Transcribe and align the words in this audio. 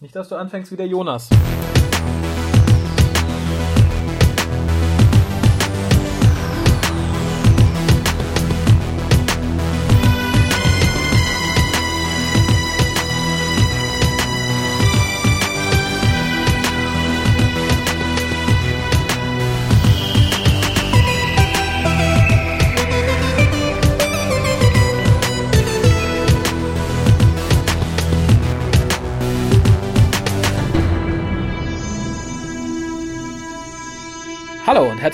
Nicht, 0.00 0.16
dass 0.16 0.28
du 0.28 0.36
anfängst 0.36 0.72
wie 0.72 0.76
der 0.76 0.86
Jonas. 0.86 1.28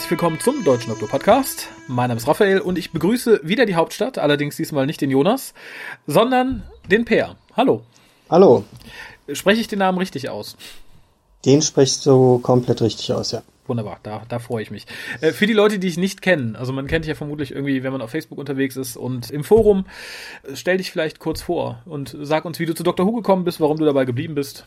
Herzlich 0.09 0.23
willkommen 0.23 0.41
zum 0.41 0.65
Deutschen 0.65 0.89
Doktor 0.89 1.07
Podcast. 1.07 1.69
Mein 1.87 2.09
Name 2.09 2.17
ist 2.17 2.27
Raphael 2.27 2.61
und 2.61 2.79
ich 2.79 2.93
begrüße 2.93 3.41
wieder 3.43 3.67
die 3.67 3.75
Hauptstadt, 3.75 4.17
allerdings 4.17 4.57
diesmal 4.57 4.87
nicht 4.87 5.03
den 5.03 5.11
Jonas, 5.11 5.53
sondern 6.07 6.63
den 6.91 7.05
Peer. 7.05 7.37
Hallo. 7.55 7.83
Hallo. 8.31 8.65
Spreche 9.31 9.61
ich 9.61 9.69
den 9.69 9.81
Namen 9.81 9.99
richtig 9.99 10.31
aus? 10.31 10.57
Den 11.45 11.61
sprichst 11.61 12.07
du 12.07 12.39
komplett 12.39 12.81
richtig 12.81 13.13
aus, 13.13 13.33
ja. 13.33 13.43
Wunderbar, 13.67 14.01
da, 14.03 14.23
da 14.31 14.39
freue 14.39 14.63
ich 14.63 14.71
mich. 14.71 14.87
Äh, 15.21 15.33
für 15.33 15.47
die 15.47 15.53
Leute, 15.53 15.79
die 15.79 15.89
ich 15.89 15.99
nicht 15.99 16.23
kenne, 16.23 16.59
also 16.59 16.73
man 16.73 16.87
kennt 16.87 17.05
dich 17.05 17.11
ja 17.11 17.15
vermutlich 17.15 17.51
irgendwie, 17.51 17.83
wenn 17.83 17.93
man 17.93 18.01
auf 18.01 18.09
Facebook 18.09 18.39
unterwegs 18.39 18.79
ist 18.79 18.97
und 18.97 19.31
im 19.31 19.45
Forum, 19.45 19.85
stell 20.55 20.79
dich 20.79 20.91
vielleicht 20.91 21.19
kurz 21.19 21.43
vor 21.43 21.83
und 21.85 22.17
sag 22.23 22.47
uns, 22.47 22.59
wie 22.59 22.65
du 22.65 22.75
zu 22.75 22.83
Dr. 22.83 23.05
Who 23.05 23.13
gekommen 23.13 23.45
bist, 23.45 23.61
warum 23.61 23.77
du 23.77 23.85
dabei 23.85 24.07
geblieben 24.07 24.35
bist. 24.35 24.65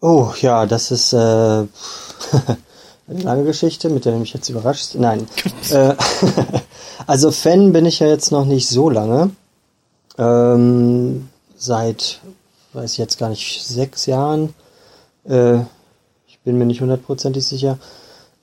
Oh, 0.00 0.32
ja, 0.40 0.64
das 0.64 0.90
ist 0.90 1.12
äh, 1.12 1.66
eine 3.08 3.20
lange 3.22 3.44
Geschichte, 3.44 3.88
mit 3.88 4.04
der 4.04 4.12
du 4.12 4.18
mich 4.18 4.32
jetzt 4.32 4.48
überraschst. 4.48 4.96
Nein. 4.96 5.26
äh, 5.70 5.94
also 7.06 7.30
Fan 7.30 7.72
bin 7.72 7.86
ich 7.86 7.98
ja 7.98 8.06
jetzt 8.06 8.32
noch 8.32 8.44
nicht 8.44 8.68
so 8.68 8.90
lange. 8.90 9.30
Ähm, 10.18 11.28
seit, 11.56 12.20
weiß 12.72 12.92
ich 12.92 12.98
jetzt 12.98 13.18
gar 13.18 13.28
nicht, 13.28 13.62
sechs 13.64 14.06
Jahren. 14.06 14.54
Äh, 15.24 15.60
ich 16.26 16.38
bin 16.44 16.58
mir 16.58 16.66
nicht 16.66 16.80
hundertprozentig 16.80 17.44
sicher. 17.44 17.78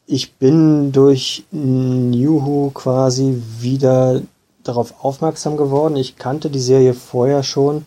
Ich 0.06 0.34
bin 0.36 0.92
durch 0.92 1.44
New 1.52 2.46
Who 2.46 2.72
quasi 2.74 3.42
wieder 3.60 4.22
darauf 4.64 5.04
aufmerksam 5.04 5.58
geworden. 5.58 5.96
Ich 5.96 6.18
kannte 6.18 6.50
die 6.50 6.60
Serie 6.60 6.94
vorher 6.94 7.44
schon. 7.44 7.86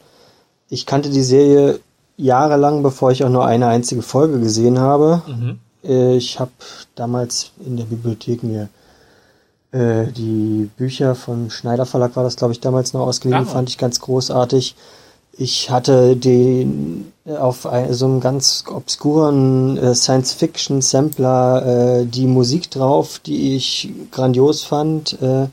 Ich 0.68 0.86
kannte 0.86 1.10
die 1.10 1.22
Serie 1.22 1.80
jahrelang, 2.16 2.82
bevor 2.82 3.10
ich 3.10 3.24
auch 3.24 3.28
nur 3.28 3.46
eine 3.46 3.66
einzige 3.66 4.02
Folge 4.02 4.38
gesehen 4.38 4.78
habe. 4.78 5.22
Mhm. 5.26 5.58
Ich 5.83 6.38
habe 6.38 6.52
damals 6.94 7.50
in 7.64 7.77
der 7.77 7.84
Bibliothek 7.84 8.42
mir 8.42 8.69
äh, 9.72 10.06
die 10.12 10.70
Bücher 10.77 11.14
vom 11.14 11.50
Schneider 11.50 11.86
Verlag 11.86 12.14
war 12.14 12.24
das, 12.24 12.36
glaube 12.36 12.52
ich, 12.52 12.61
damals 12.61 12.92
noch 12.92 13.06
ausgeliehen, 13.06 13.47
fand 13.47 13.70
ich 13.70 13.78
ganz 13.78 14.00
großartig. 14.00 14.77
Ich 15.39 15.70
hatte 15.70 16.14
den 16.14 17.11
auf 17.27 17.66
ein, 17.66 17.94
so 17.94 18.05
einem 18.05 18.20
ganz 18.20 18.64
obskuren 18.70 19.78
äh, 19.78 19.94
Science-Fiction-Sampler 19.94 22.00
äh, 22.00 22.06
die 22.06 22.27
Musik 22.27 22.70
drauf, 22.70 23.19
die 23.19 23.56
ich 23.56 23.91
grandios 24.11 24.62
fand. 24.62 25.20
Äh, 25.22 25.46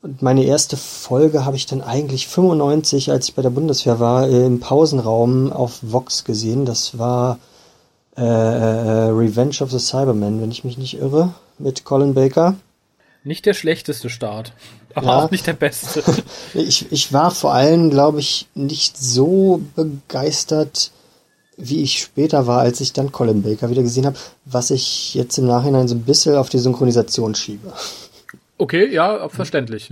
und 0.00 0.22
meine 0.22 0.44
erste 0.44 0.78
Folge 0.78 1.44
habe 1.44 1.56
ich 1.56 1.66
dann 1.66 1.82
eigentlich 1.82 2.28
95, 2.28 3.10
als 3.10 3.28
ich 3.28 3.34
bei 3.34 3.42
der 3.42 3.50
Bundeswehr 3.50 4.00
war, 4.00 4.26
äh, 4.26 4.46
im 4.46 4.60
Pausenraum 4.60 5.52
auf 5.52 5.80
Vox 5.82 6.24
gesehen. 6.24 6.64
Das 6.64 6.98
war 6.98 7.38
äh, 8.16 8.22
äh, 8.22 9.10
Revenge 9.10 9.56
of 9.60 9.70
the 9.70 9.78
Cybermen, 9.78 10.40
wenn 10.40 10.50
ich 10.50 10.64
mich 10.64 10.78
nicht 10.78 10.98
irre, 10.98 11.34
mit 11.58 11.84
Colin 11.84 12.14
Baker. 12.14 12.54
Nicht 13.24 13.46
der 13.46 13.54
schlechteste 13.54 14.10
Start, 14.10 14.52
aber 14.94 15.06
ja. 15.06 15.24
auch 15.24 15.30
nicht 15.30 15.46
der 15.46 15.54
beste. 15.54 16.02
ich, 16.54 16.92
ich 16.92 17.12
war 17.12 17.30
vor 17.30 17.54
allem, 17.54 17.90
glaube 17.90 18.20
ich, 18.20 18.46
nicht 18.54 18.96
so 18.98 19.60
begeistert, 19.74 20.90
wie 21.56 21.82
ich 21.82 22.00
später 22.00 22.46
war, 22.46 22.60
als 22.60 22.80
ich 22.80 22.92
dann 22.92 23.12
Colin 23.12 23.42
Baker 23.42 23.70
wieder 23.70 23.82
gesehen 23.82 24.06
habe, 24.06 24.16
was 24.44 24.70
ich 24.70 25.14
jetzt 25.14 25.38
im 25.38 25.46
Nachhinein 25.46 25.88
so 25.88 25.94
ein 25.94 26.02
bisschen 26.02 26.36
auf 26.36 26.48
die 26.48 26.58
Synchronisation 26.58 27.34
schiebe. 27.34 27.72
Okay, 28.58 28.92
ja, 28.92 29.28
verständlich. 29.28 29.90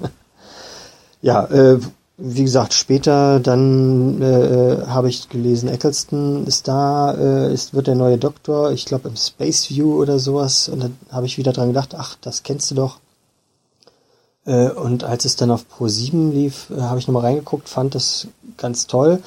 ja, 1.22 1.44
äh, 1.46 1.78
wie 2.22 2.44
gesagt, 2.44 2.74
später 2.74 3.40
dann 3.40 4.20
äh, 4.20 4.86
habe 4.86 5.08
ich 5.08 5.30
gelesen, 5.30 5.70
Eccleston 5.70 6.46
ist 6.46 6.68
da, 6.68 7.14
äh, 7.14 7.52
ist, 7.52 7.72
wird 7.72 7.86
der 7.86 7.94
neue 7.94 8.18
Doktor, 8.18 8.72
ich 8.72 8.84
glaube 8.84 9.08
im 9.08 9.16
Space 9.16 9.70
View 9.70 10.00
oder 10.00 10.18
sowas. 10.18 10.68
Und 10.68 10.82
dann 10.82 10.98
habe 11.10 11.26
ich 11.26 11.38
wieder 11.38 11.52
dran 11.52 11.68
gedacht, 11.68 11.94
ach, 11.96 12.16
das 12.20 12.42
kennst 12.42 12.70
du 12.70 12.74
doch. 12.74 12.98
Äh, 14.44 14.70
und 14.70 15.02
als 15.02 15.24
es 15.24 15.36
dann 15.36 15.50
auf 15.50 15.66
Pro 15.66 15.88
7 15.88 16.32
lief, 16.32 16.68
äh, 16.70 16.82
habe 16.82 16.98
ich 16.98 17.08
nochmal 17.08 17.22
reingeguckt, 17.22 17.70
fand 17.70 17.94
das 17.94 18.28
ganz 18.58 18.86
toll. 18.86 19.22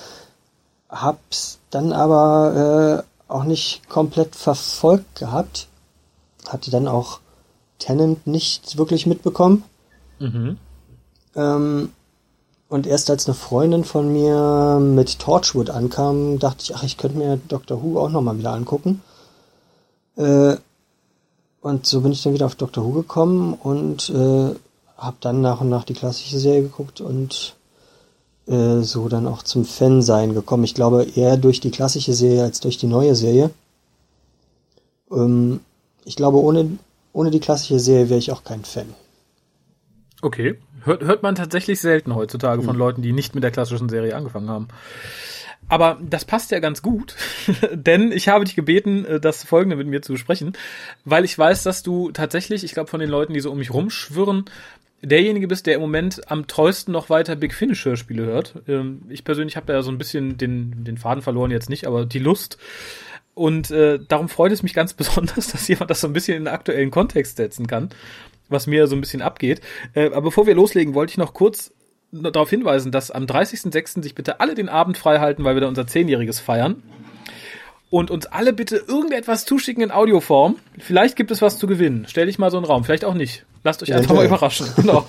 Hab's 0.87 1.57
dann 1.71 1.93
aber 1.93 3.03
äh, 3.27 3.31
auch 3.31 3.43
nicht 3.43 3.89
komplett 3.89 4.35
verfolgt 4.35 5.15
gehabt. 5.15 5.67
Hatte 6.47 6.69
dann 6.69 6.87
auch 6.87 7.19
Tennant 7.79 8.27
nicht 8.27 8.77
wirklich 8.77 9.07
mitbekommen. 9.07 9.63
Mhm. 10.19 10.57
Ähm, 11.35 11.89
und 12.73 12.87
erst 12.87 13.11
als 13.11 13.27
eine 13.27 13.35
Freundin 13.35 13.83
von 13.83 14.11
mir 14.11 14.79
mit 14.81 15.19
Torchwood 15.19 15.69
ankam, 15.69 16.39
dachte 16.39 16.63
ich, 16.63 16.75
ach, 16.75 16.81
ich 16.81 16.97
könnte 16.97 17.19
mir 17.19 17.39
Doctor 17.47 17.83
Who 17.83 17.99
auch 17.99 18.09
nochmal 18.09 18.39
wieder 18.39 18.51
angucken. 18.51 19.03
Äh, 20.15 20.55
und 21.61 21.85
so 21.85 22.01
bin 22.01 22.11
ich 22.11 22.23
dann 22.23 22.33
wieder 22.33 22.47
auf 22.47 22.55
Doctor 22.55 22.83
Who 22.83 22.93
gekommen 22.93 23.53
und 23.53 24.09
äh, 24.09 24.55
habe 24.97 25.17
dann 25.19 25.41
nach 25.41 25.61
und 25.61 25.69
nach 25.69 25.83
die 25.83 25.93
klassische 25.93 26.39
Serie 26.39 26.63
geguckt 26.63 26.99
und 26.99 27.55
äh, 28.47 28.79
so 28.79 29.07
dann 29.07 29.27
auch 29.27 29.43
zum 29.43 29.65
Fan-Sein 29.65 30.33
gekommen. 30.33 30.63
Ich 30.63 30.73
glaube 30.73 31.03
eher 31.03 31.37
durch 31.37 31.59
die 31.59 31.69
klassische 31.69 32.13
Serie 32.13 32.41
als 32.41 32.59
durch 32.59 32.79
die 32.79 32.87
neue 32.87 33.13
Serie. 33.13 33.51
Ähm, 35.11 35.59
ich 36.05 36.15
glaube, 36.15 36.39
ohne, 36.41 36.79
ohne 37.13 37.29
die 37.29 37.39
klassische 37.39 37.77
Serie 37.77 38.09
wäre 38.09 38.17
ich 38.17 38.31
auch 38.31 38.43
kein 38.43 38.65
Fan. 38.65 38.95
Okay. 40.23 40.57
Hört, 40.83 41.03
hört 41.03 41.23
man 41.23 41.35
tatsächlich 41.35 41.79
selten 41.79 42.15
heutzutage 42.15 42.61
mhm. 42.61 42.65
von 42.65 42.75
Leuten, 42.75 43.01
die 43.01 43.13
nicht 43.13 43.35
mit 43.35 43.43
der 43.43 43.51
klassischen 43.51 43.89
Serie 43.89 44.15
angefangen 44.15 44.49
haben. 44.49 44.67
Aber 45.69 45.97
das 46.01 46.25
passt 46.25 46.51
ja 46.51 46.59
ganz 46.59 46.81
gut, 46.81 47.15
denn 47.73 48.11
ich 48.11 48.27
habe 48.27 48.45
dich 48.45 48.55
gebeten, 48.55 49.05
äh, 49.05 49.19
das 49.19 49.43
Folgende 49.43 49.75
mit 49.75 49.87
mir 49.87 50.01
zu 50.01 50.13
besprechen, 50.13 50.53
weil 51.05 51.25
ich 51.25 51.37
weiß, 51.37 51.63
dass 51.63 51.83
du 51.83 52.11
tatsächlich, 52.11 52.63
ich 52.63 52.73
glaube, 52.73 52.89
von 52.89 52.99
den 52.99 53.09
Leuten, 53.09 53.33
die 53.33 53.39
so 53.39 53.51
um 53.51 53.57
mich 53.57 53.73
rumschwirren, 53.73 54.45
derjenige 55.01 55.47
bist, 55.47 55.65
der 55.65 55.75
im 55.75 55.81
Moment 55.81 56.31
am 56.31 56.47
treuesten 56.47 56.91
noch 56.91 57.09
weiter 57.09 57.35
Big 57.35 57.53
Finish 57.53 57.85
Hörspiele 57.85 58.23
hört. 58.25 58.55
Ähm, 58.67 59.03
ich 59.09 59.23
persönlich 59.23 59.55
habe 59.55 59.71
da 59.71 59.81
so 59.81 59.91
ein 59.91 59.97
bisschen 59.97 60.37
den, 60.37 60.83
den 60.83 60.97
Faden 60.97 61.21
verloren 61.21 61.51
jetzt 61.51 61.69
nicht, 61.69 61.87
aber 61.87 62.05
die 62.05 62.19
Lust. 62.19 62.57
Und 63.33 63.71
äh, 63.71 63.99
darum 64.07 64.29
freut 64.29 64.51
es 64.51 64.63
mich 64.63 64.73
ganz 64.73 64.93
besonders, 64.93 65.47
dass 65.51 65.67
jemand 65.67 65.91
das 65.91 66.01
so 66.01 66.07
ein 66.07 66.13
bisschen 66.13 66.37
in 66.37 66.45
den 66.45 66.53
aktuellen 66.53 66.91
Kontext 66.91 67.37
setzen 67.37 67.67
kann 67.67 67.89
was 68.53 68.67
mir 68.67 68.87
so 68.87 68.95
ein 68.95 69.01
bisschen 69.01 69.21
abgeht. 69.21 69.61
Äh, 69.93 70.07
aber 70.07 70.21
bevor 70.21 70.47
wir 70.47 70.55
loslegen, 70.55 70.93
wollte 70.93 71.11
ich 71.11 71.17
noch 71.17 71.33
kurz 71.33 71.73
darauf 72.13 72.49
hinweisen, 72.49 72.91
dass 72.91 73.11
am 73.11 73.25
30.06. 73.25 74.01
sich 74.03 74.15
bitte 74.15 74.39
alle 74.39 74.55
den 74.55 74.69
Abend 74.69 74.97
frei 74.97 75.19
halten, 75.19 75.43
weil 75.43 75.55
wir 75.55 75.61
da 75.61 75.67
unser 75.67 75.87
Zehnjähriges 75.87 76.39
feiern. 76.39 76.83
Und 77.89 78.09
uns 78.09 78.25
alle 78.25 78.53
bitte 78.53 78.77
irgendetwas 78.77 79.45
zuschicken 79.45 79.83
in 79.83 79.91
Audioform. 79.91 80.55
Vielleicht 80.79 81.15
gibt 81.15 81.29
es 81.29 81.41
was 81.41 81.59
zu 81.59 81.67
gewinnen. 81.67 82.05
Stell 82.07 82.25
dich 82.25 82.39
mal 82.39 82.49
so 82.49 82.57
einen 82.57 82.65
Raum. 82.65 82.83
Vielleicht 82.83 83.05
auch 83.05 83.13
nicht. 83.13 83.45
Lasst 83.63 83.83
euch 83.83 83.93
einfach 83.93 84.15
mal 84.15 84.25
überraschen. 84.25 84.67
Genau. 84.75 85.05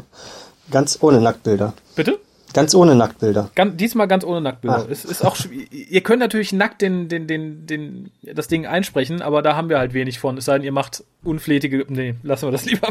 Ganz 0.70 0.98
ohne 1.02 1.20
Nacktbilder. 1.20 1.74
Bitte? 1.94 2.18
Ganz 2.56 2.74
ohne 2.74 2.94
Nacktbilder. 2.94 3.50
Ganz, 3.54 3.76
diesmal 3.76 4.08
ganz 4.08 4.24
ohne 4.24 4.40
Nacktbilder. 4.40 4.86
Es 4.90 5.04
ist 5.04 5.22
auch, 5.22 5.36
ihr 5.70 6.00
könnt 6.00 6.20
natürlich 6.20 6.54
nackt 6.54 6.80
den, 6.80 7.06
den, 7.10 7.26
den, 7.26 7.66
den, 7.66 8.10
das 8.22 8.48
Ding 8.48 8.64
einsprechen, 8.64 9.20
aber 9.20 9.42
da 9.42 9.56
haben 9.56 9.68
wir 9.68 9.78
halt 9.78 9.92
wenig 9.92 10.18
von. 10.18 10.38
Es 10.38 10.46
sei 10.46 10.54
denn, 10.54 10.64
ihr 10.64 10.72
macht 10.72 11.04
unflätige, 11.22 11.84
nee, 11.90 12.14
lassen 12.22 12.46
wir 12.46 12.52
das 12.52 12.64
lieber. 12.64 12.88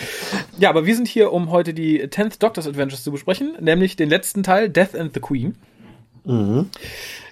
ja, 0.58 0.68
aber 0.68 0.84
wir 0.84 0.94
sind 0.94 1.08
hier, 1.08 1.32
um 1.32 1.50
heute 1.50 1.72
die 1.72 2.04
10th 2.04 2.38
Doctor's 2.38 2.68
Adventures 2.68 3.02
zu 3.02 3.10
besprechen, 3.10 3.54
nämlich 3.60 3.96
den 3.96 4.10
letzten 4.10 4.42
Teil, 4.42 4.68
Death 4.68 4.94
and 4.94 5.14
the 5.14 5.20
Queen. 5.20 5.54
Mhm. 6.26 6.68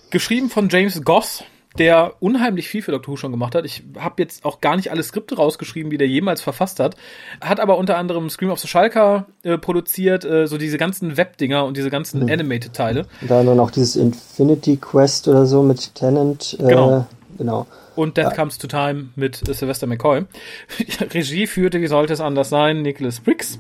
Geschrieben 0.09 0.49
von 0.49 0.71
James 0.71 1.03
Goss 1.05 1.45
der 1.79 2.15
unheimlich 2.21 2.69
viel 2.69 2.83
für 2.83 2.93
Doctor 2.93 3.13
Who 3.13 3.17
schon 3.17 3.33
gemacht 3.33 3.55
hat. 3.55 3.65
Ich 3.65 3.83
habe 3.99 4.23
jetzt 4.23 4.45
auch 4.45 4.61
gar 4.61 4.77
nicht 4.77 4.91
alle 4.91 5.03
Skripte 5.03 5.37
rausgeschrieben, 5.37 5.91
die 5.91 5.99
der 5.99 6.09
jemals 6.09 6.41
verfasst 6.41 6.81
hat. 6.81 6.97
Hat 7.41 7.61
aber 7.61 7.79
unter 7.79 7.97
anderem 7.97 8.31
Scream 8.31 8.51
of 8.51 8.59
the 8.59 8.69
Schalker 8.69 9.27
äh, 9.43 9.59
produziert, 9.59 10.25
äh, 10.25 10.47
so 10.47 10.59
diese 10.59 10.79
ganzen 10.79 11.17
Webdinger 11.17 11.65
und 11.65 11.77
diese 11.77 11.91
ganzen 11.91 12.23
mhm. 12.25 12.31
Animated-Teile. 12.31 13.07
Da 13.29 13.43
dann 13.43 13.57
noch 13.57 13.71
dieses 13.71 13.97
Infinity 13.97 14.77
Quest 14.77 15.29
oder 15.29 15.47
so 15.47 15.63
mit 15.63 15.95
Tennant. 15.95 16.57
Äh, 16.61 16.69
genau. 16.69 17.07
genau. 17.39 17.67
Und 17.95 18.17
Death 18.17 18.31
ja. 18.31 18.35
Comes 18.35 18.59
to 18.59 18.67
Time 18.67 19.09
mit 19.17 19.37
Sylvester 19.37 19.87
McCoy. 19.87 20.25
Regie 21.15 21.47
führte, 21.47 21.81
wie 21.81 21.87
sollte 21.87 22.13
es 22.13 22.21
anders 22.21 22.51
sein, 22.51 22.83
Nicholas 22.83 23.21
Briggs. 23.21 23.59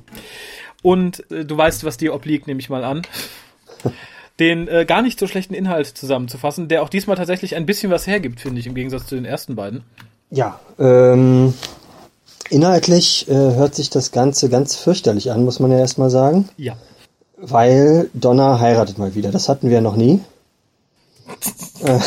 Und 0.83 1.31
äh, 1.31 1.45
du 1.45 1.57
weißt, 1.57 1.85
was 1.85 1.97
dir 1.97 2.15
obliegt, 2.15 2.47
nehme 2.47 2.61
ich 2.61 2.69
mal 2.69 2.85
an. 2.85 3.03
den 4.39 4.69
äh, 4.69 4.85
gar 4.85 5.03
nicht 5.03 5.19
so 5.19 5.27
schlechten 5.27 5.55
Inhalt 5.55 5.87
zusammenzufassen, 5.87 6.69
der 6.69 6.83
auch 6.83 6.89
diesmal 6.89 7.17
tatsächlich 7.17 7.57
ein 7.57 7.67
bisschen 7.67 7.91
was 7.91 8.07
hergibt, 8.07 8.41
finde 8.41 8.61
ich, 8.61 8.67
im 8.67 8.75
Gegensatz 8.75 9.07
zu 9.07 9.15
den 9.15 9.25
ersten 9.25 9.57
beiden. 9.57 9.83
Ja, 10.31 10.61
ähm, 10.79 11.55
inhaltlich 12.51 13.29
äh, 13.29 13.33
hört 13.33 13.75
sich 13.75 13.91
das 13.91 14.13
Ganze 14.13 14.49
ganz 14.49 14.77
fürchterlich 14.77 15.31
an, 15.31 15.45
muss 15.45 15.61
man 15.61 15.71
ja 15.71 15.79
erstmal 15.79 16.11
sagen. 16.11 16.49
Ja. 16.57 16.77
Weil 17.39 18.11
Donna 18.15 18.61
heiratet 18.61 18.99
mal 18.99 19.15
wieder. 19.15 19.31
Das 19.31 19.49
hatten 19.49 19.71
wir 19.71 19.81
noch 19.81 19.97
nie. 19.97 20.21
äh, 21.85 21.99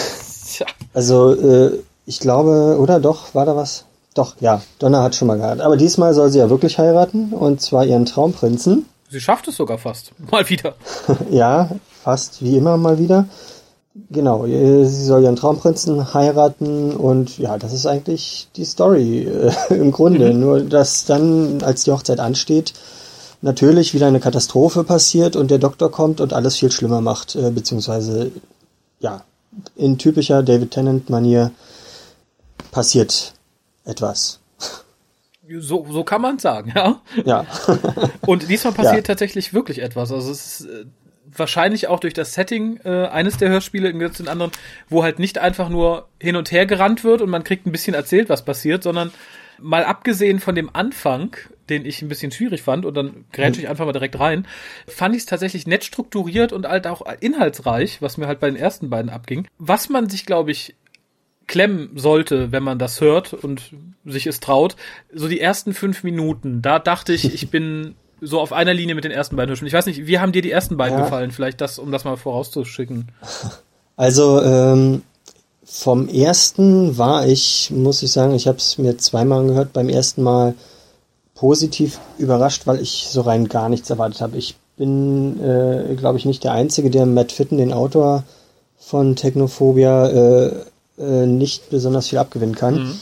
also, 0.93 1.33
äh, 1.33 1.79
ich 2.05 2.19
glaube, 2.19 2.77
oder 2.79 2.99
doch, 2.99 3.35
war 3.35 3.45
da 3.45 3.55
was? 3.55 3.85
Doch, 4.15 4.35
ja, 4.39 4.61
Donna 4.79 5.03
hat 5.03 5.15
schon 5.15 5.27
mal 5.27 5.37
geheiratet. 5.37 5.63
Aber 5.63 5.77
diesmal 5.77 6.13
soll 6.13 6.29
sie 6.29 6.39
ja 6.39 6.49
wirklich 6.49 6.79
heiraten, 6.79 7.31
und 7.33 7.61
zwar 7.61 7.85
ihren 7.85 8.05
Traumprinzen. 8.05 8.85
Sie 9.09 9.21
schafft 9.21 9.47
es 9.47 9.55
sogar 9.55 9.77
fast. 9.77 10.11
Mal 10.31 10.49
wieder. 10.49 10.75
ja, 11.31 11.69
fast 12.03 12.43
wie 12.43 12.57
immer 12.57 12.77
mal 12.77 12.99
wieder. 12.99 13.27
Genau, 14.11 14.45
äh, 14.45 14.85
sie 14.85 15.03
soll 15.03 15.23
ihren 15.23 15.35
Traumprinzen 15.35 16.13
heiraten 16.13 16.91
und 16.91 17.37
ja, 17.37 17.57
das 17.57 17.73
ist 17.73 17.85
eigentlich 17.85 18.47
die 18.55 18.65
Story 18.65 19.23
äh, 19.23 19.51
im 19.75 19.91
Grunde. 19.91 20.33
Mhm. 20.33 20.39
Nur, 20.39 20.61
dass 20.61 21.05
dann, 21.05 21.61
als 21.63 21.83
die 21.83 21.91
Hochzeit 21.91 22.19
ansteht, 22.19 22.73
natürlich 23.41 23.93
wieder 23.93 24.07
eine 24.07 24.19
Katastrophe 24.19 24.83
passiert 24.83 25.35
und 25.35 25.51
der 25.51 25.59
Doktor 25.59 25.91
kommt 25.91 26.21
und 26.21 26.33
alles 26.33 26.57
viel 26.57 26.71
schlimmer 26.71 27.01
macht, 27.01 27.35
äh, 27.35 27.51
beziehungsweise 27.51 28.31
ja, 28.99 29.23
in 29.75 29.97
typischer 29.97 30.43
David 30.43 30.71
Tennant-Manier 30.71 31.51
passiert 32.71 33.33
etwas. 33.85 34.39
So, 35.61 35.83
so 35.89 36.03
kann 36.03 36.21
man 36.21 36.37
sagen, 36.37 36.71
ja. 36.75 37.01
Ja. 37.25 37.43
und 38.27 38.47
diesmal 38.47 38.71
passiert 38.71 39.07
ja. 39.07 39.13
tatsächlich 39.13 39.51
wirklich 39.51 39.79
etwas. 39.79 40.11
Also 40.11 40.29
es 40.29 40.59
ist 40.59 40.67
äh, 40.67 40.85
wahrscheinlich 41.39 41.87
auch 41.87 41.99
durch 41.99 42.13
das 42.13 42.33
Setting 42.33 42.79
äh, 42.83 43.07
eines 43.07 43.37
der 43.37 43.49
Hörspiele 43.49 43.89
im 43.89 43.99
Gegensatz 43.99 44.17
zu 44.17 44.23
den 44.23 44.31
anderen, 44.31 44.51
wo 44.89 45.03
halt 45.03 45.19
nicht 45.19 45.37
einfach 45.37 45.69
nur 45.69 46.07
hin 46.21 46.35
und 46.35 46.51
her 46.51 46.65
gerannt 46.65 47.03
wird 47.03 47.21
und 47.21 47.29
man 47.29 47.43
kriegt 47.43 47.65
ein 47.65 47.71
bisschen 47.71 47.93
erzählt, 47.93 48.29
was 48.29 48.45
passiert, 48.45 48.83
sondern 48.83 49.11
mal 49.61 49.83
abgesehen 49.83 50.39
von 50.39 50.55
dem 50.55 50.69
Anfang, 50.73 51.35
den 51.69 51.85
ich 51.85 52.01
ein 52.01 52.07
bisschen 52.07 52.31
schwierig 52.31 52.61
fand, 52.61 52.85
und 52.85 52.95
dann 52.95 53.25
grätsche 53.31 53.61
ich 53.61 53.69
einfach 53.69 53.85
mal 53.85 53.91
direkt 53.91 54.19
rein, 54.19 54.47
fand 54.87 55.15
ich 55.15 55.21
es 55.21 55.25
tatsächlich 55.25 55.67
nett 55.67 55.83
strukturiert 55.83 56.53
und 56.53 56.67
halt 56.67 56.87
auch 56.87 57.01
inhaltsreich, 57.19 58.01
was 58.01 58.17
mir 58.17 58.27
halt 58.27 58.39
bei 58.39 58.49
den 58.49 58.55
ersten 58.55 58.89
beiden 58.89 59.09
abging. 59.09 59.47
Was 59.57 59.89
man 59.89 60.09
sich, 60.09 60.25
glaube 60.25 60.51
ich, 60.51 60.75
klemmen 61.47 61.91
sollte, 61.95 62.51
wenn 62.51 62.63
man 62.63 62.79
das 62.79 63.01
hört 63.01 63.33
und 63.33 63.73
sich 64.05 64.27
es 64.27 64.39
traut, 64.39 64.75
so 65.11 65.27
die 65.27 65.39
ersten 65.39 65.73
fünf 65.73 66.03
Minuten, 66.03 66.61
da 66.61 66.79
dachte 66.79 67.13
ich, 67.13 67.33
ich 67.33 67.49
bin 67.49 67.95
so 68.21 68.39
auf 68.39 68.53
einer 68.53 68.73
Linie 68.73 68.95
mit 68.95 69.03
den 69.03 69.11
ersten 69.11 69.35
beiden 69.35 69.49
Hörspielen. 69.49 69.67
Ich 69.67 69.73
weiß 69.73 69.85
nicht, 69.85 70.07
wie 70.07 70.19
haben 70.19 70.31
dir 70.31 70.41
die 70.41 70.51
ersten 70.51 70.77
beiden 70.77 70.97
ja. 70.97 71.03
gefallen? 71.03 71.31
Vielleicht 71.31 71.61
das, 71.61 71.79
um 71.79 71.91
das 71.91 72.03
mal 72.03 72.17
vorauszuschicken. 72.17 73.11
Also 73.95 74.41
ähm, 74.41 75.01
vom 75.65 76.07
ersten 76.07 76.97
war 76.97 77.27
ich, 77.27 77.69
muss 77.69 78.01
ich 78.01 78.13
sagen, 78.13 78.33
ich 78.33 78.47
habe 78.47 78.57
es 78.57 78.77
mir 78.77 78.97
zweimal 78.97 79.41
angehört. 79.41 79.73
Beim 79.73 79.89
ersten 79.89 80.23
Mal 80.23 80.55
positiv 81.35 81.99
überrascht, 82.17 82.65
weil 82.65 82.81
ich 82.81 83.07
so 83.09 83.21
rein 83.21 83.49
gar 83.49 83.67
nichts 83.67 83.89
erwartet 83.89 84.21
habe. 84.21 84.37
Ich 84.37 84.55
bin, 84.77 85.39
äh, 85.43 85.95
glaube 85.95 86.17
ich, 86.17 86.23
nicht 86.23 86.45
der 86.45 86.53
Einzige, 86.53 86.89
der 86.89 87.05
Matt 87.05 87.33
Fitten, 87.33 87.57
den 87.57 87.73
Autor 87.73 88.23
von 88.77 89.17
Technophobia, 89.17 90.07
äh, 90.07 90.51
äh, 90.97 91.25
nicht 91.27 91.69
besonders 91.69 92.07
viel 92.07 92.19
abgewinnen 92.19 92.55
kann. 92.55 92.75
Mhm. 92.75 92.99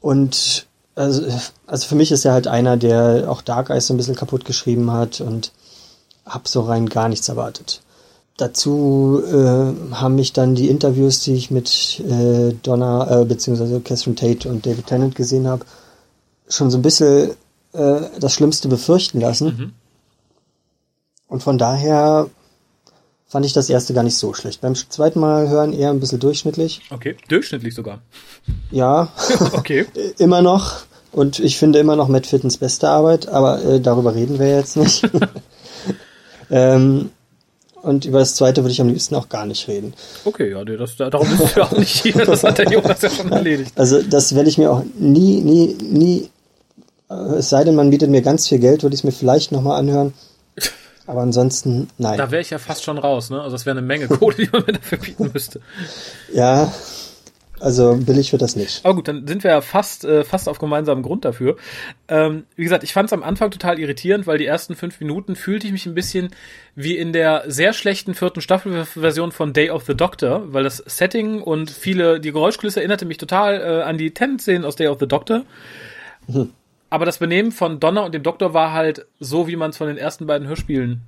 Und 0.00 0.66
also, 0.98 1.26
also 1.66 1.86
für 1.86 1.94
mich 1.94 2.12
ist 2.12 2.24
er 2.24 2.32
halt 2.32 2.46
einer, 2.46 2.76
der 2.76 3.26
auch 3.28 3.42
Dark 3.42 3.70
Eyes 3.70 3.86
so 3.86 3.94
ein 3.94 3.96
bisschen 3.96 4.16
kaputt 4.16 4.44
geschrieben 4.44 4.90
hat 4.92 5.20
und 5.20 5.52
hab 6.26 6.48
so 6.48 6.62
rein 6.62 6.88
gar 6.88 7.08
nichts 7.08 7.28
erwartet. 7.28 7.80
Dazu 8.36 9.22
äh, 9.26 9.94
haben 9.94 10.14
mich 10.14 10.32
dann 10.32 10.54
die 10.54 10.68
Interviews, 10.68 11.20
die 11.20 11.34
ich 11.34 11.50
mit 11.50 12.00
äh, 12.00 12.52
Donna 12.62 13.22
äh, 13.22 13.24
bzw. 13.24 13.80
Catherine 13.80 14.14
Tate 14.14 14.48
und 14.48 14.64
David 14.64 14.86
Tennant 14.86 15.14
gesehen 15.14 15.48
habe, 15.48 15.64
schon 16.48 16.70
so 16.70 16.78
ein 16.78 16.82
bisschen 16.82 17.30
äh, 17.72 18.00
das 18.20 18.32
Schlimmste 18.32 18.68
befürchten 18.68 19.20
lassen. 19.20 19.46
Mhm. 19.46 19.72
Und 21.26 21.42
von 21.42 21.58
daher 21.58 22.30
fand 23.26 23.44
ich 23.44 23.52
das 23.52 23.68
erste 23.68 23.92
gar 23.92 24.02
nicht 24.02 24.16
so 24.16 24.32
schlecht. 24.34 24.60
Beim 24.60 24.74
zweiten 24.74 25.20
Mal 25.20 25.48
hören 25.48 25.72
eher 25.72 25.90
ein 25.90 26.00
bisschen 26.00 26.20
durchschnittlich. 26.20 26.82
Okay, 26.90 27.16
durchschnittlich 27.28 27.74
sogar. 27.74 28.00
Ja. 28.70 29.12
okay. 29.52 29.86
immer 30.18 30.42
noch. 30.42 30.87
Und 31.18 31.40
ich 31.40 31.58
finde 31.58 31.80
immer 31.80 31.96
noch 31.96 32.06
Matt 32.06 32.28
Fittens 32.28 32.58
beste 32.58 32.88
Arbeit, 32.88 33.26
aber 33.26 33.60
äh, 33.64 33.80
darüber 33.80 34.14
reden 34.14 34.38
wir 34.38 34.54
jetzt 34.54 34.76
nicht. 34.76 35.02
ähm, 36.50 37.10
und 37.82 38.04
über 38.04 38.20
das 38.20 38.36
zweite 38.36 38.62
würde 38.62 38.70
ich 38.70 38.80
am 38.80 38.86
liebsten 38.86 39.16
auch 39.16 39.28
gar 39.28 39.44
nicht 39.44 39.66
reden. 39.66 39.94
Okay, 40.24 40.52
ja, 40.52 40.64
das, 40.64 40.94
darum 40.94 41.28
bist 41.36 41.56
du 41.56 41.62
auch 41.62 41.72
nicht 41.72 42.02
hier. 42.04 42.24
Das 42.24 42.44
hat 42.44 42.58
der 42.58 42.70
Jonas 42.70 43.02
ja 43.02 43.10
schon 43.10 43.32
erledigt. 43.32 43.72
Also 43.74 44.00
das 44.00 44.36
werde 44.36 44.48
ich 44.48 44.58
mir 44.58 44.70
auch 44.70 44.84
nie, 44.96 45.40
nie, 45.40 45.76
nie, 45.80 46.30
äh, 47.10 47.14
es 47.14 47.48
sei 47.48 47.64
denn, 47.64 47.74
man 47.74 47.90
bietet 47.90 48.10
mir 48.10 48.22
ganz 48.22 48.46
viel 48.46 48.60
Geld, 48.60 48.84
würde 48.84 48.94
ich 48.94 49.00
es 49.00 49.04
mir 49.04 49.10
vielleicht 49.10 49.50
nochmal 49.50 49.80
anhören. 49.80 50.14
Aber 51.08 51.22
ansonsten, 51.22 51.88
nein. 51.98 52.16
Da 52.16 52.30
wäre 52.30 52.42
ich 52.42 52.50
ja 52.50 52.58
fast 52.58 52.84
schon 52.84 52.98
raus, 52.98 53.30
ne? 53.30 53.40
Also 53.40 53.56
das 53.56 53.66
wäre 53.66 53.76
eine 53.76 53.84
Menge 53.84 54.06
Kohle, 54.06 54.36
die 54.36 54.48
man 54.52 54.62
mir 54.66 54.74
dafür 54.74 54.98
bieten 54.98 55.30
müsste. 55.32 55.60
Ja, 56.32 56.72
also 57.60 57.96
billig 57.96 58.32
wird 58.32 58.42
das 58.42 58.56
nicht. 58.56 58.84
Aber 58.84 58.94
gut, 58.94 59.08
dann 59.08 59.26
sind 59.26 59.44
wir 59.44 59.50
ja 59.50 59.60
fast, 59.60 60.04
äh, 60.04 60.24
fast 60.24 60.48
auf 60.48 60.58
gemeinsamen 60.58 61.02
Grund 61.02 61.24
dafür. 61.24 61.56
Ähm, 62.08 62.44
wie 62.56 62.64
gesagt, 62.64 62.84
ich 62.84 62.92
fand 62.92 63.08
es 63.08 63.12
am 63.12 63.22
Anfang 63.22 63.50
total 63.50 63.78
irritierend, 63.78 64.26
weil 64.26 64.38
die 64.38 64.46
ersten 64.46 64.74
fünf 64.74 65.00
Minuten 65.00 65.36
fühlte 65.36 65.66
ich 65.66 65.72
mich 65.72 65.86
ein 65.86 65.94
bisschen 65.94 66.30
wie 66.74 66.96
in 66.96 67.12
der 67.12 67.44
sehr 67.46 67.72
schlechten 67.72 68.14
vierten 68.14 68.40
Staffelversion 68.40 69.32
von 69.32 69.52
Day 69.52 69.70
of 69.70 69.84
the 69.84 69.94
Doctor, 69.94 70.52
weil 70.52 70.64
das 70.64 70.78
Setting 70.78 71.42
und 71.42 71.70
viele, 71.70 72.20
die 72.20 72.32
Geräuschkulisse 72.32 72.80
erinnerte 72.80 73.06
mich 73.06 73.18
total 73.18 73.60
äh, 73.60 73.82
an 73.82 73.98
die 73.98 74.12
Tenant-Szenen 74.12 74.64
aus 74.64 74.76
Day 74.76 74.88
of 74.88 74.98
the 75.00 75.08
Doctor. 75.08 75.44
Mhm. 76.26 76.50
Aber 76.90 77.04
das 77.04 77.18
Benehmen 77.18 77.52
von 77.52 77.80
Donner 77.80 78.04
und 78.04 78.14
dem 78.14 78.22
Doktor 78.22 78.54
war 78.54 78.72
halt 78.72 79.06
so, 79.20 79.46
wie 79.46 79.56
man 79.56 79.70
es 79.70 79.76
von 79.76 79.88
den 79.88 79.98
ersten 79.98 80.26
beiden 80.26 80.48
Hörspielen 80.48 81.02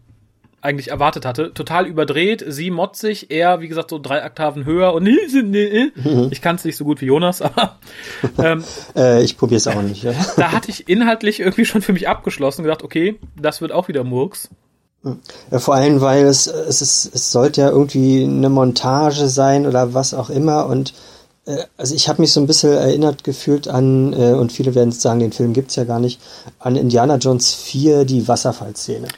eigentlich 0.63 0.89
erwartet 0.89 1.25
hatte. 1.25 1.53
Total 1.55 1.87
überdreht, 1.87 2.45
sie 2.47 2.71
motzig, 2.71 3.31
er, 3.31 3.61
wie 3.61 3.69
gesagt, 3.69 3.91
so 3.91 3.99
drei 3.99 4.25
Oktaven 4.25 4.65
höher 4.65 4.93
und 4.93 5.05
mhm. 5.05 6.29
ich 6.31 6.43
kann 6.43 6.57
es 6.57 6.65
nicht 6.65 6.77
so 6.77 6.85
gut 6.85 7.01
wie 7.01 7.07
Jonas, 7.07 7.43
aber 7.43 7.79
ähm, 8.39 8.65
äh, 8.95 9.23
ich 9.23 9.39
probiere 9.39 9.59
es 9.59 9.67
auch 9.67 9.83
nicht. 9.83 10.03
Ja. 10.03 10.13
da 10.37 10.53
hatte 10.53 10.71
ich 10.71 10.89
inhaltlich 10.89 11.41
irgendwie 11.41 11.65
schon 11.65 11.83
für 11.83 11.93
mich 11.93 12.09
abgeschlossen, 12.09 12.63
gedacht, 12.63 12.83
okay, 12.83 13.19
das 13.41 13.61
wird 13.61 13.73
auch 13.73 13.89
wieder 13.89 14.05
Murks. 14.05 14.51
Ja, 15.51 15.59
vor 15.59 15.75
allem, 15.75 16.03
weil 16.03 16.27
es, 16.27 16.47
es, 16.47 16.83
ist, 16.83 17.15
es 17.15 17.33
sollte 17.33 17.63
ja 17.63 17.71
irgendwie 17.71 18.25
eine 18.25 18.51
Montage 18.51 19.29
sein 19.29 19.67
oder 19.67 19.95
was 19.95 20.13
auch 20.13 20.29
immer 20.29 20.67
und 20.67 20.93
äh, 21.47 21.65
also 21.79 21.95
ich 21.95 22.09
habe 22.09 22.21
mich 22.21 22.33
so 22.33 22.41
ein 22.41 22.47
bisschen 22.47 22.73
erinnert 22.73 23.25
gefühlt 23.25 23.67
an, 23.67 24.13
äh, 24.13 24.33
und 24.33 24.53
viele 24.53 24.75
werden 24.75 24.93
sagen, 24.93 25.21
den 25.21 25.33
Film 25.33 25.55
gibt's 25.55 25.77
ja 25.77 25.85
gar 25.85 26.01
nicht, 26.01 26.21
an 26.59 26.77
Indiana 26.77 27.17
Jones 27.17 27.55
4, 27.55 28.05
die 28.05 28.29
Wasserfallszene. 28.29 29.09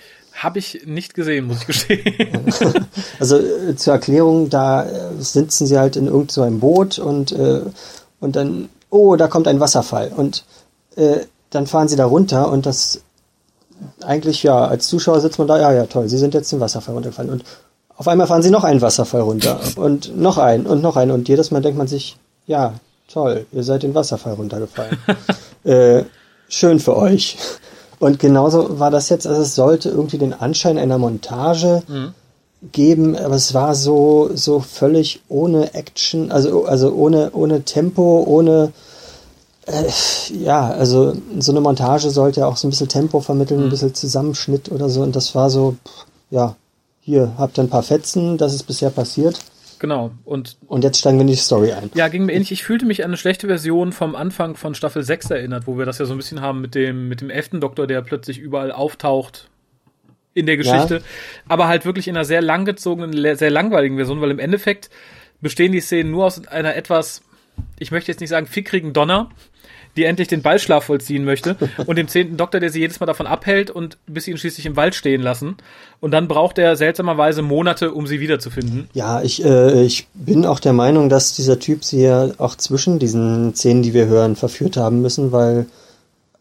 Habe 0.43 0.59
ich 0.59 0.83
nicht 0.87 1.15
gesehen, 1.15 1.47
muss 1.47 1.61
ich 1.61 1.67
gestehen. 1.67 2.53
also 3.21 3.39
äh, 3.39 3.77
zur 3.77 3.93
Erklärung, 3.93 4.51
da 4.51 4.85
äh, 4.85 5.13
sitzen 5.19 5.69
sie 5.69 5.79
halt 5.79 5.95
in 5.95 6.07
irgendeinem 6.07 6.55
so 6.55 6.59
Boot 6.59 6.99
und, 6.99 7.31
äh, 7.31 7.61
und 8.19 8.35
dann, 8.35 8.69
oh, 8.91 9.15
da 9.15 9.29
kommt 9.29 9.47
ein 9.47 9.61
Wasserfall. 9.61 10.11
Und 10.17 10.45
äh, 10.97 11.21
dann 11.51 11.69
fahren 11.69 11.87
sie 11.87 11.95
da 11.95 12.07
runter 12.07 12.51
und 12.51 12.67
das 12.67 13.03
eigentlich, 14.01 14.43
ja, 14.43 14.67
als 14.67 14.89
Zuschauer 14.89 15.21
sitzt 15.21 15.39
man 15.39 15.47
da, 15.47 15.61
ja, 15.61 15.73
ja, 15.73 15.87
toll, 15.87 16.09
sie 16.09 16.19
sind 16.19 16.35
jetzt 16.35 16.51
den 16.51 16.61
Wasserfall 16.61 16.95
runtergefallen. 16.95 17.31
Und 17.31 17.45
auf 17.97 18.09
einmal 18.09 18.27
fahren 18.27 18.43
sie 18.43 18.51
noch 18.51 18.65
einen 18.65 18.81
Wasserfall 18.81 19.21
runter 19.21 19.61
und 19.77 20.17
noch 20.17 20.39
einen 20.39 20.67
und 20.67 20.83
noch 20.83 20.97
einen. 20.97 21.13
Und 21.13 21.29
jedes 21.29 21.53
Mal 21.53 21.63
denkt 21.63 21.79
man 21.79 21.87
sich, 21.87 22.17
ja, 22.47 22.75
toll, 23.07 23.47
ihr 23.53 23.63
seid 23.63 23.85
den 23.85 23.95
Wasserfall 23.95 24.35
runtergefallen. 24.35 24.99
äh, 25.65 26.03
schön 26.49 26.81
für 26.81 26.97
euch. 26.97 27.37
Und 28.03 28.19
genauso 28.19 28.81
war 28.81 28.91
das 28.91 29.11
jetzt, 29.11 29.29
also 29.29 29.43
es 29.43 29.55
sollte 29.55 29.89
irgendwie 29.89 30.19
den 30.19 30.33
Anschein 30.33 30.77
einer 30.77 30.99
Montage 30.99 31.85
mhm. 31.87 32.15
geben, 32.73 33.17
aber 33.17 33.37
es 33.37 33.55
war 33.55 33.77
so, 33.77 34.29
so 34.35 34.59
völlig 34.59 35.21
ohne 35.29 35.73
Action, 35.75 36.33
also, 36.33 36.65
also 36.65 36.93
ohne, 36.95 37.31
ohne 37.33 37.63
Tempo, 37.63 38.25
ohne, 38.27 38.73
äh, 39.67 39.85
ja, 40.37 40.69
also 40.69 41.13
so 41.39 41.53
eine 41.53 41.61
Montage 41.61 42.11
sollte 42.11 42.41
ja 42.41 42.49
auch 42.49 42.57
so 42.57 42.67
ein 42.67 42.71
bisschen 42.71 42.89
Tempo 42.89 43.21
vermitteln, 43.21 43.61
mhm. 43.61 43.67
ein 43.67 43.71
bisschen 43.71 43.95
Zusammenschnitt 43.95 44.73
oder 44.73 44.89
so, 44.89 45.03
und 45.03 45.15
das 45.15 45.37
war 45.37 45.49
so, 45.49 45.77
ja, 46.31 46.57
hier 47.03 47.31
habt 47.39 47.57
ihr 47.57 47.63
ein 47.63 47.71
paar 47.71 47.85
Fetzen, 47.85 48.37
das 48.37 48.53
ist 48.53 48.65
bisher 48.65 48.91
passiert. 48.91 49.39
Genau. 49.83 50.13
Und, 50.25 50.59
und 50.69 50.85
jetzt 50.85 51.01
steigen 51.01 51.19
wir 51.19 51.23
in 51.23 51.27
die 51.27 51.35
Story 51.35 51.73
ein. 51.73 51.91
Ja, 51.95 52.07
ging 52.07 52.27
mir 52.27 52.35
ähnlich. 52.35 52.53
Ich 52.53 52.63
fühlte 52.63 52.87
mich 52.87 53.03
an 53.03 53.11
eine 53.11 53.17
schlechte 53.17 53.49
Version 53.49 53.91
vom 53.91 54.15
Anfang 54.15 54.55
von 54.55 54.77
Staffel 54.77 55.03
6 55.03 55.31
erinnert, 55.31 55.67
wo 55.67 55.77
wir 55.77 55.85
das 55.85 55.99
ja 55.99 56.05
so 56.05 56.15
ein 56.15 56.19
bisschen 56.19 56.41
haben 56.41 56.61
mit 56.61 56.77
dem, 56.77 57.09
mit 57.09 57.21
dem 57.21 57.31
elften 57.31 57.61
Doktor, 57.61 57.89
der 57.89 58.01
plötzlich 58.03 58.39
überall 58.39 58.71
auftaucht 58.71 59.51
in 60.35 60.47
der 60.47 60.57
Geschichte. 60.57 60.99
Ja. 60.99 61.03
Aber 61.49 61.67
halt 61.67 61.85
wirklich 61.85 62.07
in 62.07 62.15
einer 62.15 62.25
sehr 62.25 62.43
langgezogenen, 62.43 63.37
sehr 63.37 63.51
langweiligen 63.51 63.97
Version, 63.97 64.21
weil 64.21 64.31
im 64.31 64.39
Endeffekt 64.39 64.89
bestehen 65.41 65.73
die 65.73 65.81
Szenen 65.81 66.13
nur 66.13 66.27
aus 66.27 66.47
einer 66.47 66.77
etwas, 66.77 67.23
ich 67.81 67.91
möchte 67.91 68.13
jetzt 68.13 68.21
nicht 68.21 68.31
sagen 68.31 68.47
fickrigen 68.47 68.93
Donner, 68.93 69.31
die 69.97 70.05
endlich 70.05 70.29
den 70.29 70.43
Ballschlaf 70.43 70.85
vollziehen 70.85 71.25
möchte, 71.25 71.57
und 71.87 71.97
dem 71.97 72.09
zehnten 72.09 72.37
Doktor, 72.37 72.61
der 72.61 72.71
sie 72.71 72.81
jedes 72.81 73.01
Mal 73.01 73.07
davon 73.07 73.27
abhält 73.27 73.71
und 73.71 73.99
bis 74.07 74.25
sie 74.25 74.31
ihn 74.31 74.39
schließlich 74.39 74.67
im 74.67 74.77
Wald 74.77 74.95
stehen 74.95 75.21
lassen. 75.21 75.57
Und 76.01 76.13
dann 76.13 76.29
braucht 76.29 76.59
er 76.59 76.77
seltsamerweise 76.77 77.43
Monate, 77.43 77.93
um 77.93 78.07
sie 78.07 78.21
wiederzufinden. 78.21 78.89
Ja, 78.95 79.23
ich, 79.23 79.45
äh, 79.45 79.83
ich 79.85 80.07
bin 80.15 80.47
auch 80.47 80.61
der 80.61 80.73
Meinung, 80.73 81.09
dass 81.09 81.35
dieser 81.35 81.59
Typ 81.59 81.85
sie 81.85 82.03
ja 82.03 82.31
auch 82.39 82.57
zwischen 82.57 82.99
diesen 82.99 83.55
Szenen, 83.55 83.83
die 83.83 83.95
wir 83.95 84.07
hören, 84.07 84.37
verführt 84.37 84.77
haben 84.77 85.03
müssen, 85.03 85.33
weil, 85.33 85.67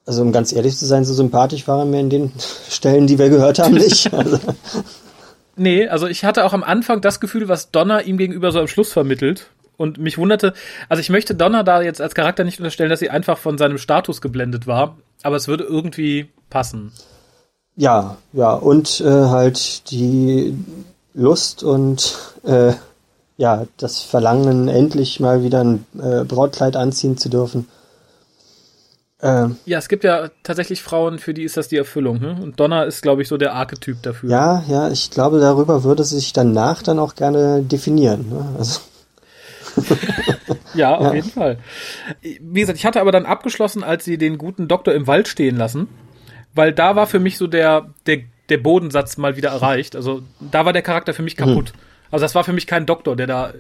also 0.06 0.22
um 0.22 0.32
ganz 0.32 0.54
ehrlich 0.54 0.78
zu 0.78 0.86
sein, 0.86 1.06
so 1.06 1.14
sympathisch 1.14 1.68
war 1.68 1.80
er 1.80 1.86
mir 1.86 2.00
in 2.00 2.10
den 2.10 2.32
Stellen, 2.70 3.08
die 3.08 3.20
wir 3.20 3.30
gehört 3.30 3.60
haben, 3.60 3.76
nicht. 3.76 4.12
Also. 4.14 4.40
Nee, 5.58 5.88
also 5.88 6.08
ich 6.08 6.24
hatte 6.24 6.46
auch 6.46 6.54
am 6.54 6.64
Anfang 6.64 7.02
das 7.02 7.20
Gefühl, 7.20 7.48
was 7.50 7.72
Donner 7.72 8.04
ihm 8.04 8.18
gegenüber 8.18 8.52
so 8.52 8.60
am 8.60 8.68
Schluss 8.68 8.94
vermittelt. 8.94 9.48
Und 9.78 9.98
mich 9.98 10.18
wunderte, 10.18 10.54
also 10.90 11.02
ich 11.02 11.10
möchte 11.10 11.34
Donner 11.34 11.64
da 11.64 11.82
jetzt 11.82 12.02
als 12.02 12.14
Charakter 12.14 12.44
nicht 12.44 12.60
unterstellen, 12.60 12.90
dass 12.90 13.00
sie 13.00 13.10
einfach 13.10 13.38
von 13.38 13.58
seinem 13.58 13.78
Status 13.78 14.22
geblendet 14.22 14.68
war, 14.68 14.98
aber 15.24 15.36
es 15.36 15.48
würde 15.48 15.64
irgendwie 15.64 16.30
passen. 16.50 16.92
Ja, 17.76 18.18
ja, 18.34 18.54
und 18.54 19.02
äh, 19.02 19.10
halt 19.10 19.90
die 19.92 20.56
Lust 21.14 21.64
und 21.64 22.18
äh, 22.44 22.74
ja, 23.38 23.66
das 23.78 24.02
Verlangen, 24.02 24.68
endlich 24.68 25.20
mal 25.20 25.44
wieder 25.44 25.64
ein 25.64 25.86
äh, 26.00 26.24
Brautkleid 26.26 26.76
anziehen 26.76 27.18
zu 27.18 27.30
dürfen. 27.30 27.68
Ähm, 29.24 29.58
ja, 29.66 29.78
es 29.78 29.88
gibt 29.88 30.04
ja 30.04 30.30
tatsächlich 30.44 30.82
Frauen, 30.82 31.20
für 31.20 31.34
die 31.34 31.44
ist 31.44 31.58
das 31.58 31.68
die 31.68 31.78
Erfüllung. 31.78 32.20
Ne? 32.20 32.38
Und 32.42 32.60
Donna 32.60 32.84
ist, 32.84 33.02
glaube 33.02 33.22
ich, 33.22 33.28
so 33.28 33.38
der 33.38 33.54
Archetyp 33.54 34.02
dafür. 34.02 34.30
Ja, 34.30 34.64
ja, 34.68 34.90
ich 34.90 35.12
glaube, 35.12 35.40
darüber 35.40 35.84
würde 35.84 36.04
sie 36.04 36.16
sich 36.16 36.34
danach 36.34 36.82
dann 36.82 37.00
auch 37.00 37.16
gerne 37.16 37.62
definieren. 37.62 38.30
Ne? 38.30 38.46
Also. 38.58 38.82
Ja, 40.74 40.96
auf 40.96 41.08
ja. 41.08 41.14
jeden 41.14 41.30
Fall. 41.30 41.58
Wie 42.22 42.60
gesagt, 42.62 42.78
ich 42.78 42.86
hatte 42.86 43.02
aber 43.02 43.12
dann 43.12 43.26
abgeschlossen, 43.26 43.84
als 43.84 44.06
sie 44.06 44.18
den 44.18 44.38
guten 44.38 44.68
Doktor 44.68 44.94
im 44.94 45.08
Wald 45.08 45.28
stehen 45.28 45.58
lassen, 45.58 45.88
weil 46.54 46.74
da 46.74 46.96
war 46.96 47.08
für 47.08 47.20
mich 47.20 47.38
so 47.38 47.48
der, 47.48 47.90
der, 48.06 48.20
der 48.50 48.58
Bodensatz 48.58 49.18
mal 49.18 49.38
wieder 49.38 49.50
erreicht. 49.50 49.96
Also 49.96 50.22
da 50.40 50.66
war 50.66 50.74
der 50.74 50.82
Charakter 50.82 51.14
für 51.14 51.24
mich 51.24 51.36
kaputt. 51.36 51.74
Mhm. 51.74 51.80
Also 52.12 52.26
das 52.26 52.36
war 52.36 52.44
für 52.44 52.54
mich 52.54 52.68
kein 52.68 52.86
Doktor, 52.86 53.16
der 53.16 53.28
da 53.28 53.54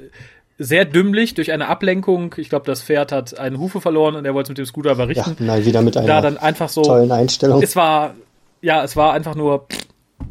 sehr 0.58 0.86
dümmlich 0.86 1.34
durch 1.34 1.52
eine 1.52 1.68
Ablenkung, 1.68 2.36
ich 2.38 2.50
glaube, 2.50 2.66
das 2.68 2.84
Pferd 2.84 3.12
hat 3.12 3.40
einen 3.40 3.58
Hufe 3.58 3.82
verloren 3.82 4.16
und 4.16 4.26
er 4.26 4.36
wollte 4.36 4.48
es 4.48 4.50
mit 4.50 4.58
dem 4.60 4.66
Scooter 4.66 4.94
berichten. 4.94 5.36
Ja, 5.40 5.46
nein, 5.46 5.66
wieder 5.66 5.82
mit 5.82 5.98
einer 5.98 6.08
da 6.08 6.22
dann 6.22 6.38
einfach 6.38 6.70
so, 6.70 6.84
tollen 6.84 7.12
Einstellung. 7.12 7.64
Es 7.64 7.76
war, 7.76 8.14
ja, 8.62 8.84
es 8.84 8.96
war 8.96 9.14
einfach 9.14 9.34
nur, 9.34 9.66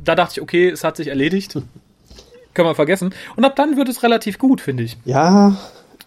da 0.04 0.14
dachte 0.14 0.34
ich, 0.36 0.42
okay, 0.42 0.68
es 0.68 0.84
hat 0.84 0.96
sich 0.96 1.08
erledigt. 1.08 1.58
Können 2.60 2.70
wir 2.70 2.76
vergessen. 2.76 3.14
Und 3.36 3.44
ab 3.44 3.56
dann 3.56 3.76
wird 3.76 3.88
es 3.88 4.02
relativ 4.02 4.38
gut, 4.38 4.60
finde 4.60 4.82
ich. 4.82 4.96
Ja, 5.04 5.56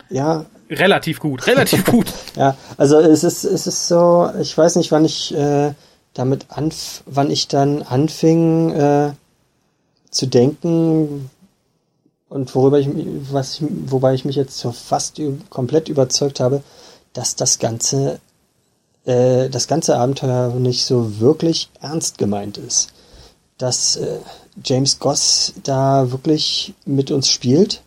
ja. 0.09 0.45
Relativ 0.69 1.19
gut, 1.19 1.45
relativ 1.47 1.85
gut. 1.91 2.07
ja, 2.35 2.55
also 2.77 2.97
es 2.99 3.23
ist, 3.23 3.43
es 3.43 3.67
ist 3.67 3.87
so, 3.87 4.29
ich 4.39 4.57
weiß 4.57 4.75
nicht, 4.77 4.91
wann 4.91 5.05
ich 5.05 5.35
äh, 5.35 5.73
damit 6.13 6.45
anf 6.49 7.03
wann 7.05 7.29
ich 7.29 7.47
dann 7.47 7.81
anfing 7.83 8.71
äh, 8.71 9.11
zu 10.09 10.27
denken, 10.27 11.29
und 12.33 12.55
worüber 12.55 12.79
ich, 12.79 12.89
was 13.31 13.59
ich, 13.59 13.67
wobei 13.85 14.15
ich 14.15 14.25
mich 14.25 14.35
jetzt 14.35 14.57
so 14.57 14.71
fast 14.71 15.21
komplett 15.51 15.87
überzeugt 15.87 16.39
habe, 16.39 16.63
dass 17.13 17.35
das 17.35 17.59
ganze, 17.59 18.19
äh, 19.05 19.49
das 19.49 19.67
ganze 19.67 19.97
Abenteuer 19.97 20.47
nicht 20.55 20.83
so 20.83 21.19
wirklich 21.19 21.69
ernst 21.79 22.17
gemeint 22.17 22.57
ist. 22.57 22.91
Dass 23.59 23.97
äh, 23.97 24.17
James 24.63 24.99
Goss 24.99 25.53
da 25.63 26.11
wirklich 26.11 26.73
mit 26.85 27.11
uns 27.11 27.29
spielt 27.29 27.81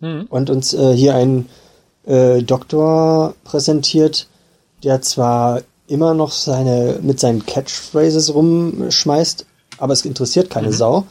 mhm. 0.00 0.26
und 0.28 0.50
uns 0.50 0.74
äh, 0.74 0.94
hier 0.94 1.14
einen 1.14 1.48
äh, 2.04 2.42
Doktor 2.42 3.34
präsentiert, 3.44 4.28
der 4.84 5.02
zwar 5.02 5.62
immer 5.88 6.14
noch 6.14 6.32
seine 6.32 6.98
mit 7.02 7.20
seinen 7.20 7.46
Catchphrases 7.46 8.34
rumschmeißt, 8.34 9.46
aber 9.78 9.92
es 9.92 10.04
interessiert 10.04 10.50
keine 10.50 10.68
mhm. 10.68 10.72
Sau. 10.72 11.04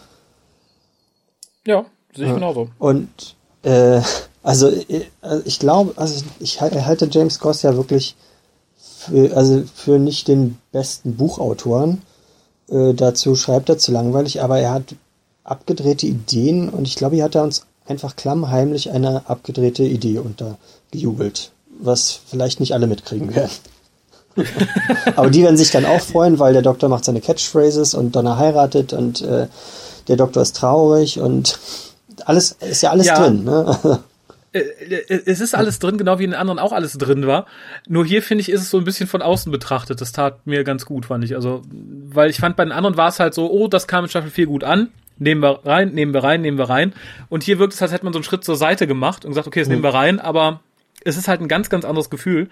Ja. 1.66 1.86
Sehe 2.14 2.26
ich 2.26 2.30
ja. 2.30 2.36
genauso. 2.36 2.70
Und 2.80 3.36
äh, 3.64 4.02
also 4.44 4.70
äh, 4.70 5.06
ich 5.44 5.60
glaube, 5.60 5.94
also 5.98 6.24
ich 6.40 6.62
halte 6.62 7.10
James 7.12 7.40
Goss 7.40 7.64
ja 7.64 7.76
wirklich 7.76 8.16
für, 8.78 9.36
also 9.36 9.64
für 9.74 10.00
nicht 10.00 10.28
den 10.28 10.58
besten 10.72 11.16
Buchautoren. 11.16 12.02
Äh, 12.70 12.94
dazu 12.94 13.36
schreibt 13.36 13.70
er 13.70 13.78
zu 13.78 13.92
langweilig, 13.92 14.42
aber 14.42 14.60
er 14.60 14.72
hat 14.72 14.96
abgedrehte 15.44 16.08
Ideen 16.08 16.70
und 16.70 16.88
ich 16.88 16.96
glaube, 16.96 17.16
hier 17.16 17.26
hat 17.26 17.36
er 17.36 17.44
uns 17.44 17.66
einfach 17.86 18.16
klammheimlich 18.16 18.92
eine 18.92 19.30
abgedrehte 19.30 19.84
Idee 19.84 20.20
untergejubelt, 20.20 21.52
was 21.80 22.20
vielleicht 22.28 22.60
nicht 22.60 22.74
alle 22.74 22.88
mitkriegen 22.88 23.36
werden. 23.36 23.52
aber 25.16 25.30
die 25.30 25.44
werden 25.44 25.58
sich 25.58 25.72
dann 25.72 25.86
auch 25.86 26.02
freuen, 26.02 26.40
weil 26.40 26.54
der 26.54 26.62
Doktor 26.62 26.90
macht 26.90 27.06
seine 27.06 27.22
Catchphrases 27.22 27.94
und 27.94 28.16
Donna 28.16 28.38
heiratet 28.38 28.92
und 28.92 29.22
äh, 29.22 29.48
der 30.08 30.18
Doktor 30.18 30.42
ist 30.42 30.56
traurig 30.56 31.20
und 31.20 31.60
alles 32.26 32.56
ist 32.60 32.82
ja 32.82 32.92
alles 32.92 33.08
ja. 33.08 33.20
drin. 33.20 33.44
Ne? 33.44 34.00
Äh, 34.56 34.60
äh, 34.60 35.22
es 35.26 35.42
ist 35.42 35.54
alles 35.54 35.80
drin, 35.80 35.98
genau 35.98 36.18
wie 36.18 36.24
in 36.24 36.32
den 36.32 36.40
anderen 36.40 36.60
auch 36.60 36.72
alles 36.72 36.98
drin 36.98 37.28
war. 37.28 37.46
Nur 37.88 38.06
hier 38.06 38.24
finde 38.24 38.42
ich, 38.42 38.50
ist 38.50 38.62
es 38.62 38.70
so 38.70 38.78
ein 38.78 38.86
bisschen 38.86 39.08
von 39.08 39.22
außen 39.22 39.52
betrachtet. 39.52 40.00
Das 40.00 40.14
tat 40.14 40.48
mir 40.48 40.64
ganz 40.64 40.86
gut, 40.86 41.06
fand 41.06 41.24
ich. 41.26 41.36
Also, 41.36 41.62
weil 41.72 42.30
ich 42.30 42.38
fand, 42.38 42.56
bei 42.56 42.64
den 42.64 42.72
anderen 42.72 42.96
war 42.96 43.10
es 43.10 43.20
halt 43.20 43.34
so, 43.34 43.52
oh, 43.52 43.68
das 43.68 43.88
kam 43.88 44.06
in 44.06 44.10
Staffel 44.10 44.32
4 44.32 44.46
gut 44.46 44.64
an. 44.64 44.90
Nehmen 45.18 45.42
wir 45.42 45.66
rein, 45.66 45.94
nehmen 45.94 46.14
wir 46.14 46.24
rein, 46.24 46.42
nehmen 46.42 46.58
wir 46.58 46.70
rein. 46.70 46.94
Und 47.30 47.44
hier 47.44 47.60
wirkt 47.60 47.74
es, 47.74 47.82
als 47.82 47.92
hätte 47.92 48.06
man 48.06 48.14
so 48.14 48.20
einen 48.20 48.24
Schritt 48.24 48.44
zur 48.44 48.56
Seite 48.56 48.88
gemacht 48.88 49.26
und 49.26 49.32
gesagt, 49.32 49.48
okay, 49.48 49.60
das 49.60 49.68
mhm. 49.68 49.76
nehmen 49.76 49.84
wir 49.84 49.94
rein, 49.94 50.20
aber 50.20 50.62
es 51.06 51.18
ist 51.18 51.28
halt 51.28 51.40
ein 51.40 51.48
ganz, 51.48 51.70
ganz 51.70 51.86
anderes 51.86 52.10
Gefühl. 52.10 52.50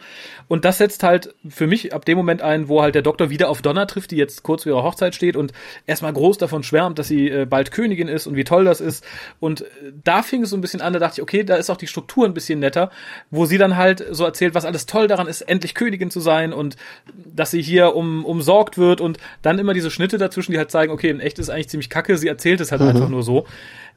Und 0.48 0.64
das 0.64 0.78
setzt 0.78 1.04
halt 1.04 1.34
für 1.50 1.66
mich 1.66 1.94
ab 1.94 2.06
dem 2.06 2.18
Moment 2.18 2.42
ein, 2.42 2.70
wo 2.70 2.82
halt 2.82 2.96
der 2.96 3.02
Doktor 3.02 3.32
wieder 3.32 3.50
auf 3.50 3.62
Donna 3.64 3.86
trifft, 3.86 4.12
die 4.12 4.16
jetzt 4.16 4.44
kurz 4.44 4.64
vor 4.64 4.72
ihrer 4.72 4.84
Hochzeit 4.84 5.16
steht 5.16 5.36
und 5.36 5.52
erstmal 5.88 6.14
groß 6.14 6.38
davon 6.38 6.62
schwärmt, 6.64 7.00
dass 7.00 7.08
sie 7.08 7.30
äh, 7.30 7.46
bald 7.46 7.72
Königin 7.72 8.08
ist 8.08 8.28
und 8.28 8.36
wie 8.36 8.44
toll 8.44 8.64
das 8.64 8.80
ist. 8.80 9.04
Und 9.40 9.62
äh, 9.62 9.66
da 10.04 10.22
fing 10.22 10.44
es 10.44 10.52
so 10.52 10.56
ein 10.56 10.62
bisschen 10.62 10.82
an, 10.82 10.94
da 10.94 11.00
dachte 11.00 11.16
ich, 11.16 11.24
okay, 11.24 11.44
da 11.44 11.56
ist 11.56 11.72
auch 11.72 11.78
die 11.78 11.88
Struktur 11.88 12.26
ein 12.26 12.36
bisschen 12.36 12.60
netter, 12.60 12.92
wo 13.32 13.46
sie 13.46 13.58
dann 13.58 13.76
halt 13.76 14.06
so 14.12 14.24
erzählt, 14.24 14.54
was 14.54 14.66
alles 14.66 14.86
toll 14.86 15.08
daran 15.08 15.28
ist, 15.28 15.42
endlich 15.42 15.74
Königin 15.74 16.12
zu 16.12 16.20
sein 16.20 16.54
und 16.54 16.78
dass 17.16 17.50
sie 17.50 17.62
hier 17.62 17.96
um, 17.96 18.24
umsorgt 18.24 18.78
wird 18.78 19.02
und 19.02 19.18
dann 19.42 19.58
immer 19.58 19.74
diese 19.74 19.90
Schnitte 19.90 20.20
dazwischen, 20.20 20.52
die 20.52 20.60
halt 20.60 20.70
zeigen, 20.70 20.94
okay, 20.94 21.10
in 21.10 21.20
echt 21.20 21.40
ist 21.40 21.50
eigentlich 21.50 21.70
ziemlich 21.70 21.90
kacke, 21.90 22.18
sie 22.18 22.28
erzählt 22.28 22.62
es 22.62 22.72
halt 22.72 22.82
mhm. 22.82 22.90
einfach 22.90 23.10
nur 23.10 23.24
so 23.24 23.48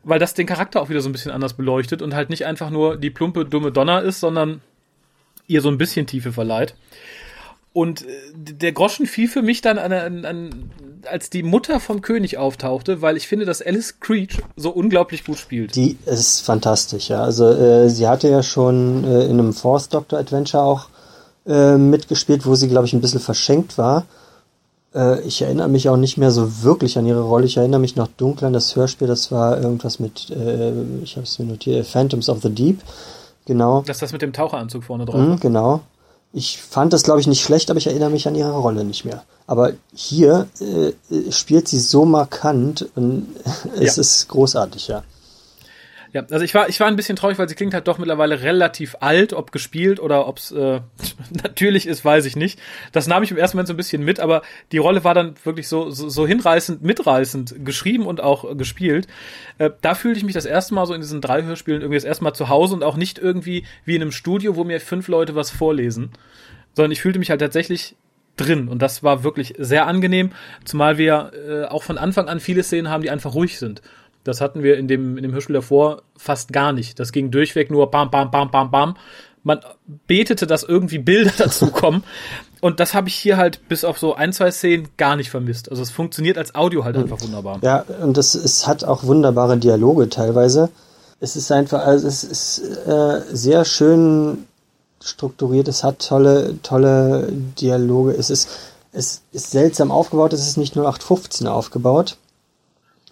weil 0.07 0.21
das 0.21 0.35
den 0.35 0.47
Charakter 0.47 0.81
auch 0.81 0.89
wieder 0.89 1.01
so 1.01 1.09
ein 1.09 1.13
bisschen 1.13 1.33
anders 1.33 1.55
beleuchtet 1.55 2.01
und 2.01 2.15
halt 2.15 2.31
nicht 2.31 2.47
einfach 2.47 2.71
nur 2.71 2.97
die 2.97 3.11
plumpe, 3.11 3.45
dumme 3.45 3.73
Donner 3.73 4.03
ist, 4.03 4.21
sondern 4.21 4.63
ihr 5.49 5.61
so 5.61 5.69
ein 5.69 5.79
bisschen 5.79 6.07
Tiefe 6.07 6.33
verleiht. 6.33 6.75
Und 7.73 8.03
äh, 8.03 8.07
der 8.35 8.73
Groschen 8.73 9.07
fiel 9.07 9.29
für 9.29 9.43
mich 9.43 9.61
dann 9.61 9.79
an, 9.79 9.93
an, 9.93 10.25
an, 10.25 10.71
als 11.11 11.29
die 11.29 11.43
Mutter 11.43 11.81
vom 11.81 12.03
König 12.03 12.39
auftauchte, 12.39 13.03
weil 13.03 13.17
ich 13.17 13.27
finde, 13.27 13.45
dass 13.45 13.61
Alice 13.61 14.01
Creech 14.01 14.39
so 14.57 14.71
unglaublich 14.71 15.25
gut 15.25 15.39
spielt. 15.39 15.75
Die 15.75 15.99
ist 16.07 16.41
fantastisch, 16.41 17.09
ja. 17.09 17.23
Also 17.23 17.51
äh, 17.51 17.91
sie 17.91 18.07
hatte 18.07 18.29
ja 18.29 18.43
schon 18.43 19.05
äh, 19.05 19.25
in 19.25 19.41
einem 19.41 19.53
Fourth 19.53 19.93
Doctor 19.93 20.21
Adventure 20.21 20.63
auch 20.63 20.89
äh, 21.47 21.77
mitgespielt, 21.77 22.47
wo 22.47 22.55
sie, 22.55 22.69
glaube 22.69 22.87
ich, 22.87 22.93
ein 22.93 23.01
bisschen 23.01 23.21
verschenkt 23.21 23.77
war. 23.77 24.07
Äh, 24.97 25.21
ich 25.21 25.43
erinnere 25.43 25.69
mich 25.69 25.89
auch 25.89 25.97
nicht 25.97 26.17
mehr 26.17 26.31
so 26.31 26.63
wirklich 26.63 26.99
an 26.99 27.07
ihre 27.07 27.21
Rolle. 27.21 27.45
Ich 27.45 27.59
erinnere 27.59 27.81
mich 27.81 27.97
noch 27.97 28.09
dunkel 28.09 28.47
an 28.47 28.53
das 28.55 28.75
Hörspiel, 28.75 29.07
das 29.07 29.31
war 29.31 29.61
irgendwas 29.61 30.01
mit, 30.01 30.31
äh, 30.31 30.73
ich 31.03 31.17
habe 31.17 31.25
es 31.25 31.39
mir 31.39 31.45
notiert, 31.45 31.87
Phantoms 31.87 32.29
of 32.29 32.43
the 32.43 32.51
Deep. 32.51 32.81
Genau. 33.45 33.83
Das 33.87 33.97
ist 33.97 34.03
das 34.03 34.13
mit 34.13 34.23
dem 34.23 34.33
Taucheranzug 34.33 34.85
vorne 34.85 35.05
drauf. 35.05 35.21
Mhm, 35.21 35.39
genau. 35.39 35.81
Ich 36.33 36.59
fand 36.59 36.93
das, 36.93 37.05
glaube 37.05 37.21
ich, 37.21 37.27
nicht 37.27 37.43
schlecht, 37.43 37.71
aber 37.71 37.79
ich 37.79 37.87
erinnere 37.87 38.11
mich 38.11 38.27
an 38.27 38.35
ihre 38.35 38.53
Rolle 38.53 38.85
nicht 38.85 39.05
mehr. 39.05 39.23
Aber 39.47 39.73
hier 39.95 40.49
äh, 40.61 41.31
spielt 41.31 41.69
sie 41.69 41.79
so 41.79 42.05
markant 42.05 42.89
und 42.97 43.29
es 43.79 43.97
ja. 43.97 44.01
ist 44.01 44.29
großartig, 44.29 44.89
ja. 44.89 45.05
Ja, 46.17 46.25
also 46.31 46.47
ich 46.47 46.55
war, 46.55 46.71
ich 46.71 46.81
war 46.81 46.87
ein 46.87 46.97
bisschen 46.97 47.15
traurig, 47.15 47.39
weil 47.39 47.47
sie 47.47 47.55
klingt 47.55 47.75
halt 47.75 47.87
doch 47.89 47.99
mittlerweile 47.99 48.41
relativ 48.41 48.97
alt, 49.01 49.35
ob 49.35 49.53
gespielt 49.53 50.01
oder 50.01 50.27
ob 50.27 50.39
es 50.39 50.51
äh, 50.51 50.81
natürlich 51.43 51.87
ist, 51.87 52.07
weiß 52.07 52.25
ich 52.25 52.37
nicht. 52.37 52.59
Das 52.93 53.07
nahm 53.07 53.23
ich 53.23 53.31
im 53.33 53.37
ersten 53.37 53.59
Moment 53.59 53.69
so 53.69 53.75
ein 53.75 53.77
bisschen 53.77 54.03
mit, 54.03 54.19
aber 54.19 54.41
die 54.73 54.79
Rolle 54.79 55.05
war 55.05 55.13
dann 55.13 55.35
wirklich 55.45 55.69
so, 55.69 55.91
so, 55.91 56.09
so 56.09 56.27
hinreißend, 56.27 56.83
mitreißend 56.83 57.67
geschrieben 57.67 58.07
und 58.07 58.23
auch 58.23 58.51
äh, 58.51 58.55
gespielt. 58.55 59.09
Äh, 59.59 59.73
da 59.83 59.95
fühlte 59.95 60.17
ich 60.17 60.25
mich 60.25 60.33
das 60.33 60.47
erste 60.47 60.73
Mal 60.73 60.87
so 60.87 60.95
in 60.95 61.03
diesen 61.03 61.21
drei 61.21 61.43
Hörspielen 61.43 61.83
irgendwie 61.83 61.99
das 61.99 62.05
erste 62.05 62.25
Mal 62.25 62.33
zu 62.33 62.49
Hause 62.49 62.73
und 62.73 62.83
auch 62.83 62.97
nicht 62.97 63.19
irgendwie 63.19 63.67
wie 63.85 63.97
in 63.97 64.01
einem 64.01 64.11
Studio, 64.11 64.57
wo 64.57 64.65
mir 64.65 64.81
fünf 64.81 65.09
Leute 65.09 65.35
was 65.35 65.51
vorlesen, 65.51 66.13
sondern 66.73 66.93
ich 66.93 67.03
fühlte 67.03 67.19
mich 67.19 67.29
halt 67.29 67.43
tatsächlich 67.43 67.95
drin 68.39 68.69
und 68.69 68.81
das 68.81 69.03
war 69.03 69.23
wirklich 69.23 69.55
sehr 69.59 69.87
angenehm, 69.87 70.31
zumal 70.65 70.97
wir 70.97 71.33
äh, 71.47 71.65
auch 71.65 71.83
von 71.83 71.99
Anfang 71.99 72.29
an 72.29 72.41
viele 72.41 72.63
Szenen 72.63 72.89
haben, 72.89 73.03
die 73.03 73.11
einfach 73.11 73.35
ruhig 73.35 73.59
sind 73.59 73.83
das 74.27 74.41
hatten 74.41 74.63
wir 74.63 74.77
in 74.77 74.89
dem, 74.89 75.17
in 75.17 75.23
dem 75.23 75.33
Hörspiel 75.33 75.55
davor 75.55 76.03
fast 76.17 76.53
gar 76.53 76.73
nicht. 76.73 76.99
Das 76.99 77.13
ging 77.13 77.31
durchweg 77.31 77.71
nur 77.71 77.91
bam, 77.91 78.11
bam, 78.11 78.31
bam, 78.31 78.51
bam, 78.51 78.71
bam. 78.71 78.97
Man 79.43 79.61
betete, 80.09 80.47
dass 80.47 80.65
irgendwie 80.65 80.99
Bilder 80.99 81.33
dazu 81.39 81.69
kommen. 81.69 82.03
Und 82.61 82.81
das 82.81 82.95
habe 82.95 83.09
ich 83.09 83.15
hier 83.15 83.37
halt 83.37 83.69
bis 83.69 83.85
auf 83.85 83.99
so 83.99 84.15
ein, 84.15 84.33
zwei 84.33 84.51
Szenen 84.51 84.89
gar 84.97 85.15
nicht 85.15 85.31
vermisst. 85.31 85.71
Also 85.71 85.83
es 85.83 85.91
funktioniert 85.91 86.39
als 86.39 86.55
Audio 86.55 86.85
halt 86.85 86.97
einfach 86.97 87.21
wunderbar. 87.21 87.61
Ja, 87.63 87.85
und 88.03 88.19
es, 88.19 88.35
es 88.35 88.67
hat 88.67 88.83
auch 88.83 89.05
wunderbare 89.05 89.57
Dialoge 89.59 90.09
teilweise. 90.09 90.71
Es 91.21 91.37
ist 91.37 91.53
einfach, 91.53 91.87
also 91.87 92.09
es 92.09 92.25
ist 92.25 92.59
äh, 92.87 93.21
sehr 93.33 93.65
schön 93.65 94.47
strukturiert, 95.01 95.69
es 95.69 95.85
hat 95.85 96.01
tolle, 96.01 96.61
tolle 96.63 97.29
Dialoge, 97.31 98.13
es 98.13 98.31
ist, 98.31 98.49
es 98.93 99.23
ist 99.31 99.53
seltsam 99.53 99.93
aufgebaut, 99.93 100.33
es 100.33 100.47
ist 100.47 100.57
nicht 100.57 100.75
nur 100.75 100.89
815 100.89 101.47
aufgebaut. 101.47 102.17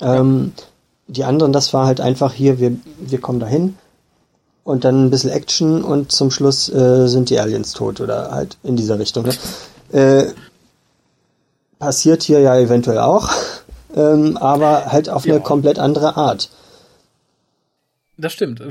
Ähm, 0.01 0.53
die 1.07 1.25
anderen, 1.25 1.53
das 1.53 1.73
war 1.73 1.87
halt 1.87 2.01
einfach 2.01 2.33
hier, 2.33 2.59
wir, 2.59 2.77
wir 2.99 3.21
kommen 3.21 3.41
dahin 3.41 3.77
und 4.65 4.85
dann 4.85 5.07
ein 5.07 5.11
bisschen 5.11 5.31
Action 5.31 5.83
und 5.85 6.11
zum 6.11 6.31
Schluss 6.31 6.69
äh, 6.69 7.07
sind 7.07 7.31
die 7.31 7.39
Aliens 7.39 7.73
tot 7.73 8.01
oder 8.01 8.31
halt 8.31 8.57
in 8.63 8.77
dieser 8.77 8.99
Richtung. 8.99 9.27
Ne? 9.27 9.35
Äh, 9.93 10.33
passiert 11.79 12.23
hier 12.23 12.41
ja 12.41 12.59
eventuell 12.59 12.99
auch, 12.99 13.31
ähm, 13.97 14.37
aber 14.39 14.87
halt 14.87 15.09
auf 15.09 15.27
ja. 15.27 15.35
eine 15.35 15.43
komplett 15.43 15.79
andere 15.79 16.17
Art. 16.17 16.49
Das 18.17 18.33
stimmt. 18.33 18.63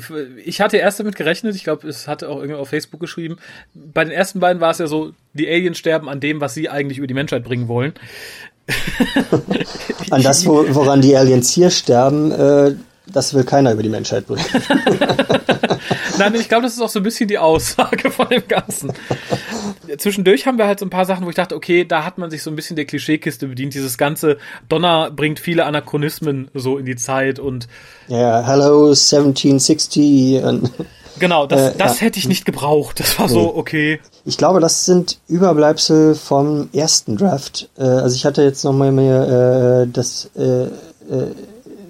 Ich 0.45 0.61
hatte 0.61 0.77
erst 0.77 1.01
damit 1.01 1.17
gerechnet, 1.17 1.53
ich 1.55 1.65
glaube, 1.65 1.85
es 1.87 2.07
hatte 2.07 2.29
auch 2.29 2.37
irgendwie 2.37 2.55
auf 2.55 2.69
Facebook 2.69 3.01
geschrieben. 3.01 3.37
Bei 3.73 4.05
den 4.05 4.11
ersten 4.11 4.39
beiden 4.39 4.61
war 4.61 4.71
es 4.71 4.77
ja 4.77 4.87
so, 4.87 5.11
die 5.33 5.49
Aliens 5.49 5.77
sterben 5.77 6.07
an 6.07 6.21
dem, 6.21 6.39
was 6.39 6.53
sie 6.53 6.69
eigentlich 6.69 6.97
über 6.97 7.07
die 7.07 7.13
Menschheit 7.13 7.43
bringen 7.43 7.67
wollen. 7.67 7.93
An 10.09 10.21
das, 10.21 10.45
woran 10.45 11.01
die 11.01 11.15
Aliens 11.15 11.51
hier 11.51 11.69
sterben, 11.69 12.31
äh, 12.31 12.75
das 13.11 13.33
will 13.33 13.43
keiner 13.43 13.73
über 13.73 13.83
die 13.83 13.89
Menschheit 13.89 14.27
bringen. 14.27 14.45
Nein, 16.17 16.35
ich 16.35 16.47
glaube, 16.47 16.63
das 16.63 16.73
ist 16.73 16.81
auch 16.81 16.89
so 16.89 16.99
ein 16.99 17.03
bisschen 17.03 17.27
die 17.27 17.37
Aussage 17.37 18.11
von 18.11 18.29
dem 18.29 18.47
Ganzen. 18.47 18.93
Zwischendurch 19.97 20.47
haben 20.47 20.57
wir 20.57 20.67
halt 20.67 20.79
so 20.79 20.85
ein 20.85 20.89
paar 20.89 21.05
Sachen, 21.05 21.25
wo 21.25 21.29
ich 21.29 21.35
dachte, 21.35 21.55
okay, 21.55 21.85
da 21.85 22.05
hat 22.05 22.17
man 22.17 22.31
sich 22.31 22.41
so 22.41 22.49
ein 22.49 22.55
bisschen 22.55 22.75
der 22.75 22.85
Klischeekiste 22.85 23.47
bedient. 23.47 23.73
Dieses 23.73 23.97
ganze 23.97 24.37
Donner 24.69 25.11
bringt 25.11 25.39
viele 25.39 25.65
Anachronismen 25.65 26.49
so 26.53 26.77
in 26.77 26.85
die 26.85 26.95
Zeit 26.95 27.39
und. 27.39 27.67
Ja, 28.07 28.45
hello 28.45 28.87
1760 28.87 30.43
und 30.43 30.71
Genau, 31.19 31.47
das, 31.47 31.73
äh, 31.73 31.77
das 31.77 31.99
ja. 31.99 32.05
hätte 32.05 32.19
ich 32.19 32.27
nicht 32.27 32.45
gebraucht. 32.45 32.99
Das 32.99 33.19
war 33.19 33.27
nee. 33.27 33.33
so, 33.33 33.55
okay. 33.55 33.99
Ich 34.25 34.37
glaube, 34.37 34.59
das 34.59 34.85
sind 34.85 35.19
Überbleibsel 35.27 36.15
vom 36.15 36.69
ersten 36.73 37.17
Draft. 37.17 37.69
Äh, 37.77 37.83
also 37.83 38.15
ich 38.15 38.25
hatte 38.25 38.41
jetzt 38.41 38.63
nochmal 38.63 38.91
mir 38.91 39.83
äh, 39.83 39.87
das 39.91 40.29
äh, 40.35 40.63
äh, 40.63 40.69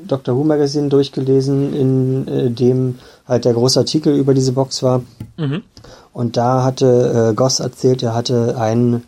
Doctor 0.08 0.36
Who 0.36 0.44
Magazine 0.44 0.90
durchgelesen, 0.90 1.74
in 1.74 2.28
äh, 2.28 2.50
dem 2.50 3.00
halt 3.28 3.46
der 3.46 3.54
große 3.54 3.80
Artikel 3.80 4.16
über 4.16 4.34
diese 4.34 4.52
Box 4.52 4.84
war. 4.84 5.02
Mhm. 5.38 5.64
Und 6.12 6.38
da 6.38 6.64
hatte 6.64 7.30
äh, 7.32 7.34
Goss 7.34 7.60
erzählt, 7.60 8.04
er 8.04 8.14
hatte 8.14 8.58
einen 8.58 9.04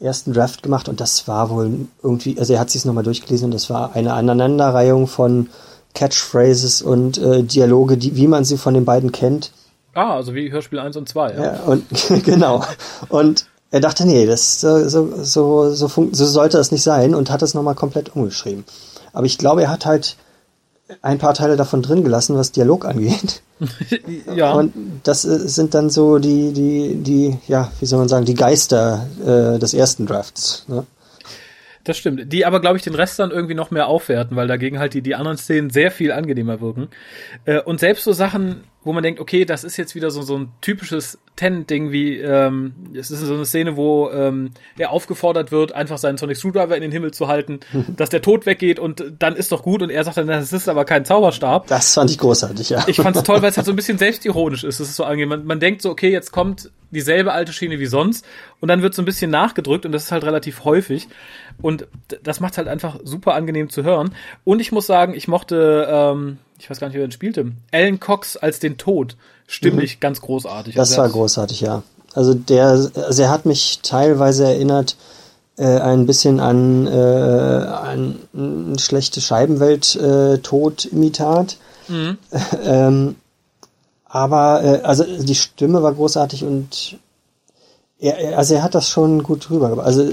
ersten 0.00 0.32
Draft 0.32 0.62
gemacht 0.62 0.88
und 0.88 1.00
das 1.00 1.26
war 1.28 1.50
wohl 1.50 1.86
irgendwie, 2.02 2.38
also 2.38 2.52
er 2.52 2.60
hat 2.60 2.70
sich 2.70 2.84
nochmal 2.84 3.04
durchgelesen 3.04 3.46
und 3.46 3.54
das 3.54 3.68
war 3.68 3.94
eine 3.94 4.12
Aneinanderreihung 4.12 5.06
von 5.06 5.48
Catchphrases 5.94 6.82
und 6.82 7.18
äh, 7.18 7.42
Dialoge, 7.42 7.96
die, 7.96 8.16
wie 8.16 8.28
man 8.28 8.44
sie 8.44 8.58
von 8.58 8.74
den 8.74 8.84
beiden 8.84 9.12
kennt. 9.12 9.50
Ah, 9.98 10.14
also 10.14 10.34
wie 10.34 10.52
Hörspiel 10.52 10.78
1 10.78 10.96
und 10.96 11.08
2, 11.08 11.32
ja. 11.32 11.42
ja 11.42 11.60
und 11.64 11.84
genau. 12.24 12.64
Und 13.08 13.46
er 13.70 13.80
dachte, 13.80 14.06
nee, 14.06 14.26
das 14.26 14.60
so, 14.60 14.88
so, 14.88 15.24
so, 15.24 15.70
so, 15.70 15.88
so 15.88 16.26
sollte 16.26 16.56
das 16.56 16.70
nicht 16.70 16.84
sein 16.84 17.14
und 17.14 17.30
hat 17.30 17.42
es 17.42 17.54
nochmal 17.54 17.74
komplett 17.74 18.14
umgeschrieben. 18.14 18.64
Aber 19.12 19.26
ich 19.26 19.38
glaube, 19.38 19.62
er 19.62 19.70
hat 19.70 19.86
halt 19.86 20.16
ein 21.02 21.18
paar 21.18 21.34
Teile 21.34 21.56
davon 21.56 21.82
drin 21.82 22.04
gelassen, 22.04 22.36
was 22.36 22.52
Dialog 22.52 22.84
angeht. 22.84 23.42
ja. 24.34 24.52
Und 24.52 24.72
das 25.02 25.24
äh, 25.24 25.48
sind 25.48 25.74
dann 25.74 25.90
so 25.90 26.18
die, 26.18 26.52
die, 26.52 26.94
die, 26.96 27.38
ja, 27.48 27.72
wie 27.80 27.86
soll 27.86 27.98
man 27.98 28.08
sagen, 28.08 28.24
die 28.24 28.34
Geister 28.34 29.06
äh, 29.20 29.58
des 29.58 29.74
ersten 29.74 30.06
Drafts. 30.06 30.64
Ne? 30.68 30.86
Das 31.84 31.96
stimmt. 31.96 32.32
Die 32.32 32.44
aber, 32.44 32.60
glaube 32.60 32.76
ich, 32.76 32.82
den 32.82 32.94
Rest 32.94 33.18
dann 33.18 33.30
irgendwie 33.30 33.54
noch 33.54 33.70
mehr 33.70 33.86
aufwerten, 33.86 34.36
weil 34.36 34.46
dagegen 34.46 34.78
halt 34.78 34.94
die, 34.94 35.02
die 35.02 35.14
anderen 35.14 35.38
Szenen 35.38 35.70
sehr 35.70 35.90
viel 35.90 36.12
angenehmer 36.12 36.60
wirken. 36.60 36.88
Äh, 37.44 37.60
und 37.60 37.80
selbst 37.80 38.04
so 38.04 38.12
Sachen, 38.12 38.64
wo 38.84 38.92
man 38.92 39.02
denkt, 39.02 39.20
okay, 39.20 39.44
das 39.44 39.64
ist 39.64 39.76
jetzt 39.76 39.94
wieder 39.94 40.10
so, 40.10 40.22
so 40.22 40.38
ein 40.38 40.52
typisches 40.60 41.18
Ten-Ding, 41.36 41.90
wie 41.90 42.18
ähm, 42.18 42.74
es 42.94 43.10
ist 43.10 43.20
so 43.20 43.34
eine 43.34 43.44
Szene, 43.44 43.76
wo 43.76 44.10
ähm, 44.10 44.52
er 44.76 44.90
aufgefordert 44.90 45.52
wird, 45.52 45.72
einfach 45.72 45.98
seinen 45.98 46.16
Sonic 46.16 46.36
Screwdriver 46.36 46.76
in 46.76 46.82
den 46.82 46.92
Himmel 46.92 47.12
zu 47.12 47.28
halten, 47.28 47.60
dass 47.96 48.08
der 48.08 48.22
Tod 48.22 48.46
weggeht 48.46 48.78
und 48.78 49.04
dann 49.18 49.36
ist 49.36 49.52
doch 49.52 49.62
gut 49.62 49.82
und 49.82 49.90
er 49.90 50.04
sagt 50.04 50.16
dann, 50.16 50.28
das 50.28 50.52
ist 50.52 50.68
aber 50.68 50.84
kein 50.84 51.04
Zauberstab. 51.04 51.66
Das 51.66 51.94
fand 51.94 52.10
ich 52.10 52.18
großartig, 52.18 52.70
ja. 52.70 52.84
Ich 52.86 52.96
fand 52.96 53.16
es 53.16 53.24
toll, 53.24 53.42
weil 53.42 53.50
es 53.50 53.56
halt 53.56 53.66
so 53.66 53.72
ein 53.72 53.76
bisschen 53.76 53.98
selbstironisch 53.98 54.64
ist. 54.64 54.80
Es 54.80 54.88
ist 54.88 54.96
so 54.96 55.04
angenehm. 55.04 55.28
Man, 55.28 55.44
man 55.44 55.60
denkt 55.60 55.82
so, 55.82 55.90
okay, 55.90 56.10
jetzt 56.10 56.30
kommt 56.30 56.70
dieselbe 56.90 57.32
alte 57.32 57.52
Schiene 57.52 57.78
wie 57.78 57.86
sonst 57.86 58.24
und 58.60 58.68
dann 58.68 58.82
wird 58.82 58.94
so 58.94 59.02
ein 59.02 59.04
bisschen 59.04 59.30
nachgedrückt 59.30 59.84
und 59.84 59.92
das 59.92 60.04
ist 60.04 60.12
halt 60.12 60.24
relativ 60.24 60.64
häufig 60.64 61.08
und 61.60 61.86
das 62.22 62.40
macht 62.40 62.58
halt 62.58 62.68
einfach 62.68 62.98
super 63.04 63.34
angenehm 63.34 63.70
zu 63.70 63.82
hören. 63.82 64.14
Und 64.44 64.60
ich 64.60 64.72
muss 64.72 64.86
sagen, 64.86 65.14
ich 65.14 65.28
mochte 65.28 65.86
ähm, 65.90 66.38
ich 66.58 66.68
weiß 66.68 66.80
gar 66.80 66.88
nicht, 66.88 66.96
wer 66.96 67.06
den 67.06 67.12
spielte, 67.12 67.52
Alan 67.72 68.00
Cox 68.00 68.36
als 68.36 68.58
den 68.58 68.76
Tod, 68.78 69.14
stimmlich 69.46 69.94
mhm. 69.96 70.00
ganz 70.00 70.20
großartig. 70.20 70.74
Das 70.74 70.90
also 70.90 71.02
war 71.02 71.08
großartig, 71.08 71.60
ja. 71.60 71.84
Also 72.14 72.34
der, 72.34 72.66
also 72.66 73.22
er 73.22 73.30
hat 73.30 73.46
mich 73.46 73.78
teilweise 73.82 74.44
erinnert 74.44 74.96
äh, 75.56 75.78
ein 75.78 76.04
bisschen 76.06 76.40
an, 76.40 76.88
äh, 76.88 76.90
an 76.90 78.16
ein 78.34 78.76
schlechte 78.78 79.20
Scheibenwelt-Tod-Imitat. 79.20 81.58
Äh, 81.88 81.92
mhm. 81.92 82.18
ähm, 82.64 83.14
aber 84.04 84.64
äh, 84.64 84.80
also 84.82 85.04
die 85.04 85.34
Stimme 85.34 85.82
war 85.82 85.92
großartig 85.92 86.44
und 86.44 86.96
er, 88.00 88.38
also 88.38 88.54
er 88.54 88.62
hat 88.62 88.74
das 88.74 88.88
schon 88.88 89.22
gut 89.22 89.50
rübergebracht. 89.50 89.86
Also 89.86 90.08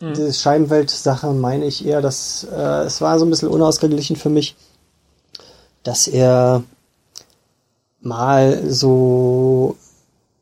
mhm. 0.00 0.14
die 0.14 0.32
Scheibenwelt-Sache 0.32 1.32
meine 1.32 1.66
ich 1.66 1.86
eher, 1.86 2.00
dass 2.00 2.46
äh, 2.50 2.84
es 2.84 3.00
war 3.00 3.18
so 3.18 3.24
ein 3.24 3.30
bisschen 3.30 3.48
unausgeglichen 3.48 4.16
für 4.16 4.30
mich 4.30 4.56
dass 5.82 6.08
er 6.08 6.62
mal 8.00 8.62
so 8.68 9.76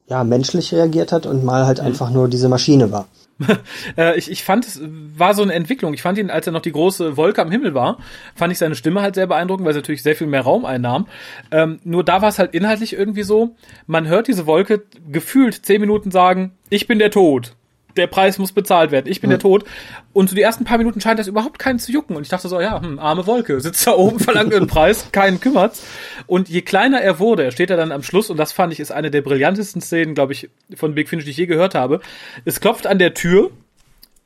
ja 0.08 0.24
menschlich 0.24 0.72
reagiert 0.72 1.12
hat 1.12 1.26
und 1.26 1.44
mal 1.44 1.66
halt 1.66 1.80
mhm. 1.80 1.86
einfach 1.86 2.10
nur 2.10 2.28
diese 2.28 2.48
Maschine 2.48 2.90
war. 2.92 3.08
Äh, 3.96 4.18
ich, 4.18 4.30
ich 4.30 4.44
fand, 4.44 4.66
es 4.66 4.80
war 5.16 5.32
so 5.32 5.42
eine 5.42 5.54
Entwicklung. 5.54 5.94
Ich 5.94 6.02
fand 6.02 6.18
ihn, 6.18 6.30
als 6.30 6.46
er 6.46 6.52
noch 6.52 6.60
die 6.60 6.72
große 6.72 7.16
Wolke 7.16 7.40
am 7.40 7.50
Himmel 7.50 7.72
war, 7.72 7.98
fand 8.34 8.52
ich 8.52 8.58
seine 8.58 8.74
Stimme 8.74 9.00
halt 9.00 9.14
sehr 9.14 9.26
beeindruckend, 9.26 9.64
weil 9.64 9.72
sie 9.72 9.78
natürlich 9.78 10.02
sehr 10.02 10.16
viel 10.16 10.26
mehr 10.26 10.42
Raum 10.42 10.64
einnahm. 10.64 11.06
Ähm, 11.50 11.78
nur 11.84 12.04
da 12.04 12.20
war 12.20 12.28
es 12.28 12.38
halt 12.38 12.52
inhaltlich 12.52 12.92
irgendwie 12.92 13.22
so, 13.22 13.54
man 13.86 14.08
hört 14.08 14.28
diese 14.28 14.46
Wolke 14.46 14.82
gefühlt 15.10 15.64
zehn 15.64 15.80
Minuten 15.80 16.10
sagen, 16.10 16.52
ich 16.68 16.86
bin 16.86 16.98
der 16.98 17.10
Tod 17.10 17.54
der 17.98 18.06
Preis 18.06 18.38
muss 18.38 18.52
bezahlt 18.52 18.90
werden, 18.90 19.10
ich 19.10 19.20
bin 19.20 19.30
ja. 19.30 19.36
der 19.36 19.42
Tod. 19.42 19.64
Und 20.12 20.30
so 20.30 20.34
die 20.34 20.42
ersten 20.42 20.64
paar 20.64 20.78
Minuten 20.78 21.00
scheint 21.00 21.18
das 21.18 21.26
überhaupt 21.26 21.58
keinen 21.58 21.78
zu 21.78 21.92
jucken. 21.92 22.16
Und 22.16 22.22
ich 22.22 22.28
dachte 22.28 22.48
so, 22.48 22.60
ja, 22.60 22.80
hm, 22.80 22.98
arme 22.98 23.26
Wolke, 23.26 23.60
sitzt 23.60 23.86
da 23.86 23.92
oben, 23.92 24.18
verlangt 24.20 24.54
einen 24.54 24.66
Preis, 24.66 25.08
keinen 25.12 25.40
kümmert's. 25.40 25.82
Und 26.26 26.48
je 26.48 26.62
kleiner 26.62 27.00
er 27.00 27.18
wurde, 27.18 27.44
er 27.44 27.50
steht 27.50 27.70
da 27.70 27.76
dann 27.76 27.92
am 27.92 28.02
Schluss, 28.02 28.30
und 28.30 28.36
das 28.36 28.52
fand 28.52 28.72
ich 28.72 28.80
ist 28.80 28.90
eine 28.90 29.10
der 29.10 29.22
brillantesten 29.22 29.82
Szenen, 29.82 30.14
glaube 30.14 30.32
ich, 30.32 30.48
von 30.74 30.94
Big 30.94 31.08
Finish, 31.08 31.24
die 31.24 31.32
ich 31.32 31.36
je 31.36 31.46
gehört 31.46 31.74
habe. 31.74 32.00
Es 32.44 32.60
klopft 32.60 32.86
an 32.86 32.98
der 32.98 33.14
Tür, 33.14 33.50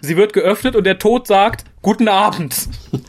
sie 0.00 0.16
wird 0.16 0.32
geöffnet 0.32 0.76
und 0.76 0.84
der 0.84 0.98
Tod 0.98 1.26
sagt, 1.26 1.64
guten 1.80 2.08
Abend. 2.08 2.68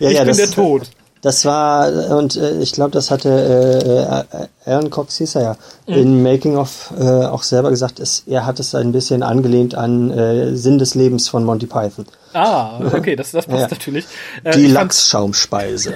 Ja, 0.00 0.10
ich 0.10 0.16
ja, 0.16 0.24
bin 0.24 0.36
der 0.36 0.50
Tod. 0.50 0.90
Das 1.20 1.44
war, 1.44 2.16
und 2.16 2.36
äh, 2.36 2.58
ich 2.60 2.72
glaube, 2.72 2.92
das 2.92 3.10
hatte 3.10 3.28
äh, 3.28 4.38
äh, 4.42 4.72
Aaron 4.72 4.90
Cox 4.90 5.18
hieß 5.18 5.34
er 5.36 5.42
ja, 5.42 5.56
mhm. 5.86 5.94
in 5.94 6.22
Making 6.22 6.56
of 6.56 6.92
äh, 6.98 7.04
auch 7.04 7.42
selber 7.42 7.70
gesagt, 7.70 7.98
ist, 7.98 8.28
er 8.28 8.46
hat 8.46 8.60
es 8.60 8.74
ein 8.74 8.92
bisschen 8.92 9.22
angelehnt 9.22 9.74
an 9.74 10.10
äh, 10.10 10.54
Sinn 10.54 10.78
des 10.78 10.94
Lebens 10.94 11.28
von 11.28 11.44
Monty 11.44 11.66
Python. 11.66 12.06
Ah, 12.34 12.80
okay, 12.92 13.16
das, 13.16 13.32
das 13.32 13.46
passt 13.46 13.62
ja. 13.62 13.68
natürlich. 13.68 14.06
Äh, 14.44 14.52
Die 14.52 14.66
Lachsschaumspeise. 14.66 15.94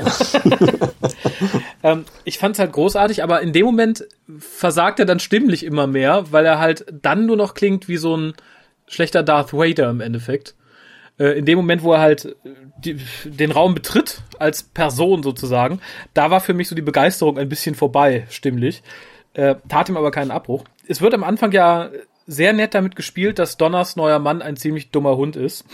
ähm, 1.82 2.04
ich 2.24 2.38
fand 2.38 2.56
es 2.56 2.58
halt 2.58 2.72
großartig, 2.72 3.22
aber 3.22 3.42
in 3.42 3.52
dem 3.52 3.66
Moment 3.66 4.04
versagt 4.38 4.98
er 4.98 5.06
dann 5.06 5.20
stimmlich 5.20 5.64
immer 5.64 5.86
mehr, 5.86 6.24
weil 6.32 6.46
er 6.46 6.58
halt 6.58 6.86
dann 7.02 7.26
nur 7.26 7.36
noch 7.36 7.54
klingt 7.54 7.86
wie 7.88 7.98
so 7.98 8.16
ein 8.16 8.34
schlechter 8.86 9.22
Darth 9.22 9.52
Vader 9.52 9.90
im 9.90 10.00
Endeffekt. 10.00 10.54
Äh, 11.18 11.38
in 11.38 11.44
dem 11.44 11.58
Moment, 11.58 11.82
wo 11.82 11.92
er 11.92 12.00
halt 12.00 12.24
äh, 12.24 12.34
die, 12.78 12.98
den 13.24 13.52
Raum 13.52 13.74
betritt, 13.74 14.22
als 14.38 14.62
Person 14.62 15.22
sozusagen, 15.22 15.80
da 16.14 16.30
war 16.30 16.40
für 16.40 16.54
mich 16.54 16.68
so 16.68 16.74
die 16.74 16.82
Begeisterung 16.82 17.38
ein 17.38 17.48
bisschen 17.48 17.74
vorbei, 17.74 18.26
stimmlich. 18.30 18.82
Äh, 19.34 19.56
tat 19.68 19.88
ihm 19.88 19.96
aber 19.96 20.10
keinen 20.10 20.30
Abbruch. 20.30 20.64
Es 20.86 21.00
wird 21.00 21.14
am 21.14 21.24
Anfang 21.24 21.52
ja 21.52 21.90
sehr 22.26 22.52
nett 22.52 22.74
damit 22.74 22.96
gespielt, 22.96 23.38
dass 23.38 23.56
Donners 23.56 23.96
neuer 23.96 24.18
Mann 24.18 24.42
ein 24.42 24.56
ziemlich 24.56 24.90
dummer 24.90 25.16
Hund 25.16 25.36
ist. 25.36 25.64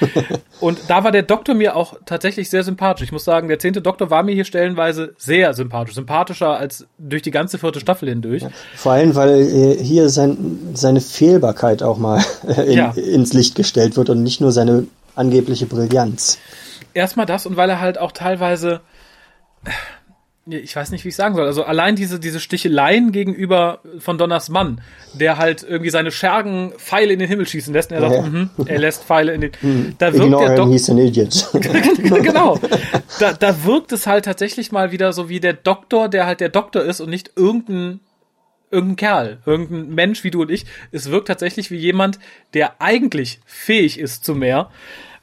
Und 0.60 0.78
da 0.88 1.04
war 1.04 1.12
der 1.12 1.22
Doktor 1.22 1.54
mir 1.54 1.76
auch 1.76 1.94
tatsächlich 2.06 2.48
sehr 2.48 2.62
sympathisch. 2.62 3.04
Ich 3.04 3.12
muss 3.12 3.24
sagen, 3.24 3.48
der 3.48 3.58
zehnte 3.58 3.82
Doktor 3.82 4.10
war 4.10 4.22
mir 4.22 4.34
hier 4.34 4.44
stellenweise 4.44 5.14
sehr 5.18 5.54
sympathisch. 5.54 5.94
Sympathischer 5.94 6.56
als 6.56 6.86
durch 6.98 7.22
die 7.22 7.30
ganze 7.30 7.58
vierte 7.58 7.80
Staffel 7.80 8.08
hindurch. 8.08 8.44
Vor 8.76 8.92
allem, 8.92 9.14
weil 9.14 9.40
äh, 9.40 9.82
hier 9.82 10.08
sein, 10.08 10.70
seine 10.74 11.00
Fehlbarkeit 11.00 11.82
auch 11.82 11.98
mal 11.98 12.22
in, 12.66 12.78
ja. 12.78 12.92
ins 12.92 13.32
Licht 13.32 13.54
gestellt 13.54 13.96
wird 13.96 14.10
und 14.10 14.22
nicht 14.22 14.40
nur 14.40 14.52
seine 14.52 14.86
angebliche 15.14 15.66
Brillanz. 15.66 16.38
Erstmal 16.94 17.26
das 17.26 17.46
und 17.46 17.56
weil 17.56 17.70
er 17.70 17.80
halt 17.80 17.98
auch 17.98 18.12
teilweise 18.12 18.80
ich 20.46 20.74
weiß 20.74 20.90
nicht, 20.90 21.04
wie 21.04 21.10
ich 21.10 21.16
sagen 21.16 21.36
soll. 21.36 21.46
Also 21.46 21.62
allein 21.64 21.94
diese, 21.94 22.18
diese 22.18 22.40
Sticheleien 22.40 23.12
gegenüber 23.12 23.80
von 23.98 24.18
Donners 24.18 24.48
Mann, 24.48 24.80
der 25.14 25.38
halt 25.38 25.62
irgendwie 25.62 25.90
seine 25.90 26.10
Schergen 26.10 26.72
Pfeile 26.78 27.12
in 27.12 27.20
den 27.20 27.28
Himmel 27.28 27.46
schießen 27.46 27.72
lässt. 27.72 27.92
Und 27.92 27.98
er 27.98 28.10
sagt, 28.10 28.28
-hmm, 28.28 28.48
er 28.66 28.78
lässt 28.78 29.04
Pfeile 29.04 29.34
in 29.34 29.42
den. 29.42 29.52
Hm. 29.60 29.94
Da 29.98 30.12
wirkt 30.12 30.24
Ignore 30.24 30.46
der 30.46 30.56
Doktor. 30.56 30.72
He's 30.72 30.90
an 30.90 30.98
idiot. 30.98 31.48
genau. 32.22 32.58
Da, 33.20 33.32
da 33.32 33.64
wirkt 33.64 33.92
es 33.92 34.06
halt 34.06 34.24
tatsächlich 34.24 34.72
mal 34.72 34.90
wieder 34.90 35.12
so 35.12 35.28
wie 35.28 35.38
der 35.38 35.52
Doktor, 35.52 36.08
der 36.08 36.26
halt 36.26 36.40
der 36.40 36.48
Doktor 36.48 36.82
ist 36.82 37.00
und 37.00 37.10
nicht 37.10 37.32
irgendein 37.36 38.00
irgendein 38.72 38.96
Kerl, 38.96 39.38
irgendein 39.44 39.94
Mensch 39.94 40.24
wie 40.24 40.30
du 40.30 40.42
und 40.42 40.50
ich. 40.50 40.64
Es 40.90 41.10
wirkt 41.10 41.28
tatsächlich 41.28 41.70
wie 41.70 41.76
jemand, 41.76 42.18
der 42.54 42.80
eigentlich 42.80 43.38
fähig 43.44 43.98
ist 43.98 44.24
zu 44.24 44.34
mehr. 44.34 44.70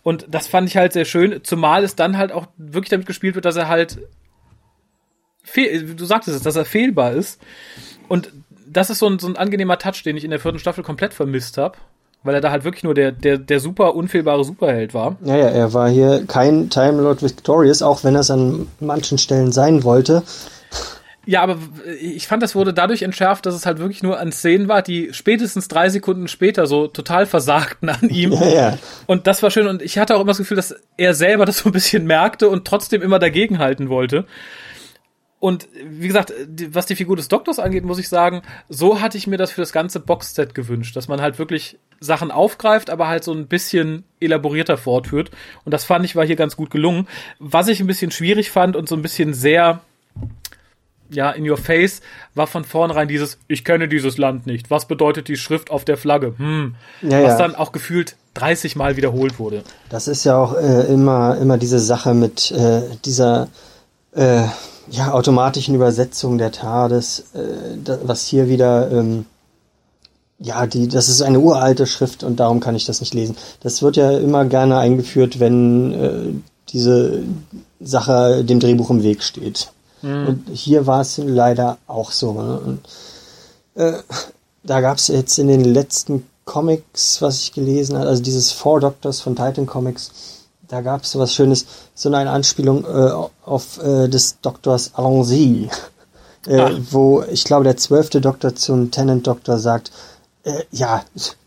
Und 0.04 0.28
das 0.30 0.48
fand 0.48 0.70
ich 0.70 0.78
halt 0.78 0.94
sehr 0.94 1.06
schön, 1.06 1.44
zumal 1.44 1.84
es 1.84 1.96
dann 1.96 2.18
halt 2.18 2.32
auch 2.32 2.48
wirklich 2.58 2.90
damit 2.90 3.08
gespielt 3.08 3.36
wird, 3.36 3.46
dass 3.46 3.56
er 3.56 3.68
halt 3.68 4.00
du 5.56 6.06
sagtest 6.06 6.38
es, 6.38 6.44
dass 6.44 6.56
er 6.56 6.66
fehlbar 6.66 7.14
ist. 7.14 7.40
Und 8.08 8.32
das 8.68 8.90
ist 8.90 9.00
so 9.00 9.08
ein, 9.08 9.20
so 9.20 9.28
ein 9.28 9.38
angenehmer 9.38 9.78
Touch, 9.78 10.04
den 10.04 10.18
ich 10.18 10.24
in 10.24 10.32
der 10.32 10.40
vierten 10.40 10.60
Staffel 10.60 10.84
komplett 10.84 11.14
vermisst 11.14 11.58
habe. 11.58 11.78
Weil 12.22 12.36
er 12.36 12.42
da 12.42 12.52
halt 12.52 12.66
wirklich 12.66 12.84
nur 12.84 12.94
der, 12.94 13.14
der, 13.14 13.38
der 13.38 13.62
super 13.62 13.96
unfehlbare 13.96 14.44
Superheld 14.44 14.94
war. 14.94 15.16
Ja, 15.24 15.38
ja, 15.38 15.48
er 15.48 15.74
war 15.74 15.90
hier 15.90 16.26
kein 16.28 16.70
Time 16.70 17.02
Lord 17.02 17.24
Victorious, 17.24 17.82
auch 17.82 18.04
wenn 18.04 18.16
er 18.16 18.22
es 18.22 18.30
an 18.30 18.68
manchen 18.82 19.18
Stellen 19.18 19.54
sein 19.54 19.86
wollte. 19.86 20.24
Ja, 21.26 21.44
aber 21.44 21.58
ich 22.02 22.28
fand, 22.28 22.42
das 22.42 22.56
wurde 22.56 22.74
dadurch 22.74 23.04
entschärft, 23.04 23.46
dass 23.46 23.54
es 23.54 23.66
halt 23.66 23.78
wirklich 23.78 24.02
nur 24.02 24.20
an 24.20 24.32
Szenen 24.32 24.68
war, 24.68 24.82
die 24.82 25.10
spätestens 25.14 25.68
drei 25.68 25.88
Sekunden 25.90 26.28
später 26.28 26.66
so 26.66 26.88
total 26.88 27.26
versagten 27.26 27.88
an 27.88 28.10
ihm. 28.10 28.34
Ja, 28.34 28.48
ja. 28.48 28.78
Und 29.06 29.28
das 29.28 29.44
war 29.44 29.52
schön. 29.52 29.68
Und 29.68 29.82
ich 29.82 29.98
hatte 30.00 30.16
auch 30.16 30.22
immer 30.22 30.32
das 30.32 30.40
Gefühl, 30.40 30.58
dass 30.58 30.76
er 30.98 31.14
selber 31.14 31.46
das 31.46 31.60
so 31.60 31.70
ein 31.70 31.72
bisschen 31.72 32.06
merkte 32.06 32.50
und 32.50 32.66
trotzdem 32.66 33.02
immer 33.02 33.20
dagegenhalten 33.20 33.90
wollte. 33.90 34.26
Und 35.40 35.70
wie 35.74 36.08
gesagt, 36.08 36.34
was 36.72 36.86
die 36.86 36.96
Figur 36.96 37.16
des 37.16 37.30
Doktors 37.30 37.60
angeht, 37.60 37.86
muss 37.86 37.98
ich 37.98 38.10
sagen, 38.10 38.42
so 38.68 39.00
hatte 39.00 39.18
ich 39.18 39.26
mir 39.26 39.38
das 39.38 39.52
für 39.52 39.62
das 39.62 39.72
ganze 39.72 40.02
Boxset 40.02 40.54
gewünscht, 40.54 40.98
dass 40.98 41.08
man 41.08 41.22
halt 41.22 41.40
wirklich 41.40 41.78
Sachen 42.02 42.30
aufgreift, 42.30 42.90
aber 42.90 43.08
halt 43.08 43.24
so 43.24 43.34
ein 43.34 43.48
bisschen 43.48 44.04
elaborierter 44.20 44.78
fortführt. 44.78 45.32
Und 45.64 45.74
das 45.74 45.86
fand 45.86 46.04
ich 46.04 46.16
war 46.16 46.26
hier 46.26 46.36
ganz 46.36 46.58
gut 46.58 46.72
gelungen. 46.72 47.08
Was 47.40 47.70
ich 47.70 47.80
ein 47.80 47.88
bisschen 47.88 48.12
schwierig 48.12 48.52
fand 48.52 48.76
und 48.76 48.90
so 48.90 48.96
ein 48.96 49.02
bisschen 49.02 49.34
sehr 49.34 49.82
ja, 51.10 51.32
in 51.32 51.50
your 51.50 51.58
face, 51.58 52.02
war 52.36 52.48
von 52.48 52.64
vornherein 52.64 53.08
dieses, 53.08 53.40
ich 53.48 53.66
kenne 53.66 53.88
dieses 53.88 54.18
Land 54.18 54.46
nicht. 54.46 54.70
Was 54.70 54.88
bedeutet 54.88 55.28
die 55.28 55.38
Schrift 55.38 55.72
auf 55.72 55.86
der 55.86 55.98
Flagge? 55.98 56.34
Hm. 56.38 56.76
Ja, 57.02 57.24
was 57.24 57.32
ja. 57.32 57.38
dann 57.38 57.56
auch 57.56 57.72
gefühlt 57.72 58.16
30 58.36 58.76
Mal 58.76 58.96
wiederholt 58.96 59.40
wurde. 59.40 59.64
Das 59.90 60.08
ist 60.08 60.24
ja 60.24 60.38
auch 60.38 60.56
äh, 60.56 60.84
immer, 60.84 61.38
immer 61.38 61.58
diese 61.58 61.80
Sache 61.80 62.14
mit 62.14 62.52
äh, 62.52 62.82
dieser 63.06 63.48
äh, 64.20 64.44
ja, 64.92 65.12
automatischen 65.14 65.76
Übersetzung 65.76 66.38
der 66.38 66.52
TARDIS, 66.52 67.24
äh, 67.34 67.78
da, 67.84 68.00
was 68.04 68.26
hier 68.26 68.50
wieder, 68.50 68.92
ähm, 68.92 69.26
ja, 70.40 70.68
die, 70.68 70.88
das 70.88 71.08
ist 71.08 71.22
eine 71.22 71.40
uralte 71.40 71.88
Schrift 71.88 72.24
und 72.24 72.40
darum 72.40 72.60
kann 72.60 72.76
ich 72.76 72.86
das 72.86 73.00
nicht 73.00 73.14
lesen. 73.14 73.38
Das 73.62 73.82
wird 73.82 73.96
ja 73.96 74.12
immer 74.18 74.46
gerne 74.46 74.78
eingeführt, 74.78 75.40
wenn 75.40 75.94
äh, 75.94 76.34
diese 76.70 77.24
Sache 77.80 78.44
dem 78.44 78.60
Drehbuch 78.60 78.90
im 78.90 79.04
Weg 79.04 79.24
steht. 79.24 79.72
Mhm. 80.02 80.28
Und 80.28 80.50
hier 80.54 80.86
war 80.86 81.02
es 81.02 81.18
leider 81.18 81.78
auch 81.88 82.12
so. 82.12 82.34
Ne? 82.34 82.60
Und, 82.60 82.80
äh, 83.76 83.94
da 84.64 84.82
gab 84.82 84.98
es 84.98 85.08
jetzt 85.08 85.38
in 85.40 85.48
den 85.48 85.64
letzten 85.64 86.26
Comics, 86.44 87.22
was 87.22 87.40
ich 87.40 87.54
gelesen 87.54 87.98
habe, 87.98 88.08
also 88.08 88.22
dieses 88.22 88.52
Four 88.52 88.82
Doctors 88.82 89.22
von 89.22 89.36
Titan 89.36 89.66
Comics, 89.66 90.39
da 90.70 90.82
gab 90.82 91.04
es 91.04 91.12
so 91.12 91.20
was 91.20 91.34
Schönes, 91.34 91.66
so 91.96 92.12
eine 92.12 92.30
Anspielung 92.30 92.86
äh, 92.86 93.12
auf 93.46 93.84
äh, 93.84 94.08
des 94.08 94.40
Doktors 94.42 94.92
Alency, 94.94 95.70
äh, 96.48 96.72
wo 96.92 97.24
ich 97.30 97.44
glaube 97.44 97.64
der 97.66 97.78
zwölfte 97.78 98.22
Doktor 98.22 98.56
zum 98.56 98.92
Tenant 98.92 99.28
Doktor 99.28 99.60
sagt, 99.60 99.92
äh, 100.44 100.64
ja, 100.72 101.04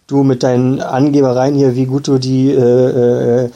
du 0.08 0.24
mit 0.24 0.42
deinen 0.42 0.80
Angebereien 0.80 1.54
hier, 1.54 1.76
wie 1.76 1.86
gut 1.86 2.08
du 2.08 2.18
die 2.18 2.50
äh, 2.50 3.44
äh, 3.44 3.50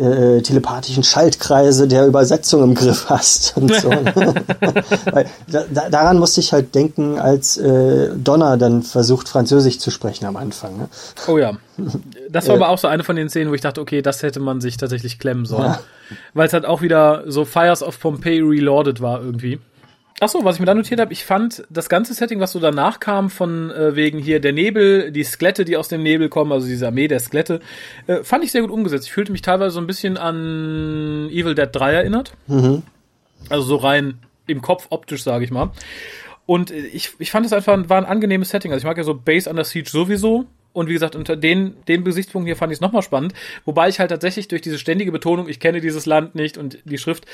äh, 0.00 0.42
telepathischen 0.42 1.02
Schaltkreise 1.02 1.88
der 1.88 2.06
Übersetzung 2.06 2.62
im 2.62 2.74
Griff 2.74 3.08
hast 3.08 3.56
und 3.56 3.72
so. 3.74 3.88
Weil, 5.10 5.26
da, 5.46 5.88
daran 5.88 6.18
musste 6.18 6.40
ich 6.40 6.52
halt 6.52 6.74
denken, 6.74 7.18
als 7.18 7.56
äh, 7.56 8.10
Donna 8.14 8.56
dann 8.56 8.82
versucht, 8.82 9.28
Französisch 9.28 9.78
zu 9.78 9.90
sprechen 9.90 10.26
am 10.26 10.36
Anfang. 10.36 10.76
Ne? 10.76 10.88
Oh 11.26 11.38
ja. 11.38 11.52
Das 12.30 12.48
war 12.48 12.56
aber 12.56 12.68
auch 12.68 12.78
so 12.78 12.88
eine 12.88 13.04
von 13.04 13.16
den 13.16 13.28
Szenen, 13.28 13.50
wo 13.50 13.54
ich 13.54 13.60
dachte, 13.60 13.80
okay, 13.80 14.02
das 14.02 14.22
hätte 14.22 14.40
man 14.40 14.60
sich 14.60 14.76
tatsächlich 14.76 15.18
klemmen 15.18 15.46
sollen. 15.46 15.72
Ja. 15.72 15.80
Weil 16.34 16.46
es 16.46 16.52
halt 16.52 16.64
auch 16.66 16.82
wieder 16.82 17.24
so 17.26 17.44
Fires 17.44 17.82
of 17.82 17.98
Pompeii 18.00 18.40
Reloaded 18.40 19.00
war 19.00 19.22
irgendwie. 19.22 19.58
Achso, 20.20 20.44
was 20.44 20.56
ich 20.56 20.60
mir 20.60 20.66
da 20.66 20.74
notiert 20.74 21.00
habe, 21.00 21.12
ich 21.12 21.24
fand 21.24 21.62
das 21.70 21.88
ganze 21.88 22.12
Setting, 22.12 22.40
was 22.40 22.50
so 22.50 22.58
danach 22.58 22.98
kam, 22.98 23.30
von 23.30 23.70
äh, 23.70 23.94
wegen 23.94 24.18
hier 24.18 24.40
der 24.40 24.52
Nebel, 24.52 25.12
die 25.12 25.22
Skelette, 25.22 25.64
die 25.64 25.76
aus 25.76 25.88
dem 25.88 26.02
Nebel 26.02 26.28
kommen, 26.28 26.50
also 26.50 26.66
diese 26.66 26.88
Armee 26.88 27.06
der 27.06 27.20
Skelette, 27.20 27.60
äh, 28.08 28.24
fand 28.24 28.42
ich 28.42 28.50
sehr 28.50 28.62
gut 28.62 28.70
umgesetzt. 28.72 29.06
Ich 29.06 29.12
fühlte 29.12 29.30
mich 29.30 29.42
teilweise 29.42 29.70
so 29.70 29.80
ein 29.80 29.86
bisschen 29.86 30.16
an 30.16 31.28
Evil 31.30 31.54
Dead 31.54 31.68
3 31.70 31.92
erinnert. 31.92 32.32
Mhm. 32.48 32.82
Also 33.48 33.62
so 33.62 33.76
rein 33.76 34.18
im 34.48 34.60
Kopf 34.60 34.88
optisch, 34.90 35.22
sage 35.22 35.44
ich 35.44 35.52
mal. 35.52 35.70
Und 36.46 36.70
ich, 36.72 37.12
ich 37.18 37.30
fand 37.30 37.46
es 37.46 37.52
einfach 37.52 37.76
war 37.88 37.98
ein 37.98 38.06
angenehmes 38.06 38.50
Setting. 38.50 38.72
Also 38.72 38.80
ich 38.80 38.86
mag 38.86 38.96
ja 38.96 39.04
so 39.04 39.14
Base 39.14 39.48
Under 39.48 39.64
Siege 39.64 39.88
sowieso. 39.88 40.46
Und 40.78 40.88
wie 40.88 40.92
gesagt, 40.92 41.16
unter 41.16 41.36
den, 41.36 41.74
den 41.88 42.04
Gesichtspunkten 42.04 42.46
hier 42.46 42.54
fand 42.54 42.72
ich 42.72 42.76
es 42.76 42.80
nochmal 42.80 43.02
spannend. 43.02 43.34
Wobei 43.64 43.88
ich 43.88 43.98
halt 43.98 44.10
tatsächlich 44.10 44.46
durch 44.46 44.62
diese 44.62 44.78
ständige 44.78 45.10
Betonung, 45.10 45.48
ich 45.48 45.58
kenne 45.58 45.80
dieses 45.80 46.06
Land 46.06 46.36
nicht 46.36 46.56
und 46.56 46.78
die 46.84 46.98
Schrift, 46.98 47.26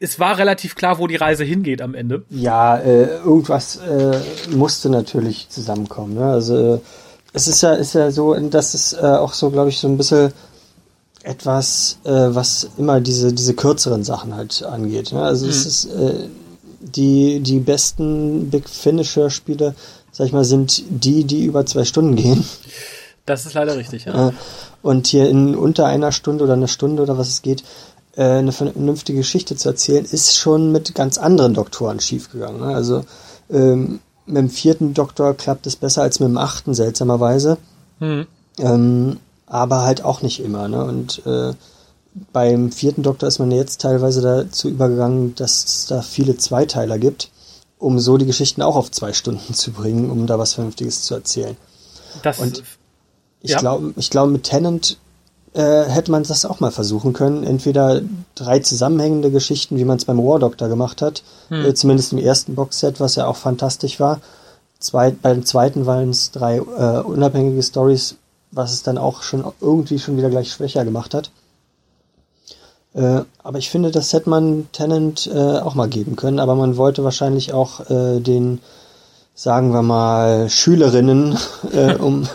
es 0.00 0.20
war 0.20 0.36
relativ 0.36 0.74
klar, 0.74 0.98
wo 0.98 1.06
die 1.06 1.16
Reise 1.16 1.44
hingeht 1.44 1.80
am 1.80 1.94
Ende. 1.94 2.24
Ja, 2.28 2.76
äh, 2.76 3.04
irgendwas 3.24 3.76
äh, 3.76 4.18
musste 4.50 4.90
natürlich 4.90 5.48
zusammenkommen. 5.48 6.14
Ne? 6.14 6.26
Also 6.26 6.74
äh, 6.74 6.78
es 7.32 7.48
ist 7.48 7.62
ja, 7.62 7.72
ist 7.72 7.94
ja 7.94 8.10
so, 8.10 8.34
dass 8.34 8.74
es 8.74 8.92
äh, 8.92 8.98
auch 9.00 9.32
so, 9.32 9.48
glaube 9.50 9.70
ich, 9.70 9.78
so 9.78 9.88
ein 9.88 9.96
bisschen 9.96 10.32
etwas, 11.22 12.00
äh, 12.04 12.10
was 12.10 12.68
immer 12.76 13.00
diese, 13.00 13.32
diese 13.32 13.54
kürzeren 13.54 14.04
Sachen 14.04 14.36
halt 14.36 14.62
angeht. 14.62 15.12
Ne? 15.12 15.22
Also 15.22 15.46
mhm. 15.46 15.52
es 15.52 15.64
ist 15.64 15.88
die, 16.80 17.40
die 17.40 17.60
besten 17.60 18.50
Big 18.50 18.68
Finisher 18.68 19.30
Spiele, 19.30 19.74
sag 20.12 20.26
ich 20.26 20.32
mal, 20.32 20.44
sind 20.44 20.84
die, 20.88 21.24
die 21.24 21.44
über 21.44 21.66
zwei 21.66 21.84
Stunden 21.84 22.14
gehen. 22.14 22.44
Das 23.26 23.46
ist 23.46 23.54
leider 23.54 23.76
richtig, 23.76 24.04
ja. 24.04 24.28
Äh, 24.28 24.32
und 24.82 25.06
hier 25.06 25.28
in 25.28 25.54
unter 25.54 25.86
einer 25.86 26.12
Stunde 26.12 26.44
oder 26.44 26.54
einer 26.54 26.68
Stunde 26.68 27.02
oder 27.02 27.18
was 27.18 27.28
es 27.28 27.42
geht, 27.42 27.62
äh, 28.16 28.24
eine 28.24 28.52
vernünftige 28.52 29.18
Geschichte 29.18 29.56
zu 29.56 29.68
erzählen, 29.68 30.04
ist 30.04 30.36
schon 30.36 30.72
mit 30.72 30.94
ganz 30.94 31.18
anderen 31.18 31.54
Doktoren 31.54 32.00
schiefgegangen. 32.00 32.60
Ne? 32.60 32.74
Also 32.74 33.04
ähm, 33.50 34.00
mit 34.26 34.36
dem 34.36 34.50
vierten 34.50 34.94
Doktor 34.94 35.34
klappt 35.34 35.66
es 35.66 35.76
besser 35.76 36.02
als 36.02 36.20
mit 36.20 36.28
dem 36.28 36.38
achten, 36.38 36.74
seltsamerweise. 36.74 37.58
Mhm. 38.00 38.26
Ähm, 38.58 39.18
aber 39.46 39.82
halt 39.82 40.04
auch 40.04 40.22
nicht 40.22 40.40
immer. 40.40 40.68
Ne? 40.68 40.84
Und 40.84 41.24
äh, 41.26 41.52
beim 42.32 42.72
vierten 42.72 43.02
Doktor 43.02 43.28
ist 43.28 43.38
man 43.38 43.50
jetzt 43.50 43.80
teilweise 43.80 44.20
dazu 44.20 44.68
übergegangen, 44.68 45.34
dass 45.34 45.64
es 45.64 45.86
da 45.86 46.02
viele 46.02 46.36
Zweiteiler 46.36 46.98
gibt, 46.98 47.30
um 47.82 47.98
so 47.98 48.16
die 48.16 48.26
Geschichten 48.26 48.62
auch 48.62 48.76
auf 48.76 48.90
zwei 48.90 49.12
Stunden 49.12 49.54
zu 49.54 49.72
bringen, 49.72 50.10
um 50.10 50.26
da 50.26 50.38
was 50.38 50.54
Vernünftiges 50.54 51.02
zu 51.02 51.14
erzählen. 51.14 51.56
Das, 52.22 52.38
Und 52.38 52.62
ich 53.40 53.50
ja. 53.50 53.58
glaube, 53.58 53.92
ich 53.96 54.10
glaube, 54.10 54.30
mit 54.30 54.44
Tennant 54.44 54.98
äh, 55.54 55.84
hätte 55.84 56.10
man 56.10 56.22
das 56.22 56.44
auch 56.44 56.60
mal 56.60 56.70
versuchen 56.70 57.12
können. 57.12 57.44
Entweder 57.44 58.00
drei 58.34 58.60
zusammenhängende 58.60 59.30
Geschichten, 59.30 59.76
wie 59.76 59.84
man 59.84 59.98
es 59.98 60.04
beim 60.04 60.18
War 60.18 60.38
Doctor 60.38 60.68
gemacht 60.68 61.02
hat, 61.02 61.22
hm. 61.48 61.64
äh, 61.64 61.74
zumindest 61.74 62.12
im 62.12 62.18
ersten 62.18 62.54
Boxset, 62.54 63.00
was 63.00 63.16
ja 63.16 63.26
auch 63.26 63.36
fantastisch 63.36 63.98
war. 63.98 64.20
Zweit, 64.78 65.20
beim 65.22 65.44
zweiten 65.44 65.86
waren 65.86 66.10
es 66.10 66.30
drei 66.30 66.56
äh, 66.56 67.00
unabhängige 67.00 67.62
Stories, 67.62 68.16
was 68.50 68.72
es 68.72 68.82
dann 68.82 68.98
auch 68.98 69.22
schon 69.22 69.44
irgendwie 69.60 69.98
schon 69.98 70.16
wieder 70.16 70.30
gleich 70.30 70.52
schwächer 70.52 70.84
gemacht 70.84 71.14
hat. 71.14 71.30
Äh, 72.94 73.22
aber 73.42 73.58
ich 73.58 73.70
finde, 73.70 73.90
das 73.90 74.12
hätte 74.12 74.28
man 74.28 74.68
Tennant 74.72 75.30
äh, 75.32 75.58
auch 75.58 75.74
mal 75.74 75.88
geben 75.88 76.16
können, 76.16 76.38
aber 76.38 76.54
man 76.54 76.76
wollte 76.76 77.04
wahrscheinlich 77.04 77.52
auch 77.52 77.88
äh, 77.90 78.20
den 78.20 78.60
sagen 79.34 79.72
wir 79.72 79.82
mal, 79.82 80.50
Schülerinnen, 80.50 81.38
äh, 81.72 81.94
um, 81.94 82.28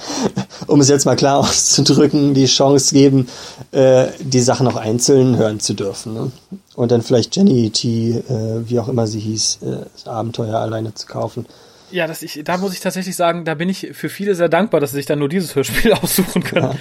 um 0.66 0.80
es 0.80 0.88
jetzt 0.88 1.04
mal 1.04 1.16
klar 1.16 1.38
auszudrücken, 1.40 2.34
die 2.34 2.46
Chance 2.46 2.94
geben, 2.94 3.28
äh, 3.72 4.06
die 4.20 4.40
Sachen 4.40 4.66
auch 4.66 4.76
einzeln 4.76 5.36
hören 5.36 5.60
zu 5.60 5.74
dürfen. 5.74 6.14
Ne? 6.14 6.32
Und 6.74 6.92
dann 6.92 7.02
vielleicht 7.02 7.36
Jenny 7.36 7.70
T, 7.70 8.10
äh, 8.12 8.68
wie 8.68 8.80
auch 8.80 8.88
immer 8.88 9.06
sie 9.06 9.20
hieß, 9.20 9.58
das 9.92 10.06
Abenteuer 10.06 10.58
alleine 10.58 10.94
zu 10.94 11.06
kaufen. 11.06 11.46
Ja, 11.90 12.06
das 12.06 12.22
ich, 12.22 12.42
da 12.44 12.56
muss 12.56 12.72
ich 12.72 12.80
tatsächlich 12.80 13.16
sagen, 13.16 13.44
da 13.44 13.54
bin 13.54 13.68
ich 13.68 13.90
für 13.92 14.08
viele 14.08 14.34
sehr 14.34 14.48
dankbar, 14.48 14.80
dass 14.80 14.90
sie 14.90 14.96
sich 14.96 15.06
dann 15.06 15.18
nur 15.18 15.28
dieses 15.28 15.54
Hörspiel 15.54 15.92
aussuchen 16.02 16.42
können. 16.42 16.78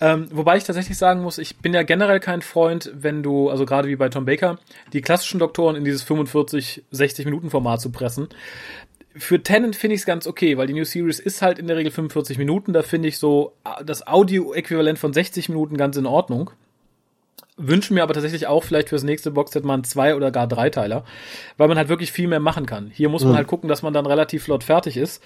Ja. 0.00 0.14
Ähm, 0.14 0.28
wobei 0.32 0.56
ich 0.56 0.64
tatsächlich 0.64 0.98
sagen 0.98 1.22
muss, 1.22 1.38
ich 1.38 1.56
bin 1.58 1.74
ja 1.74 1.82
generell 1.82 2.20
kein 2.20 2.42
Freund, 2.42 2.90
wenn 2.94 3.22
du, 3.22 3.50
also 3.50 3.66
gerade 3.66 3.88
wie 3.88 3.96
bei 3.96 4.08
Tom 4.08 4.24
Baker, 4.24 4.58
die 4.92 5.02
klassischen 5.02 5.38
Doktoren 5.38 5.76
in 5.76 5.84
dieses 5.84 6.02
45, 6.02 6.84
60 6.90 7.24
Minuten 7.24 7.50
Format 7.50 7.80
zu 7.80 7.90
pressen 7.90 8.28
für 9.16 9.42
Tenant 9.42 9.76
finde 9.76 9.94
ich 9.94 10.02
es 10.02 10.06
ganz 10.06 10.26
okay, 10.26 10.58
weil 10.58 10.66
die 10.66 10.74
New 10.74 10.84
Series 10.84 11.18
ist 11.18 11.42
halt 11.42 11.58
in 11.58 11.66
der 11.66 11.76
Regel 11.76 11.90
45 11.90 12.38
Minuten. 12.38 12.72
Da 12.72 12.82
finde 12.82 13.08
ich 13.08 13.18
so 13.18 13.54
das 13.84 14.06
Audio-Äquivalent 14.06 14.98
von 14.98 15.12
60 15.12 15.48
Minuten 15.48 15.76
ganz 15.76 15.96
in 15.96 16.06
Ordnung. 16.06 16.50
Wünschen 17.56 17.94
mir 17.94 18.02
aber 18.02 18.12
tatsächlich 18.12 18.46
auch 18.46 18.64
vielleicht 18.64 18.90
fürs 18.90 19.02
nächste 19.02 19.30
Boxset 19.30 19.64
mal 19.64 19.74
einen 19.74 19.84
zwei 19.84 20.14
oder 20.14 20.30
gar 20.30 20.46
Dreiteiler, 20.46 21.04
weil 21.56 21.68
man 21.68 21.78
halt 21.78 21.88
wirklich 21.88 22.12
viel 22.12 22.28
mehr 22.28 22.40
machen 22.40 22.66
kann. 22.66 22.90
Hier 22.92 23.08
muss 23.08 23.22
man 23.22 23.32
mhm. 23.32 23.36
halt 23.36 23.46
gucken, 23.46 23.68
dass 23.68 23.82
man 23.82 23.94
dann 23.94 24.04
relativ 24.04 24.44
flott 24.44 24.62
fertig 24.62 24.96
ist. 24.96 25.22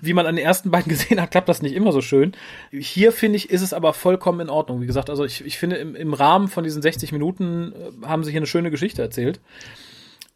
Wie 0.00 0.12
man 0.12 0.26
an 0.26 0.34
den 0.34 0.44
ersten 0.44 0.70
beiden 0.72 0.90
gesehen 0.90 1.20
hat, 1.20 1.30
klappt 1.30 1.48
das 1.48 1.62
nicht 1.62 1.74
immer 1.74 1.92
so 1.92 2.00
schön. 2.00 2.32
Hier 2.72 3.12
finde 3.12 3.36
ich, 3.36 3.50
ist 3.50 3.62
es 3.62 3.72
aber 3.72 3.92
vollkommen 3.92 4.40
in 4.40 4.50
Ordnung. 4.50 4.80
Wie 4.80 4.86
gesagt, 4.86 5.10
also 5.10 5.24
ich, 5.24 5.44
ich 5.44 5.58
finde, 5.58 5.76
im, 5.76 5.94
im 5.94 6.12
Rahmen 6.12 6.48
von 6.48 6.64
diesen 6.64 6.82
60 6.82 7.12
Minuten 7.12 7.72
äh, 7.72 8.06
haben 8.06 8.24
sie 8.24 8.32
hier 8.32 8.40
eine 8.40 8.46
schöne 8.46 8.70
Geschichte 8.70 9.02
erzählt. 9.02 9.40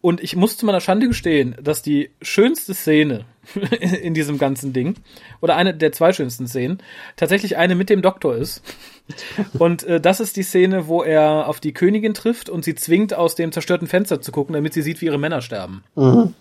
Und 0.03 0.21
ich 0.21 0.35
muss 0.35 0.57
zu 0.57 0.67
meiner 0.67 0.81
Schande 0.81 1.07
gestehen, 1.07 1.55
dass 1.63 1.81
die 1.81 2.11
schönste 2.21 2.75
Szene 2.75 3.25
in 4.03 4.15
diesem 4.15 4.37
ganzen 4.37 4.73
Ding, 4.73 4.97
oder 5.41 5.57
eine 5.57 5.75
der 5.75 5.93
zwei 5.93 6.13
schönsten 6.13 6.49
Szenen, 6.49 6.79
tatsächlich 7.17 7.57
eine 7.57 7.77
mit 7.77 7.89
dem 7.89 8.03
Doktor 8.03 8.37
ist. 8.37 8.63
Und 9.59 9.85
äh, 9.85 10.01
das 10.01 10.19
ist 10.19 10.37
die 10.37 10.43
Szene, 10.43 10.89
wo 10.89 11.05
er 11.05 11.49
auf 11.49 11.61
die 11.61 11.73
Königin 11.73 12.15
trifft 12.15 12.51
und 12.51 12.65
sie 12.65 12.75
zwingt, 12.75 13.15
aus 13.15 13.37
dem 13.37 13.53
zerstörten 13.53 13.87
Fenster 13.87 14.21
zu 14.21 14.33
gucken, 14.33 14.55
damit 14.55 14.75
sie 14.75 14.83
sieht, 14.83 15.01
wie 15.01 15.07
ihre 15.07 15.19
Männer 15.19 15.41
sterben. 15.41 15.85
Mhm. 15.95 16.35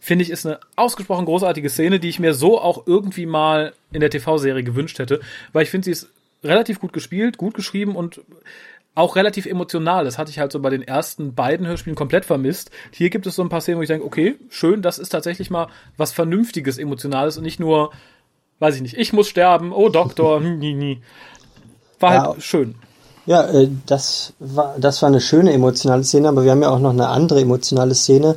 Finde 0.00 0.24
ich, 0.24 0.30
ist 0.30 0.44
eine 0.44 0.58
ausgesprochen 0.74 1.26
großartige 1.26 1.70
Szene, 1.70 2.00
die 2.00 2.08
ich 2.08 2.18
mir 2.18 2.34
so 2.34 2.60
auch 2.60 2.86
irgendwie 2.86 3.26
mal 3.26 3.72
in 3.92 4.00
der 4.00 4.10
TV-Serie 4.10 4.64
gewünscht 4.64 4.98
hätte, 4.98 5.20
weil 5.52 5.62
ich 5.62 5.70
finde, 5.70 5.84
sie 5.86 5.92
ist 5.92 6.08
relativ 6.42 6.80
gut 6.80 6.92
gespielt, 6.92 7.38
gut 7.38 7.54
geschrieben 7.54 7.94
und 7.94 8.20
auch 8.96 9.14
relativ 9.14 9.46
emotional. 9.46 10.04
Das 10.04 10.18
hatte 10.18 10.30
ich 10.30 10.40
halt 10.40 10.50
so 10.50 10.58
bei 10.58 10.70
den 10.70 10.82
ersten 10.82 11.34
beiden 11.34 11.66
Hörspielen 11.66 11.94
komplett 11.94 12.24
vermisst. 12.24 12.70
Hier 12.90 13.10
gibt 13.10 13.26
es 13.26 13.36
so 13.36 13.42
ein 13.42 13.50
paar 13.50 13.60
Szenen, 13.60 13.78
wo 13.78 13.82
ich 13.82 13.88
denke, 13.88 14.06
okay, 14.06 14.36
schön, 14.48 14.82
das 14.82 14.98
ist 14.98 15.10
tatsächlich 15.10 15.50
mal 15.50 15.68
was 15.96 16.12
Vernünftiges, 16.12 16.78
Emotionales 16.78 17.36
und 17.36 17.44
nicht 17.44 17.60
nur, 17.60 17.92
weiß 18.58 18.74
ich 18.74 18.82
nicht, 18.82 18.96
ich 18.96 19.12
muss 19.12 19.28
sterben, 19.28 19.72
oh 19.72 19.90
Doktor, 19.90 20.40
nie, 20.40 20.74
nie. 20.74 21.02
War 22.00 22.14
ja, 22.14 22.26
halt 22.26 22.42
schön. 22.42 22.74
Ja, 23.26 23.42
äh, 23.42 23.68
das 23.84 24.32
war, 24.38 24.74
das 24.78 25.02
war 25.02 25.08
eine 25.08 25.20
schöne 25.20 25.52
emotionale 25.52 26.02
Szene, 26.02 26.28
aber 26.28 26.44
wir 26.44 26.50
haben 26.50 26.62
ja 26.62 26.70
auch 26.70 26.80
noch 26.80 26.90
eine 26.90 27.08
andere 27.08 27.42
emotionale 27.42 27.94
Szene, 27.94 28.36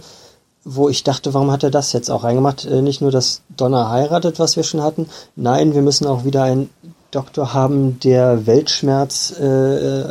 wo 0.66 0.90
ich 0.90 1.04
dachte, 1.04 1.34
warum 1.34 1.52
hat 1.52 1.64
er 1.64 1.72
das 1.72 1.94
jetzt 1.94 2.12
auch 2.12 2.26
reingemacht? 2.26 2.66
Äh, 2.66 2.82
nicht 2.82 3.00
nur, 3.00 3.12
dass 3.12 3.44
Donner 3.56 3.90
heiratet, 3.90 4.40
was 4.40 4.58
wir 4.58 4.64
schon 4.64 4.84
hatten. 4.84 5.08
Nein, 5.38 5.74
wir 5.74 5.82
müssen 5.82 6.06
auch 6.06 6.26
wieder 6.26 6.44
ein 6.44 6.70
Doktor 7.12 7.54
haben, 7.54 8.00
der 8.00 8.46
Weltschmerz 8.46 9.34
äh, 9.40 9.46
äh, 9.46 10.06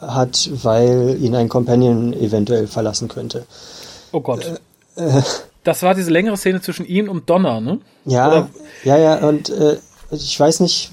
hat, 0.00 0.50
weil 0.62 1.18
ihn 1.20 1.34
ein 1.34 1.48
Companion 1.48 2.12
eventuell 2.12 2.66
verlassen 2.66 3.08
könnte. 3.08 3.44
Oh 4.12 4.20
Gott. 4.20 4.44
Äh, 4.96 5.18
äh, 5.18 5.22
das 5.64 5.82
war 5.82 5.94
diese 5.94 6.10
längere 6.10 6.36
Szene 6.36 6.60
zwischen 6.60 6.86
ihm 6.86 7.08
und 7.08 7.28
Donner, 7.28 7.60
ne? 7.60 7.80
Ja, 8.04 8.28
Oder? 8.28 8.48
ja, 8.84 8.96
ja, 8.96 9.28
und 9.28 9.50
äh, 9.50 9.78
ich 10.10 10.38
weiß 10.38 10.60
nicht, 10.60 10.92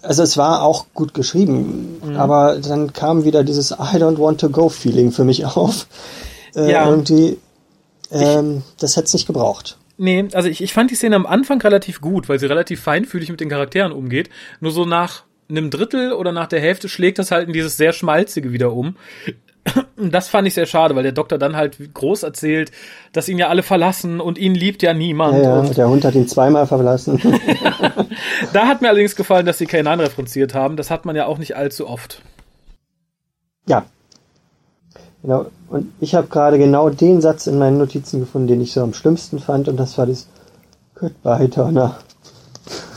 also 0.00 0.22
es 0.22 0.36
war 0.36 0.62
auch 0.62 0.86
gut 0.94 1.14
geschrieben, 1.14 2.00
mhm. 2.04 2.16
aber 2.16 2.58
dann 2.58 2.92
kam 2.92 3.24
wieder 3.24 3.44
dieses 3.44 3.70
I 3.72 3.96
don't 3.96 4.18
want 4.18 4.40
to 4.40 4.48
go 4.48 4.68
Feeling 4.68 5.12
für 5.12 5.24
mich 5.24 5.44
auf. 5.44 5.86
Äh, 6.54 6.72
ja. 6.72 6.88
Irgendwie, 6.88 7.38
ähm, 8.10 8.62
das 8.78 8.96
hätte 8.96 9.06
es 9.06 9.12
nicht 9.14 9.26
gebraucht. 9.26 9.78
Nee, 9.98 10.28
also 10.32 10.48
ich, 10.48 10.62
ich 10.62 10.72
fand 10.72 10.90
die 10.90 10.94
Szene 10.94 11.16
am 11.16 11.26
Anfang 11.26 11.60
relativ 11.60 12.00
gut, 12.00 12.28
weil 12.28 12.38
sie 12.38 12.46
relativ 12.46 12.80
feinfühlig 12.80 13.30
mit 13.30 13.40
den 13.40 13.48
Charakteren 13.48 13.92
umgeht. 13.92 14.30
Nur 14.60 14.72
so 14.72 14.84
nach 14.84 15.24
einem 15.48 15.70
Drittel 15.70 16.12
oder 16.12 16.32
nach 16.32 16.46
der 16.46 16.60
Hälfte 16.60 16.88
schlägt 16.88 17.18
das 17.18 17.30
halt 17.30 17.46
in 17.46 17.52
dieses 17.52 17.76
sehr 17.76 17.92
schmalzige 17.92 18.52
wieder 18.52 18.72
um. 18.72 18.96
Das 19.96 20.28
fand 20.28 20.48
ich 20.48 20.54
sehr 20.54 20.66
schade, 20.66 20.96
weil 20.96 21.04
der 21.04 21.12
Doktor 21.12 21.38
dann 21.38 21.54
halt 21.54 21.94
groß 21.94 22.24
erzählt, 22.24 22.72
dass 23.12 23.28
ihn 23.28 23.38
ja 23.38 23.48
alle 23.48 23.62
verlassen 23.62 24.20
und 24.20 24.36
ihn 24.36 24.56
liebt 24.56 24.82
ja 24.82 24.92
niemand. 24.92 25.38
Ja, 25.38 25.62
ja 25.62 25.70
der 25.70 25.88
Hund 25.88 26.04
hat 26.04 26.16
ihn 26.16 26.26
zweimal 26.26 26.66
verlassen. 26.66 27.20
da 28.52 28.66
hat 28.66 28.82
mir 28.82 28.88
allerdings 28.88 29.14
gefallen, 29.14 29.46
dass 29.46 29.58
sie 29.58 29.66
K9 29.66 30.00
referenziert 30.00 30.54
haben. 30.54 30.76
Das 30.76 30.90
hat 30.90 31.04
man 31.04 31.14
ja 31.14 31.26
auch 31.26 31.38
nicht 31.38 31.54
allzu 31.54 31.88
oft. 31.88 32.22
Ja, 33.68 33.84
Genau. 35.22 35.46
Und 35.68 35.92
ich 36.00 36.14
habe 36.14 36.26
gerade 36.26 36.58
genau 36.58 36.90
den 36.90 37.20
Satz 37.20 37.46
in 37.46 37.58
meinen 37.58 37.78
Notizen 37.78 38.20
gefunden, 38.20 38.48
den 38.48 38.60
ich 38.60 38.72
so 38.72 38.82
am 38.82 38.94
schlimmsten 38.94 39.38
fand, 39.38 39.68
und 39.68 39.78
das 39.78 39.96
war 39.98 40.06
das 40.06 40.26
Goodbye, 40.94 41.48
Turner. 41.48 41.96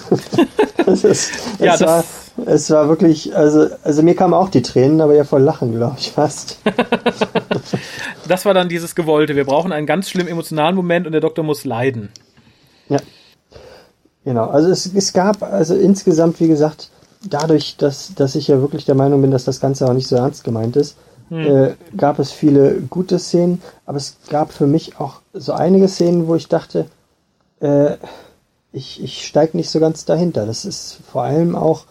das 0.86 1.04
ist, 1.04 1.32
ja, 1.60 1.74
es, 1.74 1.80
das 1.80 1.88
war, 1.88 2.04
es 2.46 2.70
war 2.70 2.90
wirklich, 2.90 3.36
also, 3.36 3.68
also 3.84 4.04
mir 4.04 4.16
kamen 4.16 4.34
auch 4.34 4.50
die 4.50 4.62
Tränen, 4.62 5.02
aber 5.02 5.16
ja 5.16 5.24
voll 5.24 5.42
Lachen, 5.42 5.74
glaube 5.74 5.96
ich, 5.98 6.12
fast. 6.12 6.60
das 8.28 8.46
war 8.46 8.54
dann 8.54 8.70
dieses 8.70 8.96
Gewollte. 8.96 9.36
Wir 9.36 9.46
brauchen 9.46 9.72
einen 9.72 9.88
ganz 9.88 10.10
schlimm 10.10 10.28
emotionalen 10.28 10.76
Moment 10.76 11.08
und 11.08 11.14
der 11.14 11.22
Doktor 11.22 11.44
muss 11.44 11.66
leiden. 11.66 12.10
Ja. 12.90 13.00
Genau. 14.24 14.48
Also 14.48 14.70
es, 14.70 14.92
es 14.94 15.14
gab, 15.14 15.42
also 15.42 15.76
insgesamt, 15.76 16.40
wie 16.40 16.48
gesagt, 16.48 16.90
dadurch, 17.24 17.78
dass, 17.78 18.14
dass 18.16 18.36
ich 18.36 18.48
ja 18.48 18.60
wirklich 18.60 18.86
der 18.86 18.96
Meinung 18.96 19.22
bin, 19.22 19.32
dass 19.32 19.46
das 19.46 19.60
Ganze 19.60 19.88
auch 19.88 19.94
nicht 19.94 20.08
so 20.08 20.16
ernst 20.16 20.44
gemeint 20.44 20.76
ist. 20.76 20.98
Äh, 21.32 21.74
gab 21.98 22.20
es 22.20 22.32
viele 22.32 22.82
gute 22.90 23.20
Szenen, 23.20 23.62
aber 23.86 23.98
es 23.98 24.18
gab 24.30 24.52
für 24.52 24.68
mich 24.68 25.00
auch 25.00 25.22
so 25.34 25.54
einige 25.54 25.88
Szenen, 25.88 26.28
wo 26.28 26.36
ich 26.36 26.48
dachte, 26.48 26.86
äh, 27.60 27.98
ich, 28.72 29.04
ich 29.04 29.26
steige 29.26 29.58
nicht 29.58 29.70
so 29.70 29.80
ganz 29.80 30.06
dahinter. 30.06 30.46
Das 30.46 30.66
ist 30.66 31.00
vor 31.12 31.24
allem 31.24 31.56
auch 31.56 31.86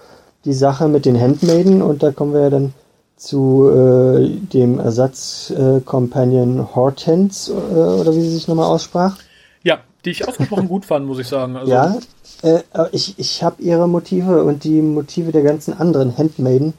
die 0.45 0.53
Sache 0.53 0.89
mit 0.89 1.07
den 1.07 1.21
Handmaiden 1.21 1.83
und 1.83 2.03
da 2.03 2.13
kommen 2.13 2.35
wir 2.35 2.41
ja 2.41 2.51
dann 2.51 2.75
zu 3.17 3.71
äh, 3.71 4.29
dem 4.29 4.79
Ersatz-Companion 4.79 6.59
äh, 6.59 6.75
Hortense 6.75 7.53
äh, 7.53 8.01
oder 8.01 8.15
wie 8.15 8.21
sie 8.21 8.31
sich 8.31 8.49
nochmal 8.49 8.67
aussprach. 8.67 9.17
Ja, 9.63 9.79
die 10.05 10.11
ich 10.11 10.29
ausgesprochen 10.29 10.69
gut 10.69 10.85
fand, 10.85 11.07
muss 11.07 11.19
ich 11.19 11.29
sagen. 11.29 11.57
Also 11.57 11.73
ja, 11.73 11.97
äh, 12.43 12.61
ich, 12.93 13.19
ich 13.19 13.43
habe 13.43 13.63
ihre 13.63 13.89
Motive 13.89 14.45
und 14.45 14.65
die 14.65 14.83
Motive 14.83 15.33
der 15.33 15.43
ganzen 15.43 15.73
anderen 15.73 16.19
Handmaiden 16.19 16.75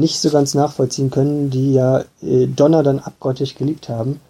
nicht 0.00 0.20
so 0.20 0.30
ganz 0.30 0.54
nachvollziehen 0.54 1.10
können, 1.10 1.50
die 1.50 1.74
ja 1.74 2.04
äh, 2.22 2.46
Donner 2.46 2.82
dann 2.82 2.98
abgrottig 2.98 3.56
geliebt 3.56 3.88
haben. 3.88 4.20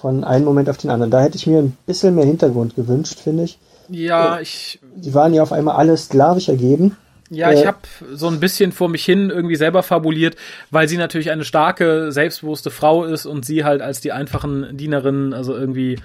Von 0.00 0.24
einem 0.24 0.44
Moment 0.44 0.68
auf 0.68 0.76
den 0.76 0.90
anderen. 0.90 1.10
Da 1.10 1.20
hätte 1.20 1.36
ich 1.36 1.46
mir 1.46 1.58
ein 1.58 1.76
bisschen 1.86 2.14
mehr 2.14 2.26
Hintergrund 2.26 2.76
gewünscht, 2.76 3.18
finde 3.18 3.44
ich. 3.44 3.58
Ja, 3.88 4.36
äh, 4.36 4.42
ich. 4.42 4.78
Die 4.94 5.14
waren 5.14 5.32
ja 5.32 5.42
auf 5.42 5.52
einmal 5.52 5.76
alle 5.76 5.96
sklavisch 5.96 6.48
ergeben. 6.48 6.96
Ja, 7.30 7.50
ich 7.50 7.62
äh, 7.62 7.66
habe 7.66 7.78
so 8.12 8.28
ein 8.28 8.38
bisschen 8.38 8.72
vor 8.72 8.88
mich 8.88 9.04
hin 9.04 9.30
irgendwie 9.30 9.56
selber 9.56 9.82
fabuliert, 9.82 10.36
weil 10.70 10.86
sie 10.88 10.96
natürlich 10.96 11.30
eine 11.30 11.44
starke, 11.44 12.12
selbstbewusste 12.12 12.70
Frau 12.70 13.04
ist 13.04 13.26
und 13.26 13.44
sie 13.44 13.64
halt 13.64 13.82
als 13.82 14.00
die 14.00 14.12
einfachen 14.12 14.76
Dienerinnen, 14.76 15.34
also 15.34 15.54
irgendwie 15.54 15.98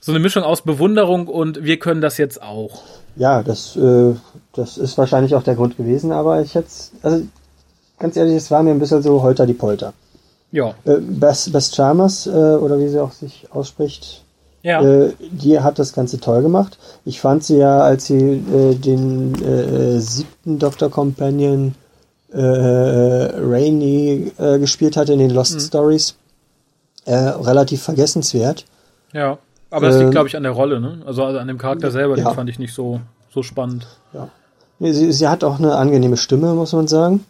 so 0.00 0.12
eine 0.12 0.20
Mischung 0.20 0.42
aus 0.42 0.62
Bewunderung 0.62 1.26
und 1.26 1.64
wir 1.64 1.78
können 1.78 2.00
das 2.00 2.18
jetzt 2.18 2.42
auch. 2.42 2.82
Ja, 3.16 3.42
das, 3.42 3.76
äh, 3.76 4.14
das 4.52 4.78
ist 4.78 4.98
wahrscheinlich 4.98 5.34
auch 5.34 5.42
der 5.42 5.54
Grund 5.54 5.76
gewesen, 5.76 6.12
aber 6.12 6.42
ich 6.42 6.54
hätte, 6.54 6.68
also 7.02 7.22
ganz 7.98 8.16
ehrlich, 8.16 8.36
es 8.36 8.50
war 8.50 8.62
mir 8.62 8.70
ein 8.70 8.78
bisschen 8.78 9.02
so 9.02 9.22
Holter 9.22 9.46
die 9.46 9.54
Polter. 9.54 9.92
Ja. 10.50 10.74
Äh, 10.84 10.96
Best, 11.00 11.52
Best 11.52 11.74
Chalmers, 11.74 12.26
äh, 12.26 12.30
oder 12.30 12.78
wie 12.78 12.88
sie 12.88 13.00
auch 13.00 13.12
sich 13.12 13.46
ausspricht, 13.50 14.24
ja. 14.62 14.82
Äh, 14.82 15.12
die 15.20 15.60
hat 15.60 15.78
das 15.78 15.92
Ganze 15.92 16.18
toll 16.18 16.42
gemacht. 16.42 16.78
Ich 17.04 17.20
fand 17.20 17.44
sie 17.44 17.58
ja, 17.58 17.80
als 17.80 18.06
sie 18.06 18.16
äh, 18.16 18.74
den 18.74 19.34
äh, 19.42 20.00
siebten 20.00 20.58
Doctor 20.58 20.90
Companion 20.90 21.74
äh, 22.32 22.38
Rainy 22.38 24.32
äh, 24.36 24.58
gespielt 24.58 24.96
hatte 24.96 25.12
in 25.12 25.20
den 25.20 25.30
Lost 25.30 25.54
mhm. 25.54 25.60
Stories, 25.60 26.16
äh, 27.04 27.14
relativ 27.14 27.82
vergessenswert. 27.82 28.64
Ja, 29.12 29.38
aber 29.70 29.88
das 29.88 29.98
liegt, 29.98 30.10
glaube 30.10 30.28
ich, 30.28 30.36
an 30.36 30.42
der 30.42 30.52
Rolle, 30.52 30.80
ne? 30.80 31.02
Also, 31.06 31.24
also 31.24 31.38
an 31.38 31.48
dem 31.48 31.58
Charakter 31.58 31.90
selber, 31.90 32.18
ja. 32.18 32.24
den 32.24 32.34
fand 32.34 32.50
ich 32.50 32.58
nicht 32.58 32.74
so, 32.74 33.00
so 33.32 33.42
spannend. 33.42 33.86
Ja. 34.12 34.28
Nee, 34.78 34.92
sie, 34.92 35.12
sie 35.12 35.28
hat 35.28 35.44
auch 35.44 35.58
eine 35.58 35.76
angenehme 35.76 36.16
Stimme, 36.16 36.54
muss 36.54 36.72
man 36.72 36.88
sagen. 36.88 37.24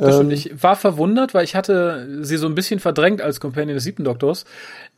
Ähm, 0.00 0.30
ich 0.30 0.62
war 0.62 0.76
verwundert, 0.76 1.34
weil 1.34 1.44
ich 1.44 1.54
hatte 1.54 2.08
sie 2.22 2.36
so 2.36 2.46
ein 2.46 2.54
bisschen 2.54 2.80
verdrängt 2.80 3.20
als 3.20 3.40
Companion 3.40 3.74
des 3.74 3.84
siebten 3.84 4.04
Doktors. 4.04 4.44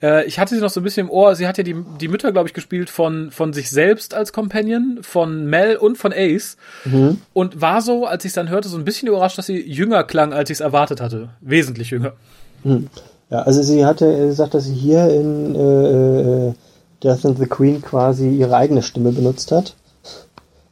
Äh, 0.03 0.25
ich 0.27 0.39
hatte 0.39 0.55
sie 0.55 0.61
noch 0.61 0.71
so 0.71 0.81
ein 0.81 0.85
bisschen 0.85 1.07
im 1.07 1.11
Ohr. 1.11 1.35
Sie 1.35 1.47
hat 1.47 1.59
ja 1.59 1.65
die, 1.65 1.77
die 2.01 2.09
Mütter, 2.09 2.33
glaube 2.33 2.49
ich, 2.49 2.55
gespielt 2.55 2.91
von, 2.91 3.31
von 3.31 3.53
sich 3.53 3.71
selbst 3.71 4.15
als 4.15 4.33
Companion, 4.33 4.99
von 5.03 5.47
Mel 5.47 5.77
und 5.77 5.99
von 5.99 6.13
Ace. 6.13 6.57
Mhm. 6.85 7.19
Und 7.33 7.61
war 7.61 7.83
so, 7.83 8.07
als 8.07 8.25
ich 8.25 8.31
es 8.31 8.35
dann 8.35 8.49
hörte, 8.49 8.69
so 8.69 8.79
ein 8.79 8.85
bisschen 8.85 9.09
überrascht, 9.09 9.39
dass 9.39 9.47
sie 9.47 9.61
jünger 9.61 10.05
klang, 10.05 10.33
als 10.33 10.51
ich 10.51 10.57
es 10.57 10.61
erwartet 10.61 11.01
hatte. 11.01 11.31
Wesentlich 11.41 11.91
jünger. 11.91 12.13
Mhm. 12.65 12.89
Ja, 13.31 13.41
also 13.43 13.63
sie 13.63 13.87
hatte 13.87 14.15
gesagt, 14.29 14.55
dass 14.55 14.65
sie 14.65 14.75
hier 14.75 15.09
in 15.09 15.55
äh, 15.55 16.49
äh, 16.49 16.53
Death 17.03 17.25
and 17.25 17.39
the 17.39 17.47
Queen 17.47 17.81
quasi 17.81 18.29
ihre 18.29 18.57
eigene 18.57 18.83
Stimme 18.83 19.11
benutzt 19.11 19.51
hat. 19.53 19.75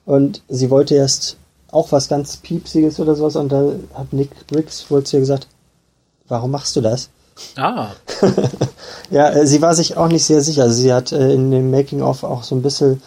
Und 0.05 0.43
sie 0.49 0.71
wollte 0.71 0.95
erst 0.95 1.37
auch 1.73 1.93
was 1.93 2.09
ganz 2.09 2.37
Piepsiges 2.39 3.01
oder 3.01 3.15
sowas. 3.15 3.37
Und 3.37 3.51
da 3.51 3.73
hat 3.95 4.13
Nick 4.13 4.47
Briggs 4.47 4.91
wohl 4.91 5.05
zu 5.05 5.17
ihr 5.17 5.21
gesagt, 5.21 5.49
warum 6.29 6.51
machst 6.51 6.77
du 6.77 6.81
das? 6.81 7.11
Ah. 7.57 7.89
ja, 9.11 9.31
äh, 9.31 9.47
sie 9.47 9.63
war 9.63 9.75
sich 9.75 9.97
auch 9.97 10.09
nicht 10.09 10.25
sehr 10.25 10.41
sicher. 10.43 10.65
Also 10.65 10.81
sie 10.81 10.93
hat 10.93 11.13
äh, 11.13 11.33
in 11.33 11.51
dem 11.51 11.71
Making-of 11.71 12.25
auch 12.25 12.43
so 12.43 12.55
ein 12.55 12.63
bisschen, 12.63 13.03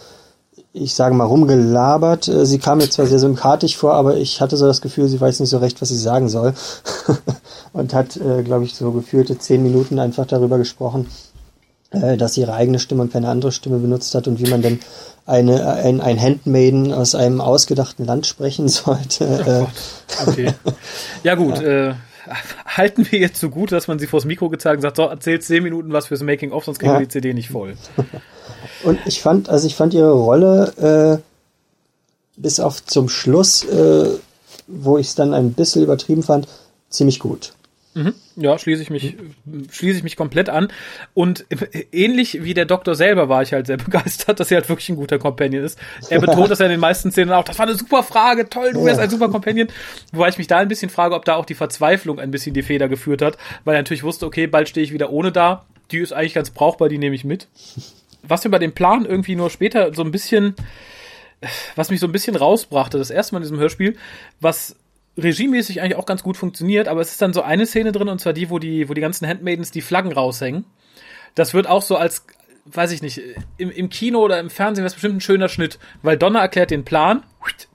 ich 0.72 0.94
sage 0.94 1.14
mal, 1.14 1.24
rumgelabert. 1.24 2.28
Äh, 2.28 2.46
sie 2.46 2.58
kam 2.58 2.78
mir 2.78 2.90
zwar 2.90 3.06
sehr 3.06 3.18
sympathisch 3.18 3.76
vor, 3.76 3.94
aber 3.94 4.16
ich 4.16 4.40
hatte 4.40 4.56
so 4.56 4.66
das 4.66 4.80
Gefühl, 4.80 5.08
sie 5.08 5.20
weiß 5.20 5.40
nicht 5.40 5.50
so 5.50 5.58
recht, 5.58 5.80
was 5.80 5.88
sie 5.88 5.98
sagen 5.98 6.28
soll. 6.28 6.54
Und 7.72 7.92
hat, 7.92 8.20
glaube 8.44 8.64
ich, 8.64 8.76
so 8.76 8.92
gefühlte 8.92 9.36
zehn 9.36 9.60
Minuten 9.60 9.98
einfach 9.98 10.26
darüber 10.26 10.58
gesprochen, 10.58 11.08
dass 12.16 12.34
sie 12.34 12.42
ihre 12.42 12.54
eigene 12.54 12.78
Stimme 12.78 13.02
und 13.02 13.12
keine 13.12 13.28
andere 13.28 13.52
Stimme 13.52 13.78
benutzt 13.78 14.14
hat 14.14 14.28
und 14.28 14.38
wie 14.38 14.50
man 14.50 14.62
denn 14.62 14.80
eine, 15.26 15.66
ein, 15.74 16.00
ein 16.00 16.20
Handmaiden 16.20 16.92
aus 16.92 17.14
einem 17.14 17.40
ausgedachten 17.40 18.04
Land 18.04 18.26
sprechen 18.26 18.68
sollte. 18.68 19.68
Oh 20.26 20.30
okay. 20.30 20.52
Ja 21.24 21.34
gut, 21.34 21.60
ja. 21.60 21.90
Äh, 21.90 21.94
halten 22.66 23.06
wir 23.10 23.18
jetzt 23.18 23.40
so 23.40 23.48
gut, 23.50 23.72
dass 23.72 23.88
man 23.88 23.98
sie 23.98 24.06
vors 24.06 24.24
Mikro 24.24 24.48
gezeigt 24.48 24.76
und 24.76 24.82
sagt, 24.82 24.96
so, 24.96 25.02
erzählt 25.04 25.42
zehn 25.42 25.62
Minuten 25.62 25.92
was 25.92 26.06
fürs 26.06 26.22
Making-of, 26.22 26.64
sonst 26.64 26.78
kriegen 26.78 26.92
ja. 26.92 26.98
wir 26.98 27.06
die 27.06 27.12
CD 27.12 27.34
nicht 27.34 27.48
voll. 27.48 27.74
Und 28.84 28.98
ich 29.06 29.20
fand, 29.20 29.48
also 29.48 29.66
ich 29.66 29.74
fand 29.74 29.94
ihre 29.94 30.12
Rolle 30.12 31.22
äh, 32.36 32.40
bis 32.40 32.60
auf 32.60 32.84
zum 32.84 33.08
Schluss, 33.08 33.64
äh, 33.64 34.08
wo 34.66 34.98
ich 34.98 35.08
es 35.08 35.14
dann 35.14 35.34
ein 35.34 35.52
bisschen 35.52 35.82
übertrieben 35.82 36.22
fand, 36.22 36.48
ziemlich 36.88 37.18
gut. 37.18 37.54
Mhm. 37.94 38.14
Ja, 38.36 38.58
schließe 38.58 38.82
ich 38.82 38.90
mich, 38.90 39.16
schließe 39.70 39.98
ich 39.98 40.02
mich 40.02 40.16
komplett 40.16 40.48
an. 40.48 40.68
Und 41.14 41.46
ähnlich 41.92 42.42
wie 42.42 42.52
der 42.52 42.64
Doktor 42.64 42.96
selber 42.96 43.28
war 43.28 43.42
ich 43.42 43.52
halt 43.52 43.68
sehr 43.68 43.76
begeistert, 43.84 44.40
dass 44.40 44.50
er 44.50 44.58
halt 44.58 44.68
wirklich 44.68 44.88
ein 44.88 44.96
guter 44.96 45.18
Companion 45.18 45.64
ist. 45.64 45.78
Er 46.10 46.20
betont 46.20 46.50
das 46.50 46.58
ja 46.58 46.66
in 46.66 46.72
den 46.72 46.80
meisten 46.80 47.12
Szenen 47.12 47.32
auch. 47.32 47.44
Das 47.44 47.58
war 47.58 47.66
eine 47.66 47.76
super 47.76 48.02
Frage, 48.02 48.48
toll, 48.48 48.72
du 48.72 48.84
wärst 48.84 49.00
ein 49.00 49.10
super 49.10 49.28
Companion. 49.28 49.68
Wobei 50.12 50.28
ich 50.28 50.38
mich 50.38 50.48
da 50.48 50.58
ein 50.58 50.68
bisschen 50.68 50.90
frage, 50.90 51.14
ob 51.14 51.24
da 51.24 51.36
auch 51.36 51.46
die 51.46 51.54
Verzweiflung 51.54 52.18
ein 52.18 52.32
bisschen 52.32 52.52
die 52.52 52.62
Feder 52.62 52.88
geführt 52.88 53.22
hat, 53.22 53.38
weil 53.64 53.76
er 53.76 53.80
natürlich 53.80 54.02
wusste, 54.02 54.26
okay, 54.26 54.48
bald 54.48 54.68
stehe 54.68 54.84
ich 54.84 54.92
wieder 54.92 55.10
ohne 55.10 55.30
da. 55.30 55.64
Die 55.92 55.98
ist 55.98 56.12
eigentlich 56.12 56.34
ganz 56.34 56.50
brauchbar, 56.50 56.88
die 56.88 56.98
nehme 56.98 57.14
ich 57.14 57.24
mit. 57.24 57.46
Was 58.22 58.42
mir 58.42 58.50
bei 58.50 58.58
dem 58.58 58.72
Plan 58.72 59.04
irgendwie 59.04 59.36
nur 59.36 59.50
später 59.50 59.94
so 59.94 60.02
ein 60.02 60.10
bisschen, 60.10 60.56
was 61.76 61.90
mich 61.90 62.00
so 62.00 62.06
ein 62.06 62.12
bisschen 62.12 62.34
rausbrachte, 62.34 62.98
das 62.98 63.10
erste 63.10 63.34
Mal 63.34 63.38
in 63.38 63.44
diesem 63.44 63.58
Hörspiel, 63.58 63.96
was 64.40 64.76
regiemäßig 65.16 65.80
eigentlich 65.80 65.96
auch 65.96 66.06
ganz 66.06 66.22
gut 66.22 66.36
funktioniert, 66.36 66.88
aber 66.88 67.00
es 67.00 67.12
ist 67.12 67.22
dann 67.22 67.32
so 67.32 67.42
eine 67.42 67.66
Szene 67.66 67.92
drin, 67.92 68.08
und 68.08 68.20
zwar 68.20 68.32
die, 68.32 68.50
wo 68.50 68.58
die, 68.58 68.88
wo 68.88 68.94
die 68.94 69.00
ganzen 69.00 69.26
Handmaidens 69.26 69.70
die 69.70 69.80
Flaggen 69.80 70.12
raushängen. 70.12 70.64
Das 71.34 71.54
wird 71.54 71.68
auch 71.68 71.82
so 71.82 71.96
als, 71.96 72.26
weiß 72.64 72.92
ich 72.92 73.02
nicht, 73.02 73.20
im, 73.56 73.70
im 73.70 73.90
Kino 73.90 74.20
oder 74.20 74.40
im 74.40 74.50
Fernsehen 74.50 74.82
wäre 74.82 74.88
es 74.88 74.94
bestimmt 74.94 75.16
ein 75.16 75.20
schöner 75.20 75.48
Schnitt, 75.48 75.78
weil 76.02 76.16
Donner 76.16 76.40
erklärt 76.40 76.70
den 76.70 76.84
Plan, 76.84 77.22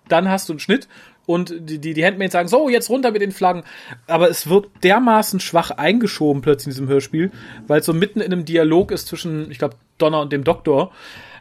dann 0.07 0.29
hast 0.29 0.49
du 0.49 0.53
einen 0.53 0.59
Schnitt 0.59 0.87
und 1.25 1.53
die, 1.59 1.79
die, 1.79 1.93
die 1.93 2.03
Handmaids 2.03 2.33
sagen, 2.33 2.47
so, 2.47 2.69
jetzt 2.69 2.89
runter 2.89 3.11
mit 3.11 3.21
den 3.21 3.31
Flaggen. 3.31 3.63
Aber 4.07 4.29
es 4.29 4.49
wird 4.49 4.67
dermaßen 4.83 5.39
schwach 5.39 5.69
eingeschoben 5.69 6.41
plötzlich 6.41 6.67
in 6.67 6.71
diesem 6.71 6.87
Hörspiel, 6.87 7.31
weil 7.67 7.81
es 7.81 7.85
so 7.85 7.93
mitten 7.93 8.19
in 8.19 8.33
einem 8.33 8.45
Dialog 8.45 8.91
ist 8.91 9.07
zwischen, 9.07 9.51
ich 9.51 9.59
glaube, 9.59 9.75
Donner 9.99 10.21
und 10.21 10.33
dem 10.33 10.43
Doktor 10.43 10.91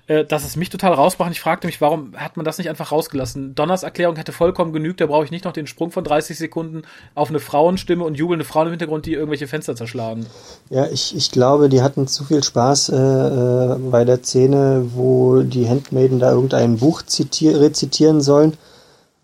äh, 0.09 0.25
dass 0.25 0.45
es 0.45 0.57
mich 0.57 0.71
total 0.71 0.95
rausbracht. 0.95 1.31
Ich 1.33 1.41
fragte 1.41 1.67
mich, 1.67 1.81
warum 1.81 2.15
hat 2.17 2.37
man 2.37 2.45
das 2.45 2.59
nicht 2.59 2.69
einfach 2.69 2.93
rausgelassen? 2.93 3.55
Donners 3.55 3.83
Erklärung 3.83 4.17
hätte 4.17 4.33
vollkommen 4.33 4.73
genügt, 4.73 5.01
da 5.01 5.07
brauche 5.07 5.25
ich 5.25 5.31
nicht 5.31 5.45
noch 5.45 5.53
den 5.53 5.67
Sprung 5.67 5.91
von 5.91 6.03
30 6.03 6.37
Sekunden 6.39 6.83
auf 7.15 7.29
eine 7.29 7.41
Frauenstimme 7.41 8.03
und 8.05 8.15
jubelnde 8.15 8.47
Frauen 8.47 8.69
im 8.69 8.73
Hintergrund, 8.73 9.07
die 9.07 9.13
irgendwelche 9.13 9.47
Fenster 9.47 9.77
zerschlagen. 9.77 10.27
Ja, 10.71 10.87
ich, 10.87 11.15
ich 11.15 11.31
glaube, 11.31 11.69
die 11.69 11.83
hatten 11.83 12.09
zu 12.09 12.25
viel 12.25 12.43
Spaß 12.43 12.89
äh, 12.89 12.97
äh, 12.97 13.77
bei 13.91 14.05
der 14.05 14.23
Szene, 14.23 14.91
wo 14.95 15.43
die 15.43 15.69
Handmaiden 15.69 16.19
da 16.19 16.33
irgendein 16.33 16.79
Buch 16.79 17.03
zitier 17.03 17.61
rezitieren 17.61 18.21
sollen. 18.21 18.57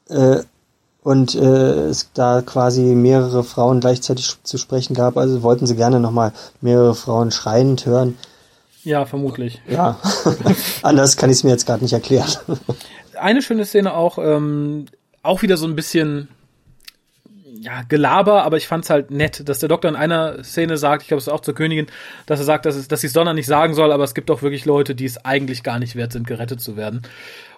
Äh, 0.09 0.41
und 1.03 1.35
äh, 1.35 1.89
es 1.89 2.11
da 2.15 2.43
quasi 2.43 2.81
mehrere 2.81 3.45
Frauen 3.45 3.81
gleichzeitig 3.81 4.37
zu 4.43 4.57
sprechen 4.57 4.95
gab, 4.95 5.17
also 5.19 5.43
wollten 5.43 5.67
sie 5.67 5.77
gerne 5.77 6.01
nochmal 6.01 6.33
mehrere 6.63 6.95
Frauen 6.95 7.31
schreiend 7.31 7.85
hören. 7.85 8.17
Ja, 8.85 9.07
vermutlich. 9.07 9.61
Ja, 9.69 9.99
anders 10.83 11.17
kann 11.17 11.31
ich 11.31 11.39
es 11.39 11.45
mir 11.45 11.51
jetzt 11.51 11.67
gerade 11.67 11.83
nicht 11.83 11.95
erklären. 11.95 12.31
Eine 13.19 13.43
schöne 13.43 13.65
Szene 13.65 13.95
auch, 13.95 14.19
ähm, 14.19 14.87
auch 15.23 15.43
wieder 15.43 15.57
so 15.57 15.67
ein 15.67 15.75
bisschen 15.75 16.29
ja, 17.65 17.83
Gelaber, 17.89 18.45
aber 18.45 18.59
ich 18.59 18.69
fand's 18.69 18.91
halt 18.91 19.11
nett, 19.11 19.49
dass 19.49 19.59
der 19.59 19.71
Doktor 19.71 19.89
in 19.89 19.97
einer 19.97 20.45
Szene 20.45 20.77
sagt, 20.77 21.03
ich 21.03 21.09
glaube, 21.09 21.21
es 21.21 21.29
ist 21.29 21.33
auch 21.33 21.41
zur 21.41 21.55
Königin, 21.55 21.87
dass 22.27 22.39
er 22.39 22.45
sagt, 22.45 22.67
dass, 22.67 22.77
es, 22.77 22.89
dass 22.89 23.01
sie 23.01 23.07
es 23.07 23.15
Donner 23.15 23.33
nicht 23.33 23.47
sagen 23.47 23.73
soll, 23.73 23.91
aber 23.91 24.05
es 24.05 24.15
gibt 24.15 24.31
auch 24.31 24.43
wirklich 24.43 24.67
Leute, 24.67 24.95
die 24.95 25.07
es 25.07 25.25
eigentlich 25.25 25.63
gar 25.63 25.79
nicht 25.79 25.97
wert 25.97 26.13
sind, 26.13 26.27
gerettet 26.27 26.61
zu 26.61 26.77
werden. 26.77 27.03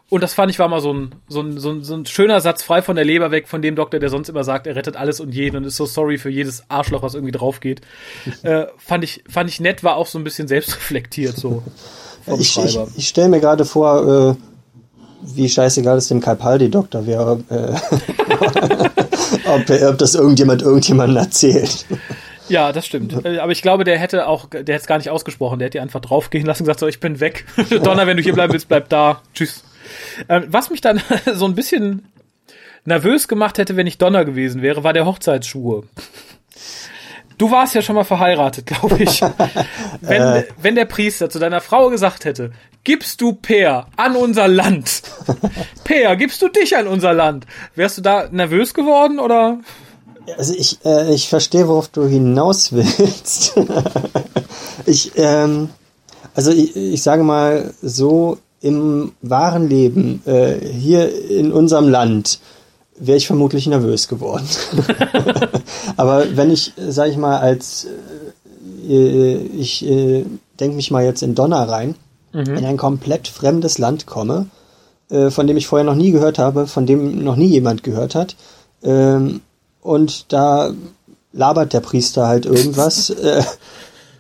Und 0.08 0.22
das 0.22 0.34
fand 0.34 0.52
ich 0.52 0.58
war 0.60 0.68
mal 0.68 0.80
so 0.80 0.92
ein, 0.92 1.14
so 1.28 1.40
ein, 1.40 1.58
so 1.58 1.70
ein, 1.70 1.82
so 1.82 1.94
ein 1.94 2.06
schöner 2.06 2.40
Satz 2.40 2.62
frei 2.62 2.80
von 2.80 2.94
der 2.94 3.04
Leber 3.04 3.32
weg 3.32 3.48
von 3.48 3.60
dem 3.60 3.74
Doktor, 3.74 3.98
der 3.98 4.08
sonst 4.08 4.28
immer 4.28 4.44
sagt, 4.44 4.68
er 4.68 4.76
rettet 4.76 4.96
alles 4.96 5.18
und 5.18 5.34
jeden 5.34 5.56
und 5.56 5.64
ist 5.64 5.76
so 5.76 5.84
sorry 5.84 6.16
für 6.16 6.30
jedes 6.30 6.62
Arschloch, 6.68 7.02
was 7.02 7.14
irgendwie 7.14 7.32
drauf 7.32 7.58
geht. 7.58 7.80
äh, 8.42 8.66
fand 8.78 9.02
ich, 9.02 9.24
fand 9.28 9.50
ich 9.50 9.60
nett, 9.60 9.82
war 9.82 9.96
auch 9.96 10.06
so 10.06 10.18
ein 10.18 10.24
bisschen 10.24 10.46
selbstreflektiert, 10.46 11.36
so. 11.36 11.62
ich 12.38 12.56
ich, 12.56 12.78
ich 12.96 13.08
stelle 13.08 13.28
mir 13.28 13.40
gerade 13.40 13.64
vor, 13.64 14.36
äh, 14.36 15.34
wie 15.34 15.48
scheißegal 15.48 15.98
es 15.98 16.06
dem 16.06 16.20
Kalpaldi-Doktor 16.20 17.04
wäre, 17.06 17.42
äh, 17.50 17.74
ob, 19.48 19.70
ob 19.90 19.98
das 19.98 20.14
irgendjemand 20.14 20.62
irgendjemandem 20.62 21.16
erzählt. 21.16 21.84
Ja, 22.48 22.70
das 22.70 22.86
stimmt. 22.86 23.24
Äh, 23.24 23.38
aber 23.38 23.50
ich 23.50 23.60
glaube, 23.60 23.82
der 23.82 23.98
hätte 23.98 24.28
auch, 24.28 24.48
der 24.48 24.60
hätte 24.60 24.72
es 24.72 24.86
gar 24.86 24.98
nicht 24.98 25.10
ausgesprochen. 25.10 25.58
Der 25.58 25.66
hätte 25.66 25.82
einfach 25.82 25.98
draufgehen 25.98 26.46
lassen 26.46 26.62
und 26.62 26.66
gesagt, 26.66 26.78
so, 26.78 26.86
ich 26.86 27.00
bin 27.00 27.18
weg. 27.18 27.44
Donner, 27.82 28.06
wenn 28.06 28.16
du 28.16 28.22
hier 28.22 28.34
bleiben 28.34 28.52
willst, 28.52 28.68
bleib 28.68 28.88
da. 28.88 29.20
Tschüss. 29.34 29.64
Ähm, 30.28 30.44
was 30.48 30.70
mich 30.70 30.80
dann 30.80 31.00
so 31.34 31.46
ein 31.46 31.54
bisschen 31.54 32.06
nervös 32.84 33.28
gemacht 33.28 33.58
hätte, 33.58 33.76
wenn 33.76 33.86
ich 33.86 33.98
Donner 33.98 34.24
gewesen 34.24 34.62
wäre, 34.62 34.84
war 34.84 34.92
der 34.92 35.06
Hochzeitsschuhe. 35.06 35.84
Du 37.38 37.50
warst 37.50 37.74
ja 37.74 37.82
schon 37.82 37.96
mal 37.96 38.04
verheiratet, 38.04 38.66
glaube 38.66 39.02
ich. 39.02 39.20
wenn, 40.00 40.22
äh. 40.22 40.44
wenn 40.60 40.74
der 40.74 40.86
Priester 40.86 41.28
zu 41.28 41.38
deiner 41.38 41.60
Frau 41.60 41.90
gesagt 41.90 42.24
hätte, 42.24 42.52
gibst 42.84 43.20
du 43.20 43.32
Peer 43.32 43.86
an 43.96 44.16
unser 44.16 44.48
Land? 44.48 45.02
Peer, 45.84 46.16
gibst 46.16 46.40
du 46.40 46.48
dich 46.48 46.76
an 46.76 46.86
unser 46.86 47.12
Land? 47.12 47.46
Wärst 47.74 47.98
du 47.98 48.02
da 48.02 48.28
nervös 48.30 48.72
geworden 48.72 49.18
oder? 49.18 49.58
Also 50.38 50.54
ich, 50.54 50.84
äh, 50.84 51.12
ich 51.12 51.28
verstehe, 51.28 51.68
worauf 51.68 51.88
du 51.88 52.06
hinaus 52.06 52.72
willst. 52.72 53.54
ich, 54.86 55.12
ähm, 55.16 55.68
also 56.34 56.50
ich, 56.50 56.74
ich 56.74 57.02
sage 57.02 57.22
mal 57.22 57.72
so, 57.82 58.38
im 58.66 59.12
wahren 59.22 59.68
Leben, 59.68 60.22
äh, 60.26 60.56
hier 60.58 61.30
in 61.30 61.52
unserem 61.52 61.88
Land, 61.88 62.40
wäre 62.98 63.16
ich 63.16 63.26
vermutlich 63.26 63.66
nervös 63.66 64.08
geworden. 64.08 64.46
Aber 65.96 66.36
wenn 66.36 66.50
ich, 66.50 66.72
sage 66.76 67.10
ich 67.10 67.16
mal, 67.16 67.38
als 67.38 67.86
äh, 68.88 69.36
ich 69.36 69.86
äh, 69.86 70.24
denke 70.58 70.76
mich 70.76 70.90
mal 70.90 71.04
jetzt 71.04 71.22
in 71.22 71.36
Donner 71.36 71.68
rein, 71.68 71.94
mhm. 72.32 72.56
in 72.56 72.64
ein 72.64 72.76
komplett 72.76 73.28
fremdes 73.28 73.78
Land 73.78 74.06
komme, 74.06 74.46
äh, 75.10 75.30
von 75.30 75.46
dem 75.46 75.56
ich 75.56 75.68
vorher 75.68 75.84
noch 75.84 75.94
nie 75.94 76.10
gehört 76.10 76.38
habe, 76.38 76.66
von 76.66 76.86
dem 76.86 77.22
noch 77.22 77.36
nie 77.36 77.46
jemand 77.46 77.84
gehört 77.84 78.16
hat, 78.16 78.34
ähm, 78.82 79.42
und 79.80 80.32
da 80.32 80.72
labert 81.32 81.72
der 81.72 81.80
Priester 81.80 82.26
halt 82.26 82.46
irgendwas, 82.46 83.10
äh, 83.10 83.42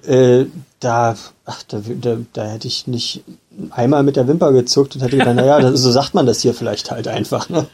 äh, 0.06 0.46
da, 0.78 1.16
ach, 1.44 1.62
da, 1.64 1.80
da, 2.00 2.18
da 2.32 2.44
hätte 2.44 2.68
ich 2.68 2.86
nicht 2.86 3.24
einmal 3.70 4.02
mit 4.02 4.16
der 4.16 4.28
Wimper 4.28 4.52
gezuckt 4.52 4.94
und 4.94 5.02
hätte 5.02 5.16
gedacht, 5.16 5.36
naja, 5.36 5.60
das, 5.60 5.80
so 5.80 5.90
sagt 5.90 6.14
man 6.14 6.26
das 6.26 6.40
hier 6.40 6.54
vielleicht 6.54 6.90
halt 6.90 7.08
einfach. 7.08 7.48
Ne? 7.48 7.66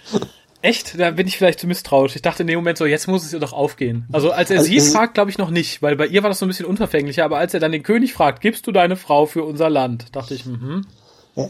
Echt? 0.62 0.98
Da 0.98 1.10
bin 1.10 1.26
ich 1.26 1.36
vielleicht 1.36 1.58
zu 1.58 1.66
misstrauisch. 1.66 2.14
Ich 2.14 2.22
dachte 2.22 2.42
in 2.42 2.46
dem 2.46 2.58
Moment 2.58 2.78
so, 2.78 2.86
jetzt 2.86 3.08
muss 3.08 3.24
es 3.24 3.32
ihr 3.32 3.40
doch 3.40 3.52
aufgehen. 3.52 4.06
Also 4.12 4.30
als 4.30 4.50
er 4.50 4.58
also, 4.58 4.70
sie 4.70 4.80
fragt, 4.80 5.14
glaube 5.14 5.30
ich 5.30 5.38
noch 5.38 5.50
nicht, 5.50 5.82
weil 5.82 5.96
bei 5.96 6.06
ihr 6.06 6.22
war 6.22 6.30
das 6.30 6.38
so 6.38 6.46
ein 6.46 6.48
bisschen 6.48 6.66
unverfänglicher, 6.66 7.24
aber 7.24 7.38
als 7.38 7.52
er 7.52 7.60
dann 7.60 7.72
den 7.72 7.82
König 7.82 8.12
fragt, 8.12 8.40
gibst 8.40 8.66
du 8.66 8.72
deine 8.72 8.96
Frau 8.96 9.26
für 9.26 9.42
unser 9.42 9.68
Land, 9.68 10.14
dachte 10.14 10.34
ich, 10.34 10.46
mhm. 10.46 10.86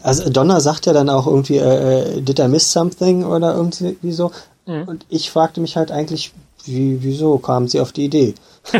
Also 0.01 0.29
Donna 0.29 0.61
sagt 0.61 0.85
ja 0.85 0.93
dann 0.93 1.09
auch 1.09 1.27
irgendwie, 1.27 1.57
äh, 1.57 2.17
äh, 2.17 2.21
did 2.21 2.39
I 2.39 2.47
miss 2.47 2.71
something 2.71 3.25
oder 3.25 3.53
irgendwie 3.55 4.13
so. 4.13 4.31
Mhm. 4.65 4.83
Und 4.83 5.05
ich 5.09 5.29
fragte 5.29 5.59
mich 5.59 5.75
halt 5.75 5.91
eigentlich, 5.91 6.31
wie, 6.65 6.97
wieso 7.01 7.37
kam 7.37 7.67
sie 7.67 7.79
auf 7.79 7.91
die 7.91 8.05
Idee? 8.05 8.33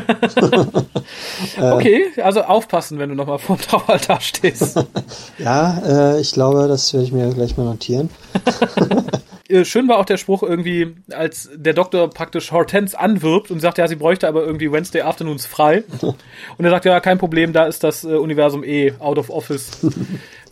okay, 1.60 2.06
also 2.22 2.41
aufpassen, 2.41 3.00
wenn 3.00 3.10
du 3.10 3.15
nochmal 3.15 3.39
vor 3.39 3.58
dem 3.58 3.63
Traualtar 3.63 4.22
stehst. 4.22 4.80
ja, 5.38 5.82
äh, 5.86 6.22
ich 6.22 6.32
glaube, 6.32 6.67
das 6.67 6.93
werde 6.93 7.06
ich 7.06 7.12
mir 7.12 7.30
gleich 7.34 7.58
mal 7.58 7.65
notieren. 7.65 8.10
Äh, 9.50 9.65
schön 9.65 9.89
war 9.89 9.98
auch 9.98 10.06
der 10.06 10.15
Spruch 10.15 10.41
irgendwie, 10.41 10.96
als 11.12 11.50
der 11.54 11.74
Doktor 11.74 12.10
praktisch 12.10 12.54
Hortense 12.54 12.98
anwirbt 12.98 13.52
und 13.52 13.60
sagt, 13.60 13.78
ja, 13.78 13.89
sie 13.89 13.98
bräuchte 13.98 14.26
aber 14.28 14.41
irgendwie 14.46 14.72
Wednesday 14.72 15.02
Afternoons 15.02 15.46
frei. 15.46 15.84
Und 16.58 16.65
er 16.65 16.72
sagt, 16.72 16.86
ja, 16.86 16.98
kein 17.02 17.17
Problem, 17.17 17.52
da 17.52 17.65
ist 17.65 17.84
das 17.84 18.06
äh, 18.06 18.15
Universum 18.15 18.63
eh 18.63 18.93
out 19.00 19.17
of 19.17 19.30
office. 19.30 19.69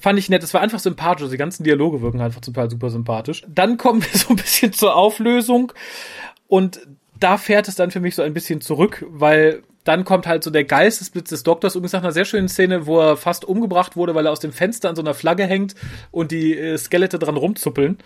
Fand 0.02 0.20
ich 0.20 0.30
nett. 0.30 0.44
Es 0.44 0.54
war 0.54 0.60
einfach 0.60 0.80
sympathisch. 0.80 1.30
Die 1.30 1.38
ganzen 1.38 1.64
Dialoge 1.64 2.02
wirken 2.02 2.20
einfach 2.20 2.42
total 2.42 2.70
super 2.70 2.90
sympathisch. 2.90 3.44
Dann 3.48 3.78
kommen 3.78 4.04
wir 4.04 4.20
so 4.20 4.32
ein 4.32 4.36
bisschen 4.36 4.74
zur 4.74 4.96
Auflösung. 4.96 5.72
Und 6.48 6.82
da 7.22 7.38
fährt 7.38 7.68
es 7.68 7.76
dann 7.76 7.92
für 7.92 8.02
mich 8.02 8.16
so 8.16 8.22
ein 8.22 8.34
bisschen 8.34 8.60
zurück, 8.62 9.06
weil 9.10 9.64
dann 9.84 10.06
kommt 10.06 10.28
halt 10.28 10.44
so 10.44 10.52
der 10.52 10.64
Geistesblitz 10.64 11.30
des 11.30 11.44
Doktors, 11.44 11.76
übrigens 11.76 11.94
nach 11.94 12.04
einer 12.04 12.12
sehr 12.12 12.26
schönen 12.26 12.50
Szene, 12.50 12.86
wo 12.86 13.00
er 13.00 13.18
fast 13.18 13.46
umgebracht 13.46 13.96
wurde, 13.96 14.14
weil 14.14 14.28
er 14.28 14.32
aus 14.32 14.40
dem 14.40 14.52
Fenster 14.52 14.90
an 14.90 14.96
so 14.96 15.02
einer 15.02 15.16
Flagge 15.16 15.46
hängt 15.46 15.74
und 16.12 16.32
die 16.32 16.56
äh, 16.56 16.78
Skelette 16.78 17.18
dran 17.18 17.36
rumzuppeln. 17.36 17.98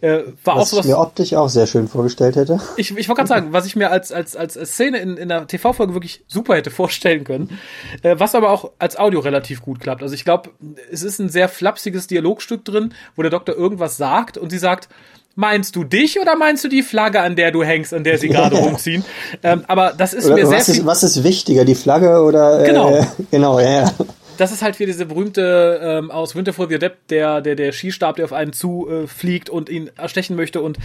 Äh, 0.00 0.20
war 0.44 0.56
was 0.56 0.62
auch 0.62 0.66
sowas, 0.66 0.86
ich 0.86 0.92
mir 0.92 0.98
optisch 0.98 1.34
auch 1.34 1.48
sehr 1.48 1.66
schön 1.66 1.88
vorgestellt 1.88 2.36
hätte. 2.36 2.60
Ich, 2.76 2.96
ich 2.96 3.08
wollte 3.08 3.20
gerade 3.20 3.28
sagen, 3.28 3.52
was 3.52 3.66
ich 3.66 3.74
mir 3.74 3.90
als, 3.90 4.12
als, 4.12 4.36
als 4.36 4.54
Szene 4.54 4.98
in, 4.98 5.16
in 5.16 5.28
der 5.28 5.48
TV-Folge 5.48 5.94
wirklich 5.94 6.24
super 6.28 6.54
hätte 6.54 6.70
vorstellen 6.70 7.24
können, 7.24 7.58
äh, 8.02 8.14
was 8.18 8.36
aber 8.36 8.50
auch 8.50 8.70
als 8.78 8.96
Audio 8.96 9.20
relativ 9.20 9.62
gut 9.62 9.80
klappt. 9.80 10.02
Also 10.02 10.14
ich 10.14 10.24
glaube, 10.24 10.50
es 10.92 11.02
ist 11.02 11.18
ein 11.18 11.28
sehr 11.28 11.48
flapsiges 11.48 12.06
Dialogstück 12.06 12.64
drin, 12.64 12.94
wo 13.16 13.22
der 13.22 13.32
Doktor 13.32 13.56
irgendwas 13.56 13.96
sagt 13.96 14.38
und 14.38 14.50
sie 14.50 14.58
sagt, 14.58 14.88
Meinst 15.38 15.76
du 15.76 15.84
dich 15.84 16.18
oder 16.18 16.34
meinst 16.34 16.64
du 16.64 16.68
die 16.68 16.82
Flagge, 16.82 17.20
an 17.20 17.36
der 17.36 17.52
du 17.52 17.62
hängst, 17.62 17.92
an 17.92 18.04
der 18.04 18.16
sie 18.16 18.28
gerade 18.28 18.56
rumziehen? 18.64 19.04
Ähm, 19.42 19.64
aber 19.68 19.92
das 19.96 20.14
ist 20.14 20.24
oder 20.24 20.34
mir 20.34 20.50
was 20.50 20.66
sehr 20.66 20.74
ist, 20.76 20.86
Was 20.86 21.02
ist 21.02 21.24
wichtiger, 21.24 21.66
die 21.66 21.74
Flagge 21.74 22.22
oder? 22.22 22.62
Äh, 22.62 22.66
genau, 22.66 23.06
genau, 23.30 23.60
ja. 23.60 23.82
ja. 23.82 23.92
Das 24.38 24.50
ist 24.50 24.62
halt 24.62 24.78
wie 24.80 24.86
diese 24.86 25.04
berühmte 25.04 25.78
ähm, 25.82 26.10
aus 26.10 26.34
Winterfell 26.34 26.68
the 26.70 26.76
Adept, 26.76 27.10
der 27.10 27.42
der 27.42 27.54
der 27.54 27.72
Skistab, 27.72 28.16
der 28.16 28.24
auf 28.24 28.32
einen 28.32 28.54
zufliegt 28.54 29.50
äh, 29.50 29.52
und 29.52 29.68
ihn 29.68 29.90
erstechen 29.96 30.36
möchte 30.36 30.62
und 30.62 30.78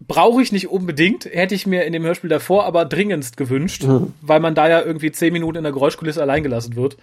brauche 0.00 0.42
ich 0.42 0.50
nicht 0.50 0.68
unbedingt, 0.68 1.26
hätte 1.26 1.54
ich 1.54 1.66
mir 1.66 1.84
in 1.84 1.92
dem 1.92 2.04
Hörspiel 2.04 2.30
davor 2.30 2.64
aber 2.64 2.84
dringendst 2.84 3.36
gewünscht, 3.36 3.84
mhm. 3.84 4.12
weil 4.22 4.40
man 4.40 4.56
da 4.56 4.68
ja 4.68 4.80
irgendwie 4.80 5.12
zehn 5.12 5.32
Minuten 5.32 5.58
in 5.58 5.62
der 5.62 5.72
Geräuschkulisse 5.72 6.20
allein 6.20 6.42
gelassen 6.42 6.74
wird. 6.74 6.96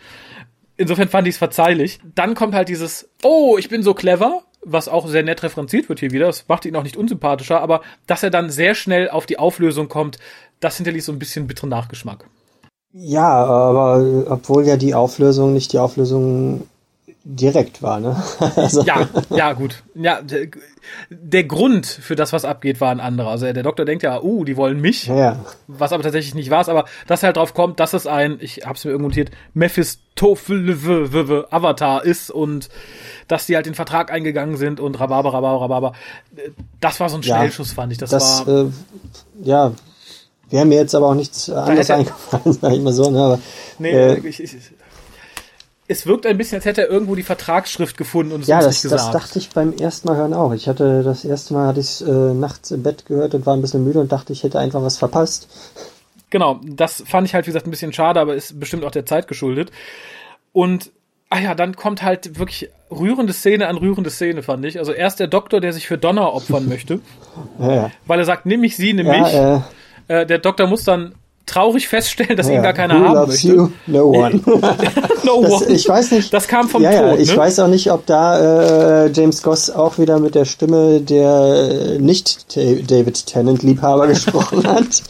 Insofern 0.77 1.07
fand 1.07 1.27
ich 1.27 1.35
es 1.35 1.37
verzeihlich. 1.37 1.99
Dann 2.15 2.35
kommt 2.35 2.53
halt 2.53 2.67
dieses, 2.67 3.09
oh, 3.23 3.57
ich 3.57 3.69
bin 3.69 3.81
so 3.81 3.93
clever 3.93 4.43
was 4.65 4.89
auch 4.89 5.07
sehr 5.07 5.23
nett 5.23 5.43
referenziert 5.43 5.87
wird 5.87 5.99
hier 5.99 6.11
wieder, 6.11 6.25
das 6.25 6.47
macht 6.47 6.65
ihn 6.65 6.75
auch 6.75 6.83
nicht 6.83 6.97
unsympathischer, 6.97 7.61
aber 7.61 7.81
dass 8.07 8.23
er 8.23 8.31
dann 8.31 8.49
sehr 8.49 8.75
schnell 8.75 9.09
auf 9.09 9.25
die 9.25 9.39
Auflösung 9.39 9.87
kommt, 9.87 10.17
das 10.59 10.77
hinterließ 10.77 11.05
so 11.05 11.11
ein 11.11 11.19
bisschen 11.19 11.47
bitteren 11.47 11.69
Nachgeschmack. 11.69 12.25
Ja, 12.91 13.27
aber 13.27 14.25
obwohl 14.29 14.65
ja 14.65 14.77
die 14.77 14.95
Auflösung 14.95 15.53
nicht 15.53 15.73
die 15.73 15.79
Auflösung 15.79 16.67
direkt 17.25 17.81
war, 17.81 17.99
ne? 17.99 18.23
Also. 18.55 18.83
Ja, 18.83 19.09
ja, 19.31 19.53
gut. 19.53 19.83
Ja, 19.95 20.21
der, 20.21 20.47
der, 21.09 21.43
Grund 21.43 21.85
für 21.87 22.15
das, 22.15 22.31
was 22.31 22.45
abgeht, 22.45 22.79
war 22.79 22.91
ein 22.91 22.99
anderer. 22.99 23.29
Also 23.29 23.51
der 23.51 23.63
Doktor 23.63 23.83
denkt 23.83 24.03
ja, 24.03 24.21
uh, 24.21 24.45
die 24.45 24.55
wollen 24.55 24.79
mich, 24.79 25.07
ja. 25.07 25.43
was 25.67 25.91
aber 25.91 26.03
tatsächlich 26.03 26.35
nicht 26.35 26.51
war. 26.51 26.67
Aber 26.69 26.85
dass 27.07 27.23
er 27.23 27.27
halt 27.27 27.37
drauf 27.37 27.55
kommt, 27.55 27.79
dass 27.79 27.93
es 27.93 28.05
ein, 28.05 28.37
ich 28.39 28.61
hab's 28.65 28.85
mir 28.85 28.91
irgendwo 28.91 29.09
notiert, 29.09 29.31
Mephistophel 29.53 31.45
Avatar 31.49 32.05
ist 32.05 32.29
und 32.29 32.69
dass 33.27 33.47
die 33.47 33.55
halt 33.55 33.65
den 33.65 33.75
Vertrag 33.75 34.11
eingegangen 34.11 34.57
sind 34.57 34.79
und 34.79 34.99
Rhabarber, 34.99 35.33
Rhabarber, 35.33 35.61
Rhabarber. 35.61 35.93
Das 36.79 36.99
war 36.99 37.09
so 37.09 37.17
ein 37.17 37.23
Schnellschuss, 37.23 37.69
ja, 37.69 37.75
fand 37.75 37.91
ich. 37.91 37.97
Das, 37.97 38.11
das 38.11 38.45
war. 38.45 38.65
Äh, 38.65 38.69
ja, 39.43 39.71
wäre 40.51 40.65
mir 40.65 40.75
jetzt 40.75 40.93
aber 40.93 41.07
auch 41.07 41.15
nichts 41.15 41.49
anderes 41.49 41.89
eingefallen, 41.89 42.53
sag 42.61 42.71
ich 42.71 42.81
mal 42.81 42.93
so. 42.93 43.09
Ne? 43.09 43.19
Aber, 43.19 43.39
nee, 43.79 43.91
äh, 43.91 44.19
ich, 44.19 44.41
ich, 44.41 44.55
es 45.87 46.07
wirkt 46.07 46.25
ein 46.25 46.37
bisschen, 46.37 46.57
als 46.57 46.65
hätte 46.65 46.81
er 46.81 46.89
irgendwo 46.89 47.15
die 47.15 47.23
Vertragsschrift 47.23 47.97
gefunden 47.97 48.31
und 48.31 48.41
es 48.41 48.47
ja, 48.47 48.57
uns 48.57 48.65
das, 48.65 48.75
nicht 48.75 48.81
gesagt. 48.83 49.01
Ja, 49.01 49.11
das 49.11 49.21
dachte 49.23 49.39
ich 49.39 49.49
beim 49.51 49.73
ersten 49.73 50.07
Mal 50.07 50.17
hören 50.17 50.33
auch. 50.33 50.53
Ich 50.53 50.67
hatte 50.67 51.03
das 51.03 51.23
erste 51.25 51.53
Mal 51.53 51.67
hatte 51.67 51.79
ich 51.79 52.01
äh, 52.01 52.33
nachts 52.33 52.71
im 52.71 52.81
Bett 52.81 53.05
gehört 53.05 53.35
und 53.35 53.45
war 53.45 53.55
ein 53.55 53.61
bisschen 53.61 53.83
müde 53.83 53.99
und 53.99 54.11
dachte, 54.11 54.33
ich 54.33 54.43
hätte 54.43 54.59
einfach 54.59 54.81
was 54.81 54.97
verpasst. 54.97 55.47
Genau, 56.31 56.59
das 56.63 57.03
fand 57.05 57.27
ich 57.27 57.35
halt 57.35 57.45
wie 57.45 57.51
gesagt 57.51 57.67
ein 57.67 57.71
bisschen 57.71 57.93
schade, 57.93 58.19
aber 58.19 58.35
ist 58.35 58.59
bestimmt 58.59 58.83
auch 58.83 58.91
der 58.91 59.05
Zeit 59.05 59.27
geschuldet. 59.27 59.71
Und 60.53 60.91
ah 61.29 61.39
ja, 61.39 61.53
dann 61.53 61.75
kommt 61.75 62.01
halt 62.01 62.39
wirklich 62.39 62.69
rührende 62.89 63.33
Szene 63.33 63.67
an 63.67 63.77
rührende 63.77 64.09
Szene, 64.09 64.41
fand 64.41 64.65
ich. 64.65 64.79
Also 64.79 64.91
erst 64.91 65.19
der 65.19 65.27
Doktor, 65.27 65.61
der 65.61 65.71
sich 65.71 65.87
für 65.87 65.99
Donner 65.99 66.33
opfern 66.33 66.67
möchte, 66.67 66.99
ja, 67.59 67.75
ja. 67.75 67.91
weil 68.07 68.19
er 68.19 68.25
sagt, 68.25 68.47
nimm 68.47 68.61
mich 68.61 68.75
sie, 68.75 68.93
nimm 68.93 69.07
mich. 69.07 69.33
Äh, 69.33 69.59
äh, 70.07 70.25
der 70.25 70.39
Doktor 70.39 70.65
muss 70.65 70.83
dann 70.83 71.13
traurig 71.45 71.87
feststellen, 71.87 72.35
dass 72.35 72.47
ja, 72.47 72.55
ihn 72.55 72.63
gar 72.63 72.73
keiner 72.73 72.99
haben 72.99 73.27
möchte. 73.27 73.47
You? 73.47 73.69
No 73.87 74.05
one. 74.05 74.41
no 75.23 75.41
das, 75.41 75.51
one. 75.51 75.65
Ich 75.67 75.87
weiß 75.87 76.11
nicht. 76.11 76.33
Das 76.33 76.47
kam 76.47 76.69
vom 76.69 76.81
ja, 76.81 76.91
Tod. 76.91 76.99
Ja, 76.99 77.15
ich 77.15 77.31
ne? 77.31 77.37
weiß 77.37 77.59
auch 77.59 77.67
nicht, 77.67 77.91
ob 77.91 78.05
da 78.05 79.05
äh, 79.05 79.11
James 79.11 79.41
Goss 79.41 79.69
auch 79.69 79.97
wieder 79.97 80.19
mit 80.19 80.35
der 80.35 80.45
Stimme 80.45 81.01
der 81.01 81.97
äh, 81.97 81.99
nicht 81.99 82.55
David 82.55 83.25
Tennant 83.25 83.63
Liebhaber 83.63 84.07
gesprochen 84.07 84.65
hat. 84.67 85.03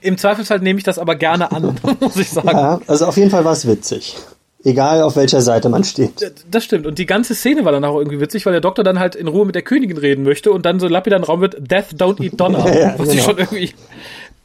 Im 0.00 0.18
Zweifelsfall 0.18 0.60
nehme 0.60 0.78
ich 0.78 0.84
das 0.84 0.98
aber 0.98 1.16
gerne 1.16 1.52
an, 1.52 1.76
muss 2.00 2.16
ich 2.16 2.30
sagen. 2.30 2.48
Ja, 2.48 2.80
also 2.86 3.06
auf 3.06 3.16
jeden 3.16 3.30
Fall 3.30 3.44
war 3.44 3.52
es 3.52 3.66
witzig. 3.66 4.16
Egal 4.64 5.02
auf 5.02 5.16
welcher 5.16 5.40
Seite 5.40 5.68
man 5.68 5.82
steht. 5.82 6.32
Das 6.50 6.64
stimmt. 6.64 6.86
Und 6.86 6.98
die 6.98 7.06
ganze 7.06 7.34
Szene 7.34 7.64
war 7.64 7.72
dann 7.72 7.84
auch 7.84 7.96
irgendwie 7.96 8.20
witzig, 8.20 8.46
weil 8.46 8.52
der 8.52 8.60
Doktor 8.60 8.84
dann 8.84 9.00
halt 9.00 9.16
in 9.16 9.26
Ruhe 9.26 9.44
mit 9.44 9.54
der 9.54 9.62
Königin 9.62 9.96
reden 9.96 10.22
möchte 10.22 10.52
und 10.52 10.64
dann 10.64 10.78
so 10.78 10.86
lapidar 10.86 11.18
im 11.18 11.24
Raum 11.24 11.40
wird, 11.40 11.56
Death 11.58 11.94
don't 11.94 12.22
eat 12.22 12.40
Donna. 12.40 12.58
ja, 12.74 12.94
was 12.96 13.08
genau. 13.08 13.12
ich 13.12 13.22
schon 13.22 13.38
irgendwie 13.38 13.72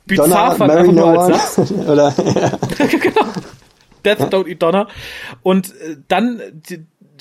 bizarr 0.06 0.56
fand, 0.56 0.72
einfach 0.72 0.94
nur 0.94 1.08
als 1.08 1.56
Satz. 1.56 1.72
Oder, 1.88 2.14
ja. 2.18 2.88
genau. 2.88 3.26
Death 4.04 4.34
don't 4.34 4.48
eat 4.48 4.62
Donna. 4.62 4.88
Und 5.44 5.70
äh, 5.70 5.98
dann 6.08 6.42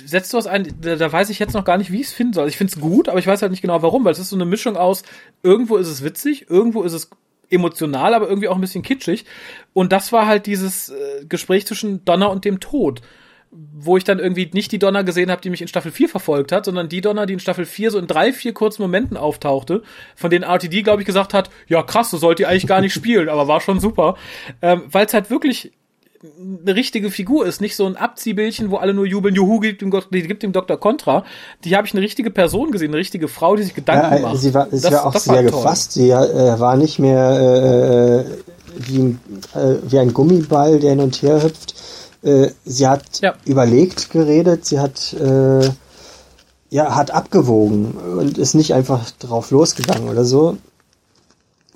setzt 0.04 0.32
du 0.32 0.38
was 0.38 0.46
ein, 0.46 0.74
da, 0.80 0.96
da 0.96 1.12
weiß 1.12 1.28
ich 1.30 1.38
jetzt 1.38 1.54
noch 1.54 1.64
gar 1.64 1.76
nicht, 1.76 1.92
wie 1.92 2.00
ich 2.00 2.06
es 2.06 2.12
finden 2.12 2.32
soll. 2.32 2.48
Ich 2.48 2.56
finde 2.56 2.72
es 2.74 2.80
gut, 2.80 3.08
aber 3.08 3.18
ich 3.18 3.26
weiß 3.26 3.42
halt 3.42 3.50
nicht 3.50 3.62
genau 3.62 3.82
warum, 3.82 4.04
weil 4.04 4.12
es 4.12 4.18
ist 4.18 4.30
so 4.30 4.36
eine 4.36 4.46
Mischung 4.46 4.76
aus, 4.76 5.02
irgendwo 5.42 5.76
ist 5.76 5.88
es 5.88 6.02
witzig, 6.02 6.48
irgendwo 6.48 6.82
ist 6.82 6.92
es 6.92 7.10
emotional, 7.50 8.14
aber 8.14 8.28
irgendwie 8.28 8.48
auch 8.48 8.54
ein 8.54 8.60
bisschen 8.60 8.82
kitschig. 8.82 9.24
Und 9.72 9.92
das 9.92 10.12
war 10.12 10.26
halt 10.26 10.46
dieses 10.46 10.90
äh, 10.90 11.24
Gespräch 11.28 11.66
zwischen 11.66 12.04
Donner 12.04 12.30
und 12.30 12.44
dem 12.44 12.60
Tod 12.60 13.02
wo 13.50 13.96
ich 13.96 14.04
dann 14.04 14.18
irgendwie 14.18 14.50
nicht 14.52 14.72
die 14.72 14.78
Donner 14.78 15.04
gesehen 15.04 15.30
habe, 15.30 15.40
die 15.40 15.50
mich 15.50 15.62
in 15.62 15.68
Staffel 15.68 15.90
4 15.90 16.08
verfolgt 16.08 16.52
hat, 16.52 16.64
sondern 16.64 16.88
die 16.88 17.00
Donner, 17.00 17.26
die 17.26 17.34
in 17.34 17.40
Staffel 17.40 17.64
4 17.64 17.90
so 17.90 17.98
in 17.98 18.06
drei, 18.06 18.32
vier 18.32 18.52
kurzen 18.52 18.82
Momenten 18.82 19.16
auftauchte, 19.16 19.82
von 20.14 20.30
denen 20.30 20.44
RTD, 20.44 20.82
glaube 20.82 21.02
ich, 21.02 21.06
gesagt 21.06 21.32
hat, 21.32 21.50
ja 21.68 21.82
krass, 21.82 22.10
so 22.10 22.18
sollte 22.18 22.42
die 22.42 22.46
eigentlich 22.46 22.66
gar 22.66 22.80
nicht 22.80 22.92
spielen, 22.92 23.28
aber 23.28 23.48
war 23.48 23.60
schon 23.60 23.80
super. 23.80 24.16
Ähm, 24.62 24.82
Weil 24.86 25.06
es 25.06 25.14
halt 25.14 25.30
wirklich 25.30 25.72
eine 26.62 26.74
richtige 26.74 27.10
Figur 27.10 27.46
ist, 27.46 27.60
nicht 27.60 27.76
so 27.76 27.86
ein 27.86 27.96
Abziehbildchen, 27.96 28.70
wo 28.70 28.76
alle 28.76 28.94
nur 28.94 29.06
jubeln, 29.06 29.34
Juhu, 29.34 29.60
gibt 29.60 29.82
dem, 29.82 29.90
Gott, 29.90 30.08
gibt 30.10 30.42
dem 30.42 30.52
Dr. 30.52 30.76
Contra. 30.76 31.24
Die 31.64 31.76
habe 31.76 31.86
ich 31.86 31.94
eine 31.94 32.02
richtige 32.02 32.30
Person 32.30 32.70
gesehen, 32.70 32.90
eine 32.90 32.98
richtige 32.98 33.28
Frau, 33.28 33.56
die 33.56 33.62
sich 33.62 33.74
Gedanken 33.74 34.16
ja, 34.16 34.22
macht. 34.22 34.38
Sie 34.38 34.54
war, 34.54 34.68
sie 34.70 34.80
das, 34.80 34.92
war 34.92 35.06
auch 35.06 35.16
sehr 35.16 35.42
gefasst. 35.42 35.92
Sie 35.92 36.10
äh, 36.10 36.58
war 36.58 36.76
nicht 36.76 36.98
mehr 36.98 38.24
äh, 38.26 38.50
wie, 38.76 39.16
äh, 39.54 39.76
wie 39.88 39.98
ein 39.98 40.12
Gummiball, 40.12 40.78
der 40.78 40.90
hin 40.90 41.00
und 41.00 41.22
her 41.22 41.42
hüpft. 41.42 41.74
Äh, 42.22 42.50
sie 42.64 42.86
hat 42.86 43.20
ja. 43.20 43.34
überlegt 43.44 44.10
geredet, 44.10 44.64
sie 44.64 44.80
hat 44.80 45.12
äh, 45.14 45.70
ja 46.70 46.96
hat 46.96 47.12
abgewogen 47.12 47.92
und 47.92 48.38
ist 48.38 48.54
nicht 48.54 48.74
einfach 48.74 49.10
drauf 49.18 49.50
losgegangen 49.50 50.08
oder 50.08 50.24
so. 50.24 50.56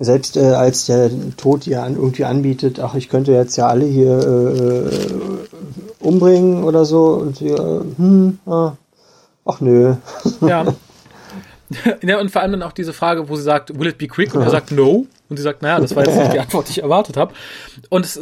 Selbst 0.03 0.35
äh, 0.35 0.41
als 0.41 0.87
der 0.87 1.11
Tod 1.37 1.67
ihr 1.67 1.83
an, 1.83 1.95
irgendwie 1.95 2.25
anbietet, 2.25 2.79
ach, 2.79 2.95
ich 2.95 3.07
könnte 3.07 3.33
jetzt 3.33 3.55
ja 3.55 3.67
alle 3.67 3.85
hier 3.85 4.17
äh, 4.17 6.03
umbringen 6.03 6.63
oder 6.63 6.85
so, 6.85 7.13
und 7.13 7.37
sie, 7.37 7.49
äh, 7.49 7.81
hm, 7.97 8.39
ah, 8.47 8.73
ach 9.45 9.61
nö. 9.61 9.95
Ja. 10.41 10.65
ja, 12.01 12.19
und 12.19 12.31
vor 12.31 12.41
allem 12.41 12.53
dann 12.53 12.63
auch 12.63 12.71
diese 12.71 12.93
Frage, 12.93 13.29
wo 13.29 13.35
sie 13.35 13.43
sagt, 13.43 13.77
will 13.79 13.87
it 13.87 13.97
be 13.99 14.07
quick? 14.07 14.33
Und 14.33 14.41
er 14.41 14.49
sagt 14.49 14.71
no. 14.71 15.05
Und 15.29 15.37
sie 15.37 15.43
sagt, 15.43 15.61
naja, 15.61 15.79
das 15.79 15.95
war 15.95 16.05
jetzt 16.05 16.17
nicht 16.17 16.33
die 16.33 16.39
Antwort, 16.41 16.67
die 16.67 16.71
ich 16.71 16.83
erwartet 16.83 17.15
habe. 17.15 17.33
Und 17.89 18.05
es 18.05 18.19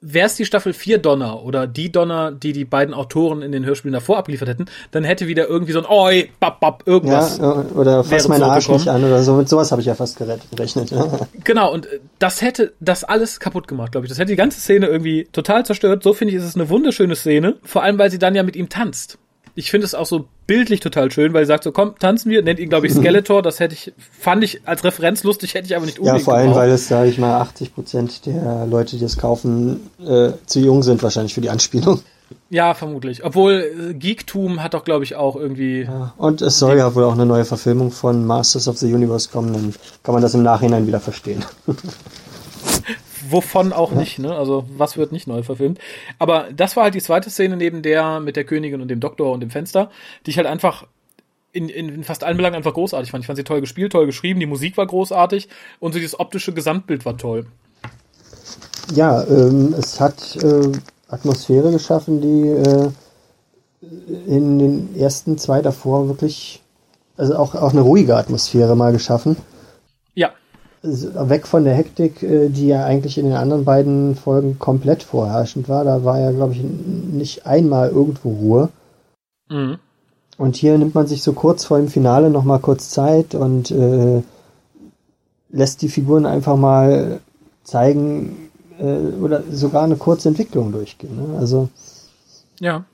wäre 0.00 0.26
es 0.26 0.34
die 0.34 0.44
Staffel 0.44 0.72
4 0.72 0.98
Donner 0.98 1.42
oder 1.44 1.66
die 1.66 1.92
Donner, 1.92 2.32
die 2.32 2.52
die 2.52 2.64
beiden 2.64 2.94
Autoren 2.94 3.42
in 3.42 3.52
den 3.52 3.64
Hörspielen 3.64 3.92
davor 3.92 4.18
abgeliefert 4.18 4.48
hätten, 4.48 4.66
dann 4.90 5.04
hätte 5.04 5.26
wieder 5.26 5.46
irgendwie 5.48 5.72
so 5.72 5.80
ein 5.80 5.86
Oi, 5.86 6.30
bap, 6.40 6.60
bap, 6.60 6.82
irgendwas. 6.86 7.38
Ja, 7.38 7.64
oder 7.74 8.04
fass 8.04 8.28
meinen 8.28 8.42
Arsch 8.42 8.68
nicht 8.68 8.88
an 8.88 9.04
oder 9.04 9.22
so. 9.22 9.34
Mit 9.34 9.48
sowas 9.48 9.70
habe 9.70 9.80
ich 9.80 9.86
ja 9.86 9.94
fast 9.94 10.18
gerechnet. 10.18 10.90
Ja. 10.90 11.06
Genau, 11.44 11.72
und 11.72 11.88
das 12.18 12.42
hätte 12.42 12.74
das 12.80 13.02
alles 13.02 13.40
kaputt 13.40 13.66
gemacht, 13.66 13.92
glaube 13.92 14.06
ich. 14.06 14.10
Das 14.10 14.18
hätte 14.18 14.30
die 14.30 14.36
ganze 14.36 14.60
Szene 14.60 14.86
irgendwie 14.86 15.28
total 15.32 15.64
zerstört. 15.64 16.02
So 16.02 16.12
finde 16.12 16.34
ich, 16.34 16.38
ist 16.38 16.46
es 16.46 16.54
eine 16.54 16.68
wunderschöne 16.68 17.16
Szene. 17.16 17.56
Vor 17.62 17.82
allem, 17.82 17.98
weil 17.98 18.10
sie 18.10 18.18
dann 18.18 18.34
ja 18.34 18.42
mit 18.42 18.56
ihm 18.56 18.68
tanzt 18.68 19.18
ich 19.60 19.70
finde 19.70 19.84
es 19.84 19.94
auch 19.94 20.06
so 20.06 20.24
bildlich 20.46 20.80
total 20.80 21.10
schön, 21.12 21.32
weil 21.32 21.44
sie 21.44 21.48
sagt 21.48 21.64
so, 21.64 21.70
komm, 21.72 21.94
tanzen 21.98 22.30
wir, 22.30 22.42
nennt 22.42 22.58
ihn, 22.58 22.68
glaube 22.70 22.86
ich, 22.86 22.92
Skeletor, 22.94 23.42
das 23.42 23.60
hätte 23.60 23.74
ich, 23.74 23.92
fand 24.18 24.42
ich 24.42 24.62
als 24.66 24.82
Referenz 24.84 25.22
lustig, 25.22 25.54
hätte 25.54 25.66
ich 25.66 25.76
aber 25.76 25.86
nicht 25.86 25.98
unbedingt 25.98 26.20
Ja, 26.20 26.24
vor 26.24 26.34
allem, 26.34 26.46
gebraucht. 26.48 26.62
weil 26.62 26.70
es, 26.70 26.88
sage 26.88 27.10
ich 27.10 27.18
mal, 27.18 27.40
80 27.40 27.74
Prozent 27.74 28.26
der 28.26 28.66
Leute, 28.66 28.96
die 28.96 29.04
es 29.04 29.16
kaufen, 29.18 29.90
äh, 30.04 30.30
zu 30.46 30.60
jung 30.60 30.82
sind 30.82 31.02
wahrscheinlich 31.02 31.34
für 31.34 31.40
die 31.42 31.50
Anspielung. 31.50 32.00
Ja, 32.48 32.74
vermutlich. 32.74 33.24
Obwohl 33.24 33.90
äh, 33.90 33.94
Geektum 33.94 34.62
hat 34.62 34.74
doch, 34.74 34.84
glaube 34.84 35.04
ich, 35.04 35.14
auch 35.16 35.36
irgendwie. 35.36 35.82
Ja, 35.82 36.14
und 36.16 36.42
es 36.42 36.58
soll 36.58 36.78
ja 36.78 36.94
wohl 36.94 37.04
auch 37.04 37.12
eine 37.14 37.26
neue 37.26 37.44
Verfilmung 37.44 37.90
von 37.90 38.24
Masters 38.26 38.66
of 38.68 38.78
the 38.78 38.92
Universe 38.92 39.28
kommen, 39.30 39.52
dann 39.52 39.74
kann 40.02 40.14
man 40.14 40.22
das 40.22 40.34
im 40.34 40.42
Nachhinein 40.42 40.86
wieder 40.86 41.00
verstehen. 41.00 41.44
wovon 43.30 43.72
auch 43.72 43.92
nicht, 43.92 44.18
ne? 44.18 44.34
Also 44.34 44.64
was 44.76 44.96
wird 44.96 45.12
nicht 45.12 45.26
neu 45.26 45.42
verfilmt. 45.42 45.78
Aber 46.18 46.48
das 46.54 46.76
war 46.76 46.84
halt 46.84 46.94
die 46.94 47.02
zweite 47.02 47.30
Szene 47.30 47.56
neben 47.56 47.82
der 47.82 48.20
mit 48.20 48.36
der 48.36 48.44
Königin 48.44 48.80
und 48.80 48.88
dem 48.88 49.00
Doktor 49.00 49.32
und 49.32 49.40
dem 49.40 49.50
Fenster, 49.50 49.90
die 50.26 50.30
ich 50.30 50.36
halt 50.36 50.46
einfach 50.46 50.86
in, 51.52 51.68
in 51.68 52.04
fast 52.04 52.24
allen 52.24 52.36
Belangen 52.36 52.56
einfach 52.56 52.74
großartig 52.74 53.10
fand. 53.10 53.22
Ich 53.22 53.26
fand 53.26 53.36
sie 53.36 53.44
toll 53.44 53.60
gespielt, 53.60 53.92
toll 53.92 54.06
geschrieben, 54.06 54.40
die 54.40 54.46
Musik 54.46 54.76
war 54.76 54.86
großartig 54.86 55.48
und 55.80 55.92
so 55.92 55.98
dieses 55.98 56.18
optische 56.18 56.52
Gesamtbild 56.52 57.04
war 57.04 57.16
toll. 57.16 57.46
Ja, 58.94 59.22
ähm, 59.24 59.74
es 59.78 60.00
hat 60.00 60.36
äh, 60.36 60.72
Atmosphäre 61.08 61.70
geschaffen, 61.70 62.20
die 62.20 62.48
äh, 62.48 62.90
in 64.26 64.58
den 64.58 64.96
ersten 64.96 65.38
zwei 65.38 65.62
davor 65.62 66.08
wirklich, 66.08 66.62
also 67.16 67.36
auch, 67.36 67.54
auch 67.54 67.72
eine 67.72 67.80
ruhige 67.80 68.16
Atmosphäre 68.16 68.76
mal 68.76 68.92
geschaffen. 68.92 69.36
Weg 70.82 71.46
von 71.46 71.64
der 71.64 71.74
Hektik, 71.74 72.22
äh, 72.22 72.48
die 72.48 72.68
ja 72.68 72.84
eigentlich 72.84 73.18
in 73.18 73.26
den 73.26 73.34
anderen 73.34 73.64
beiden 73.64 74.16
Folgen 74.16 74.58
komplett 74.58 75.02
vorherrschend 75.02 75.68
war. 75.68 75.84
Da 75.84 76.04
war 76.04 76.18
ja, 76.18 76.30
glaube 76.30 76.54
ich, 76.54 76.62
nicht 76.62 77.46
einmal 77.46 77.90
irgendwo 77.90 78.30
Ruhe. 78.30 78.68
Mhm. 79.50 79.78
Und 80.38 80.56
hier 80.56 80.78
nimmt 80.78 80.94
man 80.94 81.06
sich 81.06 81.22
so 81.22 81.34
kurz 81.34 81.66
vor 81.66 81.76
dem 81.76 81.88
Finale 81.88 82.30
noch 82.30 82.44
mal 82.44 82.60
kurz 82.60 82.88
Zeit 82.88 83.34
und 83.34 83.70
äh, 83.70 84.22
lässt 85.50 85.82
die 85.82 85.90
Figuren 85.90 86.24
einfach 86.24 86.56
mal 86.56 87.20
zeigen 87.62 88.48
äh, 88.78 89.22
oder 89.22 89.42
sogar 89.52 89.84
eine 89.84 89.96
kurze 89.96 90.30
Entwicklung 90.30 90.72
durchgehen. 90.72 91.16
Ne? 91.16 91.38
Also 91.38 91.68
ja. 92.58 92.84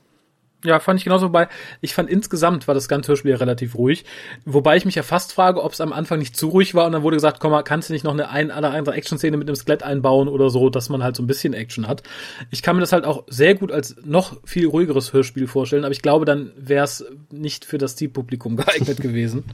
Ja, 0.63 0.79
fand 0.79 0.99
ich 0.99 1.03
genauso 1.03 1.29
bei. 1.29 1.47
Ich 1.81 1.93
fand 1.93 2.09
insgesamt 2.09 2.67
war 2.67 2.73
das 2.73 2.87
ganze 2.87 3.09
Hörspiel 3.09 3.31
ja 3.31 3.37
relativ 3.37 3.75
ruhig. 3.75 4.05
Wobei 4.43 4.75
ich 4.75 4.85
mich 4.85 4.95
ja 4.95 5.03
fast 5.03 5.31
frage, 5.31 5.63
ob 5.63 5.73
es 5.73 5.81
am 5.81 5.93
Anfang 5.93 6.17
nicht 6.17 6.35
zu 6.35 6.47
ruhig 6.49 6.73
war 6.73 6.87
und 6.87 6.93
dann 6.93 7.03
wurde 7.03 7.17
gesagt, 7.17 7.39
komm 7.39 7.51
mal, 7.51 7.61
kannst 7.61 7.89
du 7.89 7.93
nicht 7.93 8.03
noch 8.03 8.13
eine 8.13 8.29
ein 8.29 8.47
oder 8.47 8.71
andere 8.71 8.95
Action-Szene 8.95 9.37
mit 9.37 9.47
einem 9.47 9.55
Skelett 9.55 9.83
einbauen 9.83 10.27
oder 10.27 10.49
so, 10.49 10.71
dass 10.71 10.89
man 10.89 11.03
halt 11.03 11.15
so 11.15 11.21
ein 11.21 11.27
bisschen 11.27 11.53
Action 11.53 11.87
hat. 11.87 12.01
Ich 12.49 12.63
kann 12.63 12.75
mir 12.75 12.79
das 12.79 12.91
halt 12.91 13.05
auch 13.05 13.23
sehr 13.27 13.53
gut 13.53 13.71
als 13.71 13.97
noch 14.03 14.35
viel 14.45 14.65
ruhigeres 14.65 15.13
Hörspiel 15.13 15.45
vorstellen, 15.45 15.85
aber 15.85 15.91
ich 15.91 16.01
glaube, 16.01 16.25
dann 16.25 16.51
wäre 16.57 16.85
es 16.85 17.05
nicht 17.29 17.63
für 17.63 17.77
das 17.77 17.95
Zielpublikum 17.95 18.55
geeignet 18.57 18.99
gewesen. 18.99 19.45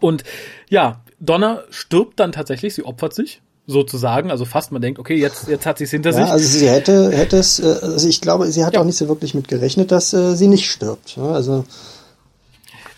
Und 0.00 0.24
ja, 0.68 1.04
Donna 1.20 1.62
stirbt 1.70 2.18
dann 2.18 2.32
tatsächlich, 2.32 2.74
sie 2.74 2.84
opfert 2.84 3.14
sich 3.14 3.40
sozusagen, 3.66 4.30
also 4.30 4.44
fast 4.44 4.72
man 4.72 4.82
denkt, 4.82 4.98
okay, 4.98 5.14
jetzt, 5.14 5.48
jetzt 5.48 5.66
hat 5.66 5.78
sie 5.78 5.84
es 5.84 5.90
hinter 5.90 6.10
ja, 6.10 6.16
sich. 6.16 6.24
Also 6.26 6.58
sie 6.58 6.68
hätte, 6.68 7.12
hätte 7.12 7.36
es, 7.36 7.60
äh, 7.60 7.78
also 7.82 8.08
ich 8.08 8.20
glaube, 8.20 8.50
sie 8.50 8.64
hat 8.64 8.74
ja. 8.74 8.80
auch 8.80 8.84
nicht 8.84 8.96
so 8.96 9.08
wirklich 9.08 9.34
mit 9.34 9.48
gerechnet, 9.48 9.92
dass 9.92 10.12
äh, 10.12 10.34
sie 10.34 10.48
nicht 10.48 10.70
stirbt. 10.70 11.16
Also 11.18 11.64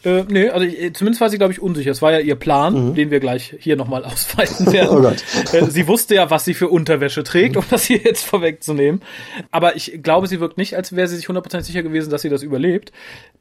Äh, 0.04 0.24
nee, 0.28 0.48
also 0.50 0.66
ich, 0.66 0.94
zumindest 0.94 1.20
war 1.20 1.30
sie, 1.30 1.38
glaube 1.38 1.52
ich, 1.52 1.62
unsicher. 1.62 1.90
Es 1.90 2.02
war 2.02 2.12
ja 2.12 2.18
ihr 2.18 2.34
Plan, 2.34 2.90
mhm. 2.90 2.94
den 2.94 3.10
wir 3.10 3.20
gleich 3.20 3.56
hier 3.58 3.76
nochmal 3.76 4.04
ausweiten 4.04 4.70
werden. 4.72 4.90
oh 4.90 5.00
Gott. 5.00 5.24
Äh, 5.52 5.70
sie 5.70 5.88
wusste 5.88 6.14
ja, 6.14 6.30
was 6.30 6.44
sie 6.44 6.54
für 6.54 6.68
Unterwäsche 6.68 7.24
trägt, 7.24 7.56
mhm. 7.56 7.62
um 7.62 7.66
das 7.70 7.84
hier 7.84 7.98
jetzt 7.98 8.24
vorwegzunehmen. 8.24 9.00
Aber 9.50 9.76
ich 9.76 10.00
glaube, 10.02 10.28
sie 10.28 10.40
wirkt 10.40 10.58
nicht, 10.58 10.76
als 10.76 10.94
wäre 10.94 11.08
sie 11.08 11.16
sich 11.16 11.26
100% 11.26 11.62
sicher 11.62 11.82
gewesen, 11.82 12.10
dass 12.10 12.22
sie 12.22 12.28
das 12.28 12.42
überlebt. 12.42 12.92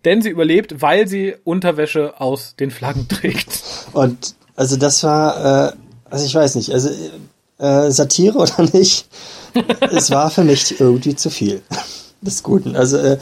Denn 0.05 0.21
sie 0.21 0.29
überlebt, 0.29 0.81
weil 0.81 1.07
sie 1.07 1.35
Unterwäsche 1.43 2.19
aus 2.19 2.55
den 2.55 2.71
Flaggen 2.71 3.07
trägt. 3.07 3.63
Und 3.91 4.35
also 4.55 4.77
das 4.77 5.03
war, 5.03 5.69
äh, 5.69 5.73
also 6.13 6.25
ich 6.25 6.35
weiß 6.35 6.55
nicht, 6.55 6.71
also 6.71 6.89
äh, 7.57 7.91
Satire 7.91 8.37
oder 8.37 8.63
nicht, 8.71 9.07
es 9.91 10.11
war 10.11 10.29
für 10.29 10.43
mich 10.43 10.79
irgendwie 10.79 11.15
zu 11.15 11.29
viel 11.29 11.61
des 12.21 12.43
Guten. 12.43 12.75
Also 12.75 12.97
äh, 12.97 13.17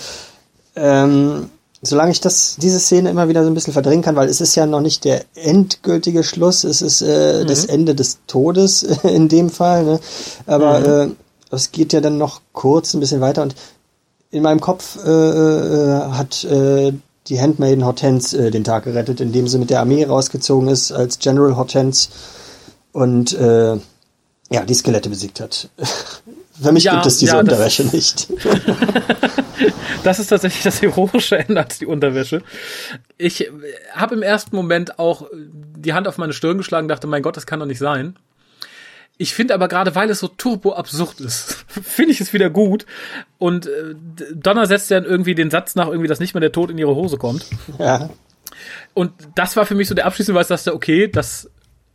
ähm, 0.75 1.49
solange 1.81 2.11
ich 2.11 2.21
das, 2.21 2.57
diese 2.57 2.79
Szene 2.79 3.09
immer 3.09 3.27
wieder 3.27 3.43
so 3.43 3.49
ein 3.49 3.53
bisschen 3.53 3.73
verdrängen 3.73 4.03
kann, 4.03 4.15
weil 4.15 4.29
es 4.29 4.41
ist 4.41 4.55
ja 4.55 4.65
noch 4.65 4.81
nicht 4.81 5.03
der 5.03 5.23
endgültige 5.35 6.23
Schluss, 6.23 6.63
es 6.63 6.81
ist 6.81 7.01
äh, 7.01 7.41
mhm. 7.41 7.47
das 7.47 7.65
Ende 7.65 7.95
des 7.95 8.19
Todes 8.27 8.83
in 9.03 9.29
dem 9.29 9.49
Fall, 9.49 9.83
ne? 9.83 9.99
aber 10.45 10.79
mhm. 10.79 11.11
äh, 11.11 11.55
es 11.55 11.71
geht 11.71 11.93
ja 11.93 12.01
dann 12.01 12.17
noch 12.17 12.41
kurz 12.53 12.93
ein 12.93 12.99
bisschen 12.99 13.21
weiter 13.21 13.41
und 13.41 13.55
in 14.29 14.43
meinem 14.43 14.61
Kopf 14.61 14.97
äh, 15.03 15.09
äh, 15.09 16.11
hat 16.11 16.43
äh, 16.45 16.93
die 17.27 17.41
Handmaiden 17.41 17.85
Hortense 17.85 18.47
äh, 18.47 18.51
den 18.51 18.63
Tag 18.63 18.85
gerettet, 18.85 19.19
indem 19.19 19.47
sie 19.47 19.57
mit 19.57 19.69
der 19.69 19.81
Armee 19.81 20.05
rausgezogen 20.05 20.69
ist 20.69 20.91
als 20.91 21.19
General 21.19 21.57
Hortense 21.57 22.09
und 22.91 23.33
äh, 23.33 23.77
ja, 24.51 24.65
die 24.65 24.73
Skelette 24.73 25.09
besiegt 25.09 25.39
hat. 25.39 25.69
Für 26.61 26.71
mich 26.71 26.83
ja, 26.83 26.93
gibt 26.93 27.05
es 27.07 27.17
diese 27.17 27.33
ja, 27.33 27.39
Unterwäsche 27.39 27.83
nicht. 27.85 28.27
das 30.03 30.19
ist 30.19 30.27
tatsächlich 30.27 30.63
das 30.63 30.81
heroische 30.81 31.37
Ende 31.37 31.59
als 31.63 31.79
die 31.79 31.85
Unterwäsche. 31.85 32.43
Ich 33.17 33.49
habe 33.93 34.15
im 34.15 34.21
ersten 34.21 34.55
Moment 34.55 34.99
auch 34.99 35.27
die 35.33 35.93
Hand 35.93 36.07
auf 36.07 36.17
meine 36.17 36.33
Stirn 36.33 36.57
geschlagen, 36.57 36.87
dachte, 36.87 37.07
mein 37.07 37.23
Gott, 37.23 37.37
das 37.37 37.47
kann 37.47 37.59
doch 37.59 37.65
nicht 37.65 37.79
sein. 37.79 38.17
Ich 39.17 39.33
finde 39.33 39.53
aber 39.53 39.67
gerade, 39.67 39.95
weil 39.95 40.09
es 40.09 40.19
so 40.19 40.27
turbo 40.27 40.73
absurd 40.73 41.19
ist, 41.19 41.65
finde 41.67 42.11
ich 42.11 42.21
es 42.21 42.33
wieder 42.33 42.49
gut. 42.49 42.85
Und 43.37 43.67
äh, 43.67 43.95
Donner 44.33 44.65
setzt 44.65 44.91
dann 44.91 45.05
irgendwie 45.05 45.35
den 45.35 45.49
Satz 45.51 45.75
nach, 45.75 45.87
irgendwie, 45.87 46.07
dass 46.07 46.19
nicht 46.19 46.33
mehr 46.33 46.41
der 46.41 46.51
Tod 46.51 46.69
in 46.69 46.77
ihre 46.77 46.95
Hose 46.95 47.17
kommt. 47.17 47.45
Ja. 47.79 48.09
Und 48.93 49.13
das 49.35 49.55
war 49.55 49.65
für 49.65 49.75
mich 49.75 49.87
so 49.87 49.95
der 49.95 50.05
abschließende 50.05 50.35
Beweis, 50.35 50.47
dass 50.47 50.63
der, 50.63 50.75
okay, 50.75 51.07
das 51.07 51.49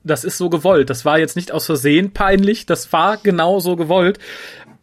das 0.07 0.24
ist 0.24 0.38
so 0.38 0.48
gewollt. 0.48 0.90
Das 0.90 1.04
war 1.04 1.18
jetzt 1.18 1.36
nicht 1.36 1.52
aus 1.52 1.66
Versehen 1.66 2.12
peinlich, 2.12 2.66
das 2.66 2.92
war 2.92 3.16
genau 3.18 3.61
so 3.61 3.76
gewollt. 3.76 4.18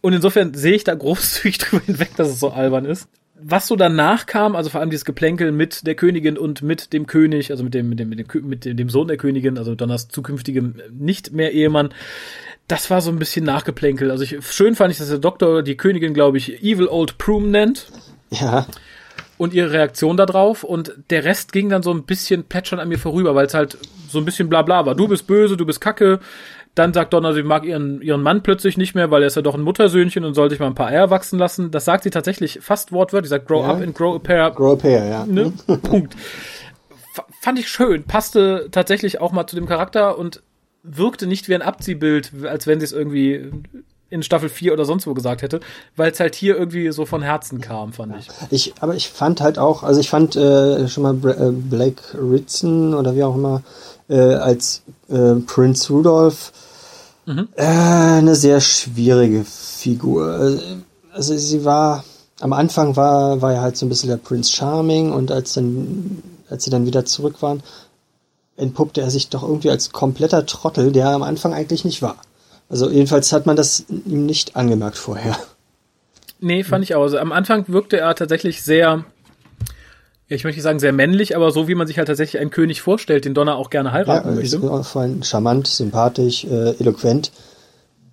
Und 0.00 0.12
insofern 0.12 0.54
sehe 0.54 0.74
ich 0.74 0.84
da 0.84 0.94
großzügig 0.94 1.58
drüber 1.58 1.82
hinweg, 1.84 2.16
dass 2.16 2.28
es 2.28 2.40
so 2.40 2.50
albern 2.50 2.84
ist. 2.84 3.08
Was 3.46 3.66
so 3.66 3.76
danach 3.76 4.26
kam, 4.26 4.56
also 4.56 4.70
vor 4.70 4.80
allem 4.80 4.90
dieses 4.90 5.04
Geplänkel 5.04 5.52
mit 5.52 5.86
der 5.86 5.96
Königin 5.96 6.38
und 6.38 6.62
mit 6.62 6.92
dem 6.92 7.06
König, 7.06 7.50
also 7.50 7.64
mit 7.64 7.74
dem, 7.74 7.88
mit 7.88 7.98
dem, 7.98 8.08
mit 8.08 8.18
dem, 8.18 8.48
mit 8.48 8.64
dem 8.64 8.88
Sohn 8.88 9.08
der 9.08 9.16
Königin, 9.16 9.58
also 9.58 9.74
Donners 9.74 10.08
zukünftigem 10.08 10.76
nicht 10.92 11.32
mehr 11.32 11.52
Ehemann, 11.52 11.92
das 12.68 12.88
war 12.90 13.02
so 13.02 13.10
ein 13.10 13.18
bisschen 13.18 13.44
nachgeplänkel. 13.44 14.10
Also 14.10 14.24
ich, 14.24 14.38
schön 14.48 14.76
fand 14.76 14.92
ich, 14.92 14.98
dass 14.98 15.08
der 15.08 15.18
Doktor 15.18 15.62
die 15.62 15.76
Königin, 15.76 16.14
glaube 16.14 16.38
ich, 16.38 16.62
Evil 16.62 16.86
Old 16.86 17.18
Prune 17.18 17.48
nennt. 17.48 17.88
Ja 18.30 18.66
und 19.38 19.52
ihre 19.52 19.72
Reaktion 19.72 20.16
darauf 20.16 20.64
und 20.64 20.94
der 21.10 21.24
Rest 21.24 21.52
ging 21.52 21.68
dann 21.68 21.82
so 21.82 21.92
ein 21.92 22.04
bisschen 22.04 22.44
plätschern 22.44 22.78
an 22.78 22.88
mir 22.88 22.98
vorüber, 22.98 23.34
weil 23.34 23.46
es 23.46 23.54
halt 23.54 23.78
so 24.08 24.18
ein 24.18 24.24
bisschen 24.24 24.48
bla 24.48 24.62
bla 24.62 24.86
war. 24.86 24.94
Du 24.94 25.08
bist 25.08 25.26
böse, 25.26 25.56
du 25.56 25.66
bist 25.66 25.80
kacke. 25.80 26.20
Dann 26.74 26.92
sagt 26.92 27.12
Donna, 27.12 27.32
sie 27.32 27.44
mag 27.44 27.64
ihren, 27.64 28.02
ihren 28.02 28.22
Mann 28.22 28.42
plötzlich 28.42 28.76
nicht 28.76 28.96
mehr, 28.96 29.10
weil 29.12 29.22
er 29.22 29.28
ist 29.28 29.36
ja 29.36 29.42
doch 29.42 29.54
ein 29.54 29.62
Muttersöhnchen 29.62 30.24
und 30.24 30.34
soll 30.34 30.50
sich 30.50 30.58
mal 30.58 30.66
ein 30.66 30.74
paar 30.74 30.88
Eier 30.88 31.08
wachsen 31.08 31.38
lassen. 31.38 31.70
Das 31.70 31.84
sagt 31.84 32.02
sie 32.02 32.10
tatsächlich 32.10 32.58
fast 32.62 32.90
wortwörtlich. 32.90 33.28
Sie 33.28 33.36
sagt, 33.36 33.46
grow 33.46 33.64
ja. 33.64 33.72
up 33.72 33.82
and 33.82 33.94
grow 33.94 34.16
a 34.16 34.18
pair. 34.18 34.50
Grow 34.50 34.72
a 34.72 34.76
pair, 34.76 35.06
ja. 35.06 35.26
Ne? 35.26 35.52
Punkt. 35.82 36.14
F 36.14 37.22
fand 37.40 37.60
ich 37.60 37.68
schön. 37.68 38.02
Passte 38.04 38.68
tatsächlich 38.72 39.20
auch 39.20 39.30
mal 39.30 39.46
zu 39.46 39.54
dem 39.54 39.66
Charakter 39.66 40.18
und 40.18 40.42
wirkte 40.82 41.28
nicht 41.28 41.48
wie 41.48 41.54
ein 41.54 41.62
Abziehbild, 41.62 42.32
als 42.44 42.66
wenn 42.66 42.80
sie 42.80 42.86
es 42.86 42.92
irgendwie 42.92 43.52
in 44.14 44.22
Staffel 44.22 44.48
4 44.48 44.72
oder 44.72 44.84
sonst 44.84 45.06
wo 45.08 45.12
gesagt 45.12 45.42
hätte, 45.42 45.60
weil 45.96 46.12
es 46.12 46.20
halt 46.20 46.36
hier 46.36 46.56
irgendwie 46.56 46.92
so 46.92 47.04
von 47.04 47.20
Herzen 47.20 47.60
kam, 47.60 47.92
fand 47.92 48.14
ich. 48.16 48.28
ich 48.50 48.74
aber 48.80 48.94
ich 48.94 49.08
fand 49.08 49.40
halt 49.40 49.58
auch, 49.58 49.82
also 49.82 49.98
ich 49.98 50.08
fand 50.08 50.36
äh, 50.36 50.86
schon 50.88 51.02
mal 51.02 51.14
Bra 51.14 51.32
äh, 51.32 51.50
Blake 51.50 52.02
Ritson 52.14 52.94
oder 52.94 53.16
wie 53.16 53.24
auch 53.24 53.34
immer 53.34 53.62
äh, 54.08 54.34
als 54.34 54.82
äh, 55.08 55.34
Prince 55.46 55.92
Rudolph 55.92 56.52
mhm. 57.26 57.48
äh, 57.56 57.64
eine 57.64 58.36
sehr 58.36 58.60
schwierige 58.60 59.44
Figur. 59.44 60.58
Also 61.12 61.36
sie 61.36 61.64
war 61.64 62.04
am 62.40 62.52
Anfang 62.52 62.94
war 62.94 63.42
war 63.42 63.52
ja 63.52 63.62
halt 63.62 63.76
so 63.76 63.84
ein 63.84 63.88
bisschen 63.88 64.10
der 64.10 64.16
Prince 64.16 64.52
Charming 64.52 65.12
und 65.12 65.32
als 65.32 65.54
dann 65.54 66.22
als 66.48 66.62
sie 66.62 66.70
dann 66.70 66.86
wieder 66.86 67.04
zurück 67.04 67.42
waren, 67.42 67.64
entpuppte 68.56 69.00
er 69.00 69.10
sich 69.10 69.28
doch 69.28 69.42
irgendwie 69.42 69.70
als 69.70 69.90
kompletter 69.90 70.46
Trottel, 70.46 70.92
der 70.92 71.06
er 71.06 71.14
am 71.14 71.24
Anfang 71.24 71.52
eigentlich 71.52 71.84
nicht 71.84 72.00
war. 72.00 72.16
Also 72.74 72.90
jedenfalls 72.90 73.32
hat 73.32 73.46
man 73.46 73.54
das 73.54 73.84
ihm 73.88 74.26
nicht 74.26 74.56
angemerkt 74.56 74.96
vorher. 74.96 75.38
Nee, 76.40 76.64
fand 76.64 76.82
ich 76.82 76.96
auch. 76.96 77.02
Also 77.02 77.18
am 77.18 77.30
Anfang 77.30 77.66
wirkte 77.68 77.98
er 77.98 78.16
tatsächlich 78.16 78.64
sehr, 78.64 79.04
ja, 80.26 80.36
ich 80.36 80.42
möchte 80.42 80.56
nicht 80.56 80.64
sagen 80.64 80.80
sehr 80.80 80.92
männlich, 80.92 81.36
aber 81.36 81.52
so 81.52 81.68
wie 81.68 81.76
man 81.76 81.86
sich 81.86 81.98
halt 81.98 82.08
tatsächlich 82.08 82.40
einen 82.40 82.50
König 82.50 82.82
vorstellt, 82.82 83.26
den 83.26 83.32
Donner 83.32 83.54
auch 83.54 83.70
gerne 83.70 83.92
heiraten 83.92 84.30
ja, 84.30 84.34
möchte. 84.34 84.56
Ist 84.56 84.88
vor 84.88 85.02
allem 85.02 85.22
charmant, 85.22 85.68
sympathisch, 85.68 86.46
äh, 86.46 86.70
eloquent. 86.80 87.30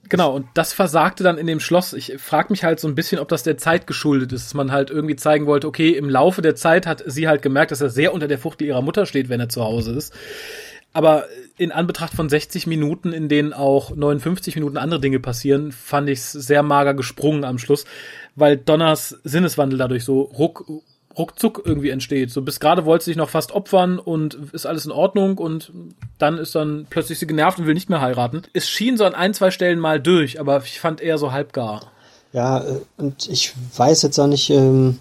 Genau, 0.09 0.36
und 0.36 0.45
das 0.53 0.74
versagte 0.74 1.24
dann 1.24 1.39
in 1.39 1.47
dem 1.47 1.59
Schloss. 1.59 1.93
Ich 1.93 2.14
frage 2.20 2.49
mich 2.51 2.64
halt 2.64 2.80
so 2.80 2.88
ein 2.88 2.93
bisschen, 2.93 3.18
ob 3.18 3.30
das 3.30 3.41
der 3.41 3.57
Zeit 3.57 3.88
geschuldet 3.88 4.32
ist, 4.32 4.45
dass 4.45 4.53
man 4.53 4.72
halt 4.72 4.91
irgendwie 4.91 5.16
zeigen 5.16 5.47
wollte, 5.47 5.66
okay, 5.66 5.89
im 5.89 6.07
Laufe 6.07 6.43
der 6.43 6.53
Zeit 6.53 6.86
hat 6.86 7.03
sie 7.07 7.28
halt 7.28 7.41
gemerkt, 7.41 7.72
dass 7.72 7.82
er 7.82 7.89
sehr 7.89 8.14
unter 8.14 8.28
der 8.28 8.38
Fuchtel 8.38 8.68
ihrer 8.68 8.84
Mutter 8.84 9.07
steht, 9.07 9.28
wenn 9.28 9.39
er 9.39 9.49
zu 9.49 9.64
Hause 9.64 9.93
ist. 9.93 10.14
Aber 10.93 11.26
in 11.62 11.72
Anbetracht 11.72 12.16
von 12.16 12.28
60 12.28 12.66
Minuten, 12.66 13.14
in 13.14 13.30
denen 13.30 13.53
auch 13.53 13.95
59 13.95 14.55
Minuten 14.55 14.78
andere 14.78 14.99
Dinge 14.99 15.20
passieren, 15.20 15.72
fand 15.72 16.09
ich 16.09 16.18
es 16.18 16.32
sehr 16.32 16.64
mager 16.64 16.95
gesprungen 16.95 17.43
am 17.43 17.59
Schluss, 17.59 17.86
weil 18.36 18.57
Donners 18.57 19.20
Sinneswandel 19.24 19.78
dadurch 19.78 20.03
so 20.03 20.22
ruck, 20.22 20.66
ruckzuck 21.16 21.62
irgendwie 21.64 21.91
entsteht. 21.91 22.32
So 22.32 22.41
bis 22.41 22.59
gerade 22.59 22.84
wollte 22.86 23.05
sie 23.05 23.12
sich 23.12 23.18
noch 23.18 23.30
fast 23.30 23.51
opfern 23.51 23.99
und 23.99 24.39
ist 24.53 24.66
alles 24.66 24.88
in 24.88 24.91
Ordnung 24.91 25.38
und 25.38 25.72
dann 26.18 26.39
ist 26.39 26.55
dann 26.55 26.88
plötzlich 26.89 27.20
sie 27.20 27.28
genervt 27.28 27.59
und 27.59 27.68
will 27.68 27.76
nicht 27.76 27.91
mehr 27.91 28.01
heiraten. 28.01 28.41
Es 28.53 28.68
schien 28.68 28.97
so 28.97 29.05
an 29.05 29.14
ein, 29.14 29.36
zwei 29.36 29.51
Stellen 29.51 29.78
mal 29.78 29.99
durch, 30.01 30.39
aber 30.39 30.64
ich 30.64 30.80
fand 30.80 30.99
eher 30.99 31.20
so 31.20 31.32
halbgar. 31.32 31.91
Ja, 32.34 32.66
und 32.97 33.30
ich 33.30 33.53
weiß 33.78 34.01
jetzt 34.01 34.18
auch 34.18 34.26
nicht, 34.26 34.49
ähm, 34.49 34.97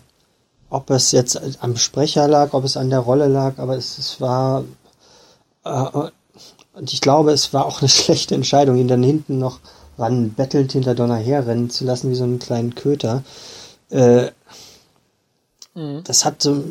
ob 0.68 0.90
es 0.90 1.11
jetzt 1.12 1.40
am 1.62 1.76
Sprecher 1.76 2.28
lag, 2.28 2.52
ob 2.52 2.64
es 2.64 2.76
an 2.76 2.90
der 2.90 2.98
Rolle 2.98 3.28
lag, 3.28 3.54
aber 3.56 3.78
es, 3.78 3.96
es 3.96 4.20
war 4.20 4.64
äh, 5.64 6.11
und 6.81 6.95
ich 6.95 7.03
glaube, 7.03 7.33
es 7.33 7.53
war 7.53 7.66
auch 7.66 7.81
eine 7.81 7.89
schlechte 7.91 8.35
Entscheidung, 8.35 8.76
ihn 8.76 8.89
dann 8.89 9.03
hinten 9.03 9.39
noch 9.39 9.61
ran 9.99 10.31
bettelnd 10.31 10.72
hinter 10.72 10.95
Donner 10.95 11.16
herrennen 11.16 11.68
zu 11.68 11.85
lassen, 11.85 12.11
wie 12.11 12.14
so 12.14 12.24
einen 12.24 12.39
kleinen 12.39 12.74
Köter. 12.74 13.22
Äh, 13.91 14.31
mhm. 15.74 16.03
Das 16.05 16.24
hat 16.24 16.41
so, 16.41 16.64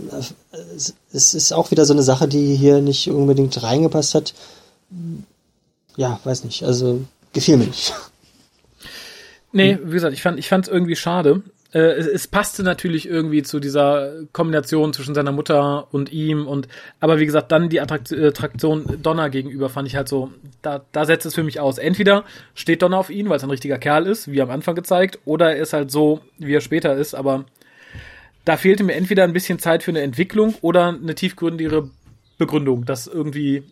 es 1.13 1.33
ist 1.33 1.53
auch 1.53 1.69
wieder 1.69 1.85
so 1.85 1.93
eine 1.93 2.01
Sache, 2.01 2.27
die 2.27 2.55
hier 2.55 2.81
nicht 2.81 3.09
unbedingt 3.09 3.61
reingepasst 3.61 4.15
hat. 4.15 4.33
Ja, 5.95 6.19
weiß 6.23 6.43
nicht, 6.43 6.63
also 6.63 7.01
gefiel 7.33 7.57
mir 7.57 7.67
nicht. 7.67 7.93
Nee, 9.51 9.79
wie 9.83 9.93
gesagt, 9.93 10.13
ich 10.13 10.21
fand 10.21 10.37
ich 10.37 10.47
fand 10.47 10.67
es 10.67 10.71
irgendwie 10.71 10.95
schade 10.95 11.41
äh, 11.73 11.79
es, 11.79 12.07
es 12.07 12.27
passte 12.27 12.63
natürlich 12.63 13.07
irgendwie 13.07 13.43
zu 13.43 13.59
dieser 13.59 14.23
Kombination 14.33 14.93
zwischen 14.93 15.13
seiner 15.13 15.31
Mutter 15.31 15.87
und 15.93 16.11
ihm 16.11 16.47
und 16.47 16.67
aber 16.99 17.19
wie 17.19 17.25
gesagt, 17.25 17.51
dann 17.51 17.69
die 17.69 17.79
Attraktion 17.79 18.85
Donner 19.01 19.29
gegenüber 19.29 19.69
fand 19.69 19.87
ich 19.87 19.95
halt 19.95 20.09
so, 20.09 20.31
da, 20.61 20.83
da 20.91 21.05
setzt 21.05 21.25
es 21.25 21.35
für 21.35 21.43
mich 21.43 21.59
aus. 21.59 21.77
Entweder 21.77 22.23
steht 22.55 22.81
Donner 22.81 22.97
auf 22.97 23.09
ihn, 23.09 23.29
weil 23.29 23.37
es 23.37 23.43
ein 23.43 23.49
richtiger 23.49 23.77
Kerl 23.77 24.07
ist, 24.07 24.31
wie 24.31 24.41
am 24.41 24.49
Anfang 24.49 24.75
gezeigt, 24.75 25.19
oder 25.25 25.55
er 25.55 25.61
ist 25.61 25.73
halt 25.73 25.91
so, 25.91 26.21
wie 26.37 26.53
er 26.53 26.61
später 26.61 26.95
ist, 26.95 27.13
aber 27.13 27.45
da 28.45 28.57
fehlte 28.57 28.83
mir 28.83 28.95
entweder 28.95 29.23
ein 29.23 29.33
bisschen 29.33 29.59
Zeit 29.59 29.83
für 29.83 29.91
eine 29.91 30.01
Entwicklung 30.01 30.55
oder 30.61 30.87
eine 30.87 31.13
tiefgründigere 31.13 31.89
Begründung, 32.39 32.85
dass 32.85 33.05
irgendwie 33.05 33.63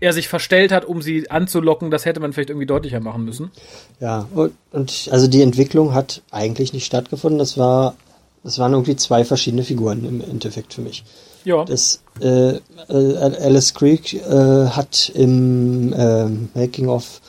er 0.00 0.12
sich 0.12 0.28
verstellt 0.28 0.72
hat, 0.72 0.84
um 0.84 1.02
sie 1.02 1.30
anzulocken, 1.30 1.90
das 1.90 2.04
hätte 2.04 2.20
man 2.20 2.32
vielleicht 2.32 2.50
irgendwie 2.50 2.66
deutlicher 2.66 3.00
machen 3.00 3.24
müssen. 3.24 3.50
Ja, 4.00 4.26
und, 4.34 4.52
und 4.72 5.08
also 5.10 5.26
die 5.26 5.42
Entwicklung 5.42 5.94
hat 5.94 6.22
eigentlich 6.30 6.72
nicht 6.72 6.86
stattgefunden. 6.86 7.38
Das 7.38 7.58
war, 7.58 7.94
das 8.44 8.58
waren 8.58 8.72
irgendwie 8.72 8.96
zwei 8.96 9.24
verschiedene 9.24 9.64
Figuren 9.64 10.04
im 10.04 10.20
Endeffekt 10.20 10.74
für 10.74 10.82
mich. 10.82 11.04
Ja. 11.44 11.64
Das, 11.64 12.00
äh, 12.20 12.58
Alice 12.88 13.74
Creek 13.74 14.14
äh, 14.14 14.66
hat 14.68 15.10
im 15.14 15.92
äh, 15.92 16.26
Making 16.54 16.88
of 16.88 17.20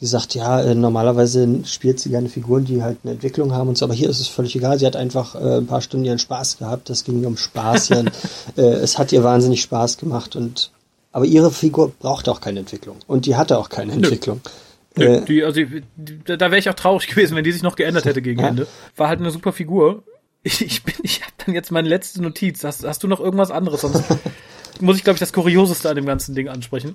gesagt, 0.00 0.34
ja, 0.34 0.60
äh, 0.60 0.74
normalerweise 0.74 1.46
spielt 1.64 1.98
sie 1.98 2.10
gerne 2.10 2.28
Figuren, 2.28 2.64
die 2.64 2.82
halt 2.82 2.98
eine 3.02 3.12
Entwicklung 3.12 3.52
haben 3.52 3.68
und 3.68 3.76
so, 3.76 3.84
aber 3.84 3.94
hier 3.94 4.08
ist 4.08 4.20
es 4.20 4.28
völlig 4.28 4.54
egal. 4.54 4.78
Sie 4.78 4.86
hat 4.86 4.96
einfach 4.96 5.34
äh, 5.34 5.58
ein 5.58 5.66
paar 5.66 5.80
Stunden 5.80 6.06
ihren 6.06 6.18
Spaß 6.20 6.58
gehabt. 6.58 6.88
Das 6.88 7.04
ging 7.04 7.24
um 7.26 7.36
Spaß. 7.36 7.90
äh, 8.56 8.60
es 8.60 8.98
hat 8.98 9.12
ihr 9.12 9.24
wahnsinnig 9.24 9.60
Spaß 9.62 9.98
gemacht 9.98 10.36
und 10.36 10.70
aber 11.12 11.24
ihre 11.24 11.50
Figur 11.50 11.92
braucht 11.98 12.28
auch 12.28 12.40
keine 12.40 12.60
Entwicklung. 12.60 12.96
Und 13.06 13.26
die 13.26 13.36
hatte 13.36 13.58
auch 13.58 13.68
keine 13.68 13.92
Entwicklung. 13.92 14.40
Nö. 14.44 14.50
Nö, 14.98 15.04
äh, 15.04 15.24
die, 15.24 15.44
also, 15.44 15.60
die, 15.60 16.18
da 16.24 16.38
wäre 16.38 16.58
ich 16.58 16.68
auch 16.68 16.74
traurig 16.74 17.06
gewesen, 17.08 17.36
wenn 17.36 17.44
die 17.44 17.52
sich 17.52 17.62
noch 17.62 17.76
geändert 17.76 18.04
hätte 18.04 18.22
gegen 18.22 18.40
ja. 18.40 18.48
Ende. 18.48 18.66
War 18.96 19.08
halt 19.08 19.20
eine 19.20 19.30
super 19.30 19.52
Figur. 19.52 20.02
Ich, 20.42 20.64
ich 20.64 20.82
bin, 20.82 20.94
ich 21.02 21.22
habe 21.22 21.32
dann 21.44 21.54
jetzt 21.54 21.70
meine 21.70 21.88
letzte 21.88 22.22
Notiz. 22.22 22.64
Hast, 22.64 22.84
hast 22.84 23.02
du 23.02 23.08
noch 23.08 23.20
irgendwas 23.20 23.50
anderes? 23.50 23.80
Sonst 23.82 24.04
muss 24.80 24.96
ich, 24.96 25.04
glaube 25.04 25.16
ich, 25.16 25.20
das 25.20 25.32
Kurioseste 25.32 25.88
an 25.88 25.96
dem 25.96 26.06
ganzen 26.06 26.34
Ding 26.34 26.48
ansprechen. 26.48 26.94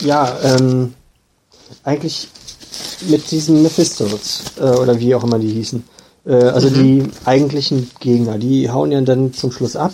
Ja, 0.00 0.38
ähm, 0.42 0.94
eigentlich 1.84 2.28
mit 3.08 3.30
diesen 3.30 3.62
Mephistos, 3.62 4.42
äh, 4.58 4.62
oder 4.62 4.98
wie 4.98 5.14
auch 5.14 5.24
immer 5.24 5.38
die 5.38 5.50
hießen. 5.50 5.84
Äh, 6.26 6.34
also 6.34 6.70
mhm. 6.70 6.74
die 6.74 7.10
eigentlichen 7.24 7.90
Gegner, 8.00 8.38
die 8.38 8.70
hauen 8.70 8.92
ja 8.92 9.00
dann 9.00 9.32
zum 9.32 9.52
Schluss 9.52 9.76
ab. 9.76 9.92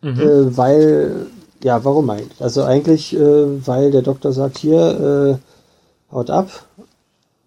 Mhm. 0.00 0.20
Äh, 0.20 0.56
weil, 0.56 1.26
ja, 1.62 1.84
warum 1.84 2.08
eigentlich? 2.10 2.40
Also 2.40 2.62
eigentlich, 2.62 3.14
äh, 3.14 3.66
weil 3.66 3.90
der 3.90 4.02
Doktor 4.02 4.32
sagt, 4.32 4.58
hier, 4.58 5.38
äh, 6.10 6.14
haut 6.14 6.30
ab. 6.30 6.50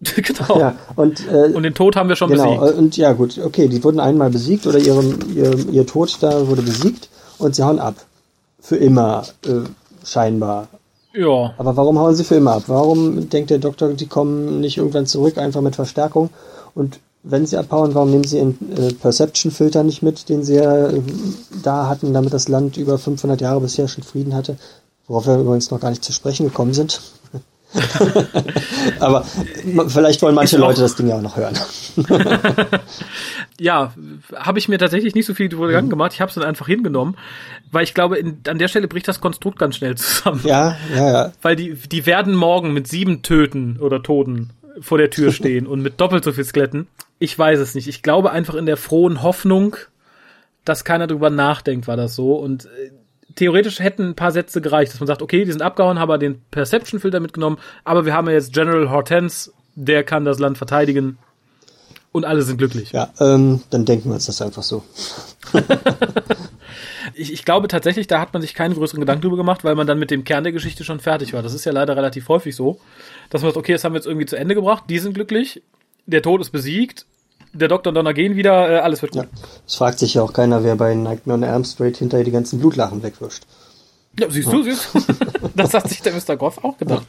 genau. 0.00 0.58
Ja, 0.58 0.76
und, 0.96 1.26
äh, 1.28 1.52
und 1.52 1.62
den 1.62 1.74
Tod 1.74 1.94
haben 1.96 2.08
wir 2.08 2.16
schon 2.16 2.30
genau, 2.30 2.58
besiegt. 2.58 2.78
Und 2.78 2.96
ja, 2.96 3.12
gut, 3.12 3.38
okay, 3.38 3.68
die 3.68 3.82
wurden 3.84 4.00
einmal 4.00 4.30
besiegt 4.30 4.66
oder 4.66 4.78
ihrem, 4.78 5.18
ihr, 5.34 5.56
ihr 5.70 5.86
Tod 5.86 6.18
da 6.20 6.48
wurde 6.48 6.62
besiegt 6.62 7.08
und 7.38 7.54
sie 7.54 7.62
hauen 7.62 7.78
ab. 7.78 7.94
Für 8.60 8.76
immer, 8.76 9.22
äh, 9.46 9.60
scheinbar. 10.04 10.68
Ja. 11.14 11.54
Aber 11.58 11.76
warum 11.76 11.98
hauen 11.98 12.14
sie 12.14 12.24
für 12.24 12.36
immer 12.36 12.54
ab? 12.54 12.64
Warum 12.66 13.28
denkt 13.28 13.50
der 13.50 13.58
Doktor, 13.58 13.90
die 13.90 14.06
kommen 14.06 14.60
nicht 14.60 14.78
irgendwann 14.78 15.06
zurück, 15.06 15.38
einfach 15.38 15.60
mit 15.60 15.76
Verstärkung? 15.76 16.30
Und 16.74 16.98
wenn 17.22 17.46
sie 17.46 17.56
abhauen, 17.56 17.94
warum 17.94 18.10
nehmen 18.10 18.24
sie 18.24 18.38
ihren 18.38 18.58
äh, 18.76 18.92
Perception-Filter 18.92 19.84
nicht 19.84 20.02
mit, 20.02 20.28
den 20.28 20.42
sie 20.42 20.56
ja 20.56 20.88
äh, 20.88 21.02
da 21.62 21.88
hatten, 21.88 22.12
damit 22.12 22.32
das 22.32 22.48
Land 22.48 22.76
über 22.76 22.98
500 22.98 23.40
Jahre 23.40 23.60
bisher 23.60 23.88
schon 23.88 24.02
Frieden 24.02 24.34
hatte? 24.34 24.56
Worauf 25.06 25.26
wir 25.26 25.38
übrigens 25.38 25.70
noch 25.70 25.80
gar 25.80 25.90
nicht 25.90 26.04
zu 26.04 26.12
sprechen 26.12 26.46
gekommen 26.46 26.74
sind. 26.74 27.00
Aber 29.00 29.24
vielleicht 29.88 30.20
wollen 30.22 30.34
manche 30.34 30.58
Leute 30.58 30.82
das 30.82 30.96
Ding 30.96 31.08
ja 31.08 31.16
auch 31.16 31.22
noch 31.22 31.36
hören. 31.36 31.54
ja, 33.58 33.94
habe 34.34 34.58
ich 34.58 34.68
mir 34.68 34.78
tatsächlich 34.78 35.14
nicht 35.14 35.26
so 35.26 35.34
viel 35.34 35.48
drüber 35.48 35.80
mhm. 35.80 35.88
gemacht. 35.88 36.12
Ich 36.12 36.20
habe 36.20 36.28
es 36.28 36.34
dann 36.34 36.44
einfach 36.44 36.66
hingenommen, 36.66 37.16
weil 37.70 37.84
ich 37.84 37.94
glaube, 37.94 38.18
in, 38.18 38.40
an 38.46 38.58
der 38.58 38.68
Stelle 38.68 38.88
bricht 38.88 39.08
das 39.08 39.20
Konstrukt 39.20 39.58
ganz 39.58 39.76
schnell 39.76 39.96
zusammen. 39.96 40.42
Ja, 40.44 40.76
ja, 40.94 41.12
ja. 41.12 41.32
Weil 41.40 41.56
die, 41.56 41.74
die 41.74 42.04
werden 42.04 42.34
morgen 42.34 42.72
mit 42.72 42.88
sieben 42.88 43.22
Töten 43.22 43.78
oder 43.80 44.02
Toten 44.02 44.50
vor 44.80 44.98
der 44.98 45.10
Tür 45.10 45.32
stehen 45.32 45.66
und 45.66 45.80
mit 45.80 46.00
doppelt 46.00 46.24
so 46.24 46.32
viel 46.32 46.44
Skeletten. 46.44 46.88
Ich 47.22 47.38
weiß 47.38 47.60
es 47.60 47.76
nicht. 47.76 47.86
Ich 47.86 48.02
glaube 48.02 48.32
einfach 48.32 48.56
in 48.56 48.66
der 48.66 48.76
frohen 48.76 49.22
Hoffnung, 49.22 49.76
dass 50.64 50.82
keiner 50.82 51.06
drüber 51.06 51.30
nachdenkt, 51.30 51.86
war 51.86 51.96
das 51.96 52.16
so. 52.16 52.34
Und 52.34 52.64
äh, 52.64 52.90
theoretisch 53.36 53.78
hätten 53.78 54.08
ein 54.08 54.14
paar 54.16 54.32
Sätze 54.32 54.60
gereicht, 54.60 54.92
dass 54.92 54.98
man 54.98 55.06
sagt, 55.06 55.22
okay, 55.22 55.44
die 55.44 55.52
sind 55.52 55.62
abgehauen, 55.62 56.00
haben 56.00 56.08
wir 56.08 56.18
den 56.18 56.42
Perception-Filter 56.50 57.20
mitgenommen, 57.20 57.58
aber 57.84 58.04
wir 58.06 58.14
haben 58.14 58.26
ja 58.26 58.32
jetzt 58.32 58.52
General 58.52 58.90
Hortense, 58.90 59.52
der 59.76 60.02
kann 60.02 60.24
das 60.24 60.40
Land 60.40 60.58
verteidigen 60.58 61.16
und 62.10 62.24
alle 62.24 62.42
sind 62.42 62.56
glücklich. 62.56 62.90
Ja, 62.90 63.12
ähm, 63.20 63.62
dann 63.70 63.84
denken 63.84 64.08
wir 64.08 64.14
uns 64.14 64.26
das 64.26 64.42
einfach 64.42 64.64
so. 64.64 64.82
ich, 67.14 67.32
ich 67.32 67.44
glaube 67.44 67.68
tatsächlich, 67.68 68.08
da 68.08 68.18
hat 68.18 68.32
man 68.32 68.42
sich 68.42 68.52
keinen 68.52 68.74
größeren 68.74 68.98
Gedanken 68.98 69.22
drüber 69.22 69.36
gemacht, 69.36 69.62
weil 69.62 69.76
man 69.76 69.86
dann 69.86 70.00
mit 70.00 70.10
dem 70.10 70.24
Kern 70.24 70.42
der 70.42 70.52
Geschichte 70.52 70.82
schon 70.82 70.98
fertig 70.98 71.34
war. 71.34 71.42
Das 71.44 71.54
ist 71.54 71.64
ja 71.64 71.70
leider 71.70 71.96
relativ 71.96 72.28
häufig 72.28 72.56
so, 72.56 72.80
dass 73.30 73.42
man 73.42 73.50
sagt, 73.50 73.58
okay, 73.58 73.74
das 73.74 73.84
haben 73.84 73.92
wir 73.92 73.98
jetzt 73.98 74.08
irgendwie 74.08 74.26
zu 74.26 74.34
Ende 74.34 74.56
gebracht, 74.56 74.84
die 74.88 74.98
sind 74.98 75.14
glücklich, 75.14 75.62
der 76.06 76.22
Tod 76.22 76.40
ist 76.40 76.50
besiegt, 76.50 77.06
der 77.52 77.68
Doktor 77.68 77.90
und 77.90 77.96
Donner 77.96 78.14
gehen 78.14 78.36
wieder, 78.36 78.70
äh, 78.70 78.78
alles 78.78 79.02
wird 79.02 79.12
gut. 79.12 79.24
Ja. 79.24 79.28
Es 79.66 79.74
fragt 79.74 79.98
sich 79.98 80.14
ja 80.14 80.22
auch 80.22 80.32
keiner, 80.32 80.64
wer 80.64 80.76
bei 80.76 80.94
Nightmare 80.94 81.38
on 81.38 81.42
Elm 81.42 81.64
Street 81.64 81.96
hinterher 81.96 82.24
die 82.24 82.30
ganzen 82.30 82.60
Blutlachen 82.60 83.02
wegwischt. 83.02 83.44
Ja, 84.18 84.30
siehst 84.30 84.48
ja. 84.48 84.52
du, 84.52 84.62
siehst 84.62 84.94
du. 84.94 85.00
das 85.56 85.74
hat 85.74 85.88
sich 85.88 86.00
der 86.02 86.12
Mr. 86.14 86.36
Goff 86.36 86.64
auch 86.64 86.78
gedacht. 86.78 87.06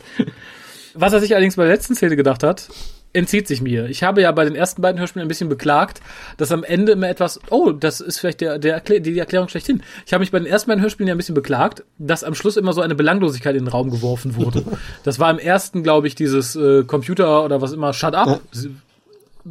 Was 0.94 1.14
er 1.14 1.22
sich 1.22 1.34
allerdings 1.34 1.56
bei 1.56 1.64
der 1.64 1.74
letzten 1.74 1.96
Szene 1.96 2.16
gedacht 2.16 2.44
hat, 2.44 2.70
entzieht 3.14 3.47
sich 3.47 3.61
mir. 3.61 3.86
Ich 3.86 4.03
habe 4.03 4.22
ja 4.22 4.32
bei 4.32 4.43
den 4.43 4.55
ersten 4.55 4.82
beiden 4.82 4.99
Hörspielen 4.99 5.26
ein 5.26 5.30
bisschen 5.30 5.49
beklagt, 5.49 6.01
dass 6.38 6.51
am 6.51 6.64
Ende 6.64 6.93
immer 6.93 7.07
etwas, 7.07 7.39
oh, 7.49 7.72
das 7.72 8.01
ist 8.01 8.20
vielleicht 8.20 8.41
der, 8.41 8.57
der 8.57 8.74
Erklär, 8.74 8.99
die 8.99 9.18
Erklärung 9.18 9.47
schlechthin. 9.47 9.84
Ich 10.05 10.14
habe 10.14 10.22
mich 10.22 10.32
bei 10.32 10.39
den 10.39 10.47
ersten 10.47 10.70
beiden 10.70 10.82
Hörspielen 10.82 11.07
ja 11.07 11.14
ein 11.14 11.18
bisschen 11.18 11.36
beklagt, 11.36 11.84
dass 11.99 12.24
am 12.24 12.34
Schluss 12.34 12.57
immer 12.57 12.74
so 12.74 12.82
eine 12.82 12.95
Belanglosigkeit 12.95 13.55
in 13.55 13.66
den 13.66 13.72
Raum 13.72 13.91
geworfen 13.91 14.36
wurde. 14.36 14.64
das 15.03 15.20
war 15.20 15.30
im 15.30 15.39
ersten, 15.39 15.84
glaube 15.84 16.07
ich, 16.07 16.16
dieses 16.16 16.55
äh, 16.55 16.84
Computer 16.84 17.45
oder 17.45 17.61
was 17.61 17.72
immer, 17.72 17.93
shut 17.93 18.16
up. 18.16 18.41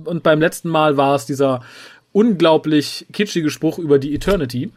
Und 0.04 0.22
beim 0.22 0.40
letzten 0.40 0.68
Mal 0.68 0.96
war 0.96 1.14
es 1.14 1.26
dieser 1.26 1.60
unglaublich 2.12 3.06
kitschige 3.12 3.50
Spruch 3.50 3.78
über 3.78 3.98
die 3.98 4.14
Eternity. 4.14 4.72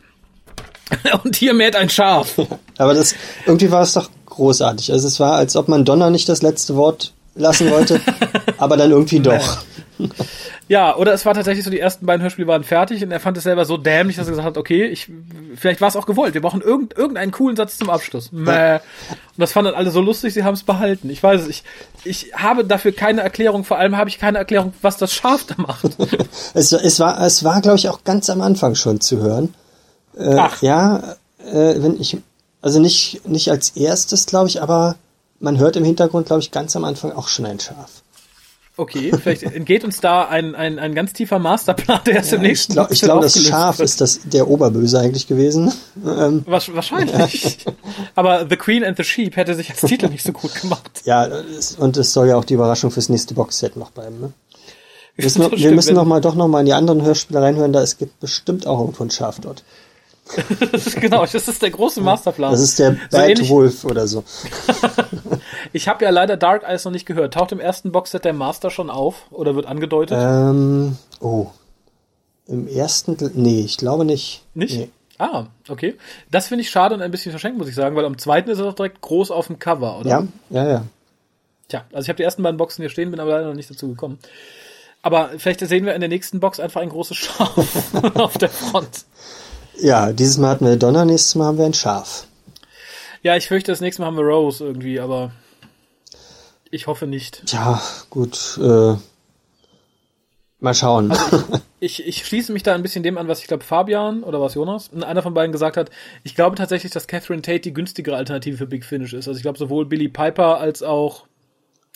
und 1.23 1.36
hier 1.36 1.53
mäht 1.53 1.75
ein 1.75 1.89
Schaf. 1.89 2.39
Aber 2.77 2.93
das, 2.93 3.15
irgendwie 3.45 3.71
war 3.71 3.81
es 3.81 3.93
doch 3.93 4.09
großartig. 4.27 4.91
Also 4.91 5.07
es 5.07 5.19
war, 5.19 5.36
als 5.36 5.55
ob 5.55 5.67
man 5.67 5.86
Donner 5.86 6.09
nicht 6.09 6.29
das 6.29 6.41
letzte 6.41 6.75
Wort 6.75 7.13
lassen 7.36 7.69
wollte, 7.69 8.01
aber 8.57 8.77
dann 8.77 8.91
irgendwie 8.91 9.19
doch. 9.19 9.63
Ja, 10.67 10.95
oder 10.95 11.13
es 11.13 11.25
war 11.25 11.36
tatsächlich 11.36 11.63
so, 11.63 11.69
die 11.69 11.79
ersten 11.79 12.05
beiden 12.07 12.23
Hörspiele 12.23 12.47
waren 12.47 12.63
fertig 12.63 13.03
und 13.03 13.11
er 13.11 13.19
fand 13.19 13.38
es 13.38 13.43
selber 13.43 13.65
so 13.65 13.77
dämlich, 13.77 14.15
dass 14.15 14.27
er 14.27 14.31
gesagt 14.31 14.47
hat, 14.47 14.57
okay, 14.57 14.86
ich, 14.86 15.11
vielleicht 15.55 15.79
war 15.79 15.88
es 15.88 15.95
auch 15.95 16.07
gewollt, 16.07 16.33
wir 16.33 16.41
brauchen 16.41 16.61
irgend, 16.61 16.97
irgendeinen 16.97 17.31
coolen 17.31 17.55
Satz 17.55 17.77
zum 17.77 17.91
Abschluss. 17.91 18.31
Mäh. 18.31 18.75
Und 18.75 18.81
das 19.38 19.51
fanden 19.51 19.71
dann 19.71 19.79
alle 19.79 19.91
so 19.91 20.01
lustig, 20.01 20.33
sie 20.33 20.43
haben 20.43 20.55
es 20.55 20.63
behalten. 20.63 21.09
Ich 21.11 21.21
weiß 21.21 21.41
es, 21.41 21.47
ich, 21.47 21.63
ich 22.03 22.33
habe 22.33 22.65
dafür 22.65 22.93
keine 22.93 23.21
Erklärung, 23.21 23.63
vor 23.63 23.77
allem 23.77 23.95
habe 23.95 24.09
ich 24.09 24.17
keine 24.17 24.39
Erklärung, 24.39 24.73
was 24.81 24.97
das 24.97 25.13
Schaf 25.13 25.45
da 25.45 25.55
macht. 25.57 25.86
es, 26.55 26.71
es 26.71 26.99
war, 26.99 27.21
es 27.21 27.43
war, 27.43 27.61
glaube 27.61 27.77
ich, 27.77 27.88
auch 27.89 28.03
ganz 28.03 28.29
am 28.31 28.41
Anfang 28.41 28.73
schon 28.73 29.01
zu 29.01 29.17
hören. 29.17 29.53
Äh, 30.17 30.36
Ach. 30.36 30.63
Ja, 30.63 31.15
äh, 31.45 31.75
wenn 31.77 32.01
ich, 32.01 32.17
also 32.63 32.79
nicht, 32.79 33.27
nicht 33.27 33.51
als 33.51 33.69
erstes, 33.69 34.25
glaube 34.25 34.47
ich, 34.47 34.63
aber 34.63 34.95
man 35.39 35.57
hört 35.57 35.75
im 35.75 35.83
Hintergrund, 35.83 36.27
glaube 36.27 36.41
ich, 36.41 36.51
ganz 36.51 36.75
am 36.75 36.83
Anfang 36.83 37.11
auch 37.11 37.27
schon 37.27 37.45
ein 37.45 37.59
Schaf. 37.59 38.03
Okay, 38.77 39.13
vielleicht 39.17 39.43
entgeht 39.43 39.86
uns 39.86 40.01
da 40.01 40.25
ein, 40.25 40.53
ein, 40.53 40.79
ein 40.79 40.93
ganz 40.93 41.13
tiefer 41.13 41.39
Masterplan, 41.39 42.01
der 42.05 42.15
erst 42.15 42.31
ja, 42.31 42.38
im 42.38 42.43
nächsten 42.43 42.73
Ich 42.73 42.75
glaube, 42.75 42.93
glaub, 42.93 43.21
das 43.21 43.41
Schaf 43.41 43.79
wird. 43.79 43.89
ist 43.89 44.01
das, 44.01 44.19
der 44.25 44.49
Oberböse 44.49 44.99
eigentlich 44.99 45.27
gewesen. 45.27 45.71
Ähm, 46.05 46.43
Wahrscheinlich. 46.45 47.65
Aber 48.15 48.45
The 48.49 48.57
Queen 48.57 48.83
and 48.83 48.97
the 48.97 49.05
Sheep 49.05 49.38
hätte 49.38 49.55
sich 49.55 49.69
als 49.69 49.79
Titel 49.79 50.09
nicht 50.09 50.25
so 50.25 50.33
gut 50.33 50.53
gemacht. 50.55 50.91
Ja, 51.05 51.29
und 51.77 51.95
es 51.97 52.13
soll 52.13 52.27
ja 52.27 52.36
auch 52.36 52.43
die 52.43 52.55
Überraschung 52.55 52.91
fürs 52.91 53.09
nächste 53.09 53.33
Boxset 53.33 53.77
noch 53.77 53.91
bleiben. 53.91 54.19
Ne? 54.19 54.33
Wir 55.15 55.23
müssen, 55.23 55.49
wir 55.49 55.71
müssen 55.71 55.95
noch 55.95 56.03
mal, 56.03 56.19
doch 56.19 56.36
noch 56.36 56.49
mal 56.49 56.59
in 56.59 56.65
die 56.65 56.73
anderen 56.73 57.01
Hörspiele 57.01 57.41
reinhören, 57.41 57.71
da 57.71 57.81
es 57.81 57.97
gibt 57.97 58.19
bestimmt 58.19 58.67
auch 58.67 58.81
irgendwo 58.81 59.01
ein 59.01 59.11
Schaf 59.11 59.39
dort. 59.39 59.63
genau, 60.99 61.26
das 61.26 61.47
ist 61.47 61.61
der 61.61 61.69
große 61.69 62.01
Masterplan. 62.01 62.51
Das 62.51 62.61
ist 62.61 62.80
der 62.80 62.97
Bad 63.11 63.38
so 63.38 63.49
Wolf 63.49 63.86
oder 63.86 64.07
so. 64.07 64.23
ich 65.73 65.88
habe 65.88 66.03
ja 66.03 66.09
leider 66.09 66.36
Dark 66.36 66.63
Eyes 66.63 66.84
noch 66.86 66.91
nicht 66.91 67.05
gehört. 67.05 67.36
Taucht 67.36 67.51
im 67.51 67.59
ersten 67.59 67.91
Boxset 67.91 68.26
der 68.26 68.34
Master 68.34 68.71
schon 68.71 68.89
auf 68.89 69.32
oder 69.32 69.55
wird 69.55 69.67
angedeutet? 69.67 70.17
Ähm, 70.19 70.97
oh. 71.19 71.47
Im 72.47 72.67
ersten, 72.67 73.17
nee, 73.36 73.61
ich 73.61 73.78
glaube 73.78 74.05
nicht. 74.05 74.43
Nicht? 74.53 74.78
Nee. 74.78 74.89
Ah, 75.17 75.45
okay. 75.69 75.95
Das 76.30 76.47
finde 76.47 76.63
ich 76.63 76.69
schade 76.69 76.93
und 76.93 77.01
ein 77.01 77.11
bisschen 77.11 77.32
verschenkt, 77.32 77.57
muss 77.57 77.69
ich 77.69 77.76
sagen, 77.76 77.95
weil 77.95 78.05
am 78.05 78.17
zweiten 78.17 78.49
ist 78.49 78.59
er 78.59 78.65
doch 78.65 78.73
direkt 78.73 79.01
groß 79.01 79.32
auf 79.32 79.47
dem 79.47 79.59
Cover, 79.59 79.99
oder? 79.99 80.09
Ja, 80.09 80.28
ja, 80.49 80.69
ja. 80.69 80.86
Tja, 81.69 81.86
also 81.93 82.05
ich 82.05 82.09
habe 82.09 82.17
die 82.17 82.23
ersten 82.23 82.43
beiden 82.43 82.57
Boxen 82.57 82.82
hier 82.82 82.89
stehen, 82.89 83.11
bin 83.11 83.19
aber 83.19 83.32
leider 83.32 83.47
noch 83.47 83.55
nicht 83.55 83.69
dazu 83.69 83.88
gekommen. 83.88 84.19
Aber 85.01 85.30
vielleicht 85.38 85.61
sehen 85.61 85.86
wir 85.86 85.93
in 85.93 86.01
der 86.01 86.09
nächsten 86.09 86.39
Box 86.39 86.59
einfach 86.59 86.82
ein 86.82 86.89
großes 86.89 87.15
Schaf 87.15 87.57
auf 88.15 88.38
der 88.38 88.49
Front. 88.49 89.05
Ja, 89.80 90.13
dieses 90.13 90.38
Mal 90.38 90.49
hatten 90.49 90.65
wir 90.65 90.78
Donner, 90.78 91.05
nächstes 91.05 91.36
Mal 91.36 91.45
haben 91.45 91.57
wir 91.57 91.65
ein 91.65 91.73
Schaf. 91.73 92.28
Ja, 93.21 93.36
ich 93.36 93.47
fürchte, 93.47 93.71
das 93.71 93.82
nächste 93.82 94.01
Mal 94.01 94.07
haben 94.07 94.17
wir 94.17 94.23
Rose 94.23 94.63
irgendwie, 94.63 94.99
aber 94.99 95.32
ich 96.71 96.88
hoffe 96.88 97.07
nicht. 97.07 97.43
Ja, 97.51 97.82
gut. 98.09 98.59
Äh, 98.61 98.95
mal 100.59 100.73
schauen. 100.73 101.11
Also 101.11 101.43
ich, 101.80 101.99
ich, 101.99 102.07
ich, 102.07 102.26
schließe 102.26 102.53
mich 102.53 102.63
da 102.63 102.76
ein 102.76 102.82
bisschen 102.82 103.03
dem 103.03 103.17
an, 103.17 103.28
was 103.28 103.39
ich 103.39 103.47
glaube 103.47 103.63
Fabian 103.63 104.23
oder 104.23 104.41
was 104.41 104.55
Jonas, 104.55 104.91
einer 104.93 105.21
von 105.21 105.34
beiden 105.34 105.51
gesagt 105.51 105.78
hat. 105.78 105.89
Ich 106.23 106.36
glaube 106.36 106.55
tatsächlich, 106.55 106.91
dass 106.91 107.07
Catherine 107.07 107.41
Tate 107.41 107.61
die 107.61 107.73
günstigere 107.73 108.15
Alternative 108.15 108.57
für 108.57 108.67
Big 108.67 108.86
Finish 108.86 109.13
ist. 109.13 109.28
Also 109.28 109.38
ich 109.38 109.43
glaube 109.43 109.57
sowohl 109.57 109.86
Billy 109.86 110.07
Piper 110.07 110.59
als 110.59 110.84
auch, 110.84 111.26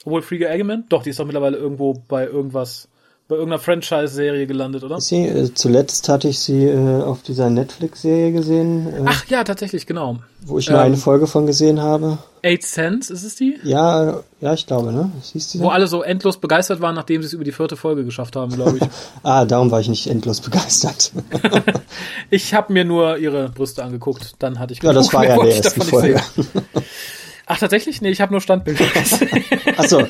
obwohl 0.05 0.21
Frieger 0.21 0.49
Eggman, 0.49 0.86
doch, 0.89 1.03
die 1.03 1.11
ist 1.11 1.19
doch 1.19 1.25
mittlerweile 1.25 1.57
irgendwo 1.57 1.93
bei 2.07 2.25
irgendwas 2.25 2.88
bei 3.30 3.36
irgendeiner 3.36 3.61
Franchise-Serie 3.61 4.47
gelandet, 4.47 4.84
oder? 4.84 4.99
Sie, 4.99 5.27
äh, 5.27 5.53
zuletzt 5.53 6.09
hatte 6.09 6.27
ich 6.27 6.39
sie 6.39 6.65
äh, 6.65 7.03
auf 7.03 7.21
dieser 7.21 7.51
Netflix-Serie 7.51 8.32
gesehen. 8.32 8.88
Äh, 8.88 9.05
Ach 9.05 9.23
ja, 9.27 9.43
tatsächlich, 9.43 9.86
genau. 9.86 10.17
Wo 10.41 10.57
ich 10.57 10.67
nur 10.67 10.80
ähm, 10.80 10.86
eine 10.86 10.97
Folge 10.97 11.27
von 11.27 11.45
gesehen 11.45 11.80
habe. 11.80 12.17
Eight 12.41 12.63
Cents, 12.63 13.11
ist 13.11 13.23
es 13.23 13.36
die? 13.36 13.59
Ja, 13.63 14.21
ja, 14.41 14.53
ich 14.55 14.65
glaube, 14.65 14.91
ne? 14.91 15.11
Siehst 15.21 15.53
du 15.53 15.59
Wo 15.59 15.69
alle 15.69 15.86
so 15.86 16.01
endlos 16.01 16.39
begeistert 16.39 16.82
waren, 16.82 16.95
nachdem 16.95 17.21
sie 17.21 17.27
es 17.27 17.34
über 17.34 17.43
die 17.43 17.51
vierte 17.51 17.77
Folge 17.77 18.03
geschafft 18.03 18.36
haben, 18.36 18.51
glaube 18.51 18.77
ich. 18.77 18.89
ah, 19.23 19.45
darum 19.45 19.69
war 19.69 19.80
ich 19.80 19.89
nicht 19.89 20.07
endlos 20.07 20.41
begeistert. 20.41 21.11
ich 22.32 22.55
habe 22.55 22.73
mir 22.73 22.84
nur 22.84 23.19
ihre 23.19 23.49
Brüste 23.49 23.84
angeguckt, 23.84 24.38
dann 24.39 24.57
hatte 24.57 24.73
ich 24.73 24.82
Ja, 24.82 24.91
das 24.91 25.13
war 25.13 25.27
ja 25.27 25.38
der 25.38 25.55
erste 25.55 25.82
Folge. 25.82 26.19
Ach, 27.45 27.59
tatsächlich? 27.59 28.01
Nee, 28.01 28.09
ich 28.09 28.21
habe 28.21 28.32
nur 28.32 28.41
Standbilder 28.41 28.86
gesehen. 28.93 29.45
Ach 29.77 29.86
so. 29.86 30.01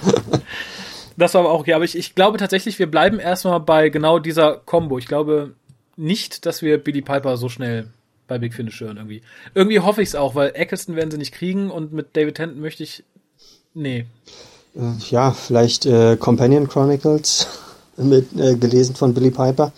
Das 1.20 1.34
war 1.34 1.42
aber 1.42 1.52
auch 1.52 1.60
okay. 1.60 1.74
Aber 1.74 1.84
ich, 1.84 1.98
ich 1.98 2.16
glaube 2.16 2.38
tatsächlich, 2.38 2.80
wir 2.80 2.90
bleiben 2.90 3.20
erstmal 3.20 3.60
bei 3.60 3.90
genau 3.90 4.20
dieser 4.20 4.56
Combo. 4.56 4.98
Ich 4.98 5.06
glaube 5.08 5.54
nicht, 5.98 6.46
dass 6.46 6.62
wir 6.62 6.78
Billy 6.78 7.02
Piper 7.02 7.36
so 7.36 7.50
schnell 7.50 7.88
bei 8.28 8.38
Big 8.40 8.54
Finish 8.54 8.80
hören 8.80 8.96
irgendwie. 8.98 9.22
Irgendwie 9.54 9.82
hoffe 9.82 10.02
ich 10.02 10.10
es 10.10 10.16
auch, 10.16 10.36
weil 10.36 10.52
Eccleston 10.54 10.96
werden 10.96 11.12
sie 11.12 11.18
nicht 11.18 11.34
kriegen 11.34 11.70
und 11.72 11.92
mit 11.92 12.16
David 12.16 12.36
Tennant 12.36 12.60
möchte 12.60 12.84
ich. 12.84 13.04
Nee. 13.74 14.06
Äh, 14.76 14.94
ja, 15.10 15.32
vielleicht 15.32 15.86
äh, 15.86 16.16
Companion 16.16 16.70
Chronicles 16.70 17.48
mit, 17.98 18.28
äh, 18.40 18.56
gelesen 18.56 18.96
von 18.96 19.14
Billy 19.14 19.32
Piper. 19.32 19.74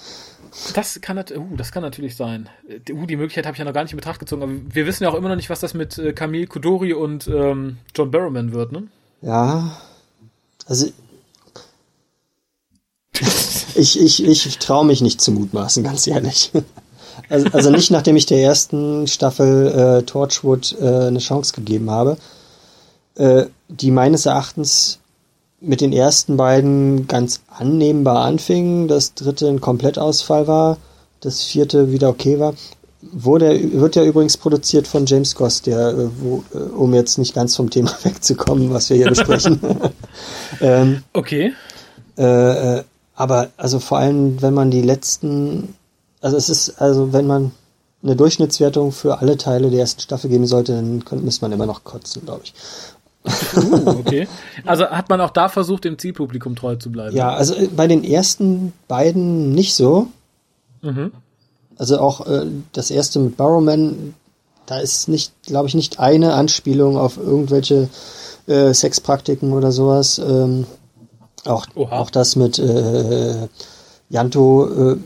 Das 0.75 0.99
kann, 1.01 1.17
uh, 1.17 1.55
das 1.55 1.71
kann 1.71 1.81
natürlich 1.81 2.15
sein. 2.15 2.49
Uh, 2.69 3.05
die 3.07 3.15
Möglichkeit 3.15 3.47
habe 3.47 3.55
ich 3.55 3.59
ja 3.59 3.65
noch 3.65 3.73
gar 3.73 3.81
nicht 3.81 3.93
in 3.93 3.97
Betracht 3.97 4.19
gezogen. 4.19 4.43
Aber 4.43 4.51
wir 4.69 4.85
wissen 4.85 5.05
ja 5.05 5.09
auch 5.09 5.15
immer 5.15 5.29
noch 5.29 5.37
nicht, 5.37 5.49
was 5.49 5.61
das 5.61 5.73
mit 5.73 5.97
äh, 5.97 6.13
Camille 6.13 6.45
Kudori 6.45 6.93
und 6.93 7.27
ähm, 7.27 7.77
John 7.95 8.11
Barrowman 8.11 8.53
wird, 8.53 8.71
ne? 8.73 8.83
Ja. 9.23 9.77
Also 10.67 10.91
ich, 13.75 13.99
ich, 13.99 14.25
ich 14.25 14.57
traue 14.59 14.85
mich 14.85 15.01
nicht 15.01 15.21
zu 15.21 15.31
mutmaßen, 15.31 15.83
ganz 15.83 16.07
ehrlich. 16.07 16.51
Also, 17.29 17.47
also 17.51 17.69
nicht 17.69 17.91
nachdem 17.91 18.15
ich 18.15 18.25
der 18.25 18.41
ersten 18.41 19.07
Staffel 19.07 19.67
äh, 19.67 20.03
Torchwood 20.03 20.75
äh, 20.81 21.07
eine 21.07 21.19
Chance 21.19 21.53
gegeben 21.53 21.89
habe, 21.89 22.17
äh, 23.15 23.45
die 23.69 23.91
meines 23.91 24.25
Erachtens 24.25 24.99
mit 25.61 25.79
den 25.79 25.93
ersten 25.93 26.37
beiden 26.37 27.07
ganz 27.07 27.41
annehmbar 27.47 28.25
anfing, 28.25 28.87
das 28.87 29.13
dritte 29.13 29.47
ein 29.47 29.61
Komplettausfall 29.61 30.47
war, 30.47 30.77
das 31.21 31.43
vierte 31.43 31.91
wieder 31.91 32.09
okay 32.09 32.39
war. 32.39 32.55
Wurde, 33.01 33.79
wird 33.79 33.95
ja 33.95 34.03
übrigens 34.03 34.37
produziert 34.37 34.87
von 34.87 35.05
James 35.05 35.35
Goss, 35.35 35.61
der, 35.61 35.89
äh, 35.89 36.09
wo, 36.19 36.43
äh, 36.53 36.57
um 36.57 36.93
jetzt 36.93 37.17
nicht 37.17 37.33
ganz 37.33 37.55
vom 37.55 37.69
Thema 37.69 37.91
wegzukommen, 38.03 38.71
was 38.73 38.89
wir 38.89 38.97
hier 38.97 39.09
besprechen. 39.09 39.59
ähm, 40.61 41.03
okay. 41.13 41.53
Äh, 42.17 42.79
äh, 42.79 42.83
aber 43.21 43.49
also 43.55 43.79
vor 43.79 43.99
allem, 43.99 44.41
wenn 44.41 44.55
man 44.55 44.71
die 44.71 44.81
letzten, 44.81 45.75
also 46.21 46.37
es 46.37 46.49
ist, 46.49 46.81
also 46.81 47.13
wenn 47.13 47.27
man 47.27 47.51
eine 48.01 48.15
Durchschnittswertung 48.15 48.91
für 48.91 49.19
alle 49.19 49.37
Teile 49.37 49.69
der 49.69 49.81
ersten 49.81 50.01
Staffel 50.01 50.27
geben 50.27 50.47
sollte, 50.47 50.73
dann 50.73 51.05
könnte, 51.05 51.23
müsste 51.23 51.45
man 51.45 51.51
immer 51.51 51.67
noch 51.67 51.83
kotzen, 51.83 52.23
glaube 52.25 52.41
ich. 52.45 52.53
Uh, 53.55 53.89
okay. 53.99 54.27
Also 54.65 54.87
hat 54.87 55.09
man 55.09 55.21
auch 55.21 55.29
da 55.29 55.49
versucht, 55.49 55.83
dem 55.83 55.99
Zielpublikum 55.99 56.55
treu 56.55 56.77
zu 56.77 56.91
bleiben? 56.91 57.15
Ja, 57.15 57.31
also 57.35 57.53
äh, 57.53 57.67
bei 57.67 57.85
den 57.85 58.03
ersten 58.03 58.73
beiden 58.87 59.51
nicht 59.51 59.75
so. 59.75 60.07
Mhm. 60.81 61.11
Also 61.77 61.99
auch 61.99 62.25
äh, 62.25 62.47
das 62.73 62.89
erste 62.89 63.19
mit 63.19 63.37
Barrowman, 63.37 64.15
da 64.65 64.79
ist 64.79 65.09
nicht, 65.09 65.31
glaube 65.43 65.67
ich, 65.67 65.75
nicht 65.75 65.99
eine 65.99 66.33
Anspielung 66.33 66.97
auf 66.97 67.17
irgendwelche 67.17 67.87
äh, 68.47 68.73
Sexpraktiken 68.73 69.53
oder 69.53 69.71
sowas. 69.71 70.17
Ähm, 70.17 70.65
auch, 71.45 71.65
auch 71.75 72.09
das 72.09 72.35
mit 72.35 72.59
äh, 72.59 73.47
Janto 74.09 74.93
äh, 74.93 74.97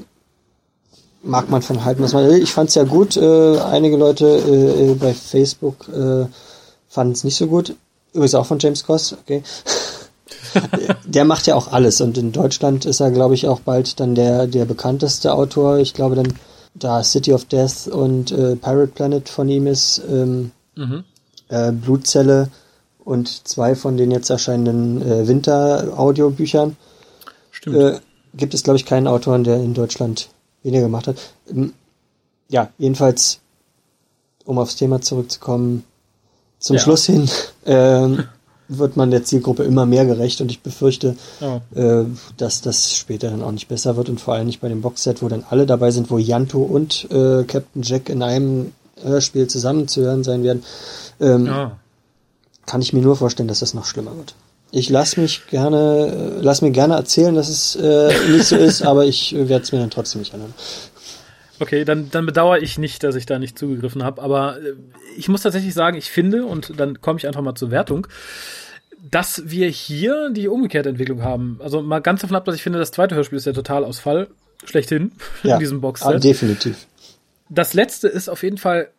mag 1.23 1.49
man 1.49 1.61
von 1.61 1.83
halten, 1.86 2.03
was 2.03 2.13
man 2.13 2.27
will. 2.27 2.41
Ich 2.41 2.51
fand 2.51 2.69
es 2.69 2.75
ja 2.75 2.83
gut. 2.83 3.17
Äh, 3.17 3.59
einige 3.59 3.97
Leute 3.97 4.25
äh, 4.25 4.93
bei 4.95 5.13
Facebook 5.13 5.88
äh, 5.89 6.25
fanden 6.88 7.13
es 7.13 7.23
nicht 7.23 7.36
so 7.36 7.47
gut. 7.47 7.75
Übrigens 8.13 8.36
auch 8.36 8.45
von 8.45 8.59
James 8.59 8.86
Goss, 8.86 9.13
okay. 9.13 9.43
der 11.05 11.25
macht 11.25 11.47
ja 11.47 11.55
auch 11.55 11.71
alles 11.71 11.99
und 12.01 12.17
in 12.17 12.31
Deutschland 12.31 12.86
ist 12.86 12.99
er, 12.99 13.11
glaube 13.11 13.33
ich, 13.33 13.47
auch 13.47 13.59
bald 13.59 13.99
dann 13.99 14.15
der, 14.15 14.47
der 14.47 14.65
bekannteste 14.65 15.33
Autor. 15.33 15.79
Ich 15.79 15.93
glaube 15.93 16.15
dann, 16.15 16.33
da 16.73 17.03
City 17.03 17.33
of 17.33 17.45
Death 17.45 17.88
und 17.88 18.31
äh, 18.31 18.55
Pirate 18.55 18.91
Planet 18.93 19.29
von 19.29 19.49
ihm 19.49 19.67
ist, 19.67 20.01
ähm, 20.09 20.51
mhm. 20.75 21.03
äh, 21.49 21.71
Blutzelle 21.71 22.49
und 23.05 23.47
zwei 23.47 23.75
von 23.75 23.95
den 23.95 24.11
jetzt 24.11 24.29
erscheinenden 24.29 25.01
äh, 25.01 25.27
Winter-Audiobüchern. 25.27 26.75
Stimmt. 27.51 27.77
Äh, 27.77 27.99
gibt 28.33 28.53
es, 28.53 28.63
glaube 28.63 28.77
ich, 28.77 28.85
keinen 28.85 29.07
Autoren, 29.07 29.45
der 29.45 29.57
in 29.57 29.73
Deutschland 29.73 30.29
weniger 30.63 30.83
gemacht 30.83 31.07
hat. 31.07 31.17
Ähm, 31.49 31.73
ja, 32.49 32.69
jedenfalls, 32.77 33.39
um 34.43 34.57
aufs 34.57 34.75
Thema 34.75 35.01
zurückzukommen, 35.01 35.85
zum 36.59 36.75
ja. 36.75 36.81
Schluss 36.81 37.05
hin 37.05 37.29
ähm, 37.65 38.25
wird 38.67 38.97
man 38.97 39.11
der 39.11 39.23
Zielgruppe 39.23 39.63
immer 39.63 39.85
mehr 39.85 40.05
gerecht 40.05 40.41
und 40.41 40.49
ich 40.49 40.61
befürchte, 40.61 41.15
oh. 41.41 41.61
äh, 41.79 42.05
dass 42.37 42.61
das 42.61 42.95
später 42.95 43.29
dann 43.29 43.43
auch 43.43 43.51
nicht 43.51 43.67
besser 43.67 43.95
wird 43.97 44.09
und 44.09 44.19
vor 44.19 44.33
allem 44.33 44.47
nicht 44.47 44.61
bei 44.61 44.69
dem 44.69 44.81
Boxset, 44.81 45.21
wo 45.21 45.27
dann 45.27 45.45
alle 45.47 45.67
dabei 45.67 45.91
sind, 45.91 46.09
wo 46.09 46.17
Yanto 46.17 46.63
und 46.63 47.07
äh, 47.11 47.43
Captain 47.43 47.83
Jack 47.83 48.09
in 48.09 48.23
einem 48.23 48.73
Hörspiel 49.03 49.45
zusammen 49.45 49.87
zu 49.87 50.01
hören 50.01 50.23
sein 50.23 50.43
werden. 50.43 50.63
Ähm, 51.19 51.47
oh 51.53 51.71
kann 52.66 52.82
ich 52.82 52.93
mir 52.93 53.01
nur 53.01 53.16
vorstellen, 53.16 53.47
dass 53.47 53.59
das 53.59 53.74
noch 53.74 53.86
schlimmer 53.86 54.16
wird. 54.16 54.36
Ich 54.72 54.89
lasse 54.89 55.22
mich 55.22 55.47
gerne, 55.47 56.39
lass 56.41 56.61
mir 56.61 56.72
gerne 56.72 56.95
erzählen, 56.95 57.36
dass 57.36 57.49
es 57.49 57.76
äh, 57.76 58.11
nicht 58.30 58.45
so 58.45 58.55
ist, 58.55 58.82
aber 58.86 59.05
ich 59.05 59.34
werde 59.34 59.63
es 59.63 59.72
mir 59.72 59.80
dann 59.80 59.89
trotzdem 59.89 60.20
nicht 60.20 60.34
ändern. 60.34 60.53
Okay, 61.59 61.86
dann, 61.86 62.09
dann 62.11 62.26
bedauere 62.26 62.61
ich 62.61 62.78
nicht, 62.78 63.03
dass 63.03 63.16
ich 63.16 63.26
da 63.26 63.39
nicht 63.39 63.57
zugegriffen 63.57 64.03
habe, 64.03 64.22
aber 64.22 64.57
äh, 64.57 64.74
ich 65.18 65.30
muss 65.30 65.43
tatsächlich 65.43 65.74
sagen, 65.74 65.97
ich 65.97 66.11
finde, 66.11 66.45
und 66.45 66.80
dann 66.80 66.99
komme 67.01 67.20
ich 67.20 67.28
einfach 67.28 67.41
mal 67.41 67.55
zur 67.55 67.72
Wertung, 67.72 68.07
dass 69.09 69.43
wir 69.45 69.70
hier 69.70 70.30
die 70.32 70.47
umgekehrte 70.47 70.89
Entwicklung 70.89 71.24
haben. 71.24 71.59
Also 71.63 71.82
mal 71.82 71.99
ganz 71.99 72.22
davon 72.22 72.36
ab, 72.36 72.45
dass 72.45 72.55
ich 72.55 72.63
finde, 72.63 72.80
das 72.80 72.91
zweite 72.91 73.16
Hörspiel 73.16 73.38
ist 73.38 73.45
der 73.45 73.53
Totalausfall 73.53 74.28
schlechthin 74.66 75.11
ja, 75.43 75.53
in 75.53 75.59
diesem 75.59 75.82
Boxset. 75.82 76.24
Definitiv. 76.24 76.88
Das 77.49 77.74
letzte 77.74 78.07
ist 78.07 78.28
auf 78.28 78.43
jeden 78.43 78.57
Fall 78.57 78.89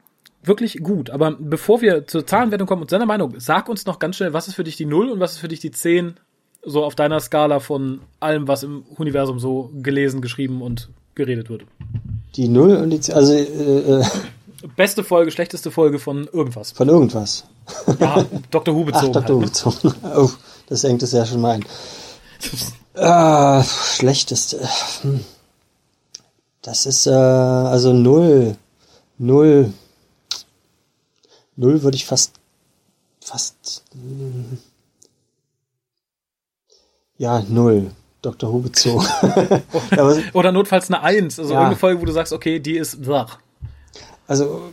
wirklich 0.47 0.79
gut. 0.83 1.11
Aber 1.11 1.37
bevor 1.39 1.81
wir 1.81 2.07
zur 2.07 2.27
Zahlenwertung 2.27 2.67
kommen 2.67 2.83
und 2.83 2.91
seiner 2.91 3.07
Meinung, 3.07 3.35
sag 3.39 3.69
uns 3.69 3.87
noch 3.87 3.99
ganz 3.99 4.17
schnell, 4.17 4.33
was 4.33 4.49
ist 4.49 4.55
für 4.55 4.65
dich 4.65 4.77
die 4.77 4.87
0 4.87 5.11
und 5.11 5.21
was 5.21 5.33
ist 5.33 5.39
für 5.39 5.49
dich 5.49 5.61
die 5.61 5.71
10 5.71 6.17
so 6.65 6.85
auf 6.85 6.95
deiner 6.95 7.21
Skala 7.21 7.61
von 7.61 8.01
allem, 8.21 8.49
was 8.49 8.63
im 8.63 8.83
Universum 8.97 9.39
so 9.39 9.71
gelesen, 9.83 10.21
geschrieben 10.21 10.63
und 10.63 10.89
geredet 11.15 11.49
wird? 11.49 11.63
Die 12.35 12.49
0 12.49 12.77
und 12.77 12.91
die 12.91 13.01
10, 13.01 13.15
also 13.15 13.33
äh, 13.33 14.01
äh, 14.01 14.05
Beste 14.75 15.05
Folge, 15.05 15.31
schlechteste 15.31 15.71
Folge 15.71 15.99
von 15.99 16.29
irgendwas. 16.33 16.73
Von 16.73 16.89
irgendwas. 16.89 17.45
Ja, 18.01 18.25
Dr. 18.51 18.75
Who 18.75 18.85
bezogen. 18.85 19.13
Ach, 19.17 19.25
Dr. 19.25 19.41
Halt, 19.41 19.41
ne? 19.41 19.47
bezogen. 19.47 19.95
Oh, 20.17 20.31
das 20.69 20.83
hängt 20.83 21.03
es 21.03 21.13
ja 21.13 21.27
schon 21.27 21.41
mal 21.41 21.57
ein. 21.57 21.65
ah, 22.95 23.63
schlechteste. 23.63 24.67
Hm. 25.03 25.21
Das 26.63 26.87
ist 26.87 27.07
äh, 27.07 27.11
also 27.11 27.93
null. 27.93 28.57
Null. 29.19 29.73
Null 31.57 31.83
würde 31.83 31.97
ich 31.97 32.07
fast, 32.07 32.33
fast, 33.21 33.83
ja, 37.19 37.43
null. 37.49 37.91
Dr. 38.23 38.53
Who 38.53 38.59
bezogen. 38.59 39.07
Oder 40.33 40.51
notfalls 40.51 40.89
eine 40.91 41.01
Eins, 41.03 41.39
also 41.39 41.53
ja. 41.53 41.61
irgendeine 41.61 41.79
Folge, 41.79 42.01
wo 42.01 42.07
du 42.07 42.13
sagst, 42.13 42.33
okay, 42.33 42.59
die 42.59 42.77
ist 42.77 43.01
blach. 43.03 43.39
Also, 44.27 44.73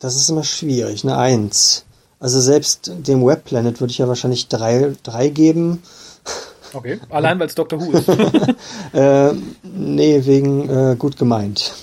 das 0.00 0.16
ist 0.16 0.28
immer 0.28 0.42
schwierig, 0.42 1.04
eine 1.04 1.16
Eins. 1.16 1.84
Also 2.18 2.40
selbst 2.40 2.90
dem 2.92 3.24
Webplanet 3.24 3.80
würde 3.80 3.92
ich 3.92 3.98
ja 3.98 4.08
wahrscheinlich 4.08 4.48
drei, 4.48 4.96
drei 5.02 5.28
geben. 5.28 5.82
Okay, 6.72 6.98
allein 7.10 7.38
weil 7.38 7.46
es 7.46 7.54
Dr. 7.54 7.80
Who 7.80 7.92
ist. 7.92 8.08
äh, 8.92 9.32
nee, 9.62 10.24
wegen 10.24 10.68
äh, 10.68 10.96
gut 10.96 11.16
gemeint. 11.16 11.74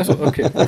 Okay. 0.00 0.50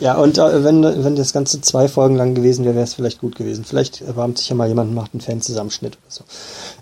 Ja, 0.00 0.16
und 0.16 0.38
äh, 0.38 0.64
wenn, 0.64 0.82
wenn 0.82 1.16
das 1.16 1.32
Ganze 1.32 1.60
zwei 1.60 1.88
Folgen 1.88 2.16
lang 2.16 2.34
gewesen 2.34 2.64
wäre, 2.64 2.74
wäre 2.74 2.84
es 2.84 2.94
vielleicht 2.94 3.20
gut 3.20 3.36
gewesen. 3.36 3.64
Vielleicht 3.64 4.02
erbarmt 4.02 4.38
sich 4.38 4.48
ja 4.48 4.54
mal 4.54 4.68
jemand 4.68 4.90
und 4.90 4.94
macht 4.94 5.14
einen 5.14 5.20
Fanzusammenschnitt 5.20 5.96
oder 5.96 6.10
so. 6.10 6.24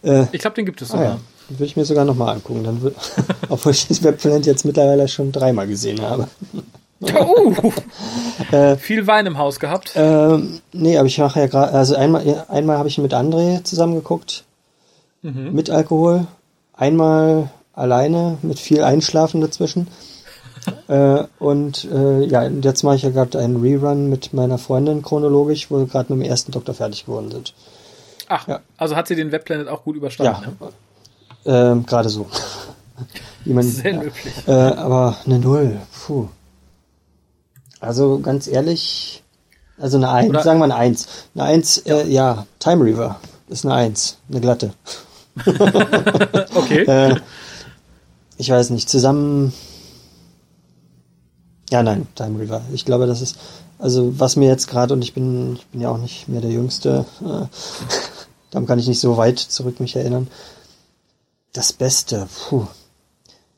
Äh, 0.03 0.27
ich 0.33 0.41
glaube, 0.41 0.57
den 0.57 0.67
gibt 0.67 0.83
es 0.83 0.89
sogar. 0.89 1.05
Ah, 1.05 1.09
ja. 1.09 1.19
Den 1.49 1.59
würde 1.59 1.67
ich 1.67 1.77
mir 1.77 1.85
sogar 1.85 2.05
nochmal 2.05 2.35
angucken. 2.35 2.65
Dann 2.65 2.83
würd, 2.83 2.97
obwohl 3.49 3.73
ich 3.73 3.87
das 3.87 4.03
Webplanet 4.03 4.47
jetzt 4.47 4.65
mittlerweile 4.65 5.09
schon 5.09 5.33
dreimal 5.33 5.67
gesehen 5.67 6.01
habe. 6.03 6.29
Oh, 7.01 7.53
äh, 8.55 8.77
viel 8.77 9.07
Wein 9.07 9.27
im 9.27 9.39
Haus 9.39 9.59
gehabt? 9.59 9.93
Ähm, 9.97 10.61
nee, 10.73 10.97
aber 10.99 11.07
ich 11.07 11.19
mache 11.19 11.41
ja 11.41 11.47
gerade, 11.47 11.73
also 11.73 11.97
einmal, 11.97 12.45
einmal 12.49 12.79
habe 12.79 12.89
ich 12.89 12.99
mit 12.99 13.13
André 13.13 13.65
zusammengeguckt, 13.65 14.45
mhm. 15.23 15.53
mit 15.53 15.69
Alkohol, 15.69 16.27
einmal 16.75 17.51
alleine 17.73 18.39
mit 18.43 18.59
viel 18.59 18.83
Einschlafen 18.83 19.41
dazwischen 19.41 19.89
äh, 20.89 21.25
und 21.39 21.85
äh, 21.85 22.25
ja, 22.25 22.47
jetzt 22.47 22.83
mache 22.83 22.97
ich 22.97 23.03
ja 23.03 23.11
gerade 23.11 23.39
einen 23.39 23.61
Rerun 23.61 24.09
mit 24.09 24.33
meiner 24.33 24.59
Freundin 24.59 25.03
chronologisch, 25.03 25.71
wo 25.71 25.79
wir 25.79 25.87
gerade 25.87 26.13
mit 26.13 26.25
dem 26.25 26.31
ersten 26.31 26.53
Doktor 26.53 26.75
fertig 26.75 27.07
geworden 27.07 27.31
sind. 27.31 27.55
Ach, 28.29 28.47
ja. 28.49 28.61
also 28.77 28.97
hat 28.97 29.09
sie 29.09 29.17
den 29.17 29.33
Webplanet 29.33 29.69
auch 29.69 29.85
gut 29.85 29.97
überstanden? 29.97 30.57
Ja, 31.45 31.53
ne? 31.53 31.81
äh, 31.81 31.85
gerade 31.85 32.09
so. 32.09 32.27
man, 33.45 33.65
Sehr 33.65 33.95
möglich. 33.95 34.35
Äh, 34.47 34.53
aber 34.53 35.17
eine 35.27 35.39
Null, 35.39 35.81
puh. 36.07 36.29
Also 37.81 38.21
ganz 38.21 38.47
ehrlich, 38.47 39.23
also 39.79 39.97
eine 39.97 40.11
Eins, 40.11 40.31
Oder 40.31 40.43
sagen 40.43 40.61
wir 40.61 40.65
eine 40.65 40.77
Eins. 40.77 41.09
Eine 41.35 41.45
Eins, 41.45 41.83
ja, 41.85 41.97
äh, 41.99 42.09
ja 42.09 42.47
Time 42.61 42.85
Reaver 42.85 43.19
ist 43.49 43.65
eine 43.65 43.75
Eins, 43.75 44.19
eine 44.31 44.41
glatte. 44.41 44.73
okay. 46.55 46.85
Äh, 46.87 47.17
ich 48.39 48.51
weiß 48.51 48.71
nicht, 48.71 48.89
zusammen 48.89 49.53
ja, 51.73 51.83
nein, 51.83 52.07
Time 52.15 52.39
River. 52.39 52.61
Ich 52.73 52.85
glaube, 52.85 53.07
das 53.07 53.23
ist, 53.23 53.39
also 53.79 54.19
was 54.21 54.37
mir 54.37 54.49
jetzt 54.49 54.69
gerade, 54.69 54.93
und 54.93 55.03
ich 55.03 55.15
bin, 55.15 55.57
ich 55.57 55.67
bin 55.69 55.81
ja 55.81 55.89
auch 55.89 55.97
nicht 55.97 56.29
mehr 56.29 56.43
der 56.43 56.51
Jüngste, 56.51 57.07
äh, 57.23 57.47
darum 58.51 58.67
kann 58.67 58.79
ich 58.79 58.87
nicht 58.87 59.01
so 59.01 59.17
weit 59.17 59.39
zurück 59.39 59.81
mich 59.81 59.97
erinnern. 59.97 60.29
Das 61.55 61.73
Beste, 61.73 62.29
puh. 62.49 62.67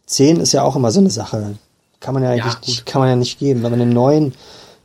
Zehn 0.06 0.38
ist 0.38 0.52
ja 0.52 0.62
auch 0.62 0.76
immer 0.76 0.92
so 0.92 1.00
eine 1.00 1.10
Sache. 1.10 1.56
Kann 1.98 2.14
man 2.14 2.22
ja 2.22 2.30
eigentlich, 2.30 2.78
ja, 2.78 2.82
kann 2.84 3.00
man 3.00 3.08
ja 3.08 3.16
nicht 3.16 3.40
geben. 3.40 3.62
Wenn 3.62 3.72
man 3.72 3.80
einen 3.80 3.92
neuen, 3.92 4.34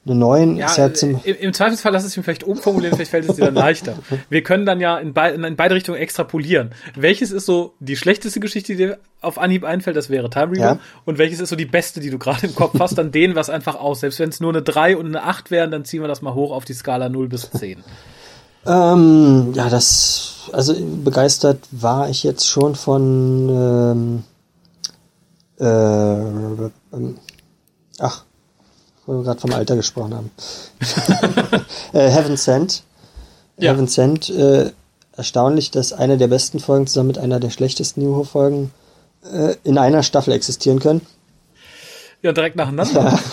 eine 0.09 0.19
9 0.19 0.57
Ja, 0.57 0.65
ist 0.65 0.77
ja 0.77 0.93
zum. 0.93 1.19
im, 1.23 1.35
im 1.35 1.53
Zweifelsfall 1.53 1.93
lass 1.93 2.03
es 2.03 2.17
mir 2.17 2.23
vielleicht 2.23 2.43
umformulieren, 2.43 2.95
vielleicht 2.95 3.11
fällt 3.11 3.29
es 3.29 3.35
dir 3.35 3.45
dann 3.45 3.55
leichter. 3.55 3.97
Wir 4.29 4.43
können 4.43 4.65
dann 4.65 4.79
ja 4.79 4.97
in, 4.97 5.13
bei, 5.13 5.31
in 5.33 5.55
beide 5.55 5.75
Richtungen 5.75 5.97
extrapolieren. 5.97 6.71
Welches 6.95 7.31
ist 7.31 7.45
so 7.45 7.73
die 7.79 7.95
schlechteste 7.95 8.39
Geschichte, 8.39 8.73
die 8.73 8.77
dir 8.77 8.97
auf 9.21 9.37
Anhieb 9.37 9.63
einfällt? 9.63 9.95
Das 9.95 10.09
wäre 10.09 10.29
Time 10.29 10.51
Reader. 10.51 10.59
Ja. 10.61 10.79
Und 11.05 11.17
welches 11.17 11.39
ist 11.39 11.49
so 11.49 11.55
die 11.55 11.65
beste, 11.65 11.99
die 11.99 12.09
du 12.09 12.17
gerade 12.17 12.47
im 12.47 12.55
Kopf 12.55 12.79
hast? 12.79 12.97
Dann 12.97 13.11
dehnen 13.11 13.35
wir 13.35 13.41
es 13.41 13.49
einfach 13.49 13.75
aus. 13.75 14.01
Selbst 14.01 14.19
wenn 14.19 14.29
es 14.29 14.39
nur 14.39 14.51
eine 14.51 14.61
3 14.61 14.97
und 14.97 15.07
eine 15.07 15.23
8 15.23 15.51
wären, 15.51 15.71
dann 15.71 15.85
ziehen 15.85 16.01
wir 16.01 16.07
das 16.07 16.21
mal 16.21 16.33
hoch 16.33 16.51
auf 16.51 16.65
die 16.65 16.73
Skala 16.73 17.09
0 17.09 17.27
bis 17.27 17.49
10. 17.51 17.83
Ähm, 18.65 19.53
ja, 19.53 19.69
das, 19.69 20.49
also 20.51 20.75
begeistert 21.03 21.59
war 21.71 22.09
ich 22.09 22.23
jetzt 22.23 22.47
schon 22.47 22.75
von, 22.75 23.49
ähm, 23.49 24.23
äh, 25.59 26.95
ähm, 26.95 27.17
ach, 27.99 28.25
wo 29.09 29.17
wir 29.17 29.23
gerade 29.23 29.39
vom 29.39 29.53
Alter 29.53 29.75
gesprochen 29.75 30.13
haben. 30.13 30.31
äh, 31.93 32.09
Heaven 32.09 32.37
Sent. 32.37 32.83
Ja. 33.57 33.71
Heaven 33.71 33.87
Sent, 33.87 34.29
äh, 34.29 34.71
erstaunlich, 35.17 35.71
dass 35.71 35.93
eine 35.93 36.17
der 36.17 36.27
besten 36.27 36.59
Folgen 36.59 36.85
zusammen 36.85 37.07
mit 37.07 37.17
einer 37.17 37.39
der 37.39 37.49
schlechtesten 37.49 38.03
New 38.03 38.23
Folgen 38.23 38.71
äh, 39.33 39.55
in 39.63 39.79
einer 39.79 40.03
Staffel 40.03 40.31
existieren 40.33 40.79
können. 40.79 41.01
Ja, 42.21 42.33
direkt 42.33 42.55
nacheinander. 42.55 43.19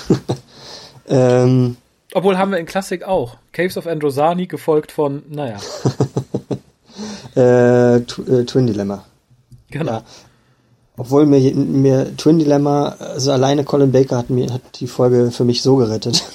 Ähm, 1.08 1.76
Obwohl 2.14 2.36
haben 2.36 2.50
wir 2.50 2.58
in 2.58 2.66
Klassik 2.66 3.04
auch. 3.04 3.36
Caves 3.52 3.76
of 3.76 3.86
Androsani 3.86 4.48
gefolgt 4.48 4.90
von, 4.90 5.22
naja, 5.28 5.58
äh, 7.36 7.98
äh, 7.98 8.00
Twin 8.44 8.66
Dilemma. 8.66 9.04
genau. 9.70 9.92
Ja. 9.92 10.02
Obwohl 10.96 11.26
mir, 11.26 11.54
mir 11.54 12.16
Twin 12.16 12.38
Dilemma, 12.38 12.88
also 12.98 13.32
alleine 13.32 13.64
Colin 13.64 13.92
Baker 13.92 14.16
hat 14.16 14.30
mir 14.30 14.52
hat 14.52 14.80
die 14.80 14.86
Folge 14.86 15.30
für 15.30 15.44
mich 15.44 15.62
so 15.62 15.76
gerettet. 15.76 16.24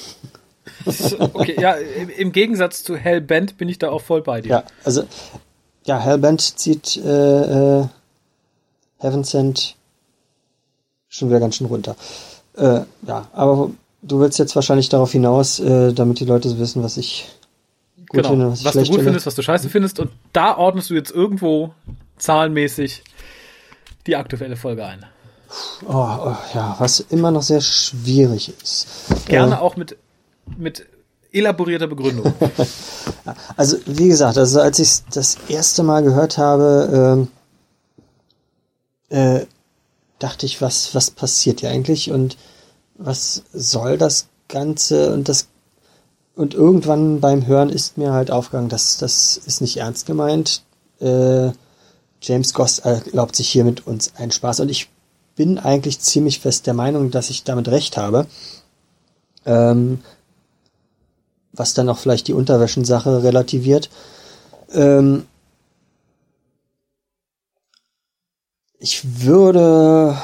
Okay, 0.84 1.60
ja, 1.60 1.72
im, 1.74 2.08
im 2.08 2.32
Gegensatz 2.32 2.82
zu 2.82 2.96
Hellbent 2.96 3.56
bin 3.56 3.68
ich 3.68 3.78
da 3.78 3.90
auch 3.90 4.00
voll 4.00 4.20
bei 4.20 4.40
dir. 4.40 4.48
Ja, 4.48 4.64
also 4.82 5.04
ja, 5.84 5.98
Hellbent 5.98 6.40
zieht 6.40 6.96
äh, 6.96 7.80
äh, 7.80 7.86
Heaven 8.98 9.22
Sent 9.22 9.76
schon 11.08 11.28
wieder 11.28 11.38
ganz 11.38 11.56
schön 11.56 11.68
runter. 11.68 11.94
Äh, 12.56 12.80
ja, 13.06 13.28
aber 13.32 13.70
du 14.02 14.20
willst 14.20 14.38
jetzt 14.38 14.54
wahrscheinlich 14.54 14.88
darauf 14.88 15.12
hinaus, 15.12 15.60
äh, 15.60 15.92
damit 15.92 16.20
die 16.20 16.24
Leute 16.24 16.58
wissen, 16.58 16.82
was 16.82 16.96
ich 16.96 17.28
gut 18.08 18.22
genau. 18.22 18.30
finde, 18.30 18.50
was 18.50 18.60
ich 18.60 18.64
was 18.64 18.72
du 18.72 18.78
schlecht 18.78 18.90
gut 18.90 18.96
finde. 18.96 19.10
findest, 19.10 19.26
was 19.26 19.34
du 19.34 19.42
scheiße 19.42 19.68
findest. 19.68 20.00
Und 20.00 20.10
da 20.32 20.56
ordnest 20.56 20.90
du 20.90 20.94
jetzt 20.94 21.10
irgendwo 21.10 21.72
zahlenmäßig 22.18 23.02
die 24.06 24.16
aktuelle 24.16 24.56
Folge 24.56 24.84
ein. 24.84 25.04
Oh, 25.86 25.92
oh, 25.92 26.36
ja, 26.54 26.76
was 26.78 27.00
immer 27.00 27.30
noch 27.30 27.42
sehr 27.42 27.60
schwierig 27.60 28.52
ist. 28.62 28.86
Gerne 29.26 29.56
Äh, 29.56 29.58
auch 29.58 29.76
mit, 29.76 29.96
mit 30.56 30.86
elaborierter 31.32 31.86
Begründung. 31.86 32.32
Also, 33.56 33.76
wie 33.86 34.08
gesagt, 34.08 34.36
also 34.36 34.60
als 34.60 34.80
ich 34.80 35.04
das 35.12 35.36
erste 35.48 35.84
Mal 35.84 36.02
gehört 36.02 36.38
habe, 36.38 37.28
ähm, 39.10 39.16
äh, 39.16 39.46
dachte 40.18 40.44
ich, 40.44 40.60
was, 40.60 40.92
was 40.96 41.12
passiert 41.12 41.60
hier 41.60 41.70
eigentlich 41.70 42.10
und 42.10 42.36
was 42.94 43.44
soll 43.52 43.98
das 43.98 44.26
Ganze 44.48 45.12
und 45.12 45.28
das 45.28 45.46
und 46.34 46.54
irgendwann 46.54 47.20
beim 47.20 47.46
Hören 47.46 47.68
ist 47.68 47.98
mir 47.98 48.12
halt 48.12 48.30
aufgegangen, 48.30 48.70
dass 48.70 48.96
das 48.96 49.36
ist 49.36 49.60
nicht 49.60 49.76
ernst 49.76 50.06
gemeint. 50.06 50.62
Äh, 50.98 51.52
James 52.22 52.54
Goss 52.54 52.78
erlaubt 52.78 53.36
sich 53.36 53.48
hier 53.48 53.64
mit 53.64 53.86
uns 53.86 54.14
einen 54.16 54.30
Spaß 54.30 54.60
und 54.60 54.70
ich 54.70 54.88
bin 55.34 55.58
eigentlich 55.58 55.98
ziemlich 56.00 56.40
fest 56.40 56.66
der 56.66 56.74
Meinung, 56.74 57.10
dass 57.10 57.30
ich 57.30 57.44
damit 57.44 57.68
recht 57.68 57.96
habe. 57.96 58.26
Ähm, 59.44 60.00
was 61.52 61.74
dann 61.74 61.88
auch 61.88 61.98
vielleicht 61.98 62.28
die 62.28 62.32
Unterwäschensache 62.32 63.22
relativiert. 63.22 63.90
Ähm, 64.72 65.26
ich 68.78 69.24
würde 69.24 70.16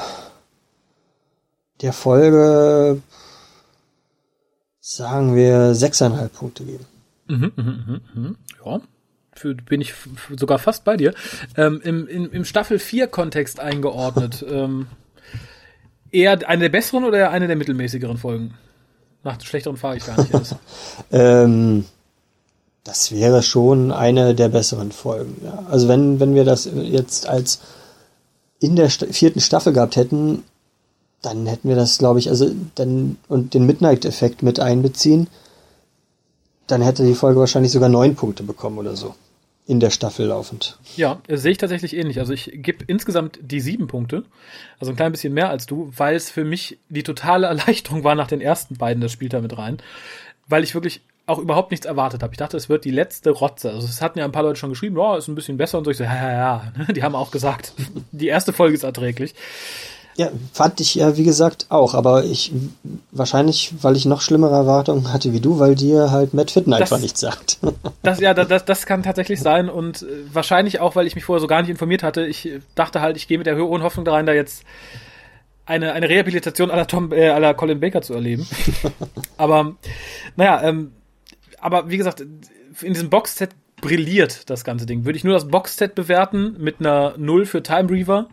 der 1.81 1.93
Folge, 1.93 3.01
sagen 4.79 5.35
wir, 5.35 5.75
sechseinhalb 5.75 6.33
Punkte 6.33 6.65
geben. 6.65 6.85
Mhm, 7.27 7.51
mhm, 7.55 7.63
mhm, 7.63 8.01
mhm. 8.13 8.37
Ja, 8.65 8.81
bin 9.65 9.81
ich 9.81 9.93
sogar 10.35 10.59
fast 10.59 10.83
bei 10.83 10.97
dir. 10.97 11.13
Ähm, 11.57 11.81
im, 11.83 12.07
im, 12.07 12.31
Im 12.31 12.45
Staffel 12.45 12.79
4 12.79 13.07
Kontext 13.07 13.59
eingeordnet. 13.59 14.45
ähm, 14.49 14.87
eher 16.11 16.47
eine 16.47 16.63
der 16.63 16.69
besseren 16.69 17.05
oder 17.05 17.31
eine 17.31 17.47
der 17.47 17.55
mittelmäßigeren 17.55 18.17
Folgen? 18.17 18.55
Nach 19.23 19.39
schlechteren 19.41 19.77
frage 19.77 19.97
ich 19.97 20.05
gar 20.05 20.19
nicht 20.19 20.33
erst. 20.33 20.55
Ähm, 21.11 21.85
das 22.83 23.11
wäre 23.11 23.43
schon 23.43 23.91
eine 23.91 24.33
der 24.35 24.49
besseren 24.49 24.91
Folgen. 24.91 25.41
Ja. 25.43 25.65
Also 25.69 25.87
wenn, 25.87 26.19
wenn 26.19 26.35
wir 26.35 26.45
das 26.45 26.69
jetzt 26.73 27.27
als 27.27 27.59
in 28.59 28.75
der 28.75 28.89
Sta 28.89 29.07
vierten 29.07 29.41
Staffel 29.41 29.73
gehabt 29.73 29.95
hätten, 29.95 30.43
dann 31.21 31.45
hätten 31.45 31.67
wir 31.67 31.75
das, 31.75 31.97
glaube 31.97 32.19
ich, 32.19 32.29
also 32.29 32.49
dann 32.75 33.17
und 33.27 33.53
den 33.53 33.65
Midnight-Effekt 33.65 34.41
mit 34.41 34.59
einbeziehen, 34.59 35.27
dann 36.67 36.81
hätte 36.81 37.05
die 37.05 37.15
Folge 37.15 37.39
wahrscheinlich 37.39 37.71
sogar 37.71 37.89
neun 37.89 38.15
Punkte 38.15 38.43
bekommen 38.43 38.77
oder 38.77 38.95
so. 38.95 39.15
In 39.69 39.79
der 39.79 39.91
Staffel 39.91 40.25
laufend. 40.25 40.79
Ja, 40.97 41.21
sehe 41.27 41.51
ich 41.51 41.59
tatsächlich 41.59 41.95
ähnlich. 41.95 42.17
Also 42.17 42.33
ich 42.33 42.49
gebe 42.55 42.83
insgesamt 42.87 43.37
die 43.39 43.59
sieben 43.59 43.85
Punkte, 43.85 44.23
also 44.79 44.91
ein 44.91 44.95
klein 44.95 45.11
bisschen 45.11 45.31
mehr 45.31 45.51
als 45.51 45.67
du, 45.67 45.93
weil 45.95 46.15
es 46.15 46.31
für 46.31 46.43
mich 46.43 46.79
die 46.89 47.03
totale 47.03 47.45
Erleichterung 47.53 48.03
war 48.03 48.15
nach 48.15 48.25
den 48.25 48.41
ersten 48.41 48.77
beiden, 48.77 48.99
das 48.99 49.11
spielt 49.11 49.33
da 49.33 49.41
mit 49.41 49.55
rein, 49.55 49.77
weil 50.47 50.63
ich 50.63 50.73
wirklich 50.73 51.01
auch 51.27 51.37
überhaupt 51.37 51.69
nichts 51.69 51.85
erwartet 51.85 52.23
habe. 52.23 52.33
Ich 52.33 52.39
dachte, 52.39 52.57
es 52.57 52.67
wird 52.67 52.83
die 52.83 52.89
letzte 52.89 53.29
Rotze. 53.29 53.69
Also 53.69 53.85
es 53.85 54.01
hatten 54.01 54.17
ja 54.17 54.25
ein 54.25 54.31
paar 54.31 54.41
Leute 54.41 54.59
schon 54.59 54.71
geschrieben, 54.71 54.97
ja, 54.97 55.17
ist 55.17 55.27
ein 55.27 55.35
bisschen 55.35 55.57
besser 55.57 55.77
und 55.77 55.83
so. 55.83 55.91
Ich 55.91 55.97
so, 55.97 56.03
ja, 56.03 56.15
ja, 56.15 56.31
ja. 56.31 56.73
Die 56.91 57.03
haben 57.03 57.13
auch 57.13 57.29
gesagt, 57.29 57.73
die 58.11 58.25
erste 58.25 58.53
Folge 58.53 58.73
ist 58.73 58.81
erträglich. 58.81 59.35
Ja, 60.19 60.31
fand 60.51 60.81
ich 60.81 60.95
ja, 60.95 61.15
wie 61.15 61.23
gesagt, 61.23 61.67
auch, 61.69 61.93
aber 61.93 62.25
ich, 62.25 62.51
wahrscheinlich, 63.11 63.73
weil 63.81 63.95
ich 63.95 64.05
noch 64.05 64.19
schlimmere 64.19 64.53
Erwartungen 64.53 65.13
hatte 65.13 65.31
wie 65.31 65.39
du, 65.39 65.59
weil 65.59 65.75
dir 65.75 66.11
halt 66.11 66.33
Matt 66.33 66.51
Fitton 66.51 66.71
Das- 66.71 66.81
einfach 66.81 66.99
nichts 66.99 67.21
sagt. 67.21 67.57
Das, 68.01 68.19
ja, 68.19 68.33
das, 68.33 68.65
das 68.65 68.85
kann 68.85 69.01
tatsächlich 69.03 69.39
sein 69.39 69.69
und 69.69 70.01
äh, 70.01 70.05
wahrscheinlich 70.33 70.81
auch, 70.81 70.95
weil 70.97 71.07
ich 71.07 71.15
mich 71.15 71.23
vorher 71.23 71.39
so 71.39 71.47
gar 71.47 71.61
nicht 71.61 71.69
informiert 71.69 72.03
hatte. 72.03 72.25
Ich 72.25 72.49
dachte 72.75 72.99
halt, 73.01 73.15
ich 73.15 73.27
gehe 73.29 73.37
mit 73.37 73.47
der 73.47 73.57
hohen 73.57 73.81
Hoffnung 73.81 74.03
da 74.03 74.11
rein, 74.11 74.25
da 74.25 74.33
jetzt 74.33 74.63
eine, 75.65 75.93
eine 75.93 76.09
Rehabilitation 76.09 76.69
aller 76.71 76.87
Tom, 76.87 77.13
äh, 77.13 77.29
aller 77.29 77.53
Colin 77.53 77.79
Baker 77.79 78.01
zu 78.01 78.13
erleben. 78.13 78.45
aber 79.37 79.75
naja, 80.35 80.63
ähm, 80.63 80.91
aber 81.59 81.89
wie 81.89 81.97
gesagt, 81.97 82.21
in 82.21 82.93
diesem 82.93 83.09
Boxset 83.09 83.51
brilliert 83.79 84.49
das 84.49 84.63
ganze 84.63 84.85
Ding. 84.85 85.05
Würde 85.05 85.17
ich 85.17 85.23
nur 85.23 85.33
das 85.33 85.47
Boxset 85.47 85.95
bewerten 85.95 86.55
mit 86.59 86.81
einer 86.81 87.13
0 87.17 87.45
für 87.45 87.63
Time 87.63 87.89
Reaver, 87.89 88.27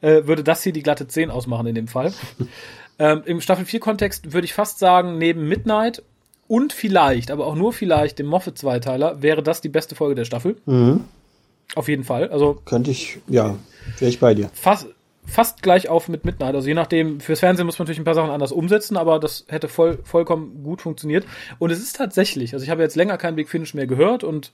äh, 0.00 0.26
würde 0.26 0.44
das 0.44 0.62
hier 0.62 0.72
die 0.72 0.82
glatte 0.82 1.06
10 1.06 1.30
ausmachen 1.30 1.66
in 1.66 1.74
dem 1.74 1.88
Fall. 1.88 2.12
ähm, 2.98 3.22
Im 3.24 3.40
Staffel 3.40 3.64
4 3.64 3.80
Kontext 3.80 4.32
würde 4.32 4.44
ich 4.44 4.54
fast 4.54 4.78
sagen, 4.78 5.18
neben 5.18 5.48
Midnight 5.48 6.02
und 6.46 6.72
vielleicht, 6.72 7.30
aber 7.30 7.46
auch 7.46 7.54
nur 7.54 7.72
vielleicht 7.72 8.18
dem 8.18 8.26
Moffat-Zweiteiler, 8.26 9.22
wäre 9.22 9.42
das 9.42 9.60
die 9.60 9.68
beste 9.68 9.94
Folge 9.94 10.14
der 10.14 10.24
Staffel. 10.24 10.56
mhm. 10.66 11.04
Auf 11.74 11.88
jeden 11.88 12.04
Fall. 12.04 12.30
Also 12.30 12.54
Könnte 12.64 12.90
ich, 12.90 13.18
ja, 13.28 13.58
wäre 13.98 14.08
ich 14.08 14.18
bei 14.18 14.32
dir. 14.32 14.48
fast, 14.54 14.86
fast 15.26 15.62
gleich 15.62 15.88
auf 15.88 16.08
mit 16.08 16.24
Midnight. 16.24 16.54
Also 16.54 16.66
je 16.66 16.74
nachdem, 16.74 17.20
fürs 17.20 17.40
Fernsehen 17.40 17.66
muss 17.66 17.78
man 17.78 17.84
natürlich 17.84 18.00
ein 18.00 18.04
paar 18.04 18.14
Sachen 18.14 18.30
anders 18.30 18.52
umsetzen, 18.52 18.96
aber 18.96 19.18
das 19.18 19.44
hätte 19.48 19.68
voll, 19.68 19.98
vollkommen 20.02 20.64
gut 20.64 20.80
funktioniert. 20.80 21.26
Und 21.58 21.70
es 21.70 21.80
ist 21.80 21.96
tatsächlich, 21.96 22.54
also 22.54 22.64
ich 22.64 22.70
habe 22.70 22.82
jetzt 22.82 22.96
länger 22.96 23.18
kein 23.18 23.36
Big 23.36 23.50
Finish 23.50 23.74
mehr 23.74 23.86
gehört 23.86 24.24
und 24.24 24.50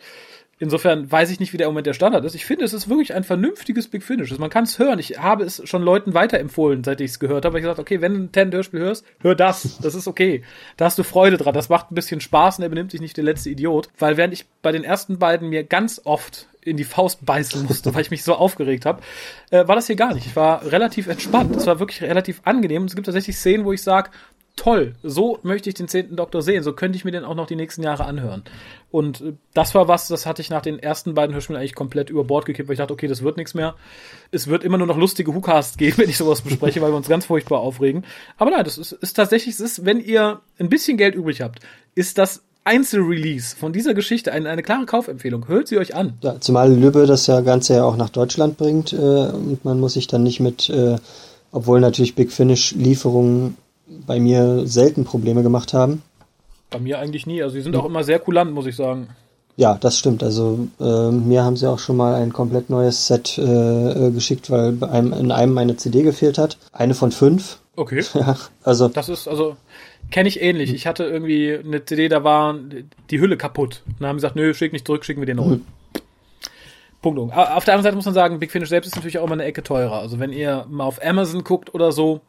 insofern 0.59 1.11
weiß 1.11 1.31
ich 1.31 1.41
nicht, 1.41 1.53
wie 1.53 1.57
der 1.57 1.67
Moment 1.69 1.87
der 1.87 1.95
Standard 1.95 2.25
ist. 2.25 2.35
Ich 2.35 2.45
finde, 2.45 2.65
es 2.65 2.73
ist 2.73 2.89
wirklich 2.89 3.15
ein 3.15 3.25
vernünftiges 3.25 3.89
Big 3.89 4.03
Finish. 4.03 4.31
Also 4.31 4.41
man 4.41 4.51
kann 4.51 4.65
es 4.65 4.79
hören. 4.79 4.99
Ich 4.99 5.19
habe 5.19 5.45
es 5.45 5.63
schon 5.69 5.83
Leuten 5.83 6.15
weiterempfohlen, 6.15 6.85
seit 6.85 7.01
ich 7.01 7.13
es 7.13 7.19
gehört 7.19 7.45
habe. 7.45 7.59
Ich 7.59 7.63
gesagt, 7.63 7.79
okay, 7.79 8.01
wenn 8.01 8.15
du 8.15 8.21
ein 8.21 8.33
Ten-Hörspiel 8.33 8.81
hörst, 8.81 9.05
hör 9.21 9.35
das. 9.35 9.79
Das 9.79 9.95
ist 9.95 10.07
okay. 10.07 10.43
Da 10.77 10.87
hast 10.87 10.99
du 10.99 11.03
Freude 11.03 11.37
dran. 11.37 11.55
Das 11.55 11.69
macht 11.69 11.91
ein 11.91 11.95
bisschen 11.95 12.21
Spaß 12.21 12.59
und 12.59 12.63
er 12.63 12.69
benimmt 12.69 12.91
sich 12.91 13.01
nicht 13.01 13.17
der 13.17 13.25
letzte 13.25 13.51
Idiot. 13.51 13.89
Weil 13.99 14.17
während 14.17 14.35
ich 14.35 14.47
bei 14.63 14.73
den 14.73 14.85
ersten 14.85 15.19
beiden 15.19 15.49
mir 15.49 15.65
ganz 15.65 16.01
oft 16.05 16.49
in 16.65 16.77
die 16.77 16.85
Faust 16.85 17.25
beißen 17.25 17.65
musste, 17.67 17.95
weil 17.95 18.01
ich 18.01 18.11
mich 18.11 18.25
so 18.25 18.35
aufgeregt 18.35 18.87
habe, 18.87 19.03
äh, 19.51 19.69
war 19.69 19.75
das 19.75 19.87
hier 19.87 19.97
gar 19.97 20.15
nicht. 20.15 20.27
Ich 20.27 20.37
war 20.37 20.65
relativ 20.65 21.07
entspannt. 21.09 21.55
Es 21.57 21.67
war 21.67 21.79
wirklich 21.79 22.03
relativ 22.03 22.41
angenehm. 22.45 22.83
Und 22.83 22.89
es 22.89 22.95
gibt 22.95 23.07
tatsächlich 23.07 23.37
Szenen, 23.37 23.65
wo 23.65 23.73
ich 23.73 23.83
sage, 23.83 24.11
toll, 24.57 24.95
so 25.03 25.39
möchte 25.43 25.69
ich 25.69 25.75
den 25.75 25.89
zehnten 25.89 26.17
Doktor 26.17 26.43
sehen. 26.43 26.63
So 26.63 26.73
könnte 26.73 26.97
ich 26.97 27.05
mir 27.05 27.11
den 27.11 27.25
auch 27.25 27.35
noch 27.35 27.47
die 27.47 27.57
nächsten 27.57 27.83
Jahre 27.83 28.05
anhören. 28.05 28.45
Und 28.91 29.21
äh, 29.21 29.33
das 29.53 29.75
war 29.75 29.89
was, 29.89 30.09
das 30.09 30.27
hatte 30.27 30.43
ich 30.43 30.51
nach 30.51 30.63
den 30.63 30.79
ersten 30.79 31.15
beiden 31.15 31.35
Hörspielen 31.35 31.59
eigentlich 31.59 31.75
komplett 31.75 32.11
über 32.11 32.25
Bord 32.25 32.47
gekippt, 32.47 32.69
weil 32.69 32.75
ich 32.75 32.79
dachte, 32.79 32.93
okay, 32.93 33.09
das 33.09 33.23
wird 33.23 33.37
nichts 33.37 33.55
mehr. 33.55 33.75
Es 34.31 34.47
wird 34.47 34.65
immer 34.65 34.79
nur 34.79 34.87
noch 34.87 34.97
lustige 34.97 35.35
Hookcasts 35.35 35.77
geben, 35.77 35.97
wenn 35.99 36.09
ich 36.09 36.17
sowas 36.17 36.43
bespreche, 36.43 36.81
weil 36.81 36.93
wir 36.93 36.97
uns 36.97 37.09
ganz 37.09 37.27
furchtbar 37.27 37.61
aufregen. 37.61 38.05
Aber 38.37 38.51
nein, 38.51 38.65
das 38.65 38.79
ist, 38.79 38.93
ist 38.93 39.15
tatsächlich, 39.15 39.55
es 39.55 39.61
ist, 39.61 39.85
wenn 39.85 40.01
ihr 40.01 40.41
ein 40.59 40.69
bisschen 40.69 40.97
Geld 40.97 41.15
übrig 41.15 41.41
habt, 41.41 41.61
ist 41.95 42.19
das 42.19 42.43
Einzelrelease 42.65 43.57
von 43.57 43.73
dieser 43.73 43.93
Geschichte 43.93 44.33
eine, 44.33 44.49
eine 44.49 44.63
klare 44.63 44.87
Kaufempfehlung. 44.87 45.49
Hört 45.49 45.69
sie 45.69 45.79
euch 45.79 45.95
an. 45.95 46.15
Ja, 46.23 46.41
zumal 46.41 46.73
Lübbe 46.73 47.07
das 47.07 47.27
ja 47.27 47.41
Ganze 47.43 47.75
ja 47.75 47.85
auch 47.85 47.97
nach 47.97 48.09
Deutschland 48.09 48.57
bringt 48.57 48.93
äh, 48.93 48.97
und 48.97 49.65
man 49.65 49.79
muss 49.81 49.95
sich 49.95 50.07
dann 50.07 50.23
nicht 50.23 50.41
mit, 50.41 50.71
äh, 50.71 50.97
obwohl 51.53 51.81
natürlich 51.81 52.15
Big 52.15 52.33
Finish 52.33 52.73
Lieferungen 52.73 53.59
bei 53.87 54.19
mir 54.21 54.67
selten 54.67 55.05
Probleme 55.05 55.43
gemacht 55.43 55.75
haben, 55.75 56.03
Bei 56.71 56.79
mir 56.79 56.99
eigentlich 56.99 57.27
nie. 57.27 57.43
Also 57.43 57.57
die 57.57 57.63
sind 57.63 57.77
auch 57.77 57.85
immer 57.85 58.03
sehr 58.05 58.19
kulant, 58.19 58.53
muss 58.53 58.67
ich 58.67 58.77
sagen. 58.77 59.09
Ja, 59.57 59.75
das 59.81 59.99
stimmt. 59.99 60.23
Also 60.25 60.67
äh, 60.81 61.11
mir 61.11 61.45
haben 61.45 61.57
sie 61.57 61.71
auch 61.71 61.79
schon 61.79 61.97
mal 61.97 62.15
ein 62.15 62.33
komplett 62.33 62.71
neues 62.71 63.07
Set 63.07 63.39
äh, 63.39 64.11
geschickt, 64.11 64.51
weil 64.51 64.73
bei 64.73 64.89
einem, 64.89 65.13
in 65.13 65.31
einem 65.31 65.57
eine 65.59 65.77
CD 65.77 66.03
gefehlt 66.03 66.39
hat. 66.39 66.57
Eine 66.73 66.95
von 66.95 67.13
fünf. 67.13 67.59
Okay. 67.77 68.03
Ja, 68.15 68.37
also 68.65 68.89
Das 68.89 69.09
ist, 69.09 69.29
also, 69.29 69.57
kenne 70.11 70.29
ich 70.29 70.41
ähnlich. 70.43 70.75
Ich 70.75 70.87
hatte 70.89 71.05
irgendwie 71.05 71.55
eine 71.57 71.85
CD, 71.85 72.09
da 72.09 72.25
war 72.25 72.57
die 73.11 73.21
Hülle 73.21 73.37
kaputt. 73.37 73.83
Und 73.87 73.97
dann 74.01 74.09
haben 74.09 74.17
sie 74.19 74.23
gesagt, 74.23 74.37
nö, 74.37 74.53
schick 74.55 74.73
nicht 74.73 74.87
zurück, 74.87 75.05
schicken 75.05 75.21
wir 75.21 75.27
den 75.27 75.37
neu. 75.37 75.59
Punkt. 77.03 77.19
um. 77.19 77.31
A- 77.31 77.55
Auf 77.57 77.65
der 77.65 77.75
anderen 77.75 77.85
Seite 77.85 77.97
muss 77.97 78.05
man 78.07 78.15
sagen, 78.15 78.39
Big 78.39 78.51
Finish 78.51 78.69
selbst 78.71 78.89
ist 78.89 78.97
natürlich 78.97 79.19
auch 79.19 79.25
immer 79.25 79.35
eine 79.35 79.45
Ecke 79.45 79.63
teurer. 79.63 79.99
Also 80.01 80.19
wenn 80.19 80.33
ihr 80.33 80.67
mal 80.69 80.85
auf 80.85 81.05
Amazon 81.05 81.45
guckt 81.45 81.75
oder 81.75 81.93
so 81.93 82.21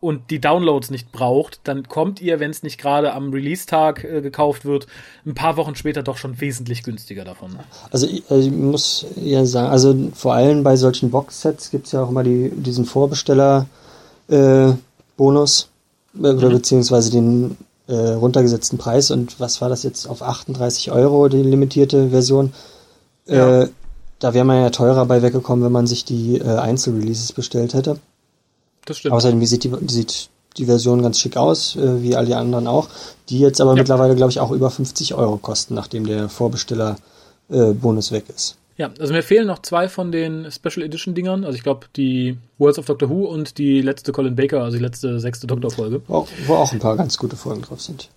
und 0.00 0.30
die 0.30 0.40
Downloads 0.40 0.90
nicht 0.90 1.10
braucht, 1.10 1.58
dann 1.64 1.88
kommt 1.88 2.20
ihr, 2.20 2.38
wenn 2.38 2.52
es 2.52 2.62
nicht 2.62 2.78
gerade 2.78 3.12
am 3.12 3.32
Release-Tag 3.32 4.04
äh, 4.04 4.20
gekauft 4.20 4.64
wird, 4.64 4.86
ein 5.26 5.34
paar 5.34 5.56
Wochen 5.56 5.74
später 5.74 6.04
doch 6.04 6.18
schon 6.18 6.40
wesentlich 6.40 6.84
günstiger 6.84 7.24
davon. 7.24 7.58
Also 7.90 8.06
ich, 8.06 8.22
also 8.30 8.48
ich 8.48 8.54
muss 8.54 9.06
ja 9.16 9.44
sagen, 9.44 9.70
also 9.70 9.96
vor 10.14 10.34
allem 10.34 10.62
bei 10.62 10.76
solchen 10.76 11.10
Boxsets 11.10 11.70
gibt's 11.70 11.90
ja 11.92 12.04
auch 12.04 12.10
immer 12.10 12.22
die, 12.22 12.50
diesen 12.50 12.84
Vorbesteller-Bonus 12.84 15.68
äh, 16.14 16.18
oder 16.20 16.50
beziehungsweise 16.50 17.10
den 17.10 17.56
äh, 17.88 17.94
runtergesetzten 17.94 18.78
Preis 18.78 19.10
und 19.10 19.40
was 19.40 19.60
war 19.60 19.68
das 19.68 19.82
jetzt 19.82 20.06
auf 20.06 20.22
38 20.22 20.92
Euro, 20.92 21.28
die 21.28 21.42
limitierte 21.42 22.10
Version. 22.10 22.52
Ja. 23.26 23.62
Äh, 23.62 23.68
da 24.20 24.34
wäre 24.34 24.44
man 24.44 24.60
ja 24.60 24.70
teurer 24.70 25.06
bei 25.06 25.22
weggekommen, 25.22 25.64
wenn 25.64 25.72
man 25.72 25.86
sich 25.86 26.04
die 26.04 26.38
äh, 26.38 26.56
Einzelreleases 26.56 27.32
bestellt 27.32 27.74
hätte. 27.74 27.98
Das 28.88 28.98
stimmt. 28.98 29.14
Außerdem 29.14 29.44
sieht 29.44 29.64
die, 29.64 29.72
sieht 29.86 30.28
die 30.56 30.64
Version 30.64 31.02
ganz 31.02 31.18
schick 31.20 31.36
aus, 31.36 31.76
äh, 31.76 32.02
wie 32.02 32.16
all 32.16 32.26
die 32.26 32.34
anderen 32.34 32.66
auch, 32.66 32.88
die 33.28 33.38
jetzt 33.38 33.60
aber 33.60 33.72
Ja. 33.72 33.76
mittlerweile, 33.76 34.16
glaube 34.16 34.30
ich, 34.32 34.40
auch 34.40 34.50
über 34.50 34.70
50 34.70 35.14
Euro 35.14 35.36
kosten, 35.36 35.74
nachdem 35.74 36.06
der 36.06 36.28
Vorbesteller-Bonus 36.28 38.12
weg 38.12 38.24
ist. 38.34 38.56
Ja, 38.76 38.90
also 39.00 39.12
mir 39.12 39.22
fehlen 39.24 39.46
noch 39.48 39.60
zwei 39.62 39.88
von 39.88 40.12
den 40.12 40.50
Special 40.52 40.84
Edition 40.86 41.14
Dingern. 41.14 41.44
Also 41.44 41.56
ich 41.56 41.64
glaube 41.64 41.86
die 41.96 42.36
Worlds 42.58 42.78
of 42.78 42.86
Doctor 42.86 43.08
Who 43.10 43.24
und 43.26 43.58
die 43.58 43.82
letzte 43.82 44.12
Colin 44.12 44.36
Baker, 44.36 44.62
also 44.62 44.76
die 44.76 44.82
letzte 44.82 45.18
sechste 45.18 45.48
Doktorfolge. 45.48 46.00
Wo, 46.06 46.28
wo 46.46 46.54
auch 46.54 46.72
ein 46.72 46.78
paar 46.78 46.96
ganz 46.96 47.18
gute 47.18 47.34
Folgen 47.34 47.62
drauf 47.62 47.80
sind. 47.80 48.08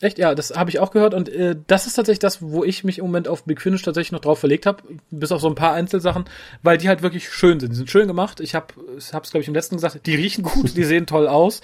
Echt? 0.00 0.18
Ja, 0.18 0.34
das 0.34 0.50
habe 0.56 0.70
ich 0.70 0.78
auch 0.78 0.92
gehört 0.92 1.12
und 1.12 1.28
äh, 1.28 1.56
das 1.66 1.86
ist 1.86 1.94
tatsächlich 1.94 2.20
das, 2.20 2.40
wo 2.40 2.64
ich 2.64 2.84
mich 2.84 2.98
im 2.98 3.04
Moment 3.04 3.28
auf 3.28 3.44
Big 3.44 3.60
Finish 3.60 3.82
tatsächlich 3.82 4.12
noch 4.12 4.20
drauf 4.20 4.38
verlegt 4.38 4.64
habe, 4.64 4.82
bis 5.10 5.30
auf 5.30 5.42
so 5.42 5.48
ein 5.48 5.54
paar 5.54 5.74
Einzelsachen, 5.74 6.24
weil 6.62 6.78
die 6.78 6.88
halt 6.88 7.02
wirklich 7.02 7.28
schön 7.28 7.60
sind. 7.60 7.70
Die 7.72 7.76
sind 7.76 7.90
schön 7.90 8.06
gemacht. 8.06 8.40
Ich 8.40 8.54
habe 8.54 8.68
es 8.96 9.12
hab's, 9.12 9.30
glaube 9.30 9.42
ich, 9.42 9.48
im 9.48 9.54
letzten 9.54 9.76
gesagt, 9.76 10.06
die 10.06 10.14
riechen 10.14 10.42
gut, 10.42 10.76
die 10.76 10.84
sehen 10.84 11.06
toll 11.06 11.28
aus 11.28 11.60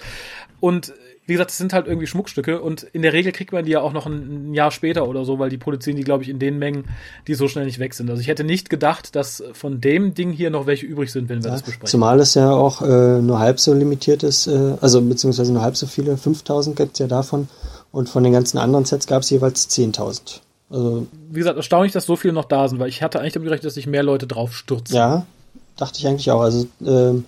und 0.59 0.93
wie 1.27 1.33
gesagt, 1.33 1.51
es 1.51 1.57
sind 1.57 1.73
halt 1.73 1.87
irgendwie 1.87 2.07
Schmuckstücke 2.07 2.61
und 2.61 2.83
in 2.83 3.01
der 3.01 3.11
Regel 3.11 3.33
kriegt 3.33 3.51
man 3.51 3.65
die 3.65 3.71
ja 3.71 3.81
auch 3.81 3.91
noch 3.91 4.05
ein, 4.05 4.53
Jahr 4.53 4.71
später 4.71 5.09
oder 5.09 5.25
so, 5.25 5.39
weil 5.39 5.49
die 5.49 5.57
produzieren 5.57 5.97
die, 5.97 6.03
glaube 6.03 6.23
ich, 6.23 6.29
in 6.29 6.39
den 6.39 6.57
Mengen, 6.57 6.85
die 7.27 7.33
so 7.33 7.49
schnell 7.49 7.65
nicht 7.65 7.79
weg 7.79 7.93
sind. 7.93 8.09
Also 8.09 8.21
ich 8.21 8.29
hätte 8.29 8.45
nicht 8.45 8.69
gedacht, 8.69 9.13
dass 9.15 9.43
von 9.51 9.81
dem 9.81 10.13
Ding 10.13 10.31
hier 10.31 10.49
noch 10.49 10.67
welche 10.67 10.85
übrig 10.85 11.11
sind, 11.11 11.27
wenn 11.27 11.43
wir 11.43 11.51
das 11.51 11.63
besprechen. 11.63 11.87
Zumal 11.87 12.21
es 12.21 12.33
ja 12.33 12.51
auch 12.51 12.81
äh, 12.81 13.21
nur 13.21 13.39
halb 13.39 13.59
so 13.59 13.73
limitiert 13.73 14.23
ist, 14.23 14.47
äh, 14.47 14.77
also 14.79 15.01
beziehungsweise 15.01 15.51
nur 15.51 15.63
halb 15.63 15.75
so 15.75 15.85
viele, 15.85 16.15
5000 16.15 16.77
gibt's 16.77 16.99
ja 16.99 17.07
davon 17.07 17.49
und 17.97 18.09
von 18.09 18.23
den 18.23 18.31
ganzen 18.33 18.59
anderen 18.59 18.85
Sets 18.85 19.07
gab's 19.07 19.29
jeweils 19.31 19.67
10.000. 19.69 20.41
Also 20.69 21.07
Wie 21.31 21.39
gesagt, 21.39 21.57
erstaunlich, 21.57 21.93
dass 21.93 22.05
so 22.05 22.15
viele 22.15 22.33
noch 22.33 22.45
da 22.45 22.67
sind, 22.67 22.77
weil 22.79 22.89
ich 22.89 23.01
hatte 23.01 23.19
eigentlich 23.19 23.33
damit 23.33 23.47
gerechnet, 23.47 23.65
dass 23.65 23.73
sich 23.73 23.87
mehr 23.87 24.03
Leute 24.03 24.27
drauf 24.27 24.55
stürzen. 24.55 24.95
ja, 24.95 25.25
dachte 25.77 25.97
ich 25.99 26.07
eigentlich 26.07 26.29
auch. 26.29 26.41
Also 26.41 26.67
ähm, 26.85 27.25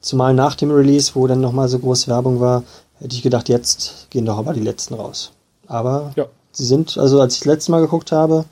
zumal 0.00 0.34
nach 0.34 0.54
dem 0.54 0.70
Release, 0.70 1.12
wo 1.14 1.26
dann 1.26 1.40
nochmal 1.40 1.68
so 1.68 1.78
groß 1.78 2.08
Werbung 2.08 2.40
war, 2.40 2.62
hätte 2.98 3.14
ich 3.16 3.22
gedacht, 3.22 3.48
jetzt 3.48 4.08
gehen 4.10 4.26
doch 4.26 4.36
aber 4.36 4.52
die 4.52 4.60
letzten 4.60 4.94
raus. 4.94 5.32
Aber 5.66 6.12
Ja. 6.16 6.26
sie 6.52 6.66
sind, 6.66 6.98
also 6.98 7.20
als 7.20 7.34
ich 7.34 7.40
das 7.40 7.46
letzte 7.46 7.70
Mal 7.70 7.80
geguckt 7.80 8.12
habe, 8.12 8.44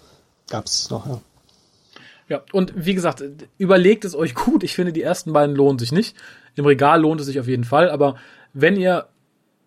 gab's 0.48 0.80
es 0.84 0.90
noch, 0.90 1.06
ja. 1.06 1.20
Ja, 2.28 2.40
und 2.52 2.72
wie 2.76 2.94
gesagt, 2.94 3.22
überlegt 3.58 4.04
es 4.06 4.14
euch 4.14 4.34
gut. 4.34 4.62
Ich 4.62 4.74
finde, 4.74 4.92
die 4.94 5.02
ersten 5.02 5.32
beiden 5.34 5.54
lohnen 5.56 5.78
sich 5.80 5.90
nicht. 5.92 6.16
Im 6.54 6.64
Regal 6.64 7.00
lohnt 7.02 7.20
es 7.20 7.26
sich 7.26 7.38
auf 7.40 7.48
jeden 7.48 7.64
Fall, 7.64 7.90
aber 7.90 8.14
wenn 8.54 8.76
ihr 8.76 9.06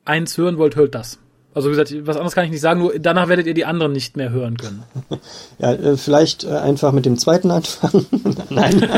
eins 0.05 0.37
hören 0.37 0.57
wollt, 0.57 0.75
hört 0.77 0.95
das. 0.95 1.19
Also 1.53 1.69
wie 1.69 1.75
gesagt, 1.75 1.93
was 2.07 2.17
anderes 2.17 2.33
kann 2.33 2.45
ich 2.45 2.51
nicht 2.51 2.61
sagen, 2.61 2.79
nur 2.79 2.97
danach 2.97 3.27
werdet 3.27 3.45
ihr 3.45 3.53
die 3.53 3.65
anderen 3.65 3.91
nicht 3.91 4.17
mehr 4.17 4.31
hören 4.31 4.57
können. 4.57 4.83
Ja, 5.59 5.71
äh, 5.73 5.97
vielleicht 5.97 6.43
äh, 6.43 6.49
einfach 6.49 6.91
mit 6.91 7.05
dem 7.05 7.17
zweiten 7.17 7.51
anfangen. 7.51 8.05
Nein. 8.49 8.89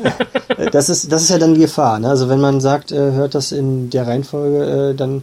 das 0.72 0.88
ist, 0.88 1.12
das 1.12 1.22
ist 1.22 1.30
ja 1.30 1.38
dann 1.38 1.54
die 1.54 1.60
Gefahr. 1.60 1.98
Ne? 1.98 2.08
Also 2.08 2.28
wenn 2.28 2.40
man 2.40 2.60
sagt, 2.60 2.92
äh, 2.92 3.12
hört 3.12 3.34
das 3.34 3.52
in 3.52 3.90
der 3.90 4.06
Reihenfolge, 4.06 4.94
dann 4.96 5.22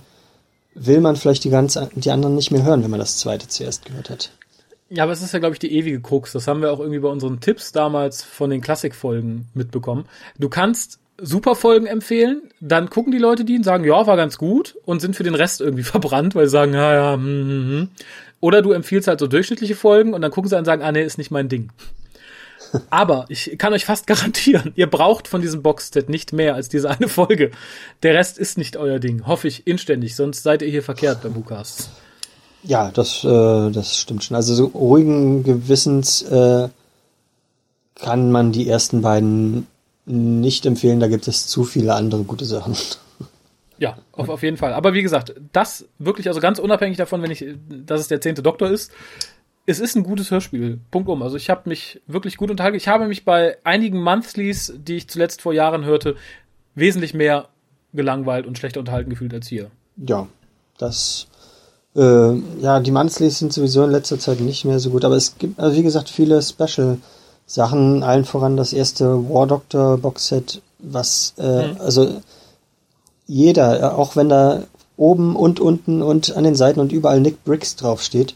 will 0.75 1.01
man 1.01 1.15
vielleicht 1.15 1.43
die 1.43 1.49
ganz, 1.49 1.77
die 1.95 2.11
anderen 2.11 2.35
nicht 2.35 2.51
mehr 2.51 2.63
hören, 2.63 2.83
wenn 2.83 2.91
man 2.91 2.99
das 2.99 3.17
zweite 3.17 3.47
zuerst 3.47 3.85
gehört 3.85 4.09
hat. 4.09 4.31
Ja, 4.89 5.03
aber 5.03 5.11
es 5.11 5.21
ist 5.21 5.33
ja, 5.33 5.39
glaube 5.39 5.53
ich, 5.53 5.59
die 5.59 5.73
ewige 5.73 6.01
Krux. 6.01 6.31
Das 6.31 6.47
haben 6.47 6.61
wir 6.61 6.71
auch 6.71 6.79
irgendwie 6.79 6.99
bei 6.99 7.09
unseren 7.09 7.39
Tipps 7.39 7.71
damals 7.71 8.23
von 8.23 8.49
den 8.49 8.61
Klassikfolgen 8.61 9.47
mitbekommen. 9.53 10.05
Du 10.37 10.49
kannst 10.49 10.99
super 11.21 11.55
Folgen 11.55 11.85
empfehlen, 11.85 12.41
dann 12.59 12.89
gucken 12.89 13.11
die 13.11 13.17
Leute 13.17 13.45
die 13.45 13.57
und 13.57 13.63
sagen, 13.63 13.83
ja, 13.83 14.07
war 14.07 14.17
ganz 14.17 14.37
gut 14.37 14.75
und 14.85 14.99
sind 14.99 15.15
für 15.15 15.23
den 15.23 15.35
Rest 15.35 15.61
irgendwie 15.61 15.83
verbrannt, 15.95 16.35
weil 16.35 16.45
sie 16.45 16.51
sagen, 16.51 16.73
ja, 16.73 16.93
ja, 16.93 17.13
hm, 17.13 17.23
hm, 17.23 17.69
hm. 17.69 17.89
Oder 18.41 18.61
du 18.61 18.71
empfiehlst 18.71 19.07
halt 19.07 19.19
so 19.19 19.27
durchschnittliche 19.27 19.75
Folgen 19.75 20.13
und 20.13 20.21
dann 20.21 20.31
gucken 20.31 20.49
sie 20.49 20.55
an 20.55 20.59
und 20.59 20.65
sagen, 20.65 20.81
ah, 20.81 20.91
nee, 20.91 21.03
ist 21.03 21.17
nicht 21.17 21.31
mein 21.31 21.49
Ding. 21.49 21.69
Aber 22.89 23.25
ich 23.29 23.57
kann 23.57 23.73
euch 23.73 23.85
fast 23.85 24.07
garantieren, 24.07 24.71
ihr 24.75 24.87
braucht 24.87 25.27
von 25.27 25.41
diesem 25.41 25.61
Boxset 25.61 26.09
nicht 26.09 26.33
mehr 26.33 26.55
als 26.55 26.69
diese 26.69 26.89
eine 26.89 27.07
Folge. 27.07 27.51
Der 28.03 28.13
Rest 28.13 28.37
ist 28.37 28.57
nicht 28.57 28.77
euer 28.77 28.99
Ding. 28.99 29.25
Hoffe 29.27 29.47
ich 29.47 29.67
inständig, 29.67 30.15
sonst 30.15 30.43
seid 30.43 30.61
ihr 30.61 30.69
hier 30.69 30.83
verkehrt 30.83 31.21
beim 31.21 31.33
Bukas. 31.33 31.89
Ja, 32.63 32.91
das, 32.91 33.23
äh, 33.23 33.71
das 33.71 33.97
stimmt 33.97 34.23
schon. 34.23 34.35
Also 34.35 34.53
so 34.53 34.65
ruhigen 34.65 35.43
Gewissens 35.43 36.21
äh, 36.23 36.69
kann 37.95 38.31
man 38.31 38.51
die 38.51 38.67
ersten 38.67 39.01
beiden 39.01 39.67
nicht 40.09 40.65
empfehlen. 40.65 40.99
Da 40.99 41.07
gibt 41.07 41.27
es 41.27 41.47
zu 41.47 41.63
viele 41.63 41.93
andere 41.93 42.23
gute 42.23 42.45
Sachen. 42.45 42.75
Ja, 43.77 43.97
auf, 44.11 44.29
auf 44.29 44.43
jeden 44.43 44.57
Fall. 44.57 44.73
Aber 44.73 44.93
wie 44.93 45.03
gesagt, 45.03 45.35
das 45.53 45.85
wirklich, 45.99 46.27
also 46.27 46.41
ganz 46.41 46.59
unabhängig 46.59 46.97
davon, 46.97 47.21
wenn 47.21 47.31
ich, 47.31 47.45
dass 47.69 48.01
es 48.01 48.07
der 48.07 48.19
zehnte 48.19 48.43
Doktor 48.43 48.69
ist, 48.69 48.91
es 49.65 49.79
ist 49.79 49.95
ein 49.95 50.03
gutes 50.03 50.31
Hörspiel. 50.31 50.79
Punkt 50.91 51.07
um. 51.09 51.21
Also 51.21 51.37
ich 51.37 51.49
habe 51.49 51.69
mich 51.69 52.01
wirklich 52.07 52.37
gut 52.37 52.49
unterhalten. 52.49 52.75
Ich 52.75 52.87
habe 52.87 53.07
mich 53.07 53.23
bei 53.23 53.57
einigen 53.63 54.01
Monthlies, 54.01 54.73
die 54.75 54.97
ich 54.97 55.07
zuletzt 55.07 55.41
vor 55.41 55.53
Jahren 55.53 55.85
hörte, 55.85 56.15
wesentlich 56.75 57.13
mehr 57.13 57.49
gelangweilt 57.93 58.47
und 58.47 58.57
schlechter 58.57 58.79
unterhalten 58.79 59.09
gefühlt 59.09 59.33
als 59.33 59.47
hier. 59.47 59.69
Ja, 59.95 60.27
das 60.77 61.27
äh, 61.95 62.35
ja, 62.61 62.79
die 62.79 62.91
Monthlies 62.91 63.39
sind 63.39 63.53
sowieso 63.53 63.83
in 63.83 63.91
letzter 63.91 64.19
Zeit 64.19 64.39
nicht 64.39 64.65
mehr 64.65 64.79
so 64.79 64.91
gut, 64.91 65.03
aber 65.05 65.15
es 65.15 65.37
gibt, 65.37 65.59
also 65.59 65.75
wie 65.75 65.83
gesagt, 65.83 66.09
viele 66.09 66.41
Special-Sachen, 67.49 68.03
allen 68.03 68.25
voran 68.25 68.57
das 68.57 68.73
erste 68.73 69.29
War 69.29 69.47
Doctor 69.47 69.97
Boxset, 69.97 70.61
was, 70.79 71.33
äh, 71.37 71.69
Mhm. 71.69 71.81
also 71.81 72.21
jeder, 73.27 73.79
äh, 73.79 73.83
auch 73.95 74.15
wenn 74.15 74.29
da 74.29 74.63
oben 74.97 75.35
und 75.35 75.59
unten 75.59 76.01
und 76.01 76.35
an 76.35 76.43
den 76.43 76.55
Seiten 76.55 76.79
und 76.79 76.91
überall 76.91 77.19
Nick 77.21 77.43
Briggs 77.43 77.75
draufsteht, 77.75 78.35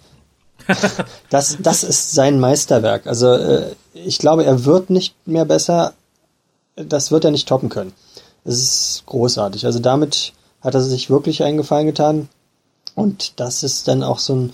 das, 1.30 1.57
das 1.59 1.84
ist 1.84 2.14
sein 2.14 2.39
Meisterwerk. 2.39 3.07
Also 3.07 3.32
äh, 3.34 3.76
ich 3.93 4.18
glaube, 4.20 4.45
er 4.45 4.66
wird 4.66 4.89
nicht 4.89 5.16
mehr 5.28 5.45
besser, 5.45 5.93
das 6.76 7.11
wird 7.11 7.26
er 7.26 7.32
nicht 7.32 7.47
toppen 7.47 7.70
können. 7.70 7.93
Es 8.45 8.55
ist 8.59 9.03
großartig. 9.05 9.66
Also 9.66 9.80
damit 9.80 10.34
hat 10.61 10.74
er 10.74 10.82
sich 10.82 11.09
wirklich 11.09 11.43
einen 11.43 11.57
Gefallen 11.57 11.86
getan. 11.88 12.30
Und 12.95 13.39
das 13.39 13.64
ist 13.64 13.88
dann 13.88 14.03
auch 14.03 14.20
so 14.20 14.36
ein 14.36 14.53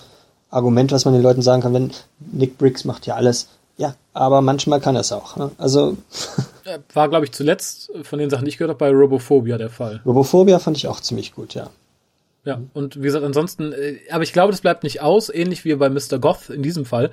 Argument, 0.50 0.90
was 0.92 1.04
man 1.04 1.14
den 1.14 1.22
Leuten 1.22 1.42
sagen 1.42 1.62
kann, 1.62 1.74
wenn 1.74 1.90
Nick 2.32 2.58
Briggs 2.58 2.84
macht 2.84 3.06
ja 3.06 3.14
alles. 3.14 3.46
Ja, 3.80 3.96
aber 4.12 4.42
manchmal 4.42 4.80
kann 4.80 4.94
er 4.94 5.00
es 5.00 5.10
auch. 5.10 5.36
Ne? 5.36 5.50
Also 5.58 5.96
Äh, 6.70 6.78
War, 6.94 7.08
glaube 7.08 7.24
ich, 7.24 7.32
zuletzt 7.32 7.90
äh, 7.90 8.04
von 8.04 8.18
den 8.18 8.30
Sachen, 8.30 8.44
die 8.44 8.50
ich 8.50 8.58
gehört 8.58 8.70
habe, 8.70 8.78
bei 8.78 8.90
Robophobia 8.90 9.58
der 9.58 9.70
Fall. 9.70 10.00
Robophobia 10.04 10.58
fand 10.58 10.76
ich 10.76 10.86
auch 10.86 11.00
ziemlich 11.00 11.34
gut, 11.34 11.54
ja. 11.54 11.70
Ja, 12.44 12.60
und 12.72 12.96
wie 12.96 13.02
gesagt, 13.02 13.24
ansonsten, 13.24 13.72
äh, 13.72 13.98
aber 14.10 14.22
ich 14.22 14.32
glaube, 14.32 14.52
das 14.52 14.60
bleibt 14.60 14.82
nicht 14.82 15.02
aus, 15.02 15.28
ähnlich 15.28 15.64
wie 15.64 15.74
bei 15.74 15.90
Mr. 15.90 16.18
Goth 16.18 16.50
in 16.50 16.62
diesem 16.62 16.84
Fall. 16.84 17.10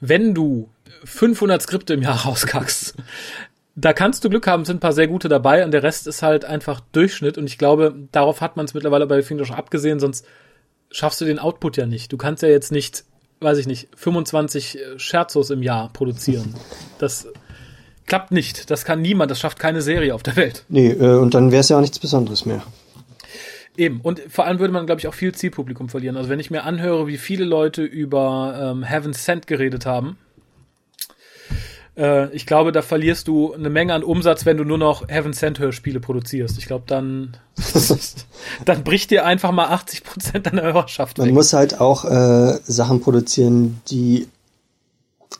Wenn 0.00 0.34
du 0.34 0.68
500 1.04 1.62
Skripte 1.62 1.94
im 1.94 2.02
Jahr 2.02 2.16
rauskackst, 2.26 2.94
da 3.74 3.92
kannst 3.92 4.24
du 4.24 4.30
Glück 4.30 4.46
haben, 4.46 4.64
sind 4.64 4.76
ein 4.76 4.80
paar 4.80 4.92
sehr 4.92 5.06
gute 5.06 5.28
dabei 5.28 5.64
und 5.64 5.70
der 5.70 5.82
Rest 5.82 6.06
ist 6.06 6.22
halt 6.22 6.44
einfach 6.44 6.80
Durchschnitt 6.92 7.36
und 7.36 7.46
ich 7.46 7.58
glaube, 7.58 7.94
darauf 8.10 8.40
hat 8.40 8.56
man 8.56 8.64
es 8.64 8.74
mittlerweile 8.74 9.06
bei 9.06 9.22
Finger 9.22 9.44
schon 9.44 9.56
abgesehen, 9.56 10.00
sonst 10.00 10.26
schaffst 10.90 11.20
du 11.20 11.26
den 11.26 11.38
Output 11.38 11.76
ja 11.76 11.84
nicht. 11.84 12.10
Du 12.12 12.16
kannst 12.16 12.42
ja 12.42 12.48
jetzt 12.48 12.72
nicht, 12.72 13.04
weiß 13.40 13.58
ich 13.58 13.66
nicht, 13.66 13.88
25 13.96 14.78
Scherzos 14.96 15.50
im 15.50 15.62
Jahr 15.62 15.92
produzieren. 15.92 16.54
Das 16.98 17.28
klappt 18.06 18.32
nicht. 18.32 18.70
Das 18.70 18.84
kann 18.84 19.02
niemand, 19.02 19.30
das 19.30 19.40
schafft 19.40 19.58
keine 19.58 19.82
Serie 19.82 20.14
auf 20.14 20.22
der 20.22 20.36
Welt. 20.36 20.64
Nee, 20.68 20.90
äh, 20.90 21.16
und 21.16 21.34
dann 21.34 21.52
wäre 21.52 21.60
es 21.60 21.68
ja 21.68 21.76
auch 21.76 21.80
nichts 21.80 21.98
Besonderes 21.98 22.46
mehr. 22.46 22.62
Eben. 23.76 24.00
Und 24.00 24.22
vor 24.28 24.46
allem 24.46 24.58
würde 24.58 24.72
man, 24.72 24.86
glaube 24.86 25.00
ich, 25.00 25.08
auch 25.08 25.14
viel 25.14 25.34
Zielpublikum 25.34 25.88
verlieren. 25.88 26.16
Also 26.16 26.30
wenn 26.30 26.40
ich 26.40 26.50
mir 26.50 26.64
anhöre, 26.64 27.06
wie 27.06 27.18
viele 27.18 27.44
Leute 27.44 27.82
über 27.82 28.72
ähm, 28.72 28.82
Heaven 28.82 29.12
Sent 29.12 29.46
geredet 29.46 29.84
haben, 29.84 30.16
Äh, 31.96 32.34
ich 32.34 32.46
glaube, 32.46 32.72
da 32.72 32.82
verlierst 32.82 33.28
du 33.28 33.54
eine 33.54 33.70
Menge 33.70 33.94
an 33.94 34.02
Umsatz, 34.02 34.44
wenn 34.44 34.56
du 34.56 34.64
nur 34.64 34.78
noch 34.78 35.08
Heaven 35.08 35.32
Sent 35.32 35.58
Hörspiele 35.58 36.00
produzierst. 36.00 36.58
Ich 36.58 36.66
glaube, 36.66 36.84
dann, 36.86 37.36
dann 38.64 38.84
bricht 38.84 39.10
dir 39.10 39.24
einfach 39.24 39.52
mal 39.52 39.66
80 39.66 40.04
Prozent 40.04 40.46
deiner 40.46 40.62
Hörerschaft 40.62 41.18
Man 41.18 41.28
weg. 41.28 41.34
muss 41.34 41.52
halt 41.52 41.80
auch 41.80 42.04
äh, 42.04 42.58
Sachen 42.64 43.00
produzieren, 43.00 43.80
die, 43.88 44.28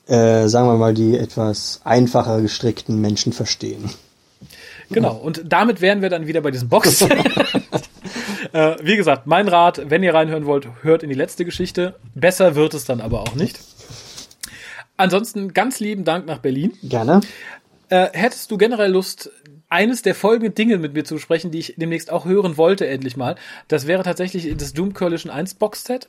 äh, 0.07 0.49
sagen 0.49 0.69
wir 0.69 0.77
mal, 0.77 0.95
die 0.95 1.17
etwas 1.17 1.81
einfacher 1.85 2.41
gestrickten 2.41 3.01
Menschen 3.01 3.33
verstehen. 3.33 3.91
Genau. 4.91 5.17
Und 5.17 5.43
damit 5.47 5.81
wären 5.81 6.01
wir 6.01 6.11
dann 6.11 6.27
wieder 6.27 6.41
bei 6.41 6.53
diesem 6.53 6.69
Box. 6.69 7.03
äh, 8.53 8.77
wie 8.81 8.97
gesagt, 8.97 9.27
mein 9.27 9.49
Rat, 9.49 9.83
wenn 9.91 10.03
ihr 10.03 10.15
reinhören 10.15 10.47
wollt, 10.47 10.69
hört 10.83 11.03
in 11.03 11.09
die 11.09 11.17
letzte 11.17 11.45
Geschichte. 11.45 11.97
Besser 12.15 12.55
wird 12.55 12.73
es 12.75 12.85
dann 12.85 13.01
aber 13.01 13.23
auch 13.23 13.35
nicht. 13.35 13.59
Ansonsten 14.97 15.53
ganz 15.55 15.81
lieben 15.81 16.05
Dank 16.05 16.27
nach 16.27 16.39
Berlin. 16.39 16.73
Gerne. 16.83 17.21
Äh, 17.89 18.09
hättest 18.13 18.51
du 18.51 18.57
generell 18.59 18.91
Lust, 18.91 19.31
eines 19.69 20.03
der 20.03 20.15
folgenden 20.15 20.55
Dinge 20.55 20.79
mit 20.79 20.95
mir 20.95 21.05
zu 21.05 21.15
besprechen, 21.15 21.51
die 21.51 21.59
ich 21.59 21.75
demnächst 21.77 22.11
auch 22.11 22.25
hören 22.25 22.57
wollte, 22.57 22.87
endlich 22.87 23.17
mal? 23.17 23.37
Das 23.69 23.87
wäre 23.87 24.03
tatsächlich 24.03 24.57
das 24.57 24.73
Doom 24.73 24.95
Coalition 24.95 25.31
1 25.31 25.55
Boxset. 25.55 26.09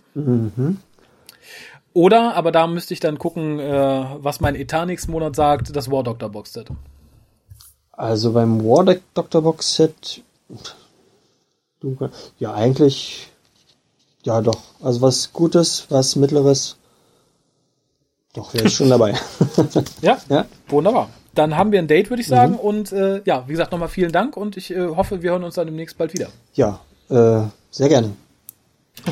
Oder, 1.94 2.36
aber 2.36 2.52
da 2.52 2.68
müsste 2.68 2.94
ich 2.94 3.00
dann 3.00 3.18
gucken, 3.18 3.60
äh, 3.60 4.06
was 4.20 4.40
mein 4.40 4.56
Etanix-Monat 4.56 5.36
sagt, 5.36 5.76
das 5.76 5.90
War 5.92 6.04
Doctor 6.04 6.30
Boxset. 6.30 6.68
Also 7.92 8.34
beim 8.34 8.64
War 8.64 8.96
Doctor 9.16 9.42
Box 9.42 9.76
Set, 9.76 10.22
du- 11.80 11.98
ja 12.38 12.54
eigentlich, 12.54 13.32
ja 14.24 14.42
doch, 14.42 14.62
also 14.84 15.02
was 15.02 15.34
Gutes, 15.34 15.88
was 15.90 16.16
Mittleres, 16.16 16.78
doch 18.38 18.54
wäre 18.54 18.68
ich 18.68 18.76
schon 18.76 18.90
dabei. 18.90 19.14
Ja, 20.02 20.18
ja, 20.30 20.46
wunderbar. 20.68 21.10
Dann 21.34 21.58
haben 21.58 21.72
wir 21.72 21.80
ein 21.80 21.88
Date, 21.88 22.10
würde 22.10 22.22
ich 22.22 22.28
sagen. 22.28 22.56
Und 22.56 22.92
äh, 22.92 23.22
ja, 23.26 23.44
wie 23.48 23.52
gesagt, 23.52 23.72
nochmal 23.72 23.90
vielen 23.90 24.12
Dank 24.12 24.38
und 24.38 24.58
ich 24.58 24.72
äh, 24.72 24.88
hoffe, 24.88 25.22
wir 25.22 25.32
hören 25.32 25.44
uns 25.44 25.56
dann 25.56 25.68
demnächst 25.68 25.98
bald 25.98 26.14
wieder. 26.14 26.30
ja, 26.54 26.80
äh, 27.10 27.42
sehr 27.72 27.90
gerne. 27.90 28.12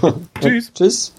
Tschüss. 0.42 0.72
Tschüss. 0.74 1.14